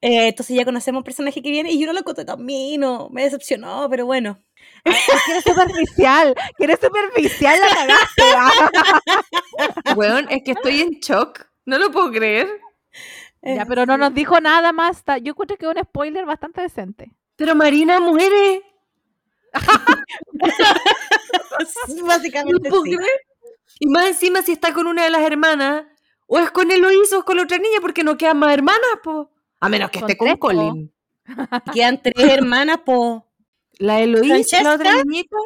Eh, 0.00 0.26
entonces 0.28 0.56
ya 0.56 0.64
conocemos 0.64 0.98
un 1.00 1.04
personaje 1.04 1.40
que 1.40 1.52
viene 1.52 1.70
y 1.70 1.78
yo 1.78 1.86
no 1.86 1.92
lo 1.92 2.00
encontré 2.00 2.24
tan 2.24 2.44
mino. 2.44 3.08
Me 3.12 3.22
decepcionó, 3.22 3.86
pero 3.88 4.06
bueno. 4.06 4.42
Es 4.84 4.96
que 5.06 5.30
eres 5.30 5.44
superficial. 5.44 6.34
Que 6.58 6.64
eres 6.64 6.80
superficial 6.80 7.60
la 7.60 7.68
cagaste. 7.68 8.22
Ah. 8.36 9.94
Weón, 9.94 10.26
es 10.30 10.42
que 10.42 10.50
estoy 10.50 10.80
en 10.80 10.98
shock. 10.98 11.46
No 11.64 11.78
lo 11.78 11.92
puedo 11.92 12.10
creer. 12.10 12.48
Ya, 13.44 13.64
pero 13.66 13.86
no 13.86 13.96
nos 13.96 14.12
dijo 14.14 14.40
nada 14.40 14.72
más. 14.72 15.04
ta- 15.04 15.18
Yo 15.18 15.30
encuentro 15.32 15.56
que 15.56 15.66
es 15.66 15.72
un 15.76 15.82
spoiler 15.82 16.24
bastante 16.26 16.62
decente. 16.62 17.12
Pero 17.36 17.54
Marina 17.54 18.00
muere. 18.00 18.62
Básicamente 22.06 22.70
sí. 22.84 22.96
Y 23.80 23.86
más 23.88 24.06
encima 24.06 24.42
si 24.42 24.52
está 24.52 24.72
con 24.72 24.86
una 24.86 25.04
de 25.04 25.10
las 25.10 25.22
hermanas, 25.22 25.84
o 26.26 26.38
es 26.38 26.50
con 26.50 26.70
Eloísa 26.70 27.16
o 27.16 27.20
es 27.20 27.24
con 27.24 27.36
la 27.36 27.42
otra 27.42 27.58
niña, 27.58 27.78
porque 27.80 28.04
no 28.04 28.16
quedan 28.16 28.38
más 28.38 28.52
hermanas, 28.52 28.80
po. 29.02 29.30
A 29.60 29.68
menos 29.68 29.90
que 29.90 29.98
esté 30.00 30.16
con 30.16 30.28
po. 30.32 30.38
Colin. 30.38 30.92
Quedan 31.74 32.00
tres 32.02 32.14
hermanas, 32.18 32.78
po. 32.84 33.26
La 33.78 34.00
Eloísa, 34.00 34.62
la 34.62 34.74
otra 34.74 35.02
niñita. 35.04 35.36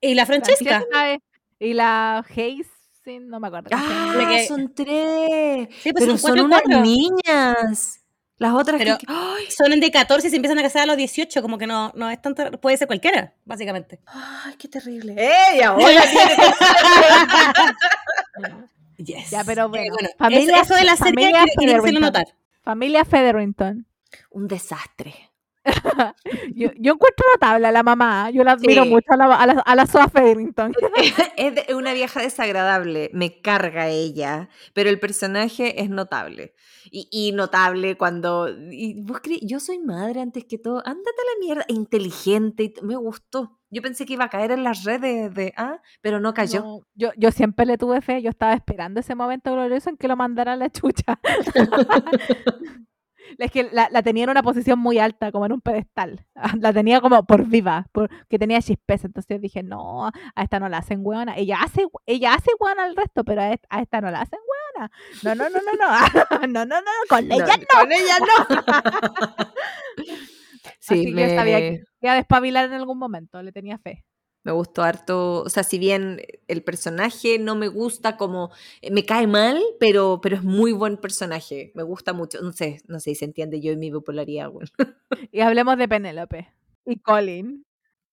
Y 0.00 0.14
la 0.14 0.26
Francesca. 0.26 0.64
Francesca 0.64 1.12
es- 1.12 1.20
y 1.58 1.72
la 1.74 2.24
Hayes, 2.34 2.68
sí, 3.06 3.18
no 3.20 3.40
me 3.40 3.46
acuerdo. 3.48 3.70
Ah, 3.72 4.26
que- 4.28 4.46
son 4.46 4.74
tres. 4.74 5.68
Sí, 5.82 5.92
pues 5.92 6.04
Pero 6.04 6.18
son 6.18 6.36
son 6.36 6.36
cuatro 6.36 6.42
y 6.42 6.44
unas 6.44 6.62
cuatro. 6.62 6.80
niñas. 6.82 8.00
Las 8.38 8.52
otras 8.52 8.76
Pero- 8.78 8.98
que... 8.98 9.06
Ay, 9.08 9.46
Son 9.50 9.80
de 9.80 9.90
14 9.90 10.26
y 10.26 10.30
se 10.30 10.36
empiezan 10.36 10.58
a 10.58 10.62
casar 10.62 10.82
a 10.82 10.86
los 10.86 10.98
18, 10.98 11.40
como 11.40 11.56
que 11.56 11.66
no, 11.66 11.90
no 11.94 12.10
es 12.10 12.20
tanto, 12.20 12.50
puede 12.60 12.76
ser 12.76 12.86
cualquiera, 12.86 13.32
básicamente. 13.46 13.98
ay, 14.06 14.54
qué 14.58 14.68
terrible. 14.68 15.14
¡Ey, 15.16 15.62
ahora 15.62 15.86
Yes. 18.98 19.30
Ya, 19.30 19.42
pero 19.44 19.64
Eh, 19.64 19.68
bueno, 19.68 19.86
eso- 20.08 20.16
familia- 20.18 20.60
eso, 20.60 20.74
de 20.74 20.84
la 20.84 20.96
serie 20.96 21.28
hacerlo 21.28 21.52
Featherington. 21.60 22.00
notar. 22.02 22.24
Familia 22.62 23.04
Featherington. 23.04 23.86
Un 24.30 24.48
desastre. 24.48 25.25
Yo, 26.54 26.70
yo 26.78 26.92
encuentro 26.94 27.26
notable 27.34 27.66
a 27.66 27.72
la 27.72 27.82
mamá. 27.82 28.30
Yo 28.30 28.44
la 28.44 28.52
admiro 28.52 28.84
Sí. 28.84 28.88
mucho 28.90 29.06
a 29.12 29.16
la, 29.16 29.34
a 29.36 29.46
la, 29.46 29.52
a 29.60 29.74
la 29.74 29.86
Soa 29.86 30.10
es 31.36 31.74
una 31.74 31.92
vieja 31.92 32.20
desagradable, 32.20 33.10
me 33.12 33.40
carga 33.40 33.88
ella, 33.88 34.48
pero 34.74 34.88
el 34.90 34.98
personaje 35.00 35.82
es 35.82 35.90
notable. 35.90 36.54
Y, 36.90 37.08
y 37.10 37.32
notable 37.32 37.96
cuando... 37.96 38.48
y 38.48 39.00
vos 39.02 39.20
crees- 39.20 39.40
yo 39.42 39.58
soy 39.60 39.78
madre 39.78 40.20
antes 40.20 40.44
que 40.44 40.58
todo, 40.58 40.78
ándate 40.86 41.10
a 41.20 41.34
la 41.34 41.46
mierda, 41.46 41.64
inteligente, 41.68 42.72
me 42.82 42.96
gustó. 42.96 43.58
Yo 43.68 43.82
pensé 43.82 44.06
que 44.06 44.12
iba 44.14 44.24
a 44.24 44.30
caer 44.30 44.52
en 44.52 44.62
las 44.62 44.84
redes 44.84 45.34
de... 45.34 45.52
Ah, 45.56 45.82
pero 46.00 46.20
no 46.20 46.32
cayó. 46.32 46.60
No, 46.60 46.80
yo, 46.94 47.10
yo 47.16 47.32
siempre 47.32 47.66
le 47.66 47.76
tuve 47.76 48.00
fe. 48.00 48.22
Yo 48.22 48.30
estaba 48.30 48.54
esperando 48.54 49.00
ese 49.00 49.16
momento 49.16 49.52
glorioso 49.52 49.90
en 49.90 49.96
que 49.96 50.06
lo 50.06 50.16
mandara 50.16 50.52
a 50.52 50.56
la 50.56 50.70
chucha. 50.70 51.18
Es 53.38 53.50
que 53.50 53.68
la, 53.72 53.88
la 53.90 54.02
tenía 54.02 54.24
en 54.24 54.30
una 54.30 54.42
posición 54.42 54.78
muy 54.78 54.98
alta, 54.98 55.32
como 55.32 55.46
en 55.46 55.52
un 55.52 55.60
pedestal. 55.60 56.26
La 56.60 56.72
tenía 56.72 57.00
como 57.00 57.24
por 57.24 57.46
viva, 57.46 57.86
porque 57.92 58.38
tenía 58.38 58.60
chispeza. 58.62 59.06
Entonces 59.06 59.40
dije, 59.40 59.62
no, 59.62 60.06
a 60.06 60.42
esta 60.42 60.60
no 60.60 60.68
la 60.68 60.78
hacen 60.78 61.00
hueona. 61.02 61.36
Ella 61.36 61.58
hace, 61.62 61.86
ella 62.06 62.34
hace 62.34 62.50
hueona 62.58 62.84
al 62.84 62.96
resto, 62.96 63.24
pero 63.24 63.42
a 63.42 63.52
esta, 63.52 63.66
a 63.70 63.82
esta 63.82 64.00
no 64.00 64.10
la 64.10 64.20
hacen 64.22 64.38
hueona. 64.38 64.90
No, 65.22 65.34
no, 65.34 65.48
no, 65.48 65.58
no, 65.60 65.72
no. 65.72 65.86
No, 66.48 66.64
no, 66.64 66.80
no, 66.80 66.90
con 67.08 67.26
No, 67.28 67.34
ella 67.34 67.56
no. 67.56 67.80
Con 67.80 67.92
ella 67.92 68.18
no. 68.20 68.46
sí, 70.78 70.94
Así 70.94 71.04
que 71.06 71.12
me, 71.12 71.28
yo 71.28 71.34
sabía 71.34 71.58
que 71.58 71.82
iba 72.00 72.12
a 72.12 72.16
despabilar 72.16 72.66
en 72.66 72.74
algún 72.74 72.98
momento. 72.98 73.42
Le 73.42 73.52
tenía 73.52 73.78
fe. 73.78 74.04
Me 74.46 74.52
gustó 74.52 74.82
harto. 74.82 75.42
O 75.42 75.48
sea, 75.50 75.64
si 75.64 75.78
bien 75.78 76.22
el 76.48 76.62
personaje 76.62 77.38
no 77.38 77.56
me 77.56 77.68
gusta 77.68 78.16
como... 78.16 78.50
eh, 78.80 78.90
Me 78.92 79.04
cae 79.04 79.26
mal, 79.26 79.60
pero, 79.80 80.20
pero 80.22 80.36
es 80.36 80.44
muy 80.44 80.72
buen 80.72 80.96
personaje. 80.98 81.72
Me 81.74 81.82
gusta 81.82 82.12
mucho. 82.14 82.40
No 82.42 82.52
sé, 82.52 82.80
no 82.88 83.00
sé 83.00 83.10
si 83.10 83.16
se 83.16 83.24
entiende 83.26 83.60
yo 83.60 83.72
y 83.72 83.76
mi 83.76 83.90
bipolaridad, 83.90 84.50
bueno. 84.50 84.68
Y 85.32 85.40
hablemos 85.40 85.76
de 85.78 85.88
Penélope 85.88 86.48
y 86.86 86.98
Colin. 87.00 87.65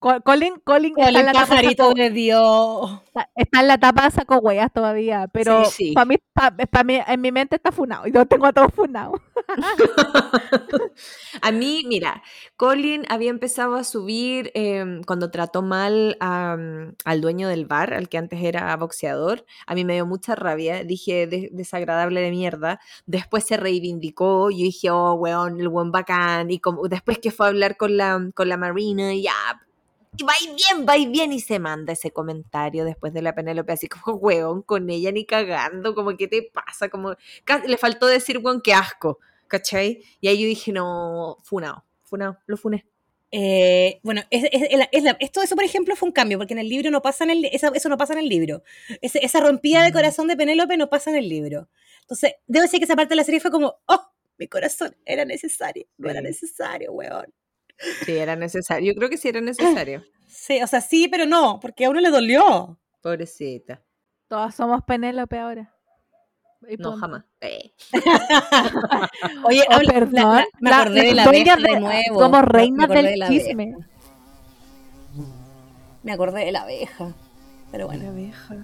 Co- 0.04 0.20
Colin, 0.22 0.56
Colin, 0.66 0.94
está, 0.98 1.08
en 1.08 1.14
la 1.26 1.32
tapa 1.32 1.48
pajarito 1.48 1.84
saco, 1.86 1.96
de 1.96 2.10
Dios. 2.10 2.92
está- 3.06 3.30
está 3.36 3.62
en 3.62 3.68
la 3.70 3.78
tapa 3.78 4.12
saco 4.12 4.36
hueas 4.40 4.70
todavía, 4.74 5.30
pero 5.32 5.64
Sí, 5.64 5.72
sí. 5.88 5.92
para 5.94 6.04
mí, 6.04 6.18
pa- 6.34 6.52
pa' 6.52 6.84
mí- 6.84 7.00
en 7.08 7.22
mi 7.22 7.32
mente 7.32 7.56
está 7.56 7.72
funado. 7.72 8.06
Yo 8.08 8.26
tengo 8.26 8.46
a 8.48 8.52
todos 8.52 8.74
funados. 8.74 9.22
a 11.42 11.52
mí, 11.54 11.84
mira, 11.88 12.22
Colin 12.58 13.06
había 13.08 13.30
empezado 13.30 13.76
a 13.76 13.86
subir 13.86 14.52
em, 14.56 15.04
cuando 15.04 15.32
trató 15.32 15.62
mal 15.62 16.18
a, 16.20 16.58
al 17.06 17.22
dueño 17.22 17.48
del 17.48 17.66
bar, 17.66 17.94
al 17.94 18.10
que 18.10 18.18
antes 18.18 18.44
era 18.44 18.76
boxeador. 18.76 19.46
A 19.68 19.74
mí 19.74 19.86
me 19.86 19.94
dio 19.94 20.06
mucha 20.06 20.36
rabia. 20.36 20.84
Dije, 20.84 21.28
"De- 21.28 21.50
desagradable 21.54 22.20
de 22.20 22.32
mierda. 22.32 22.82
Después 23.06 23.46
se 23.46 23.56
reivindicó. 23.56 24.50
Yo 24.52 24.58
dije, 24.58 24.90
oh, 24.92 25.14
weón, 25.14 25.62
el 25.62 25.70
buen 25.70 25.92
bacán. 25.94 26.52
Y 26.52 26.60
como, 26.60 26.90
después 26.90 27.20
que 27.20 27.32
fue 27.32 27.46
a 27.46 27.50
hablar 27.50 27.78
con 27.78 27.96
la, 27.96 28.20
con 28.36 28.50
la 28.50 28.58
Marina, 28.58 29.14
ya. 29.16 29.32
Y 30.18 30.24
va 30.24 30.34
y 30.42 30.48
bien, 30.48 30.86
va 30.88 30.98
y 30.98 31.08
bien. 31.08 31.32
Y 31.34 31.40
se 31.40 31.60
manda 31.60 31.94
ese 31.94 32.12
comentario 32.12 32.86
después 32.86 33.14
de 33.14 33.22
la 33.22 33.34
Penélope, 33.36 33.74
así 33.74 33.88
como, 33.88 34.18
weón, 34.18 34.62
con 34.62 34.90
ella 34.90 35.12
ni 35.12 35.26
cagando. 35.26 35.96
Como, 35.96 36.16
¿qué 36.18 36.28
te 36.28 36.44
pasa? 36.54 36.90
Como, 36.90 37.16
le 37.68 37.78
faltó 37.78 38.08
decir, 38.08 38.38
weón, 38.40 38.62
qué 38.62 38.74
asco. 38.74 39.20
¿Cachai? 39.48 40.02
Y 40.22 40.28
ahí 40.28 40.40
yo 40.42 40.48
dije, 40.48 40.72
no, 40.72 41.38
funao, 41.44 41.84
funao, 42.04 42.38
lo 42.48 42.58
funé. 42.58 42.86
Eh, 43.32 44.00
bueno, 44.04 44.22
es, 44.32 44.44
es- 44.52 44.64
es 44.72 44.78
la- 44.78 44.90
es 44.92 45.04
la- 45.04 45.18
esto 45.20 45.42
eso, 45.42 45.56
por 45.56 45.64
ejemplo, 45.64 45.96
fue 45.96 46.08
un 46.08 46.14
cambio, 46.14 46.38
porque 46.38 46.54
en 46.54 46.60
el 46.60 46.70
libro 46.70 46.90
no 46.92 47.02
pasa 47.02 47.24
en 47.24 47.32
el, 47.32 47.46
esa- 47.46 47.72
eso 47.74 47.90
no 47.90 47.98
pasa 47.98 48.14
en 48.14 48.20
el 48.20 48.30
libro. 48.30 48.64
Esa 49.02 49.40
rompida 49.42 49.84
de 49.84 49.90
Mm. 49.92 49.94
corazón 49.94 50.28
de 50.28 50.38
Penélope 50.38 50.78
no 50.78 50.90
pasa 50.90 51.10
en 51.12 51.18
el 51.18 51.30
libro. 51.30 51.68
Entonces, 52.02 52.34
debo 52.48 52.64
decir 52.64 52.80
que 52.80 52.86
esa 52.86 52.96
parte 52.96 53.10
de 53.12 53.16
la 53.18 53.24
serie 53.24 53.40
fue 53.40 53.52
como, 53.52 53.76
oh, 53.88 54.02
mi 54.38 54.48
corazón 54.48 54.96
era 55.06 55.26
necesario, 55.26 55.86
no 55.98 56.10
era 56.10 56.22
necesario, 56.22 56.92
weón. 56.94 57.34
Sí, 58.06 58.12
era 58.18 58.36
necesario. 58.36 58.92
Yo 58.94 58.98
creo 58.98 59.10
que 59.10 59.18
sí 59.18 59.28
era 59.30 59.42
necesario. 59.42 60.04
Sí, 60.28 60.62
o 60.64 60.68
sea, 60.68 60.82
sí, 60.82 61.08
pero 61.10 61.26
no, 61.28 61.60
porque 61.62 61.86
a 61.86 61.90
uno 61.92 62.00
le 62.02 62.10
dolió. 62.10 62.78
Pobrecita. 63.02 63.82
Todas 64.28 64.56
somos 64.56 64.82
Penélope 64.84 65.38
ahora. 65.38 65.74
Y 66.68 66.76
No, 66.78 66.98
jamás. 66.98 67.24
Eh. 67.40 67.72
Oye, 69.44 69.64
Oh, 69.70 69.74
habla- 69.74 69.94
perdón. 69.94 70.14
la- 70.14 70.46
me 70.60 70.70
la- 70.70 70.82
acordé 70.82 71.02
de 71.04 71.14
la 71.14 71.24
abeja 71.26 71.56
de 71.56 71.62
de- 71.62 71.80
nuevo. 71.80 72.20
Como 72.20 72.38
acordé 72.38 73.04
del 73.04 73.20
de 73.20 73.28
chisme. 73.28 73.74
abeja. 73.76 73.88
Me 76.04 76.12
acordé 76.12 76.46
de 76.46 76.52
la 76.52 76.62
abeja. 76.64 77.14
Pero 77.72 77.86
bueno. 77.88 78.04
La 78.04 78.10
abeja. 78.10 78.56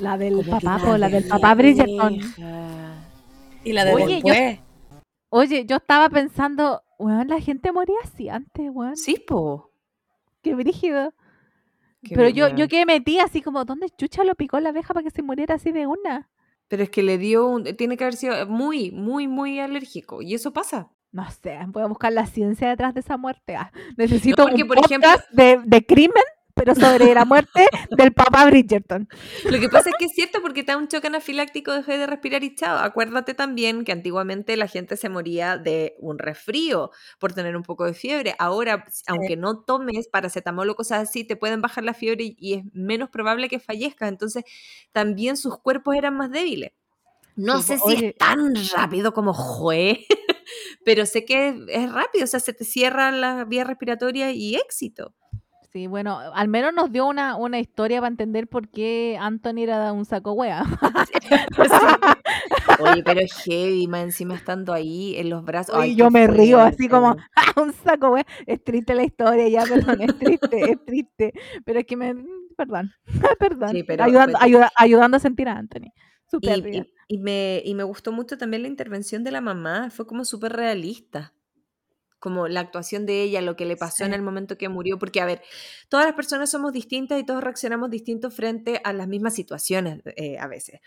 La 0.00 0.16
del 0.18 0.44
papá, 0.48 0.60
la 0.62 0.78
po, 0.78 0.96
la 0.96 1.08
del 1.08 1.22
de 1.24 1.28
papá 1.28 1.54
Bridgerton. 1.54 2.20
Y 3.64 3.72
la 3.72 3.84
de 3.84 3.94
Oye, 3.94 4.22
yo- 4.22 4.32
después. 4.32 4.58
Oye, 5.30 5.66
yo 5.66 5.76
estaba 5.76 6.08
pensando, 6.08 6.82
weón, 6.98 7.28
la 7.28 7.40
gente 7.40 7.72
moría 7.72 7.96
así 8.04 8.28
antes, 8.28 8.70
weón. 8.72 8.96
Sí, 8.96 9.16
po. 9.26 9.70
Qué 10.42 10.54
brígido. 10.54 11.14
Qué 12.02 12.14
Pero 12.14 12.28
yo, 12.28 12.48
yo 12.54 12.68
que 12.68 12.86
metí 12.86 13.18
así 13.18 13.42
como, 13.42 13.64
¿dónde 13.64 13.88
chucha 13.90 14.22
lo 14.24 14.34
picó 14.34 14.60
la 14.60 14.68
abeja 14.68 14.94
para 14.94 15.02
que 15.04 15.10
se 15.10 15.22
muriera 15.22 15.56
así 15.56 15.72
de 15.72 15.86
una? 15.86 16.28
Pero 16.68 16.82
es 16.82 16.90
que 16.90 17.02
le 17.02 17.18
dio 17.18 17.46
un... 17.48 17.64
Tiene 17.76 17.96
que 17.96 18.04
haber 18.04 18.14
sido 18.14 18.46
muy, 18.46 18.90
muy, 18.90 19.26
muy 19.26 19.58
alérgico. 19.58 20.22
Y 20.22 20.34
eso 20.34 20.52
pasa. 20.52 20.90
No 21.10 21.28
sé, 21.30 21.58
voy 21.68 21.82
a 21.82 21.86
buscar 21.86 22.12
la 22.12 22.26
ciencia 22.26 22.68
detrás 22.68 22.92
de 22.94 23.00
esa 23.00 23.16
muerte. 23.16 23.56
Ah, 23.56 23.72
necesito 23.96 24.44
porque, 24.44 24.62
un 24.62 24.68
por 24.68 24.78
ejemplo- 24.78 25.10
de, 25.32 25.60
de 25.64 25.86
crimen, 25.86 26.22
pero 26.58 26.74
sobre 26.74 27.14
la 27.14 27.24
muerte 27.24 27.66
del 27.96 28.12
papá 28.12 28.46
Bridgerton. 28.46 29.08
Lo 29.44 29.60
que 29.60 29.68
pasa 29.68 29.90
es 29.90 29.96
que 29.98 30.06
es 30.06 30.12
cierto 30.12 30.42
porque 30.42 30.64
te 30.64 30.72
da 30.72 30.78
un 30.78 30.88
choque 30.88 31.06
anafiláctico, 31.06 31.72
dejé 31.72 31.98
de 31.98 32.06
respirar 32.06 32.42
y 32.42 32.54
chao. 32.54 32.78
Acuérdate 32.78 33.34
también 33.34 33.84
que 33.84 33.92
antiguamente 33.92 34.56
la 34.56 34.66
gente 34.66 34.96
se 34.96 35.08
moría 35.08 35.56
de 35.56 35.94
un 36.00 36.18
resfrío 36.18 36.90
por 37.18 37.32
tener 37.32 37.56
un 37.56 37.62
poco 37.62 37.84
de 37.84 37.94
fiebre. 37.94 38.34
Ahora, 38.38 38.84
aunque 39.06 39.36
no 39.36 39.60
tomes 39.60 40.08
paracetamol 40.08 40.68
o 40.70 40.74
cosas 40.74 41.08
así, 41.08 41.24
te 41.24 41.36
pueden 41.36 41.62
bajar 41.62 41.84
la 41.84 41.94
fiebre 41.94 42.24
y, 42.24 42.36
y 42.38 42.54
es 42.54 42.64
menos 42.72 43.08
probable 43.08 43.48
que 43.48 43.60
fallezcas. 43.60 44.08
Entonces, 44.08 44.44
también 44.92 45.36
sus 45.36 45.58
cuerpos 45.58 45.94
eran 45.94 46.16
más 46.16 46.30
débiles. 46.30 46.72
No 47.38 47.62
sé 47.62 47.78
si 47.78 48.04
es 48.04 48.16
tan 48.16 48.52
rápido 48.74 49.14
como 49.14 49.32
Jue, 49.32 50.04
pero 50.84 51.06
sé 51.06 51.24
que 51.24 51.50
es, 51.50 51.54
es 51.68 51.92
rápido, 51.92 52.24
o 52.24 52.26
sea, 52.26 52.40
se 52.40 52.52
te 52.52 52.64
cierra 52.64 53.12
la 53.12 53.44
vía 53.44 53.62
respiratoria 53.62 54.32
y 54.32 54.56
éxito. 54.56 55.14
Sí, 55.70 55.86
bueno, 55.86 56.18
al 56.18 56.48
menos 56.48 56.72
nos 56.72 56.90
dio 56.90 57.06
una, 57.06 57.36
una 57.36 57.58
historia 57.58 58.00
para 58.00 58.08
entender 58.08 58.48
por 58.48 58.68
qué 58.68 59.18
Anthony 59.20 59.58
era 59.64 59.92
un 59.92 60.06
saco 60.06 60.32
wea. 60.32 60.64
Oye, 62.80 63.02
pero 63.02 63.20
es 63.20 63.32
heavy, 63.44 63.86
más 63.86 64.02
encima 64.02 64.34
estando 64.34 64.72
ahí 64.72 65.16
en 65.16 65.30
los 65.30 65.44
brazos. 65.44 65.74
Oye, 65.74 65.90
Ay, 65.90 65.96
yo 65.96 66.10
me 66.10 66.26
río 66.26 66.60
así 66.60 66.88
como, 66.88 67.16
¡ah, 67.36 67.52
un 67.60 67.72
saco 67.72 68.10
wea! 68.10 68.26
Es 68.46 68.62
triste 68.62 68.94
la 68.94 69.04
historia, 69.04 69.48
ya, 69.48 69.64
perdón, 69.64 70.00
es 70.00 70.18
triste, 70.18 70.70
es 70.72 70.84
triste. 70.84 71.32
Pero 71.64 71.80
es 71.80 71.86
que 71.86 71.96
me, 71.96 72.14
perdón, 72.56 72.92
perdón. 73.38 73.70
Sí, 73.70 73.82
pero- 73.82 74.04
ayudando, 74.04 74.38
pero- 74.38 74.44
ayuda- 74.44 74.72
ayudando 74.76 75.16
a 75.16 75.20
sentir 75.20 75.48
a 75.48 75.56
Anthony. 75.56 75.92
Y, 76.40 76.60
bien. 76.60 76.86
y- 77.08 77.14
y 77.14 77.18
me, 77.18 77.62
y 77.64 77.74
me 77.74 77.82
gustó 77.84 78.12
mucho 78.12 78.36
también 78.36 78.62
la 78.62 78.68
intervención 78.68 79.24
de 79.24 79.30
la 79.32 79.40
mamá, 79.40 79.88
fue 79.90 80.06
como 80.06 80.24
súper 80.26 80.52
realista. 80.52 81.32
Como 82.18 82.48
la 82.48 82.60
actuación 82.60 83.06
de 83.06 83.22
ella, 83.22 83.40
lo 83.42 83.56
que 83.56 83.64
le 83.64 83.76
pasó 83.76 84.04
en 84.04 84.12
el 84.14 84.22
momento 84.22 84.58
que 84.58 84.68
murió, 84.68 84.98
porque 84.98 85.20
a 85.20 85.26
ver, 85.26 85.42
todas 85.88 86.06
las 86.06 86.14
personas 86.14 86.50
somos 86.50 86.72
distintas 86.72 87.20
y 87.20 87.24
todos 87.24 87.42
reaccionamos 87.42 87.90
distintos 87.90 88.34
frente 88.34 88.80
a 88.84 88.92
las 88.92 89.08
mismas 89.08 89.34
situaciones 89.34 90.00
eh, 90.16 90.38
a 90.38 90.48
veces. 90.48 90.80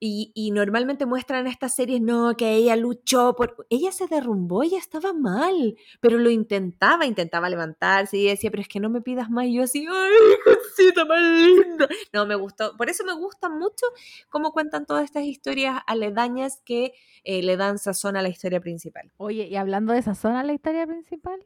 Y, 0.00 0.50
normalmente 0.52 1.06
muestran 1.06 1.46
estas 1.46 1.74
series, 1.74 2.00
no, 2.02 2.36
que 2.36 2.54
ella 2.54 2.76
luchó 2.76 3.34
por... 3.34 3.66
Ella 3.70 3.90
se 3.90 4.06
derrumbó, 4.06 4.62
ella 4.62 4.78
estaba 4.78 5.14
mal, 5.14 5.76
pero 6.00 6.18
lo 6.18 6.28
intentaba, 6.28 7.06
intentaba 7.06 7.48
levantarse 7.48 8.18
y 8.18 8.26
decía, 8.26 8.50
pero 8.50 8.60
es 8.60 8.68
que 8.68 8.80
no 8.80 8.90
me 8.90 9.00
pidas 9.00 9.30
más. 9.30 9.46
Y 9.46 9.54
yo 9.54 9.62
así, 9.62 9.86
ay, 9.90 10.36
cosita 10.44 11.04
más 11.06 11.20
linda. 11.20 11.88
No, 12.12 12.26
me 12.26 12.34
gustó. 12.34 12.76
Por 12.76 12.90
eso 12.90 13.04
me 13.04 13.14
gusta 13.14 13.48
mucho 13.48 13.86
cómo 14.28 14.52
cuentan 14.52 14.84
todas 14.84 15.04
estas 15.04 15.24
historias 15.24 15.80
aledañas 15.86 16.60
que 16.64 16.92
eh, 17.24 17.42
le 17.42 17.56
dan 17.56 17.78
sazón 17.78 18.16
a 18.16 18.22
la 18.22 18.28
historia 18.28 18.60
principal. 18.60 19.10
Oye, 19.16 19.46
y 19.46 19.56
hablando 19.56 19.94
de 19.94 20.00
esa 20.00 20.14
zona, 20.14 20.44
la 20.44 20.52
historia 20.52 20.86
principal. 20.86 21.40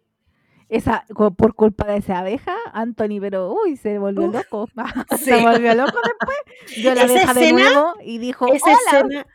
Esa, 0.69 1.07
por 1.37 1.55
culpa 1.55 1.87
de 1.87 1.97
esa 1.99 2.19
abeja, 2.19 2.55
Anthony, 2.73 3.21
pero 3.21 3.53
uy, 3.53 3.77
se 3.77 3.99
volvió 3.99 4.27
Uf. 4.29 4.35
loco. 4.35 4.69
Sí. 5.19 5.25
se 5.25 5.41
volvió 5.43 5.75
loco 5.75 5.99
después. 6.05 6.39
Vio 6.77 6.95
la 6.95 7.03
abeja 7.03 7.35
de 7.35 7.53
nuevo 7.53 7.95
y 8.03 8.19
dijo, 8.19 8.53
Esa 8.53 8.67
hola. 8.67 8.77
escena. 8.93 9.27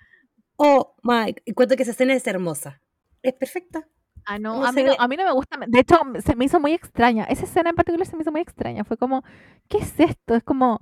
Oh 0.57 0.95
my. 1.01 1.33
Cuento 1.55 1.75
que 1.75 1.83
esa 1.83 1.91
escena 1.91 2.13
es 2.13 2.25
hermosa. 2.27 2.79
Es 3.23 3.33
perfecta. 3.33 3.87
Ah, 4.25 4.39
no, 4.39 4.53
¿Cómo 4.53 4.65
a 4.67 4.71
mí 4.71 4.83
no, 4.83 4.93
a 4.97 5.07
mí 5.07 5.17
no 5.17 5.25
me 5.25 5.31
gusta. 5.33 5.57
De 5.67 5.79
hecho, 5.79 5.97
se 6.23 6.35
me 6.35 6.45
hizo 6.45 6.59
muy 6.59 6.73
extraña. 6.73 7.25
Esa 7.25 7.43
escena 7.43 7.71
en 7.71 7.75
particular 7.75 8.07
se 8.07 8.15
me 8.15 8.21
hizo 8.21 8.31
muy 8.31 8.41
extraña. 8.41 8.83
Fue 8.85 8.95
como, 8.97 9.23
¿qué 9.67 9.79
es 9.79 9.99
esto? 9.99 10.35
Es 10.35 10.43
como, 10.43 10.79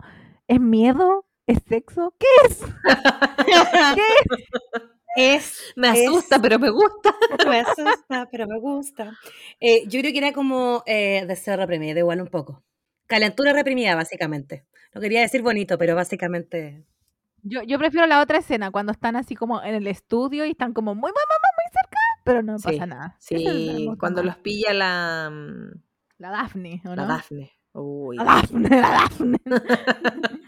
¿es 0.47 0.59
miedo? 0.59 1.25
¿Es 1.47 1.59
sexo? 1.67 2.13
¿Qué 2.19 2.27
es? 2.47 2.59
¿Qué? 3.95 4.01
Es. 4.29 4.81
Me 5.15 5.89
es- 5.89 6.07
asusta, 6.07 6.41
pero 6.41 6.57
me 6.59 6.69
gusta. 6.69 7.13
Me 7.47 7.59
asusta, 7.61 8.27
pero 8.31 8.47
me 8.47 8.59
gusta. 8.59 9.17
Eh, 9.59 9.83
yo 9.87 9.99
creo 10.01 10.11
que 10.11 10.17
era 10.17 10.33
como 10.33 10.83
eh, 10.85 11.25
deseo 11.27 11.55
reprimido, 11.57 11.97
igual 11.99 12.21
un 12.21 12.27
poco. 12.27 12.63
Calentura 13.07 13.53
reprimida, 13.53 13.95
básicamente. 13.95 14.65
No 14.93 15.01
quería 15.01 15.21
decir 15.21 15.41
bonito, 15.41 15.77
pero 15.77 15.95
básicamente. 15.95 16.85
Yo, 17.43 17.63
yo 17.63 17.79
prefiero 17.79 18.05
la 18.07 18.21
otra 18.21 18.37
escena, 18.37 18.69
cuando 18.71 18.91
están 18.91 19.15
así 19.15 19.35
como 19.35 19.61
en 19.63 19.75
el 19.75 19.87
estudio 19.87 20.45
y 20.45 20.51
están 20.51 20.73
como 20.73 20.93
muy, 20.93 21.09
muy, 21.11 21.11
muy, 21.11 21.37
muy, 21.57 21.71
cerca, 21.73 21.97
pero 22.23 22.43
no 22.43 22.59
Sí, 22.59 22.63
pasa 22.71 22.85
nada. 22.85 23.17
Es 23.29 23.41
la 23.43 23.73
me 23.73 23.77
Sí, 23.77 23.91
cuando 23.99 24.23
los 24.23 24.37
pilla 24.37 24.73
la, 24.73 25.29
mm, 25.31 25.81
La 26.19 26.29
Daphne, 26.31 26.81
¿o 26.85 26.89
la 26.89 26.95
no? 26.95 27.07
Dafne. 27.07 27.51
Uy. 27.73 28.17
La 28.17 28.23
Daphne, 28.25 28.69
la 28.69 28.89
Daphne. 28.89 29.37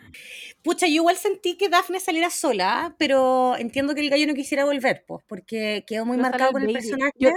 Pucha, 0.64 0.88
yo 0.88 0.94
igual 0.96 1.18
sentí 1.18 1.58
que 1.58 1.70
Daphne 1.70 2.00
saliera 2.00 2.30
sola, 2.30 2.96
pero 2.98 3.56
entiendo 3.58 3.94
que 3.94 4.02
el 4.02 4.10
gallo 4.10 4.28
no 4.28 4.34
quisiera 4.34 4.64
volver, 4.66 5.04
pues, 5.08 5.24
porque 5.28 5.84
quedó 5.86 6.06
muy 6.06 6.18
Pero 6.18 6.30
marcado 6.30 6.52
con 6.54 6.62
el 6.62 6.68
Baby. 6.68 6.74
personaje. 6.80 7.12
Yo- 7.20 7.32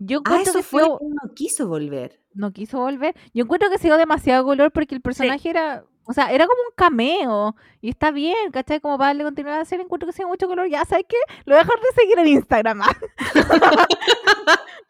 Yo 0.00 0.20
Ah, 0.26 0.38
eso 0.42 0.52
que 0.58 0.62
fue, 0.62 0.82
no 0.82 0.98
quiso 1.34 1.66
volver. 1.66 2.20
no 2.34 2.52
quiso 2.52 2.78
volver. 2.78 3.16
Yo 3.34 3.42
encuentro 3.44 3.68
que 3.68 3.78
se 3.78 3.88
dio 3.88 3.96
demasiado 3.96 4.44
color 4.44 4.70
porque 4.70 4.94
el 4.94 5.00
personaje 5.00 5.50
era, 5.50 5.84
o 6.08 6.12
sea, 6.14 6.32
era 6.32 6.46
como 6.46 6.58
un 6.62 6.74
cameo 6.74 7.54
y 7.82 7.90
está 7.90 8.10
bien, 8.10 8.50
¿cachai? 8.50 8.80
Como 8.80 8.96
para 8.98 9.08
darle 9.10 9.24
continuidad 9.24 9.60
a 9.60 9.64
serie, 9.64 9.84
encuentro 9.84 10.06
que 10.06 10.12
se 10.14 10.22
dio 10.22 10.28
mucho 10.28 10.48
color. 10.48 10.68
Ya, 10.68 10.84
¿sabes 10.84 11.04
qué? 11.08 11.16
Lo 11.44 11.54
voy 11.54 11.60
a 11.60 11.64
dejar 11.64 11.78
de 11.80 12.00
seguir 12.00 12.18
en 12.18 12.28
Instagram. 12.28 12.82
ah. 12.82 12.96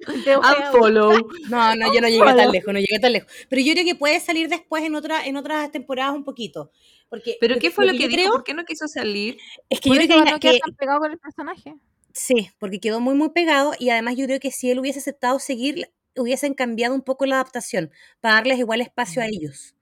Unfollow. 0.09 1.13
No, 1.49 1.75
no, 1.75 1.93
yo 1.95 2.01
no 2.01 2.09
llegué 2.09 2.25
tan 2.25 2.51
lejos, 2.53 2.73
no 2.73 2.79
llegué 2.81 2.99
tan 3.01 3.13
lejos. 3.13 3.31
Pero 3.49 3.63
yo 3.63 3.73
creo 3.73 3.85
que 3.85 3.95
puede 3.95 4.21
salir 4.21 4.49
después 4.49 4.83
en, 4.85 4.95
otra, 4.95 5.27
en 5.27 5.37
otras 5.37 5.71
temporadas 5.73 6.15
un 6.15 6.25
poquito. 6.25 6.71
Porque 7.09 7.37
¿Pero 7.41 7.59
qué 7.59 7.71
fue 7.71 7.87
lo 7.87 7.93
que, 7.93 7.99
dijo? 8.09 8.13
creo 8.13 8.31
¿Por 8.31 8.45
qué 8.45 8.55
no 8.55 8.65
quiso 8.65 8.87
salir? 8.89 9.39
es 9.69 9.81
que 9.81 9.89
yo 9.91 9.97
creo 9.97 10.09
que, 10.25 10.31
no 10.31 10.39
que- 10.41 10.59
tan 10.59 10.75
pegado 10.75 11.01
con 11.01 11.11
el 11.11 11.19
personaje. 11.19 11.75
sí, 12.13 12.51
porque 12.59 12.81
quedó 12.81 13.01
muy 13.01 13.15
muy 13.15 13.31
pegado 13.31 13.73
y 13.79 13.91
además 13.91 14.17
yo 14.17 14.27
creo 14.27 14.41
que 14.41 14.51
si 14.51 14.71
él 14.71 14.79
hubiese 14.79 14.99
aceptado 15.01 15.39
seguir, 15.39 15.91
hubiesen 16.17 16.55
cambiado 16.55 16.95
un 16.95 17.03
poco 17.03 17.27
la 17.27 17.37
adaptación 17.37 17.91
para 18.21 18.35
darles 18.37 18.59
igual 18.59 18.81
espacio 18.81 19.23
a 19.23 19.27
ellos. 19.27 19.75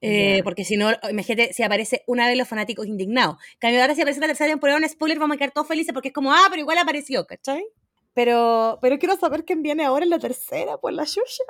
Eh, 0.00 0.36
Ya. 0.38 0.44
Porque 0.44 0.64
si 0.64 0.76
no, 0.76 0.90
imagínate 1.10 1.52
si 1.52 1.62
aparece 1.62 2.02
una 2.06 2.26
vez 2.28 2.36
los 2.36 2.48
fanáticos 2.48 2.86
indignados. 2.86 3.36
Cambio 3.58 3.80
ahora 3.80 3.94
si 3.94 4.02
aparece 4.02 4.20
la 4.20 4.26
tercera 4.26 4.50
temporada, 4.50 4.78
un 4.78 4.88
spoiler, 4.88 5.18
vamos 5.18 5.36
a 5.36 5.38
quedar 5.38 5.52
todos 5.52 5.66
felices 5.66 5.92
porque 5.92 6.08
es 6.08 6.14
como, 6.14 6.32
ah, 6.32 6.46
pero 6.50 6.60
igual 6.60 6.78
apareció, 6.78 7.26
¿cachai? 7.26 7.64
Pero, 8.12 8.78
pero 8.80 8.98
quiero 8.98 9.16
saber 9.16 9.44
quién 9.44 9.62
viene 9.62 9.84
ahora 9.84 10.04
en 10.04 10.10
la 10.10 10.18
tercera, 10.18 10.78
por 10.78 10.92
la 10.92 11.04
Shusha. 11.04 11.44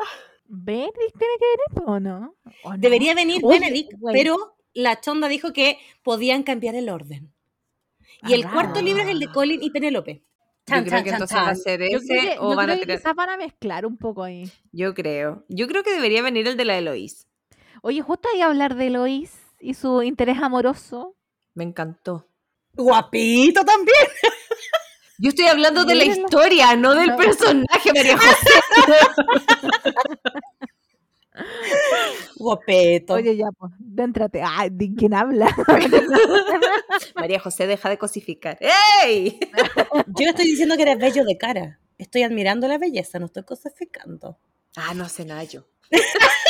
¿Benedict 0.48 1.18
tiene 1.18 1.34
que 1.38 1.46
venir 1.46 1.88
o 1.88 2.00
no? 2.00 2.34
¿O 2.62 2.70
no? 2.72 2.78
Debería 2.78 3.14
venir 3.14 3.40
Oye, 3.44 3.58
Benedict, 3.58 3.92
pero 4.12 4.56
la 4.74 5.00
chonda 5.00 5.28
dijo 5.28 5.52
que 5.52 5.78
podían 6.02 6.42
cambiar 6.42 6.74
el 6.74 6.88
orden. 6.88 7.32
Y 8.28 8.32
el 8.34 8.48
cuarto 8.50 8.80
libro 8.80 9.02
es 9.02 9.08
el 9.08 9.20
de 9.20 9.28
Colin 9.28 9.62
y 9.62 9.70
Penélope. 9.70 10.22
Yo 10.68 10.74
Chan, 10.74 10.84
creo 10.84 10.90
chan, 10.90 11.04
que 11.04 11.10
chan, 11.10 11.14
entonces 11.22 11.38
va 11.38 11.50
a 11.50 11.54
ser 11.54 11.80
Yo 11.80 11.98
ese 11.98 12.06
creo 12.08 12.22
que, 12.22 12.38
o 12.40 12.50
yo 12.50 12.56
van 12.56 12.70
a 12.70 12.72
creo 12.72 12.80
que 12.80 12.86
tener... 12.86 12.98
quizás 12.98 13.14
van 13.14 13.30
a 13.30 13.36
mezclar 13.36 13.86
un 13.86 13.96
poco 13.96 14.24
ahí. 14.24 14.50
Yo 14.72 14.94
creo. 14.94 15.44
Yo 15.48 15.68
creo 15.68 15.84
que 15.84 15.92
debería 15.92 16.22
venir 16.22 16.48
el 16.48 16.56
de 16.56 16.64
la 16.64 16.76
Eloís. 16.78 17.28
Oye, 17.86 18.02
justo 18.02 18.28
ahí 18.34 18.40
a 18.42 18.46
hablar 18.46 18.74
de 18.74 18.90
Lois 18.90 19.30
y 19.60 19.74
su 19.74 20.02
interés 20.02 20.38
amoroso. 20.42 21.14
Me 21.54 21.62
encantó. 21.62 22.26
Guapito 22.72 23.64
también. 23.64 23.96
Yo 25.20 25.28
estoy 25.28 25.46
hablando 25.46 25.84
de 25.84 25.94
la 25.94 26.04
historia, 26.04 26.74
no 26.74 26.96
del 26.96 27.10
No. 27.10 27.16
personaje, 27.16 27.92
María 27.94 28.18
José. 28.18 28.60
Guapeto. 32.38 33.14
Oye, 33.14 33.36
ya, 33.36 33.52
pues, 33.56 33.72
déntrate. 33.78 34.42
Ay, 34.44 34.70
¿de 34.72 34.92
quién 34.92 35.14
habla? 35.14 35.46
María 37.14 37.38
José, 37.38 37.68
deja 37.68 37.88
de 37.88 37.98
cosificar. 37.98 38.58
¡Ey! 39.04 39.38
Yo 40.08 40.24
no 40.24 40.30
estoy 40.30 40.46
diciendo 40.46 40.74
que 40.74 40.82
eres 40.82 40.98
bello 40.98 41.24
de 41.24 41.38
cara. 41.38 41.78
Estoy 41.98 42.24
admirando 42.24 42.66
la 42.66 42.78
belleza, 42.78 43.20
no 43.20 43.26
estoy 43.26 43.44
cosificando. 43.44 44.40
Ah, 44.74 44.92
no 44.92 45.08
sé 45.08 45.24
nada 45.24 45.44
yo. 45.44 45.66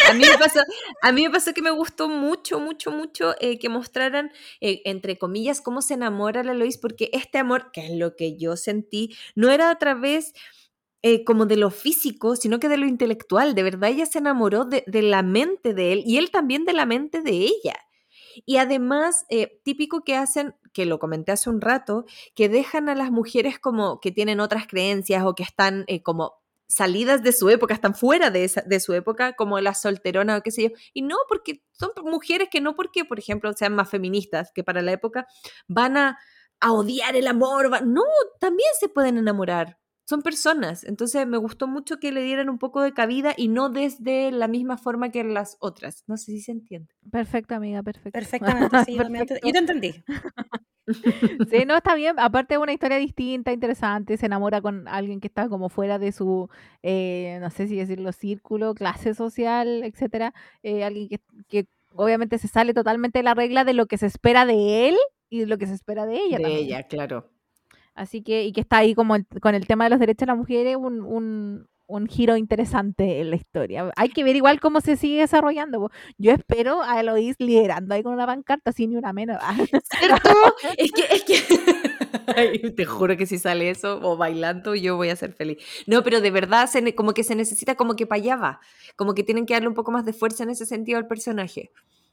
A 0.08 0.14
mí 0.14 0.24
me 0.24 0.38
pasó, 0.38 0.60
a 1.02 1.12
mí 1.12 1.24
me 1.24 1.30
pasó 1.30 1.52
que 1.52 1.62
me 1.62 1.70
gustó 1.70 2.08
mucho, 2.08 2.60
mucho, 2.60 2.90
mucho 2.90 3.34
eh, 3.40 3.58
que 3.58 3.68
mostraran, 3.68 4.30
eh, 4.60 4.82
entre 4.84 5.18
comillas, 5.18 5.60
cómo 5.60 5.82
se 5.82 5.94
enamora 5.94 6.44
la 6.44 6.54
Lois, 6.54 6.78
porque 6.78 7.10
este 7.12 7.38
amor, 7.38 7.72
que 7.72 7.86
es 7.86 7.90
lo 7.90 8.14
que 8.14 8.36
yo 8.36 8.56
sentí, 8.56 9.16
no 9.34 9.50
era 9.50 9.70
a 9.70 9.78
través 9.78 10.32
eh, 11.02 11.24
como 11.24 11.46
de 11.46 11.56
lo 11.56 11.70
físico, 11.70 12.36
sino 12.36 12.60
que 12.60 12.68
de 12.68 12.76
lo 12.76 12.86
intelectual. 12.86 13.54
De 13.54 13.62
verdad, 13.62 13.90
ella 13.90 14.06
se 14.06 14.18
enamoró 14.18 14.64
de, 14.64 14.84
la 15.02 15.22
mente 15.22 15.74
de 15.74 15.92
él 15.92 16.02
y 16.06 16.18
él 16.18 16.30
también 16.30 16.64
de 16.64 16.72
la 16.72 16.86
mente 16.86 17.20
de 17.22 17.32
ella. 17.32 17.76
Y 18.44 18.58
además, 18.58 19.24
típico 19.64 20.04
que 20.04 20.14
hacen 20.14 20.54
que 20.74 20.84
lo 20.84 20.98
comenté 20.98 21.32
hace 21.32 21.48
un 21.48 21.62
rato, 21.62 22.04
que 22.34 22.50
dejan 22.50 22.90
a 22.90 22.94
las 22.94 23.10
mujeres 23.10 23.58
como 23.58 23.98
que 23.98 24.12
tienen 24.12 24.40
otras 24.40 24.66
creencias 24.66 25.24
o 25.24 25.34
que 25.34 25.42
están 25.42 25.86
como 26.02 26.34
salidas 26.68 27.22
de 27.22 27.32
su 27.32 27.48
época, 27.50 27.74
están 27.74 27.94
fuera 27.94 28.30
de, 28.30 28.44
esa- 28.44 28.62
de 28.62 28.80
su 28.80 28.92
época, 28.94 29.34
como 29.34 29.60
las 29.60 29.80
solteronas 29.82 30.40
o 30.40 30.42
qué 30.42 30.50
sé 30.50 30.62
yo. 30.64 30.68
Y 30.92 31.02
no, 31.02 31.16
porque 31.28 31.62
son 31.72 31.90
mujeres 32.04 32.48
que 32.50 32.60
no 32.60 32.74
porque, 32.74 33.04
por 33.04 33.18
ejemplo, 33.18 33.52
sean 33.52 33.74
más 33.74 33.88
feministas, 33.90 34.50
que 34.54 34.64
para 34.64 34.82
la 34.82 34.92
época 34.92 35.26
van 35.68 35.96
a, 35.96 36.18
a 36.60 36.72
odiar 36.72 37.14
el 37.16 37.26
amor. 37.28 37.72
va- 37.72 37.80
No, 37.80 38.02
también 38.40 38.68
se 38.80 38.88
pueden 38.88 39.18
enamorar. 39.18 39.78
Son 40.08 40.22
personas. 40.22 40.84
Entonces 40.84 41.26
me 41.26 41.36
gustó 41.36 41.66
mucho 41.66 41.98
que 41.98 42.12
le 42.12 42.22
dieran 42.22 42.48
un 42.48 42.58
poco 42.58 42.80
de 42.80 42.94
cabida 42.94 43.34
y 43.36 43.48
no 43.48 43.70
desde 43.70 44.30
la 44.30 44.46
misma 44.46 44.78
forma 44.78 45.10
que 45.10 45.24
las 45.24 45.56
otras. 45.58 46.04
No 46.06 46.16
sé 46.16 46.26
si 46.26 46.40
se 46.40 46.52
entiende. 46.52 46.94
Perfecto, 47.10 47.56
amiga, 47.56 47.82
perfecto. 47.82 48.10
Perfectamente, 48.12 48.76
sí, 48.84 48.96
Perfecto. 48.96 49.34
yo 49.44 49.52
te 49.52 49.58
entendí. 49.58 50.04
Sí, 51.50 51.64
no, 51.66 51.76
está 51.76 51.94
bien. 51.94 52.18
Aparte 52.18 52.54
es 52.54 52.60
una 52.60 52.72
historia 52.72 52.96
distinta, 52.98 53.52
interesante. 53.52 54.16
Se 54.16 54.26
enamora 54.26 54.60
con 54.60 54.86
alguien 54.88 55.20
que 55.20 55.26
está 55.28 55.48
como 55.48 55.68
fuera 55.68 55.98
de 55.98 56.12
su, 56.12 56.48
eh, 56.82 57.38
no 57.40 57.50
sé 57.50 57.66
si 57.66 57.76
decirlo, 57.76 58.12
círculo, 58.12 58.74
clase 58.74 59.14
social, 59.14 59.82
etcétera. 59.84 60.32
Eh, 60.62 60.84
alguien 60.84 61.08
que, 61.08 61.20
que 61.48 61.66
obviamente 61.94 62.38
se 62.38 62.48
sale 62.48 62.74
totalmente 62.74 63.18
de 63.18 63.22
la 63.24 63.34
regla 63.34 63.64
de 63.64 63.74
lo 63.74 63.86
que 63.86 63.98
se 63.98 64.06
espera 64.06 64.46
de 64.46 64.88
él 64.88 64.96
y 65.28 65.40
de 65.40 65.46
lo 65.46 65.58
que 65.58 65.66
se 65.66 65.74
espera 65.74 66.06
de 66.06 66.16
ella 66.16 66.38
de 66.38 66.42
también. 66.44 66.64
ella, 66.64 66.82
claro. 66.84 67.30
Así 67.94 68.22
que, 68.22 68.44
y 68.44 68.52
que 68.52 68.60
está 68.60 68.78
ahí 68.78 68.94
como 68.94 69.16
el- 69.16 69.26
con 69.40 69.54
el 69.54 69.66
tema 69.66 69.84
de 69.84 69.90
los 69.90 69.98
derechos 69.98 70.20
de 70.20 70.26
las 70.26 70.36
mujeres, 70.36 70.76
un, 70.76 71.02
un, 71.02 71.66
un 71.86 72.06
giro 72.06 72.36
interesante 72.36 73.20
en 73.20 73.30
la 73.30 73.36
historia. 73.36 73.90
Hay 73.96 74.08
que 74.08 74.24
ver 74.24 74.36
igual 74.36 74.60
cómo 74.60 74.80
se 74.80 74.96
sigue 74.96 75.20
desarrollando. 75.20 75.90
Yo 76.18 76.32
espero 76.32 76.82
a 76.82 77.00
Eloís 77.00 77.36
liderando 77.38 77.94
ahí 77.94 78.02
con 78.02 78.12
una 78.12 78.26
pancarta, 78.26 78.72
sin 78.72 78.90
ni 78.90 78.96
una 78.96 79.12
menos. 79.12 79.38
¿Cierto? 79.98 80.30
es 80.76 80.92
que, 80.92 81.02
es 81.10 81.24
que... 81.24 81.36
Ay, 82.36 82.58
te 82.74 82.84
juro 82.84 83.16
que 83.16 83.26
si 83.26 83.38
sale 83.38 83.70
eso 83.70 84.00
o 84.02 84.16
bailando, 84.16 84.74
yo 84.74 84.96
voy 84.96 85.10
a 85.10 85.16
ser 85.16 85.32
feliz. 85.32 85.58
No, 85.86 86.02
pero 86.02 86.20
de 86.20 86.30
verdad, 86.30 86.66
se 86.66 86.94
como 86.94 87.14
que 87.14 87.24
se 87.24 87.34
necesita 87.34 87.76
como 87.76 87.94
que 87.94 88.06
para 88.06 88.20
allá 88.20 88.36
va. 88.36 88.60
Como 88.96 89.14
que 89.14 89.22
tienen 89.22 89.46
que 89.46 89.54
darle 89.54 89.68
un 89.68 89.74
poco 89.74 89.92
más 89.92 90.04
de 90.04 90.12
fuerza 90.12 90.42
en 90.42 90.50
ese 90.50 90.66
sentido 90.66 90.98
al 90.98 91.06
personaje. 91.06 91.70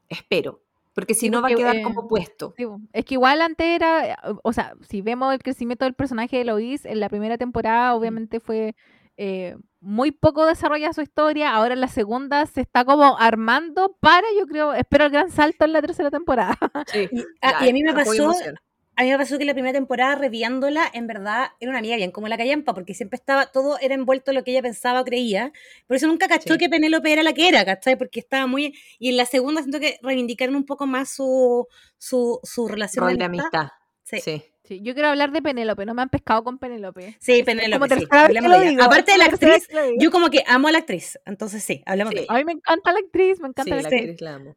Espero. 0.10 0.62
Porque 0.94 1.16
si 1.16 1.22
Sí, 1.22 1.30
no 1.32 1.42
va 1.42 1.48
a 1.48 1.56
quedar 1.56 1.78
eh, 1.78 1.82
como 1.82 2.08
puesto. 2.08 2.54
Sí, 2.56 2.66
es 2.94 3.06
que 3.06 3.16
igual 3.16 3.42
antes 3.42 3.66
era, 3.66 4.12
eh, 4.12 4.16
o 4.44 4.54
sea, 4.54 4.76
si 4.88 5.02
vemos 5.02 5.34
el 5.34 5.42
crecimiento 5.42 5.86
del 5.86 5.96
personaje 5.96 6.38
de 6.38 6.46
Lois, 6.46 6.86
en 6.86 7.00
la 7.00 7.10
primera 7.10 7.38
temporada 7.38 7.96
obviamente 7.96 8.40
fue 8.40 8.76
eh, 9.18 9.56
muy 9.80 10.12
poco 10.12 10.46
desarrollada 10.46 10.94
su 10.94 11.02
historia, 11.02 11.54
ahora 11.54 11.74
en 11.74 11.82
la 11.82 11.88
segunda 11.88 12.46
se 12.46 12.62
está 12.62 12.86
como 12.86 13.18
armando 13.20 13.98
para, 14.00 14.26
yo 14.38 14.48
creo, 14.48 14.74
espero 14.74 15.06
el 15.06 15.12
gran 15.12 15.30
salto 15.32 15.66
en 15.66 15.74
la 15.74 15.82
tercera 15.82 16.10
temporada. 16.12 16.58
Sí. 16.88 17.10
Y, 17.12 17.22
ah, 17.42 17.56
Ya, 17.60 17.66
y 17.68 17.70
a 17.70 17.74
mí 17.74 17.84
me 17.84 17.94
pasó, 17.94 18.32
a 18.96 19.04
mí 19.04 19.10
me 19.10 19.18
pasó 19.18 19.38
que 19.40 19.46
la 19.46 19.54
primera 19.54 19.74
temporada, 19.74 20.16
reviándola, 20.16 20.90
en 20.94 21.08
verdad 21.08 21.48
era 21.60 21.72
una 21.72 21.80
amiga 21.80 21.96
bien 21.96 22.12
como 22.12 22.28
la 22.28 22.38
callampa, 22.38 22.74
porque 22.76 22.94
siempre 22.94 23.18
estaba, 23.18 23.48
todo 23.48 23.78
era 23.82 23.96
envuelto 23.96 24.32
en 24.32 24.36
lo 24.36 24.44
que 24.44 24.52
ella 24.52 24.62
pensaba 24.62 25.02
o 25.02 25.04
creía. 25.06 25.52
Por 25.88 25.98
eso 25.98 26.06
nunca 26.08 26.28
cachó 26.28 26.54
Sí. 26.54 26.60
que 26.60 26.70
Penélope 26.70 27.12
era 27.12 27.24
la 27.24 27.34
que 27.34 27.48
era, 27.50 27.66
¿cachai? 27.66 27.96
Porque 27.98 28.20
estaba 28.20 28.46
muy. 28.48 28.76
Y 29.00 29.10
en 29.10 29.18
la 29.18 29.26
segunda 29.26 29.62
siento 29.62 29.80
que 29.80 29.98
reivindicaron 30.04 30.56
un 30.56 30.66
poco 30.66 30.86
más 30.86 31.10
su, 31.10 31.68
su, 31.98 32.40
su 32.44 32.68
relación 32.68 33.06
Rol 33.06 33.18
de 33.18 33.24
amistad. 33.26 33.62
amistad. 33.62 33.70
Sí. 34.20 34.22
Sí. 34.22 34.44
Sí, 34.66 34.80
yo 34.82 34.94
quiero 34.94 35.10
hablar 35.10 35.34
de 35.34 35.42
Penélope, 35.42 35.86
no 35.86 35.94
me 35.94 36.04
han 36.04 36.08
pescado 36.10 36.42
con 36.42 36.58
Penélope. 36.58 37.18
Sí, 37.20 37.44
Penélope, 37.44 37.90
sí, 37.96 38.00
de 38.00 38.78
Aparte 38.82 39.12
de 39.12 39.18
la 39.18 39.26
actriz, 39.26 39.68
yo 40.00 40.10
como 40.10 40.30
que 40.30 40.42
amo 40.48 40.70
a 40.70 40.72
la 40.72 40.78
actriz, 40.78 41.20
entonces 41.26 41.62
sí, 41.66 41.84
hablemos 41.86 42.12
de 42.14 42.20
Sí. 42.20 42.24
ella. 42.24 42.34
A 42.34 42.38
mí 42.38 42.46
me 42.46 42.54
encanta 42.54 42.94
la 42.94 43.00
actriz, 43.00 43.42
me 43.42 43.50
encanta 43.50 43.64
Sí, 43.64 43.70
la 43.72 43.82
la 43.82 43.88
actriz. 43.90 44.22
la 44.22 44.36
amo. 44.36 44.56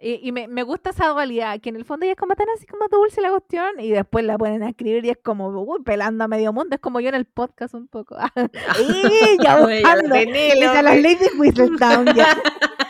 Y, 0.00 0.18
y 0.26 0.32
me, 0.32 0.48
me 0.48 0.64
gusta 0.64 0.90
esa 0.90 1.06
dualidad, 1.06 1.60
que 1.60 1.68
en 1.68 1.76
el 1.76 1.84
fondo 1.84 2.04
ella 2.04 2.14
es 2.14 2.18
como 2.18 2.34
tan 2.34 2.48
así 2.56 2.66
como 2.66 2.88
dulce 2.88 3.20
la 3.20 3.30
cuestión, 3.30 3.78
y 3.78 3.90
después 3.92 4.24
la 4.24 4.36
ponen 4.36 4.64
a 4.64 4.70
escribir 4.70 5.04
y 5.04 5.10
es 5.10 5.18
como, 5.22 5.48
uy, 5.50 5.82
pelando 5.84 6.24
a 6.24 6.28
medio 6.28 6.52
mundo, 6.52 6.74
es 6.74 6.80
como 6.80 6.98
yo 6.98 7.10
en 7.10 7.14
el 7.14 7.24
podcast 7.24 7.74
un 7.74 7.86
poco. 7.86 8.16
¡Y 8.80 9.40
ya 9.40 9.60
buscando! 9.60 10.14
A 10.16 10.82
las. 10.82 11.00
Lady 11.00 11.26
Whistledown 11.38 12.12
ya. 12.16 12.36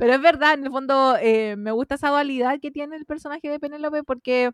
Pero 0.00 0.14
es 0.14 0.22
verdad, 0.22 0.54
en 0.54 0.64
el 0.64 0.70
fondo 0.72 1.16
eh, 1.20 1.56
me 1.56 1.72
gusta 1.72 1.96
esa 1.96 2.08
dualidad 2.10 2.58
que 2.60 2.70
tiene 2.70 2.96
el 2.96 3.04
personaje 3.06 3.50
de 3.50 3.60
Penélope 3.60 4.02
porque 4.04 4.50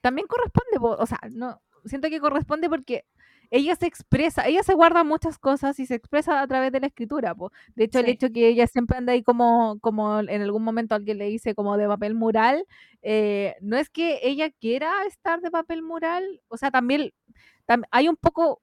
también 0.00 0.26
corresponde, 0.28 0.78
po, 0.80 0.90
o 0.98 1.06
sea, 1.06 1.18
no, 1.32 1.60
siento 1.86 2.08
que 2.10 2.20
corresponde 2.20 2.68
porque 2.68 3.04
ella 3.50 3.76
se 3.76 3.86
expresa, 3.86 4.46
ella 4.48 4.62
se 4.64 4.74
guarda 4.74 5.04
muchas 5.04 5.38
cosas 5.38 5.78
y 5.80 5.86
se 5.86 5.94
expresa 5.96 6.42
a 6.42 6.46
través 6.48 6.72
de 6.72 6.80
la 6.80 6.88
escritura, 6.88 7.34
po. 7.34 7.52
De 7.76 7.84
hecho, 7.84 8.00
el 8.00 8.08
hecho 8.08 8.30
que 8.32 8.48
ella 8.48 8.66
siempre 8.66 8.98
anda 8.98 9.12
ahí 9.14 9.22
como, 9.22 9.78
como 9.80 10.20
en 10.20 10.42
algún 10.42 10.64
momento 10.64 10.94
alguien 10.96 11.18
le 11.18 11.26
dice 11.28 11.54
como 11.54 11.76
de 11.78 11.88
papel 11.88 12.14
mural, 12.14 12.64
eh, 13.02 13.56
no 13.62 13.76
es 13.78 13.90
que 13.90 14.20
ella 14.24 14.50
quiera 14.50 14.92
estar 15.06 15.40
de 15.42 15.50
papel 15.50 15.82
mural, 15.82 16.40
o 16.48 16.56
sea, 16.58 16.70
también 16.70 17.12
tam- 17.68 17.84
hay 17.92 18.08
un 18.08 18.16
poco 18.16 18.62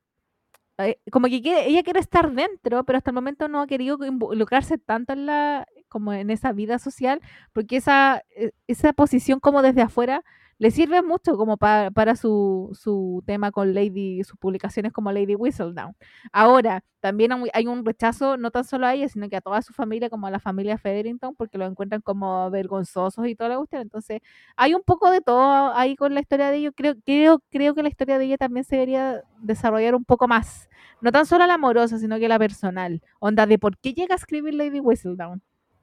eh, 0.77 0.97
como 1.11 1.27
que 1.27 1.41
quiere, 1.41 1.67
ella 1.67 1.83
quiere 1.83 1.99
estar 1.99 2.31
dentro, 2.31 2.83
pero 2.85 2.97
hasta 2.97 3.11
el 3.11 3.15
momento 3.15 3.47
no 3.47 3.61
ha 3.61 3.67
querido 3.67 3.97
involucrarse 4.05 4.77
tanto 4.77 5.13
en 5.13 5.25
la, 5.25 5.67
como 5.89 6.13
en 6.13 6.29
esa 6.29 6.51
vida 6.53 6.79
social, 6.79 7.21
porque 7.53 7.77
esa, 7.77 8.23
eh, 8.35 8.51
esa 8.67 8.93
posición 8.93 9.39
como 9.39 9.61
desde 9.61 9.81
afuera 9.81 10.23
le 10.57 10.71
sirve 10.71 11.01
mucho 11.01 11.37
como 11.37 11.55
pa- 11.57 11.89
para 11.91 12.15
su, 12.17 12.69
su 12.79 13.23
tema 13.25 13.49
con 13.51 13.73
Lady, 13.73 14.23
sus 14.25 14.37
publicaciones 14.37 14.91
como 14.91 15.11
Lady 15.11 15.35
Whistledown. 15.35 15.95
Ahora, 16.33 16.83
también 16.99 17.31
hay- 17.53 17.67
un 17.67 17.85
rechazo 17.85 18.35
no 18.37 18.51
tan 18.51 18.65
solo 18.65 18.85
a 18.87 18.93
ella, 18.93 19.07
sino 19.07 19.29
que 19.29 19.37
a 19.37 19.41
toda 19.41 19.61
su 19.61 19.71
familia, 19.73 20.09
como 20.09 20.27
a 20.27 20.31
la 20.31 20.39
familia 20.39 20.77
Featherington, 20.77 21.33
porque 21.35 21.57
lo 21.57 21.65
encuentran 21.65 22.01
como 22.01 22.49
vergonzosos 22.51 23.25
y 23.27 23.35
todo 23.35 23.47
lo 23.49 23.57
cuestión. 23.59 23.81
Entonces, 23.83 24.19
hay 24.57 24.73
un 24.73 24.81
poco 24.83 25.09
de 25.11 25.21
todo 25.21 25.73
ahí 25.75 25.95
con 25.95 26.13
la 26.13 26.19
historia 26.21 26.49
de 26.51 26.57
ella. 26.57 26.71
Creo, 26.75 26.95
creo, 27.05 27.39
creo 27.49 27.73
que 27.75 27.83
la 27.83 27.89
historia 27.89 28.17
de 28.17 28.25
ella 28.25 28.37
también 28.37 28.63
se 28.65 28.75
debería 28.75 29.23
desarrollar 29.39 29.95
un 29.95 30.05
poco 30.05 30.27
más. 30.27 30.69
No 31.01 31.11
tan 31.11 31.25
solo 31.25 31.45
la 31.47 31.53
amorosa, 31.55 31.97
sino 31.99 32.17
que 32.19 32.27
la 32.27 32.39
personal. 32.39 33.01
Onda 33.19 33.45
de 33.45 33.57
por 33.59 33.77
qué 33.77 33.93
llega 33.93 34.15
a 34.15 34.17
escribir 34.17 34.53
Lady 34.55 34.79
Whistledown. 34.81 35.41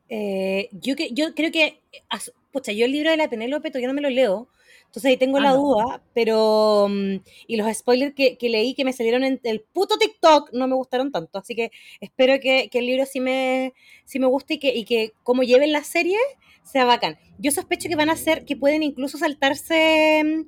Eh, 0.08 0.68
yo, 0.72 0.94
que, 0.96 1.10
yo 1.12 1.34
creo 1.34 1.50
que, 1.50 1.80
pucha, 2.52 2.72
yo 2.72 2.84
el 2.86 2.92
libro 2.92 3.10
de 3.10 3.16
la 3.16 3.28
Penélope 3.28 3.70
todavía 3.70 3.88
no 3.88 3.94
me 3.94 4.00
lo 4.02 4.10
leo, 4.10 4.48
entonces 4.86 5.10
ahí 5.10 5.16
tengo 5.16 5.38
Ah, 5.38 5.40
la 5.40 5.52
no. 5.52 5.56
duda, 5.56 6.02
pero, 6.14 6.86
mm, 6.88 7.16
y 7.48 7.56
los 7.56 7.76
spoilers 7.76 8.14
que, 8.14 8.38
que 8.38 8.48
leí 8.48 8.74
que 8.74 8.84
me 8.84 8.92
salieron 8.92 9.24
en 9.24 9.40
el 9.42 9.60
puto 9.62 9.98
TikTok 9.98 10.50
no 10.52 10.68
me 10.68 10.76
gustaron 10.76 11.10
tanto, 11.12 11.38
así 11.38 11.54
que 11.56 11.70
espero 12.00 12.38
que, 12.40 12.68
que 12.70 12.78
el 12.78 12.86
libro 12.86 13.04
sí 13.04 13.20
me, 13.20 13.74
sí 14.04 14.18
me 14.20 14.26
guste 14.26 14.54
y 14.54 14.58
que, 14.58 14.74
y 14.74 14.84
que 14.84 15.12
como 15.24 15.42
lleven 15.42 15.72
la 15.72 15.82
serie 15.84 16.18
sea 16.62 16.84
bacán. 16.84 17.18
Yo 17.38 17.50
sospecho 17.52 17.88
que 17.88 17.96
van 17.96 18.08
a 18.10 18.14
hacer, 18.14 18.44
que 18.44 18.56
pueden 18.56 18.82
incluso 18.82 19.18
saltarse 19.18 20.22
mm, 20.24 20.46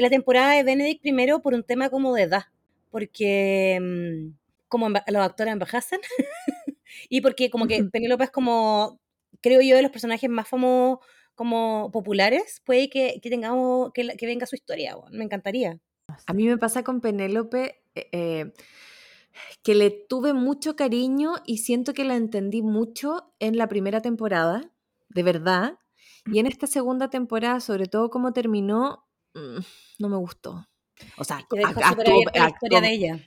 la 0.00 0.10
temporada 0.10 0.52
de 0.54 0.62
Benedict 0.62 1.02
primero 1.02 1.40
por 1.42 1.54
un 1.54 1.64
tema 1.64 1.90
como 1.90 2.14
de 2.14 2.22
edad, 2.22 2.44
porque 2.90 3.78
mm, 3.80 4.34
como 4.68 4.88
los 4.88 5.22
actores 5.22 5.52
envejecen 5.52 6.00
y 7.08 7.20
porque 7.20 7.50
como 7.50 7.66
que. 7.66 7.84
Penélope 7.84 8.24
es 8.24 8.30
como, 8.30 9.00
creo 9.40 9.60
yo, 9.60 9.76
de 9.76 9.82
los 9.82 9.90
personajes 9.90 10.28
más 10.30 10.48
famosos 10.48 10.98
como 11.34 11.90
populares, 11.92 12.60
puede 12.64 12.90
que, 12.90 13.18
que 13.22 13.30
tengamos, 13.30 13.90
que, 13.92 14.06
que 14.16 14.26
venga 14.26 14.46
su 14.46 14.54
historia, 14.54 14.96
me 15.10 15.24
encantaría. 15.24 15.78
A 16.26 16.32
mí 16.34 16.44
me 16.46 16.58
pasa 16.58 16.82
con 16.82 17.00
Penélope 17.00 17.82
eh, 17.94 18.08
eh, 18.12 18.52
que 19.62 19.74
le 19.74 19.90
tuve 19.90 20.32
mucho 20.34 20.76
cariño 20.76 21.34
y 21.46 21.58
siento 21.58 21.94
que 21.94 22.04
la 22.04 22.16
entendí 22.16 22.60
mucho 22.62 23.32
en 23.38 23.56
la 23.56 23.66
primera 23.68 24.02
temporada, 24.02 24.70
de 25.08 25.22
verdad. 25.22 25.78
Y 26.26 26.38
en 26.38 26.46
esta 26.46 26.66
segunda 26.66 27.08
temporada, 27.10 27.60
sobre 27.60 27.86
todo 27.86 28.10
como 28.10 28.32
terminó, 28.32 29.06
mm, 29.34 29.58
no 29.98 30.08
me 30.08 30.16
gustó. 30.16 30.68
O 31.16 31.24
sea, 31.24 31.38
actuó- 31.38 31.58
abierta 31.66 31.80
la 31.80 32.48
historia 32.50 32.78
actuó- 32.78 32.80
de 32.80 32.92
ella. 32.92 33.26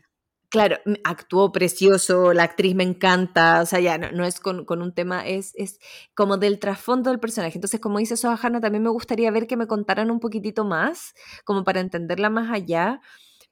Claro, 0.56 0.78
actuó 1.04 1.52
precioso, 1.52 2.32
la 2.32 2.44
actriz 2.44 2.76
me 2.76 2.86
encanta, 2.86 3.62
o 3.62 3.66
sea, 3.66 3.82
ya 3.82 3.98
no, 3.98 4.10
no 4.14 4.24
es 4.24 4.40
con, 4.40 4.64
con 4.64 4.82
un 4.82 4.94
tema, 4.94 5.28
es, 5.28 5.52
es 5.56 5.82
como 6.14 6.38
del 6.38 6.60
trasfondo 6.60 7.10
del 7.10 7.20
personaje. 7.20 7.58
Entonces, 7.58 7.82
como 7.82 8.00
dice 8.00 8.16
Soha 8.16 8.40
Hanna, 8.42 8.62
también 8.62 8.82
me 8.82 8.90
gustaría 8.90 9.30
ver 9.32 9.48
que 9.48 9.58
me 9.58 9.68
contaran 9.68 10.10
un 10.12 10.22
poquitito 10.22 10.64
más, 10.64 11.14
como 11.44 11.66
para 11.66 11.82
entenderla 11.82 12.30
más 12.30 12.50
allá, 12.54 13.02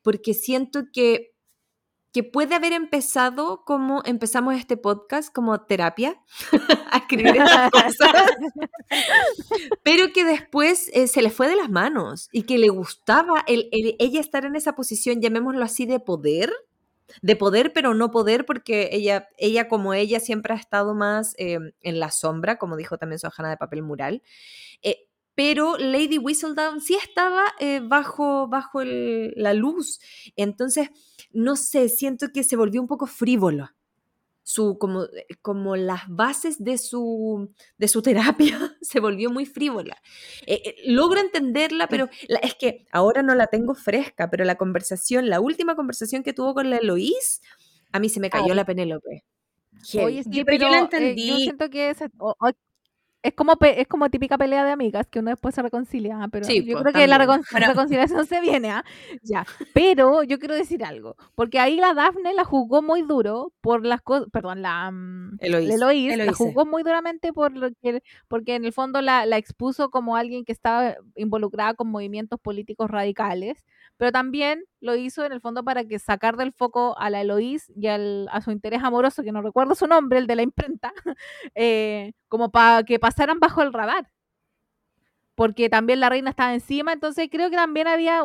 porque 0.02 0.34
siento 0.34 0.84
que, 0.94 1.34
que 2.14 2.24
puede 2.24 2.56
haber 2.56 2.72
empezado 2.72 3.66
como 3.66 4.02
empezamos 4.06 4.56
este 4.56 4.78
podcast, 4.78 5.34
como 5.34 5.60
terapia, 5.66 6.16
a 6.90 7.00
escribir 7.00 7.36
estas 7.36 7.70
cosas, 7.70 8.14
pero 9.84 10.14
que 10.14 10.24
después 10.24 10.90
eh, 10.94 11.08
se 11.08 11.22
le 11.22 11.30
fue 11.32 11.50
de 11.50 11.58
las 11.58 11.70
manos 11.70 12.30
y 12.32 12.44
que 12.44 12.58
le 12.58 12.70
gustaba 12.70 13.44
el, 13.48 13.68
el- 13.74 13.98
ella 14.00 14.22
estar 14.22 14.46
en 14.46 14.56
esa 14.56 14.74
posición, 14.74 15.22
llamémoslo 15.22 15.66
así, 15.66 15.86
de 15.86 16.00
poder 16.00 16.54
de 17.22 17.36
poder, 17.36 17.74
pero 17.74 17.94
no 17.94 18.12
poder, 18.12 18.46
porque 18.46 18.90
ella, 18.92 19.28
ella 19.38 19.68
como 19.68 19.94
ella 19.94 20.20
siempre 20.20 20.54
ha 20.54 20.58
estado 20.58 20.96
más 20.96 21.34
eh, 21.38 21.60
en 21.82 22.00
la 22.00 22.12
sombra, 22.12 22.58
como 22.58 22.78
dijo 22.78 22.98
también 22.98 23.20
su 23.20 23.28
ajana 23.28 23.50
de 23.50 23.58
papel 23.58 23.84
mural. 23.84 24.22
Eh, 24.82 25.08
pero 25.36 25.78
Lady 25.78 26.20
Whistledown 26.20 26.82
sí 26.82 26.96
estaba 26.96 27.44
eh, 27.60 27.82
bajo, 27.84 28.48
bajo 28.48 28.84
la 28.84 29.54
luz. 29.54 30.00
Entonces, 30.36 30.90
no 31.32 31.56
sé, 31.56 31.90
siento 31.90 32.28
que 32.32 32.44
se 32.44 32.56
volvió 32.56 32.82
un 32.82 32.88
poco 32.88 33.08
frívolo. 33.08 33.70
Su 34.46 34.78
como, 34.78 35.06
como 35.42 35.76
las 35.78 36.02
bases 36.08 36.62
de 36.64 36.78
su, 36.78 37.50
de 37.78 37.88
su 37.88 38.02
terapia 38.38 38.78
se 38.82 39.00
volvió 39.00 39.30
muy 39.32 39.46
frívola. 39.46 39.98
Eh, 40.46 40.62
eh, 40.66 40.76
logro 40.86 41.20
entenderla, 41.22 41.88
pero 41.88 42.10
la- 42.28 42.40
es 42.40 42.56
que 42.56 42.86
ahora 42.92 43.24
no 43.24 43.36
la 43.36 43.48
tengo 43.48 43.74
fresca, 43.76 44.30
pero 44.30 44.44
la 44.46 44.56
conversación, 44.56 45.30
la 45.30 45.40
última 45.40 45.76
conversación 45.76 46.24
que 46.24 46.34
tuvo 46.34 46.54
con 46.54 46.70
la 46.70 46.78
Eloís, 46.78 47.42
a 47.92 48.00
mí 48.00 48.10
se 48.10 48.20
me 48.20 48.30
cayó 48.30 48.52
Ay. 48.52 48.56
la 48.56 48.66
Penélope. 48.66 49.24
Oye, 50.02 50.24
sí, 50.24 50.30
Yo- 50.30 50.46
pero, 50.46 50.58
pero 50.58 50.58
yo 50.66 50.70
la 50.70 50.78
eh, 50.78 50.82
entendí. 50.82 51.28
yo 51.28 51.36
siento 51.38 51.70
que 51.70 51.90
es, 51.90 51.98
o- 52.20 52.36
o- 52.40 52.52
es 53.24 53.34
como 53.34 53.56
pe- 53.56 53.82
es 53.82 53.88
como 53.88 54.10
típica 54.10 54.38
pelea 54.38 54.64
de 54.66 54.72
amigas 54.72 55.08
que 55.08 55.20
uno 55.20 55.30
después 55.32 55.56
se 55.56 55.62
reconcilia, 55.62 56.20
ah, 56.22 56.28
pero 56.30 56.46
Sí, 56.46 56.64
yo 56.66 56.74
pues, 56.74 56.84
creo 56.84 56.94
que 56.94 57.08
la 57.08 57.18
también. 57.18 57.40
recon- 57.40 57.46
Bueno. 57.52 57.68
reconciliación 57.68 58.26
se 58.28 58.42
viene, 58.42 58.70
¿ah? 58.72 58.84
Ya. 59.24 59.46
Pero 59.74 60.24
yo 60.24 60.38
quiero 60.40 60.54
decir 60.56 60.84
algo, 60.84 61.16
porque 61.34 61.58
ahí 61.60 61.78
la 61.78 61.94
Dafne 61.94 62.34
la 62.34 62.44
jugó 62.44 62.82
muy 62.82 63.02
duro 63.02 63.54
por 63.62 63.86
las 63.86 64.02
cosas, 64.02 64.28
perdón, 64.32 64.62
la 64.62 64.92
mm, 64.92 65.38
Eloís. 65.40 65.70
la 65.70 65.76
Eloís 65.76 66.18
la 66.18 66.34
jugó 66.34 66.66
muy 66.66 66.84
duramente 66.84 67.34
por 67.34 67.54
lo 67.56 67.70
que- 67.82 68.04
porque 68.28 68.56
en 68.56 68.66
el 68.66 68.74
fondo 68.74 69.02
la, 69.02 69.26
la 69.26 69.38
expuso 69.38 69.90
como 69.90 70.16
alguien 70.18 70.44
que 70.46 70.52
estaba 70.52 70.96
involucrada 71.16 71.74
con 71.76 71.88
movimientos 71.90 72.40
políticos 72.40 72.92
radicales, 72.92 73.64
pero 73.98 74.12
también 74.12 74.64
lo 74.84 74.96
hizo 74.96 75.26
en 75.26 75.32
el 75.34 75.42
fondo 75.42 75.64
para 75.64 75.86
que 75.86 76.00
sacar 76.00 76.38
del 76.38 76.54
foco 76.54 76.96
a 77.00 77.10
la 77.10 77.22
Eloís 77.22 77.72
y 77.76 77.88
al- 77.88 78.28
a 78.32 78.42
su 78.42 78.52
interés 78.52 78.84
amoroso, 78.84 79.24
que 79.24 79.32
no 79.32 79.42
recuerdo 79.42 79.76
su 79.76 79.88
nombre, 79.88 80.20
el 80.20 80.28
de 80.28 80.36
la 80.38 80.44
imprenta, 80.44 80.94
eh, 81.56 82.14
como 82.30 82.52
para 82.52 82.84
que 82.84 83.00
pasaran 83.00 83.40
bajo 83.40 83.62
el 83.64 83.74
radar. 83.74 84.10
Porque 85.36 85.68
también 85.70 86.00
la 86.00 86.10
reina 86.10 86.30
estaba 86.30 86.54
encima, 86.54 86.94
entonces 86.94 87.28
creo 87.32 87.50
que 87.50 87.56
también 87.56 87.88
había 87.88 88.22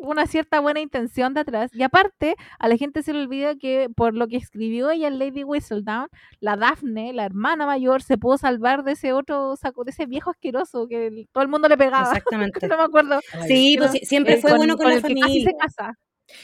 una 0.00 0.26
cierta 0.26 0.60
buena 0.60 0.80
intención 0.80 1.34
de 1.34 1.40
atrás. 1.40 1.70
Y 1.74 1.82
aparte, 1.82 2.36
a 2.58 2.68
la 2.68 2.76
gente 2.76 3.02
se 3.02 3.12
le 3.12 3.20
olvida 3.22 3.56
que 3.56 3.88
por 3.94 4.14
lo 4.14 4.28
que 4.28 4.36
escribió 4.36 4.90
ella 4.90 5.08
en 5.08 5.18
Lady 5.18 5.44
Whistledown, 5.44 6.08
la 6.40 6.56
Daphne, 6.56 7.12
la 7.12 7.24
hermana 7.24 7.66
mayor, 7.66 8.02
se 8.02 8.18
pudo 8.18 8.38
salvar 8.38 8.84
de 8.84 8.92
ese 8.92 9.12
otro 9.12 9.56
saco, 9.56 9.84
de 9.84 9.90
ese 9.90 10.06
viejo 10.06 10.30
asqueroso 10.30 10.86
que 10.88 11.06
el- 11.08 11.28
todo 11.32 11.42
el 11.42 11.48
mundo 11.48 11.68
le 11.68 11.76
pegaba. 11.76 12.12
Exactamente. 12.24 12.66
no 12.68 12.76
me 12.76 12.82
acuerdo. 12.84 13.20
Sí, 13.46 13.76
pues 13.78 13.92
siempre 14.02 14.34
eh, 14.34 14.40
fue 14.40 14.54
bueno 14.54 14.76
con, 14.76 14.86
la 14.88 14.94
el 14.94 15.02
que 15.02 15.14
casi 15.14 15.44
se 15.44 15.54
casa. 15.54 15.94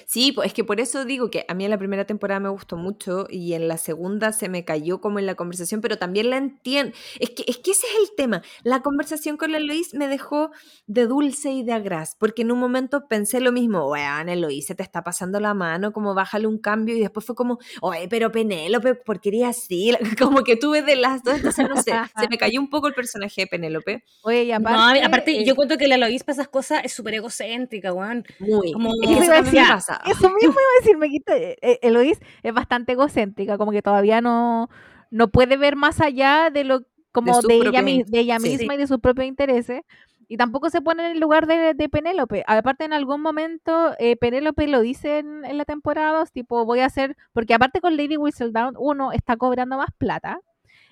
Sí, 0.06 0.32
pues 0.32 0.48
es 0.48 0.54
que 0.54 0.64
por 0.64 0.80
eso 0.80 1.04
digo 1.04 1.30
que 1.30 1.44
a 1.48 1.54
mí 1.54 1.64
en 1.64 1.70
la 1.70 1.78
primera 1.78 2.04
temporada 2.04 2.40
me 2.40 2.48
gustó 2.48 2.76
mucho 2.76 3.26
y 3.30 3.52
en 3.54 3.68
la 3.68 3.76
segunda 3.76 4.32
se 4.32 4.48
me 4.48 4.64
cayó 4.64 5.00
como 5.00 5.18
en 5.18 5.26
la 5.26 5.34
conversación, 5.34 5.80
pero 5.80 5.98
también 5.98 6.30
la 6.30 6.36
entiendo. 6.36 6.96
Es 7.20 7.30
que, 7.30 7.44
es 7.46 7.58
que 7.58 7.72
ese 7.72 7.86
es 7.86 8.08
el 8.10 8.16
tema. 8.16 8.42
La 8.62 8.80
conversación 8.80 9.36
con 9.36 9.52
la 9.52 9.58
Eloís 9.58 9.94
me 9.94 10.08
dejó 10.08 10.50
de 10.86 11.06
dulce 11.06 11.50
y 11.52 11.62
de 11.62 11.72
agraz, 11.72 12.16
porque 12.18 12.42
en 12.42 12.52
un 12.52 12.58
momento 12.58 13.06
pensé 13.08 13.40
lo 13.40 13.52
mismo, 13.52 13.88
weón, 13.90 14.28
Eloís, 14.28 14.66
se 14.66 14.74
te 14.74 14.82
está 14.82 15.02
pasando 15.02 15.40
la 15.40 15.54
mano, 15.54 15.92
como 15.92 16.14
bájale 16.14 16.46
un 16.46 16.58
cambio, 16.58 16.96
y 16.96 17.00
después 17.00 17.26
fue 17.26 17.34
como, 17.34 17.58
oye, 17.80 18.08
pero 18.08 18.30
Penélope, 18.32 18.94
¿por 18.94 19.20
qué 19.20 19.28
eres 19.30 19.44
así? 19.44 19.92
Como 20.18 20.42
que 20.44 20.56
tuve 20.56 20.82
de 20.82 20.96
las 20.96 21.22
dos, 21.22 21.34
entonces 21.36 21.68
no 21.68 21.76
sé, 21.82 21.92
se 22.18 22.28
me 22.28 22.38
cayó 22.38 22.60
un 22.60 22.70
poco 22.70 22.88
el 22.88 22.94
personaje 22.94 23.42
de 23.42 23.46
Penélope. 23.46 24.04
Oye, 24.22 24.44
y 24.44 24.48
No, 24.50 24.56
aparte, 24.56 25.02
aparte, 25.02 25.30
eh, 25.40 25.44
yo 25.44 25.54
cuento 25.54 25.76
que 25.76 25.88
la 25.88 25.96
Lois 25.96 26.24
para 26.24 26.34
esas 26.34 26.48
cosas 26.48 26.84
es 26.84 26.92
súper 26.92 27.14
egocéntrica, 27.14 27.92
weón. 27.92 28.24
Muy. 28.38 28.72
Como- 28.72 28.92
es 29.02 29.50
que 29.50 29.62
Eso 30.06 30.22
pasa. 30.22 30.28
Mismo 30.28 30.36
iba 30.38 30.50
a 30.50 30.80
decir, 30.80 30.96
me 30.96 31.08
quita, 31.08 31.36
eh, 31.36 31.56
eh, 31.60 31.78
Eloís 31.82 32.18
es 32.42 32.54
bastante 32.54 32.92
egocéntrica, 32.92 33.58
como 33.58 33.72
que 33.72 33.82
todavía 33.82 34.20
no, 34.20 34.68
no 35.10 35.28
puede 35.28 35.56
ver 35.56 35.76
más 35.76 36.00
allá 36.00 36.50
de 36.50 36.64
lo 36.64 36.82
como 37.12 37.40
su 37.40 37.46
de, 37.46 37.54
ella, 37.54 37.82
de 37.82 38.18
ella 38.18 38.40
sí. 38.40 38.56
misma 38.56 38.74
y 38.74 38.78
de 38.78 38.88
sus 38.88 38.98
propios 38.98 39.28
intereses. 39.28 39.82
Y 40.26 40.36
tampoco 40.36 40.70
se 40.70 40.80
pone 40.80 41.04
en 41.06 41.12
el 41.12 41.20
lugar 41.20 41.46
de, 41.46 41.74
de 41.74 41.88
Penélope. 41.88 42.44
Aparte, 42.46 42.84
en 42.84 42.92
algún 42.92 43.20
momento, 43.20 43.94
eh, 43.98 44.16
Penélope 44.16 44.66
lo 44.66 44.80
dice 44.80 45.18
en, 45.18 45.44
en 45.44 45.58
la 45.58 45.64
temporada, 45.64 46.18
dos, 46.18 46.32
tipo, 46.32 46.64
voy 46.64 46.80
a 46.80 46.86
hacer, 46.86 47.16
porque 47.32 47.54
aparte 47.54 47.80
con 47.80 47.96
Lady 47.96 48.16
Whistledown, 48.16 48.74
uno 48.78 49.12
está 49.12 49.36
cobrando 49.36 49.76
más 49.76 49.90
plata, 49.96 50.40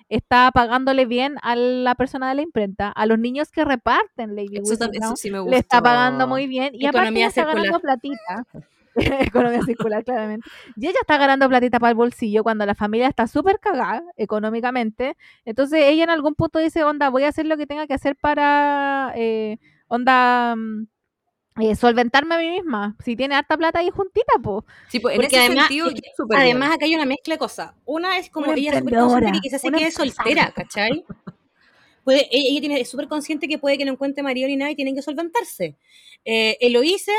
está 0.09 0.51
pagándole 0.53 1.05
bien 1.05 1.35
a 1.41 1.55
la 1.55 1.95
persona 1.95 2.29
de 2.29 2.35
la 2.35 2.41
imprenta, 2.41 2.89
a 2.89 3.05
los 3.05 3.19
niños 3.19 3.51
que 3.51 3.65
reparten 3.65 4.35
Lady 4.35 4.57
Eso, 4.57 4.69
Whistledown, 4.69 5.03
eso 5.03 5.15
sí 5.15 5.31
me 5.31 5.39
gustó. 5.39 5.51
le 5.51 5.57
está 5.57 5.81
pagando 5.81 6.27
muy 6.27 6.47
bien 6.47 6.73
y 6.73 6.85
aparte 6.85 7.09
Economía 7.09 7.25
ella 7.25 7.27
está 7.29 7.45
ganando 7.45 7.79
platita. 7.79 8.45
Economía 9.35 9.61
circular, 9.63 10.03
claramente. 10.03 10.47
Y 10.75 10.87
ella 10.87 10.99
está 11.01 11.17
ganando 11.17 11.47
platita 11.49 11.79
para 11.79 11.91
el 11.91 11.95
bolsillo 11.95 12.43
cuando 12.43 12.65
la 12.65 12.75
familia 12.75 13.07
está 13.07 13.27
súper 13.27 13.59
cagada 13.59 14.03
económicamente. 14.17 15.17
Entonces 15.45 15.81
ella 15.83 16.03
en 16.03 16.09
algún 16.09 16.35
punto 16.35 16.59
dice, 16.59 16.83
onda, 16.83 17.09
voy 17.09 17.23
a 17.23 17.29
hacer 17.29 17.45
lo 17.45 17.57
que 17.57 17.65
tenga 17.67 17.87
que 17.87 17.93
hacer 17.93 18.15
para, 18.15 19.13
eh, 19.15 19.57
onda, 19.87 20.55
mm, 20.55 20.87
eh, 21.61 21.75
solventarme 21.75 22.35
a 22.35 22.39
mí 22.39 22.49
misma. 22.49 22.95
Si 23.03 23.15
tiene 23.15 23.35
harta 23.35 23.57
plata 23.57 23.79
ahí 23.79 23.89
juntita, 23.91 24.33
pues. 24.41 24.63
Sí, 24.89 24.99
pues 24.99 25.15
en 25.15 25.21
Porque 25.21 25.35
ese 25.35 25.45
además- 25.45 25.67
sentido, 25.67 25.87
es. 25.89 26.01
Además, 26.35 26.71
acá 26.73 26.85
hay 26.85 26.95
una 26.95 27.05
mezcla 27.05 27.35
de 27.35 27.39
cosas. 27.39 27.73
Una 27.85 28.17
es 28.17 28.29
como 28.29 28.47
Una 28.47 28.55
ella 28.57 28.71
es 28.71 28.77
súper 28.77 28.93
emprendedora, 28.93 29.11
consciente 29.11 29.37
que 29.39 29.41
quizás 29.49 29.61
se 29.61 29.71
quede 29.71 29.91
soltera, 29.91 30.51
¿cachai? 30.55 31.05
Puede, 32.03 32.27
ella 32.31 32.49
ella 32.49 32.59
tiene, 32.59 32.81
es 32.81 32.89
súper 32.89 33.07
consciente 33.07 33.47
que 33.47 33.57
puede 33.57 33.77
que 33.77 33.85
no 33.85 33.93
encuentre 33.93 34.23
marido 34.23 34.47
ni 34.47 34.57
nada 34.57 34.71
y 34.71 34.75
tienen 34.75 34.95
que 34.95 35.01
solventarse. 35.01 35.77
Eh, 36.25 36.57
Eloíse, 36.59 37.13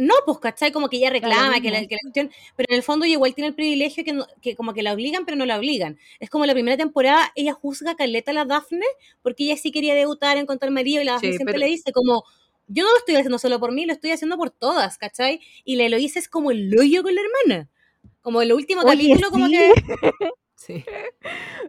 no, 0.00 0.14
pues, 0.26 0.38
¿cachai? 0.38 0.72
Como 0.72 0.88
que 0.88 0.96
ella 0.96 1.10
reclama 1.10 1.60
que 1.60 1.70
la, 1.70 1.80
que 1.86 1.94
la 1.94 2.00
cuestión, 2.02 2.30
pero 2.56 2.66
en 2.70 2.76
el 2.76 2.82
fondo 2.82 3.04
ella 3.04 3.14
igual 3.14 3.34
tiene 3.34 3.48
el 3.48 3.54
privilegio 3.54 4.02
que, 4.04 4.12
no- 4.12 4.26
que 4.42 4.56
como 4.56 4.72
que 4.74 4.82
la 4.82 4.92
obligan, 4.92 5.24
pero 5.24 5.36
no 5.36 5.46
la 5.46 5.58
obligan. 5.58 5.98
Es 6.18 6.30
como 6.30 6.46
la 6.46 6.52
primera 6.52 6.76
temporada, 6.76 7.32
ella 7.36 7.52
juzga 7.52 7.92
a 7.92 7.96
Caleta 7.96 8.30
a 8.32 8.34
la 8.34 8.44
Dafne, 8.44 8.86
porque 9.22 9.44
ella 9.44 9.56
sí 9.56 9.70
quería 9.70 9.94
debutar, 9.94 10.36
encontrar 10.36 10.70
marido, 10.72 11.00
y 11.00 11.04
la 11.04 11.12
Dafne 11.12 11.30
Sí, 11.32 11.36
siempre 11.36 11.52
pero- 11.54 11.66
le 11.66 11.70
dice 11.70 11.92
como, 11.92 12.24
yo 12.66 12.84
no 12.84 12.90
lo 12.90 12.98
estoy 12.98 13.16
haciendo 13.16 13.38
solo 13.38 13.58
por 13.60 13.72
mí, 13.72 13.84
lo 13.86 13.92
estoy 13.92 14.10
haciendo 14.12 14.36
por 14.36 14.50
todas, 14.50 14.96
¿cachai? 14.98 15.40
Y 15.64 15.76
la 15.76 15.84
Eloísa 15.86 16.18
es 16.18 16.28
como 16.28 16.50
el 16.50 16.76
hoyo 16.78 17.02
con 17.02 17.14
la 17.14 17.20
hermana. 17.20 17.68
Como 18.22 18.42
el 18.42 18.52
último 18.52 18.82
Oye, 18.82 19.08
capítulo, 19.08 19.30
como 19.30 19.48
que... 19.48 19.72
Sí. 20.60 20.84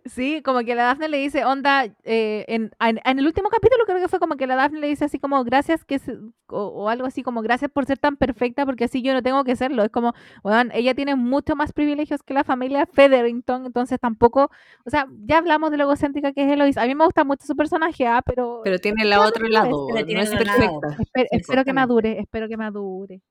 Sí, 0.06 0.42
como 0.42 0.60
que 0.62 0.76
la 0.76 0.84
Daphne 0.84 1.10
le 1.10 1.18
dice, 1.18 1.46
onda, 1.46 1.86
eh, 2.04 2.46
en, 2.48 2.72
en, 2.80 3.00
en 3.04 3.20
el 3.20 3.28
último 3.28 3.50
capítulo 3.50 3.84
creo 3.86 4.00
que 4.00 4.08
fue 4.08 4.20
como 4.20 4.36
que 4.36 4.48
la 4.48 4.56
Daphne 4.56 4.80
le 4.80 4.88
dice 4.88 5.06
así 5.06 5.20
como, 5.20 5.44
gracias, 5.44 5.84
que 5.86 6.00
se- 6.00 6.18
o, 6.48 6.58
o 6.66 6.90
algo 6.90 7.06
así 7.06 7.22
como, 7.22 7.42
gracias 7.42 7.70
por 7.72 7.86
ser 7.86 7.98
tan 8.00 8.16
perfecta, 8.18 8.66
porque 8.66 8.86
así 8.86 9.02
yo 9.02 9.14
no 9.14 9.22
tengo 9.22 9.44
que 9.44 9.56
serlo. 9.56 9.84
Es 9.84 9.90
como, 9.92 10.14
weón, 10.44 10.72
ella 10.74 10.96
tiene 10.96 11.16
mucho 11.16 11.56
más 11.56 11.72
privilegios 11.74 12.24
que 12.24 12.34
la 12.34 12.44
familia 12.44 12.86
Featherington, 12.88 13.66
entonces 13.66 14.00
tampoco, 14.00 14.50
o 14.86 14.90
sea, 14.90 15.08
ya 15.26 15.38
hablamos 15.38 15.72
de 15.72 15.78
lo 15.78 15.84
egocéntrica 15.84 16.32
que 16.34 16.44
es 16.46 16.52
Eloise. 16.52 16.80
A 16.80 16.86
mí 16.86 16.96
me 16.96 17.06
gusta 17.06 17.24
mucho 17.24 17.46
su 17.46 17.56
personaje, 17.56 18.08
ah, 18.08 18.22
pero, 18.26 18.62
Pero 18.64 18.80
tiene 18.80 19.04
la 19.06 19.22
otro 19.22 19.48
lado, 19.48 19.88
no 20.16 20.22
es 20.22 20.30
perfecta. 20.58 20.88
espe- 21.04 21.28
espero 21.32 21.64
que 21.66 21.74
madure, 21.74 22.20
espero 22.20 22.48
que 22.48 22.58
madure. 22.58 23.22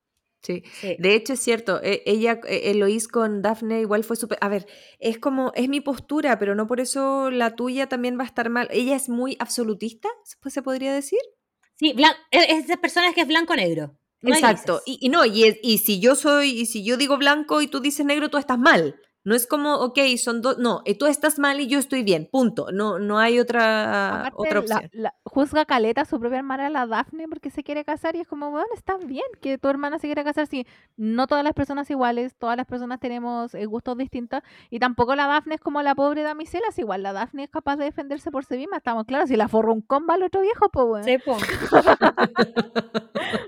Sí. 0.42 0.62
Sí. 0.80 0.96
De 0.98 1.14
hecho, 1.14 1.34
es 1.34 1.40
cierto, 1.40 1.80
e- 1.82 2.02
ella, 2.06 2.40
eh, 2.46 2.70
Eloís 2.70 3.08
con 3.08 3.42
Daphne 3.42 3.80
igual 3.80 4.04
fue 4.04 4.16
súper... 4.16 4.38
A 4.40 4.48
ver, 4.48 4.66
es 4.98 5.18
como, 5.18 5.52
es 5.54 5.68
mi 5.68 5.80
postura, 5.80 6.38
pero 6.38 6.54
no 6.54 6.66
por 6.66 6.80
eso 6.80 7.30
la 7.30 7.54
tuya 7.56 7.88
también 7.88 8.18
va 8.18 8.22
a 8.22 8.26
estar 8.26 8.48
mal. 8.50 8.68
Ella 8.70 8.96
es 8.96 9.08
muy 9.08 9.36
absolutista, 9.38 10.08
pues 10.40 10.54
se 10.54 10.62
podría 10.62 10.94
decir. 10.94 11.20
Sí, 11.76 11.92
blan- 11.94 12.16
es 12.30 12.46
es 12.48 12.66
de 12.68 12.76
personas 12.78 13.14
que 13.14 13.20
es 13.22 13.28
blanco-negro. 13.28 13.96
No 14.22 14.34
Exacto. 14.34 14.82
Y, 14.84 14.98
y 15.00 15.08
no, 15.08 15.24
y 15.24 15.78
si 15.78 15.98
yo 16.00 16.14
soy, 16.14 16.50
y 16.50 16.66
si 16.66 16.84
yo 16.84 16.96
digo 16.98 17.16
blanco 17.16 17.62
y 17.62 17.68
tú 17.68 17.80
dices 17.80 18.04
negro, 18.04 18.28
tú 18.28 18.36
estás 18.36 18.58
mal. 18.58 19.00
No 19.22 19.34
es 19.34 19.47
como, 19.47 19.74
ok, 19.74 19.98
son 20.16 20.40
dos, 20.40 20.56
no, 20.59 20.80
eh, 20.86 20.97
tú 20.97 21.05
estás 21.06 21.38
mal 21.38 21.60
y 21.60 21.66
yo 21.66 21.78
estoy 21.78 22.02
bien, 22.02 22.26
punto. 22.32 22.68
No, 22.72 22.98
no 22.98 23.18
hay 23.18 23.38
otra, 23.38 24.20
Aparte, 24.20 24.34
otra 24.36 24.60
opción. 24.60 24.88
la- 24.92 25.14
juzga 25.24 25.66
Caleta 25.66 26.01
a 26.01 26.05
su 26.06 26.18
propia 26.18 26.38
hermana, 26.38 26.70
la 26.70 26.86
Daphne, 26.86 27.26
porque 27.28 27.51
se 27.51 27.62
quiere 27.62 27.84
casar 27.84 28.16
y 28.16 28.20
es 28.20 28.26
como, 28.28 28.51
bueno, 28.51 28.66
está 28.74 28.97
bien 28.97 29.26
que 29.42 29.59
tu 29.59 29.68
hermana 29.68 29.98
se 29.98 30.06
quiera 30.09 30.24
casar. 30.24 30.47
Si 30.47 30.66
no 30.97 31.26
todas 31.26 31.44
las 31.44 31.52
personas 31.52 31.90
iguales, 31.90 32.34
todas 32.38 32.56
las 32.56 32.64
personas 32.66 32.98
tenemos 32.98 33.55
eh, 33.55 33.66
gustos 33.66 33.98
distintos 33.98 34.40
y 34.70 34.78
tampoco 34.78 35.14
la 35.14 35.26
Daphne 35.26 35.56
es 35.56 35.60
como 35.60 35.82
la 35.82 35.94
pobre 35.94 36.22
damisela, 36.22 36.68
es 36.70 36.78
igual, 36.78 37.02
la 37.02 37.12
Daphne 37.12 37.44
es 37.44 37.51
capaz 37.51 37.76
de 37.76 37.84
defenderse 37.84 38.30
por 38.30 38.47
sí 38.47 38.56
misma, 38.56 38.78
estamos 38.78 39.05
claros, 39.05 39.28
si 39.28 39.36
la 39.36 39.48
forró 39.48 39.74
un 39.74 39.82
comba 39.82 40.14
al 40.14 40.22
otro 40.22 40.40
viejo, 40.40 40.70
pues 40.70 40.86
bueno. 40.86 41.05
Sí. 41.05 41.18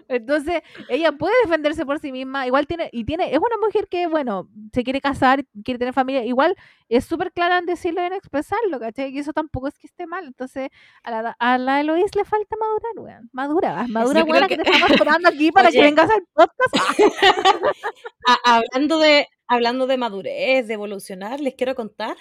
Entonces, 0.09 0.63
ella 0.89 1.13
puede 1.13 1.35
defenderse 1.45 1.87
por 1.87 1.99
sí 1.99 2.13
misma, 2.13 2.47
igual 2.47 2.67
tiene, 2.67 2.89
y 2.93 3.05
tiene, 3.05 3.33
es 3.33 3.39
una 3.39 3.57
mujer 3.65 3.89
que, 3.89 4.07
bueno, 4.07 4.49
se 4.73 4.85
quiere 4.85 5.01
casar, 5.01 5.45
quiere 5.63 5.79
tener 5.79 5.95
familia, 5.95 6.25
igual 6.25 6.55
es 6.89 7.05
súper 7.05 7.33
clara 7.33 7.59
en 7.59 7.67
decirlo 7.67 8.03
y 8.03 8.07
en 8.07 8.13
expresarlo, 8.13 8.79
¿cachai? 8.81 9.11
Y 9.11 9.19
eso 9.19 9.33
tampoco 9.33 9.69
es 9.69 9.79
que 9.79 9.87
esté 9.87 10.07
mal, 10.07 10.27
entonces 10.27 10.69
a 11.03 11.11
la, 11.11 11.37
a 11.39 11.59
la 11.59 11.81
Eloís 11.81 12.15
le 12.15 12.25
falta 12.25 12.57
madurar, 12.57 12.93
weón, 12.97 13.31
madura, 13.33 13.87
madura, 13.89 14.21
Yo 14.21 14.27
creo 14.27 14.33
buena, 14.33 14.49
que... 14.49 14.57
que- 14.57 14.63
te 14.65 14.71
estamos 14.71 14.91
esperando 14.91 15.29
aquí 15.29 15.51
para 15.53 15.71
que 15.71 15.79
Oye. 15.79 15.87
vengas 15.87 16.11
al 16.11 16.25
podcast. 16.33 17.01
A- 18.27 18.57
hablando, 18.57 18.99
de, 18.99 19.29
hablando 19.47 19.87
de 19.87 19.97
madurez, 19.97 20.67
de 20.69 20.75
evolucionar, 20.75 21.41
les 21.41 21.55
quiero 21.55 21.75
contar 21.75 22.17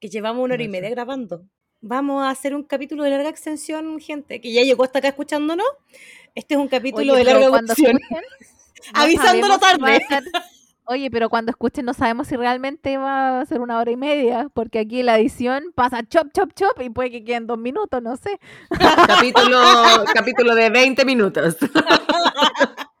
que 0.00 0.08
llevamos 0.08 0.44
una 0.44 0.54
hora 0.54 0.62
y 0.62 0.68
media 0.68 0.90
grabando. 0.90 1.42
Vamos 1.80 2.24
a 2.24 2.30
hacer 2.30 2.54
un 2.54 2.62
capítulo 2.62 3.02
de 3.04 3.10
larga 3.10 3.28
extensión, 3.28 4.00
gente, 4.00 4.40
que 4.40 4.52
ya 4.52 4.62
llegó 4.62 4.84
hasta 4.84 5.00
acá 5.00 5.08
escuchándonos. 5.08 5.66
Este 6.34 6.54
es 6.54 6.60
un 6.60 6.68
capítulo 6.68 7.12
Oye, 7.12 7.24
de 7.24 7.32
larga 7.32 7.58
extensión. 7.58 8.00
Avisándolo 8.94 9.58
va 9.58 9.70
a 9.70 9.76
tarde. 9.78 10.06
ser- 10.08 10.24
Oye, 10.86 11.10
pero 11.10 11.30
cuando 11.30 11.50
escuchen 11.50 11.86
no 11.86 11.94
sabemos 11.94 12.28
si 12.28 12.36
realmente 12.36 12.98
va 12.98 13.40
a 13.40 13.46
ser 13.46 13.60
una 13.60 13.78
hora 13.78 13.90
y 13.90 13.96
media, 13.96 14.50
porque 14.52 14.80
aquí 14.80 15.02
la 15.02 15.18
edición 15.18 15.72
pasa 15.74 16.06
chop, 16.06 16.28
chop, 16.32 16.52
chop 16.54 16.78
y 16.82 16.90
puede 16.90 17.10
que 17.10 17.24
queden 17.24 17.46
dos 17.46 17.58
minutos, 17.58 18.02
no 18.02 18.16
sé. 18.16 18.38
capítulo, 19.06 19.58
capítulo 20.12 20.54
de 20.54 20.68
20 20.70 21.04
minutos. 21.04 21.56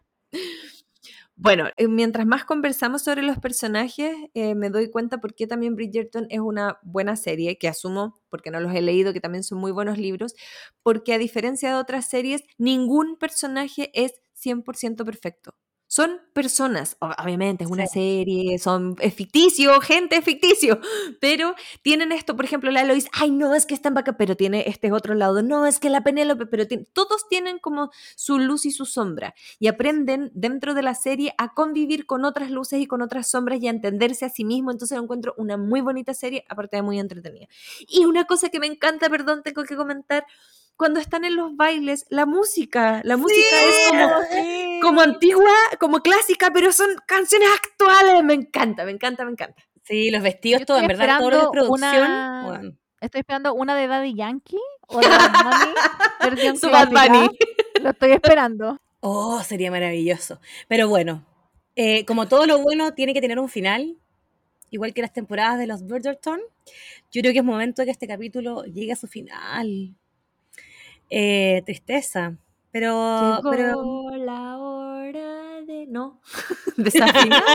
Bueno, 1.36 1.66
eh, 1.76 1.88
mientras 1.88 2.26
más 2.26 2.44
conversamos 2.44 3.02
sobre 3.02 3.22
los 3.22 3.38
personajes, 3.38 4.14
eh, 4.34 4.54
me 4.54 4.70
doy 4.70 4.88
cuenta 4.88 5.18
por 5.18 5.34
qué 5.34 5.48
también 5.48 5.74
Bridgerton 5.74 6.26
es 6.30 6.38
una 6.38 6.78
buena 6.82 7.16
serie, 7.16 7.58
que 7.58 7.66
asumo, 7.66 8.20
porque 8.30 8.52
no 8.52 8.60
los 8.60 8.72
he 8.72 8.80
leído, 8.80 9.12
que 9.12 9.20
también 9.20 9.42
son 9.42 9.58
muy 9.58 9.72
buenos 9.72 9.98
libros, 9.98 10.34
porque 10.82 11.12
a 11.12 11.18
diferencia 11.18 11.70
de 11.70 11.74
otras 11.74 12.08
series, 12.08 12.44
ningún 12.56 13.16
personaje 13.16 13.90
es 13.94 14.12
100% 14.34 15.04
perfecto. 15.04 15.54
Son 15.94 16.20
personas, 16.32 16.96
obviamente 16.98 17.62
es 17.62 17.70
una 17.70 17.86
serie, 17.86 18.58
son 18.58 18.96
es 18.98 19.14
ficticio, 19.14 19.80
gente 19.80 20.16
es 20.16 20.24
ficticio, 20.24 20.80
pero 21.20 21.54
tienen 21.82 22.10
esto, 22.10 22.34
por 22.34 22.44
ejemplo, 22.44 22.72
la 22.72 22.82
Lois, 22.82 23.06
ay 23.12 23.30
no, 23.30 23.54
es 23.54 23.64
que 23.64 23.74
está 23.74 23.90
en 23.90 23.94
vaca, 23.94 24.16
pero 24.16 24.36
tiene 24.36 24.64
este 24.66 24.90
otro 24.90 25.14
lado, 25.14 25.40
no, 25.44 25.66
es 25.66 25.78
que 25.78 25.90
la 25.90 26.02
Penélope, 26.02 26.46
pero 26.46 26.66
tiene, 26.66 26.88
todos 26.92 27.28
tienen 27.28 27.60
como 27.60 27.92
su 28.16 28.40
luz 28.40 28.66
y 28.66 28.72
su 28.72 28.86
sombra 28.86 29.36
y 29.60 29.68
aprenden 29.68 30.32
dentro 30.34 30.74
de 30.74 30.82
la 30.82 30.96
serie 30.96 31.32
a 31.38 31.54
convivir 31.54 32.06
con 32.06 32.24
otras 32.24 32.50
luces 32.50 32.80
y 32.80 32.88
con 32.88 33.00
otras 33.00 33.28
sombras 33.28 33.62
y 33.62 33.68
a 33.68 33.70
entenderse 33.70 34.24
a 34.24 34.30
sí 34.30 34.44
mismo. 34.44 34.72
Entonces 34.72 34.98
encuentro 34.98 35.32
una 35.36 35.56
muy 35.56 35.80
bonita 35.80 36.12
serie, 36.12 36.44
aparte 36.48 36.74
de 36.74 36.82
muy 36.82 36.98
entretenida. 36.98 37.46
Y 37.86 38.04
una 38.04 38.24
cosa 38.24 38.48
que 38.48 38.58
me 38.58 38.66
encanta, 38.66 39.08
perdón, 39.08 39.44
tengo 39.44 39.62
que 39.62 39.76
comentar, 39.76 40.26
cuando 40.76 41.00
están 41.00 41.24
en 41.24 41.36
los 41.36 41.56
bailes, 41.56 42.04
la 42.10 42.26
música, 42.26 43.00
la 43.04 43.16
música 43.16 43.40
es 43.68 43.88
como, 43.90 44.80
como 44.82 45.00
antigua, 45.00 45.52
como 45.78 46.00
clásica, 46.00 46.50
pero 46.52 46.72
son 46.72 46.88
canciones 47.06 47.48
actuales. 47.54 48.22
Me 48.24 48.34
encanta, 48.34 48.84
me 48.84 48.90
encanta, 48.92 49.24
me 49.24 49.32
encanta. 49.32 49.62
Sí, 49.84 50.10
los 50.10 50.22
vestidos, 50.22 50.60
Yo 50.60 50.66
todo, 50.66 50.78
en 50.78 50.86
verdad, 50.88 51.18
todo 51.18 51.30
lo 51.30 51.36
esperando 51.36 51.50
producción. 51.52 51.96
una- 52.10 52.42
bueno. 52.46 52.76
Estoy 53.00 53.20
esperando 53.20 53.52
una 53.54 53.76
de 53.76 53.86
Daddy 53.86 54.14
Yankee 54.14 54.58
o 54.88 54.98
de 55.00 55.08
Bad 55.08 55.30
Bunny, 55.44 55.74
versión 56.22 56.56
Su 56.56 56.70
Bad. 56.70 56.88
Bunny. 56.88 57.28
Lo 57.82 57.90
estoy 57.90 58.12
esperando. 58.12 58.80
Oh, 59.00 59.42
sería 59.42 59.70
maravilloso. 59.70 60.40
Pero 60.68 60.88
bueno, 60.88 61.22
eh, 61.76 62.06
como 62.06 62.26
todo 62.28 62.46
lo 62.46 62.58
bueno 62.60 62.94
tiene 62.94 63.12
que 63.12 63.20
tener 63.20 63.38
un 63.38 63.50
final, 63.50 63.98
igual 64.70 64.94
que 64.94 65.02
las 65.02 65.12
temporadas 65.12 65.58
de 65.58 65.66
los 65.66 65.86
Bridgerton, 65.86 66.40
yo 67.12 67.20
creo 67.20 67.32
que 67.34 67.40
es 67.40 67.44
momento 67.44 67.82
de 67.82 67.86
que 67.86 67.92
este 67.92 68.08
capítulo 68.08 68.64
llegue 68.64 68.92
a 68.92 68.96
su 68.96 69.06
final. 69.06 69.94
Eh, 71.10 71.62
tristeza. 71.64 72.36
Pero, 72.70 73.36
Llegó 73.36 73.50
pero 73.50 74.10
la 74.16 74.58
hora 74.58 75.62
de... 75.62 75.86
No, 75.86 76.20
desafinar. 76.76 77.42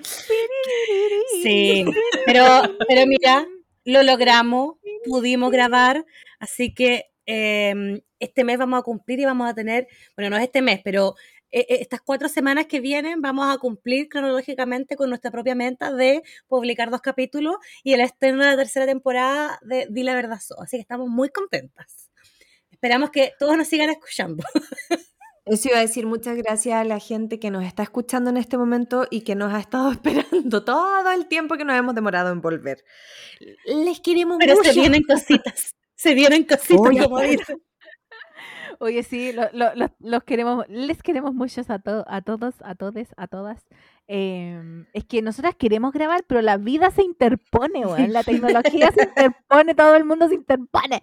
sí, 1.42 1.84
pero, 2.26 2.44
pero 2.86 3.06
mira, 3.06 3.46
lo 3.84 4.02
logramos, 4.02 4.76
pudimos 5.04 5.50
grabar, 5.50 6.04
así 6.38 6.72
que 6.72 7.10
eh, 7.26 8.02
este 8.20 8.44
mes 8.44 8.58
vamos 8.58 8.78
a 8.78 8.82
cumplir 8.82 9.20
y 9.20 9.24
vamos 9.24 9.48
a 9.48 9.54
tener, 9.54 9.88
bueno, 10.16 10.30
no 10.30 10.36
es 10.36 10.44
este 10.44 10.62
mes, 10.62 10.80
pero 10.84 11.14
eh, 11.52 11.66
eh, 11.68 11.78
estas 11.80 12.00
cuatro 12.00 12.28
semanas 12.28 12.66
que 12.66 12.80
vienen 12.80 13.20
vamos 13.20 13.52
a 13.52 13.58
cumplir 13.58 14.08
cronológicamente 14.08 14.96
con 14.96 15.08
nuestra 15.08 15.30
propia 15.30 15.54
meta 15.54 15.92
de 15.92 16.22
publicar 16.46 16.90
dos 16.90 17.00
capítulos 17.00 17.56
y 17.82 17.92
el 17.94 18.00
estreno 18.00 18.44
de 18.44 18.50
la 18.50 18.56
tercera 18.56 18.86
temporada 18.86 19.58
de 19.62 19.86
Di 19.90 20.02
la 20.02 20.14
Verdad 20.14 20.40
So. 20.40 20.60
Así 20.60 20.76
que 20.76 20.82
estamos 20.82 21.08
muy 21.08 21.30
contentas. 21.30 22.10
Esperamos 22.70 23.10
que 23.10 23.32
todos 23.38 23.56
nos 23.56 23.68
sigan 23.68 23.90
escuchando. 23.90 24.44
Eso 25.46 25.68
iba 25.68 25.78
a 25.78 25.80
decir 25.80 26.06
muchas 26.06 26.36
gracias 26.36 26.76
a 26.76 26.84
la 26.84 27.00
gente 27.00 27.40
que 27.40 27.50
nos 27.50 27.64
está 27.64 27.82
escuchando 27.82 28.30
en 28.30 28.36
este 28.36 28.56
momento 28.56 29.08
y 29.10 29.22
que 29.22 29.34
nos 29.34 29.52
ha 29.52 29.58
estado 29.58 29.90
esperando 29.92 30.64
todo 30.64 31.10
el 31.10 31.26
tiempo 31.26 31.56
que 31.56 31.64
nos 31.64 31.76
hemos 31.76 31.94
demorado 31.94 32.30
en 32.30 32.40
volver. 32.40 32.84
Les 33.66 34.00
queremos 34.00 34.36
Pero 34.38 34.54
mucho. 34.56 34.72
se 34.72 34.78
vienen 34.78 35.02
cositas. 35.02 35.74
Se 35.96 36.14
vienen 36.14 36.44
cositas, 36.44 36.86
Oye, 36.86 37.02
como 37.02 37.20
dicen. 37.20 37.60
Oye, 38.82 39.02
sí, 39.02 39.32
lo- 39.32 39.50
lo- 39.52 39.74
lo- 39.74 39.90
los 40.00 40.24
queremos, 40.24 40.64
les 40.68 41.02
queremos 41.02 41.34
muchos 41.34 41.68
a, 41.68 41.78
to- 41.80 42.04
a 42.08 42.22
todos, 42.22 42.54
a 42.64 42.74
todes, 42.74 43.08
a 43.18 43.26
todas. 43.26 43.62
Em, 44.08 44.86
es 44.94 45.04
que 45.04 45.20
nosotras 45.20 45.54
queremos 45.54 45.92
grabar, 45.92 46.24
pero 46.26 46.40
la 46.40 46.56
vida 46.56 46.90
se 46.90 47.02
interpone, 47.02 47.84
weón. 47.86 48.12
La 48.12 48.24
tecnología 48.24 48.90
se 48.92 49.02
interpone, 49.04 49.74
todo 49.74 49.94
el 49.96 50.04
mundo 50.04 50.28
se 50.28 50.34
interpone. 50.34 50.98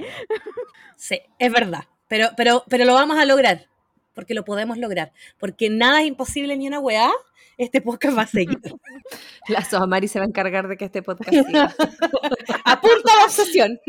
Sí, 0.95 1.21
es 1.37 1.51
verdad. 1.53 1.83
Pero, 2.07 2.29
pero, 2.35 2.63
pero 2.67 2.83
lo 2.83 2.93
vamos 2.95 3.17
a 3.19 3.25
lograr. 3.25 3.67
Porque 4.15 4.33
lo 4.33 4.43
podemos 4.43 4.79
lograr. 4.79 5.13
Porque 5.37 5.69
nada 5.69 6.01
es 6.01 6.07
imposible 6.07 6.57
ni 6.57 6.67
una 6.67 6.79
weá. 6.79 7.11
Este 7.57 7.81
podcast 7.81 8.15
va 8.15 8.21
a 8.21 8.27
seguir. 8.27 8.59
La 9.47 9.63
Soamari 9.63 10.07
se 10.07 10.19
va 10.19 10.25
a 10.25 10.27
encargar 10.27 10.67
de 10.67 10.77
que 10.77 10.85
este 10.85 11.01
podcast 11.01 11.31
siga. 11.47 11.75
Apunta 12.63 13.13
a 13.13 13.17
la 13.17 13.25
obsesión. 13.25 13.79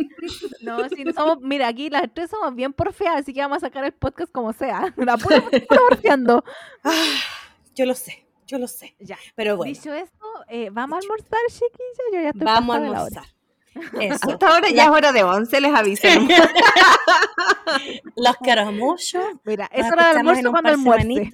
No, 0.62 0.88
si 0.88 1.04
no 1.04 1.12
somos, 1.12 1.40
mira, 1.42 1.68
aquí 1.68 1.90
las 1.90 2.04
tres 2.14 2.30
somos 2.30 2.54
bien 2.54 2.72
porfeas, 2.72 3.16
así 3.16 3.34
que 3.34 3.40
vamos 3.40 3.58
a 3.58 3.66
sacar 3.66 3.84
el 3.84 3.92
podcast 3.92 4.32
como 4.32 4.52
sea. 4.52 4.92
La 4.96 5.18
pura, 5.18 5.42
pura 5.42 5.60
porfeando. 5.88 6.44
Ah, 6.84 7.18
yo 7.74 7.84
lo 7.84 7.94
sé, 7.94 8.26
yo 8.46 8.58
lo 8.58 8.68
sé. 8.68 8.94
Ya. 9.00 9.18
Pero 9.34 9.56
bueno, 9.56 9.72
Dicho 9.72 9.92
esto, 9.92 10.26
eh, 10.48 10.70
¿vamos 10.70 10.96
a 10.96 11.00
almorzar, 11.00 11.38
chiquilla? 11.48 12.04
Yo 12.12 12.20
ya 12.22 12.28
estoy 12.30 12.44
vamos 12.44 12.76
a 12.76 12.78
almorzar. 12.78 13.24
Eso. 14.00 14.30
Hasta 14.30 14.48
ahora 14.48 14.68
ya 14.70 14.84
es 14.84 14.90
hora 14.90 15.12
de 15.12 15.22
11, 15.22 15.60
les 15.60 15.74
aviso. 15.74 16.08
Los 18.16 18.36
quiero 18.36 18.70
mucho. 18.72 19.20
Mira, 19.44 19.68
es 19.72 19.90
hora 19.90 20.12
de 20.12 20.18
almuerzo 20.18 20.50
cuando 20.50 20.70
almuerce. 20.70 21.30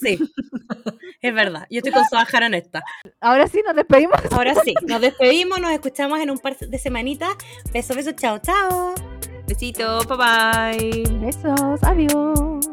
Sí, 0.00 0.18
es 1.22 1.34
verdad. 1.34 1.66
Yo 1.70 1.78
estoy 1.78 1.92
con 1.92 2.04
Soa 2.08 2.24
Jara 2.24 2.46
esta. 2.48 2.82
Ahora 3.20 3.46
sí, 3.46 3.62
nos 3.64 3.74
despedimos. 3.74 4.18
Ahora 4.30 4.54
sí, 4.64 4.74
nos 4.86 5.00
despedimos, 5.00 5.60
nos 5.60 5.72
escuchamos 5.72 6.20
en 6.20 6.30
un 6.30 6.38
par 6.38 6.56
de 6.58 6.78
semanitas. 6.78 7.30
Besos, 7.72 7.96
besos, 7.96 8.16
chao, 8.16 8.38
chao. 8.38 8.94
Besito, 9.46 10.00
bye 10.04 10.16
bye. 10.16 11.04
Besos, 11.20 11.82
adiós. 11.82 12.66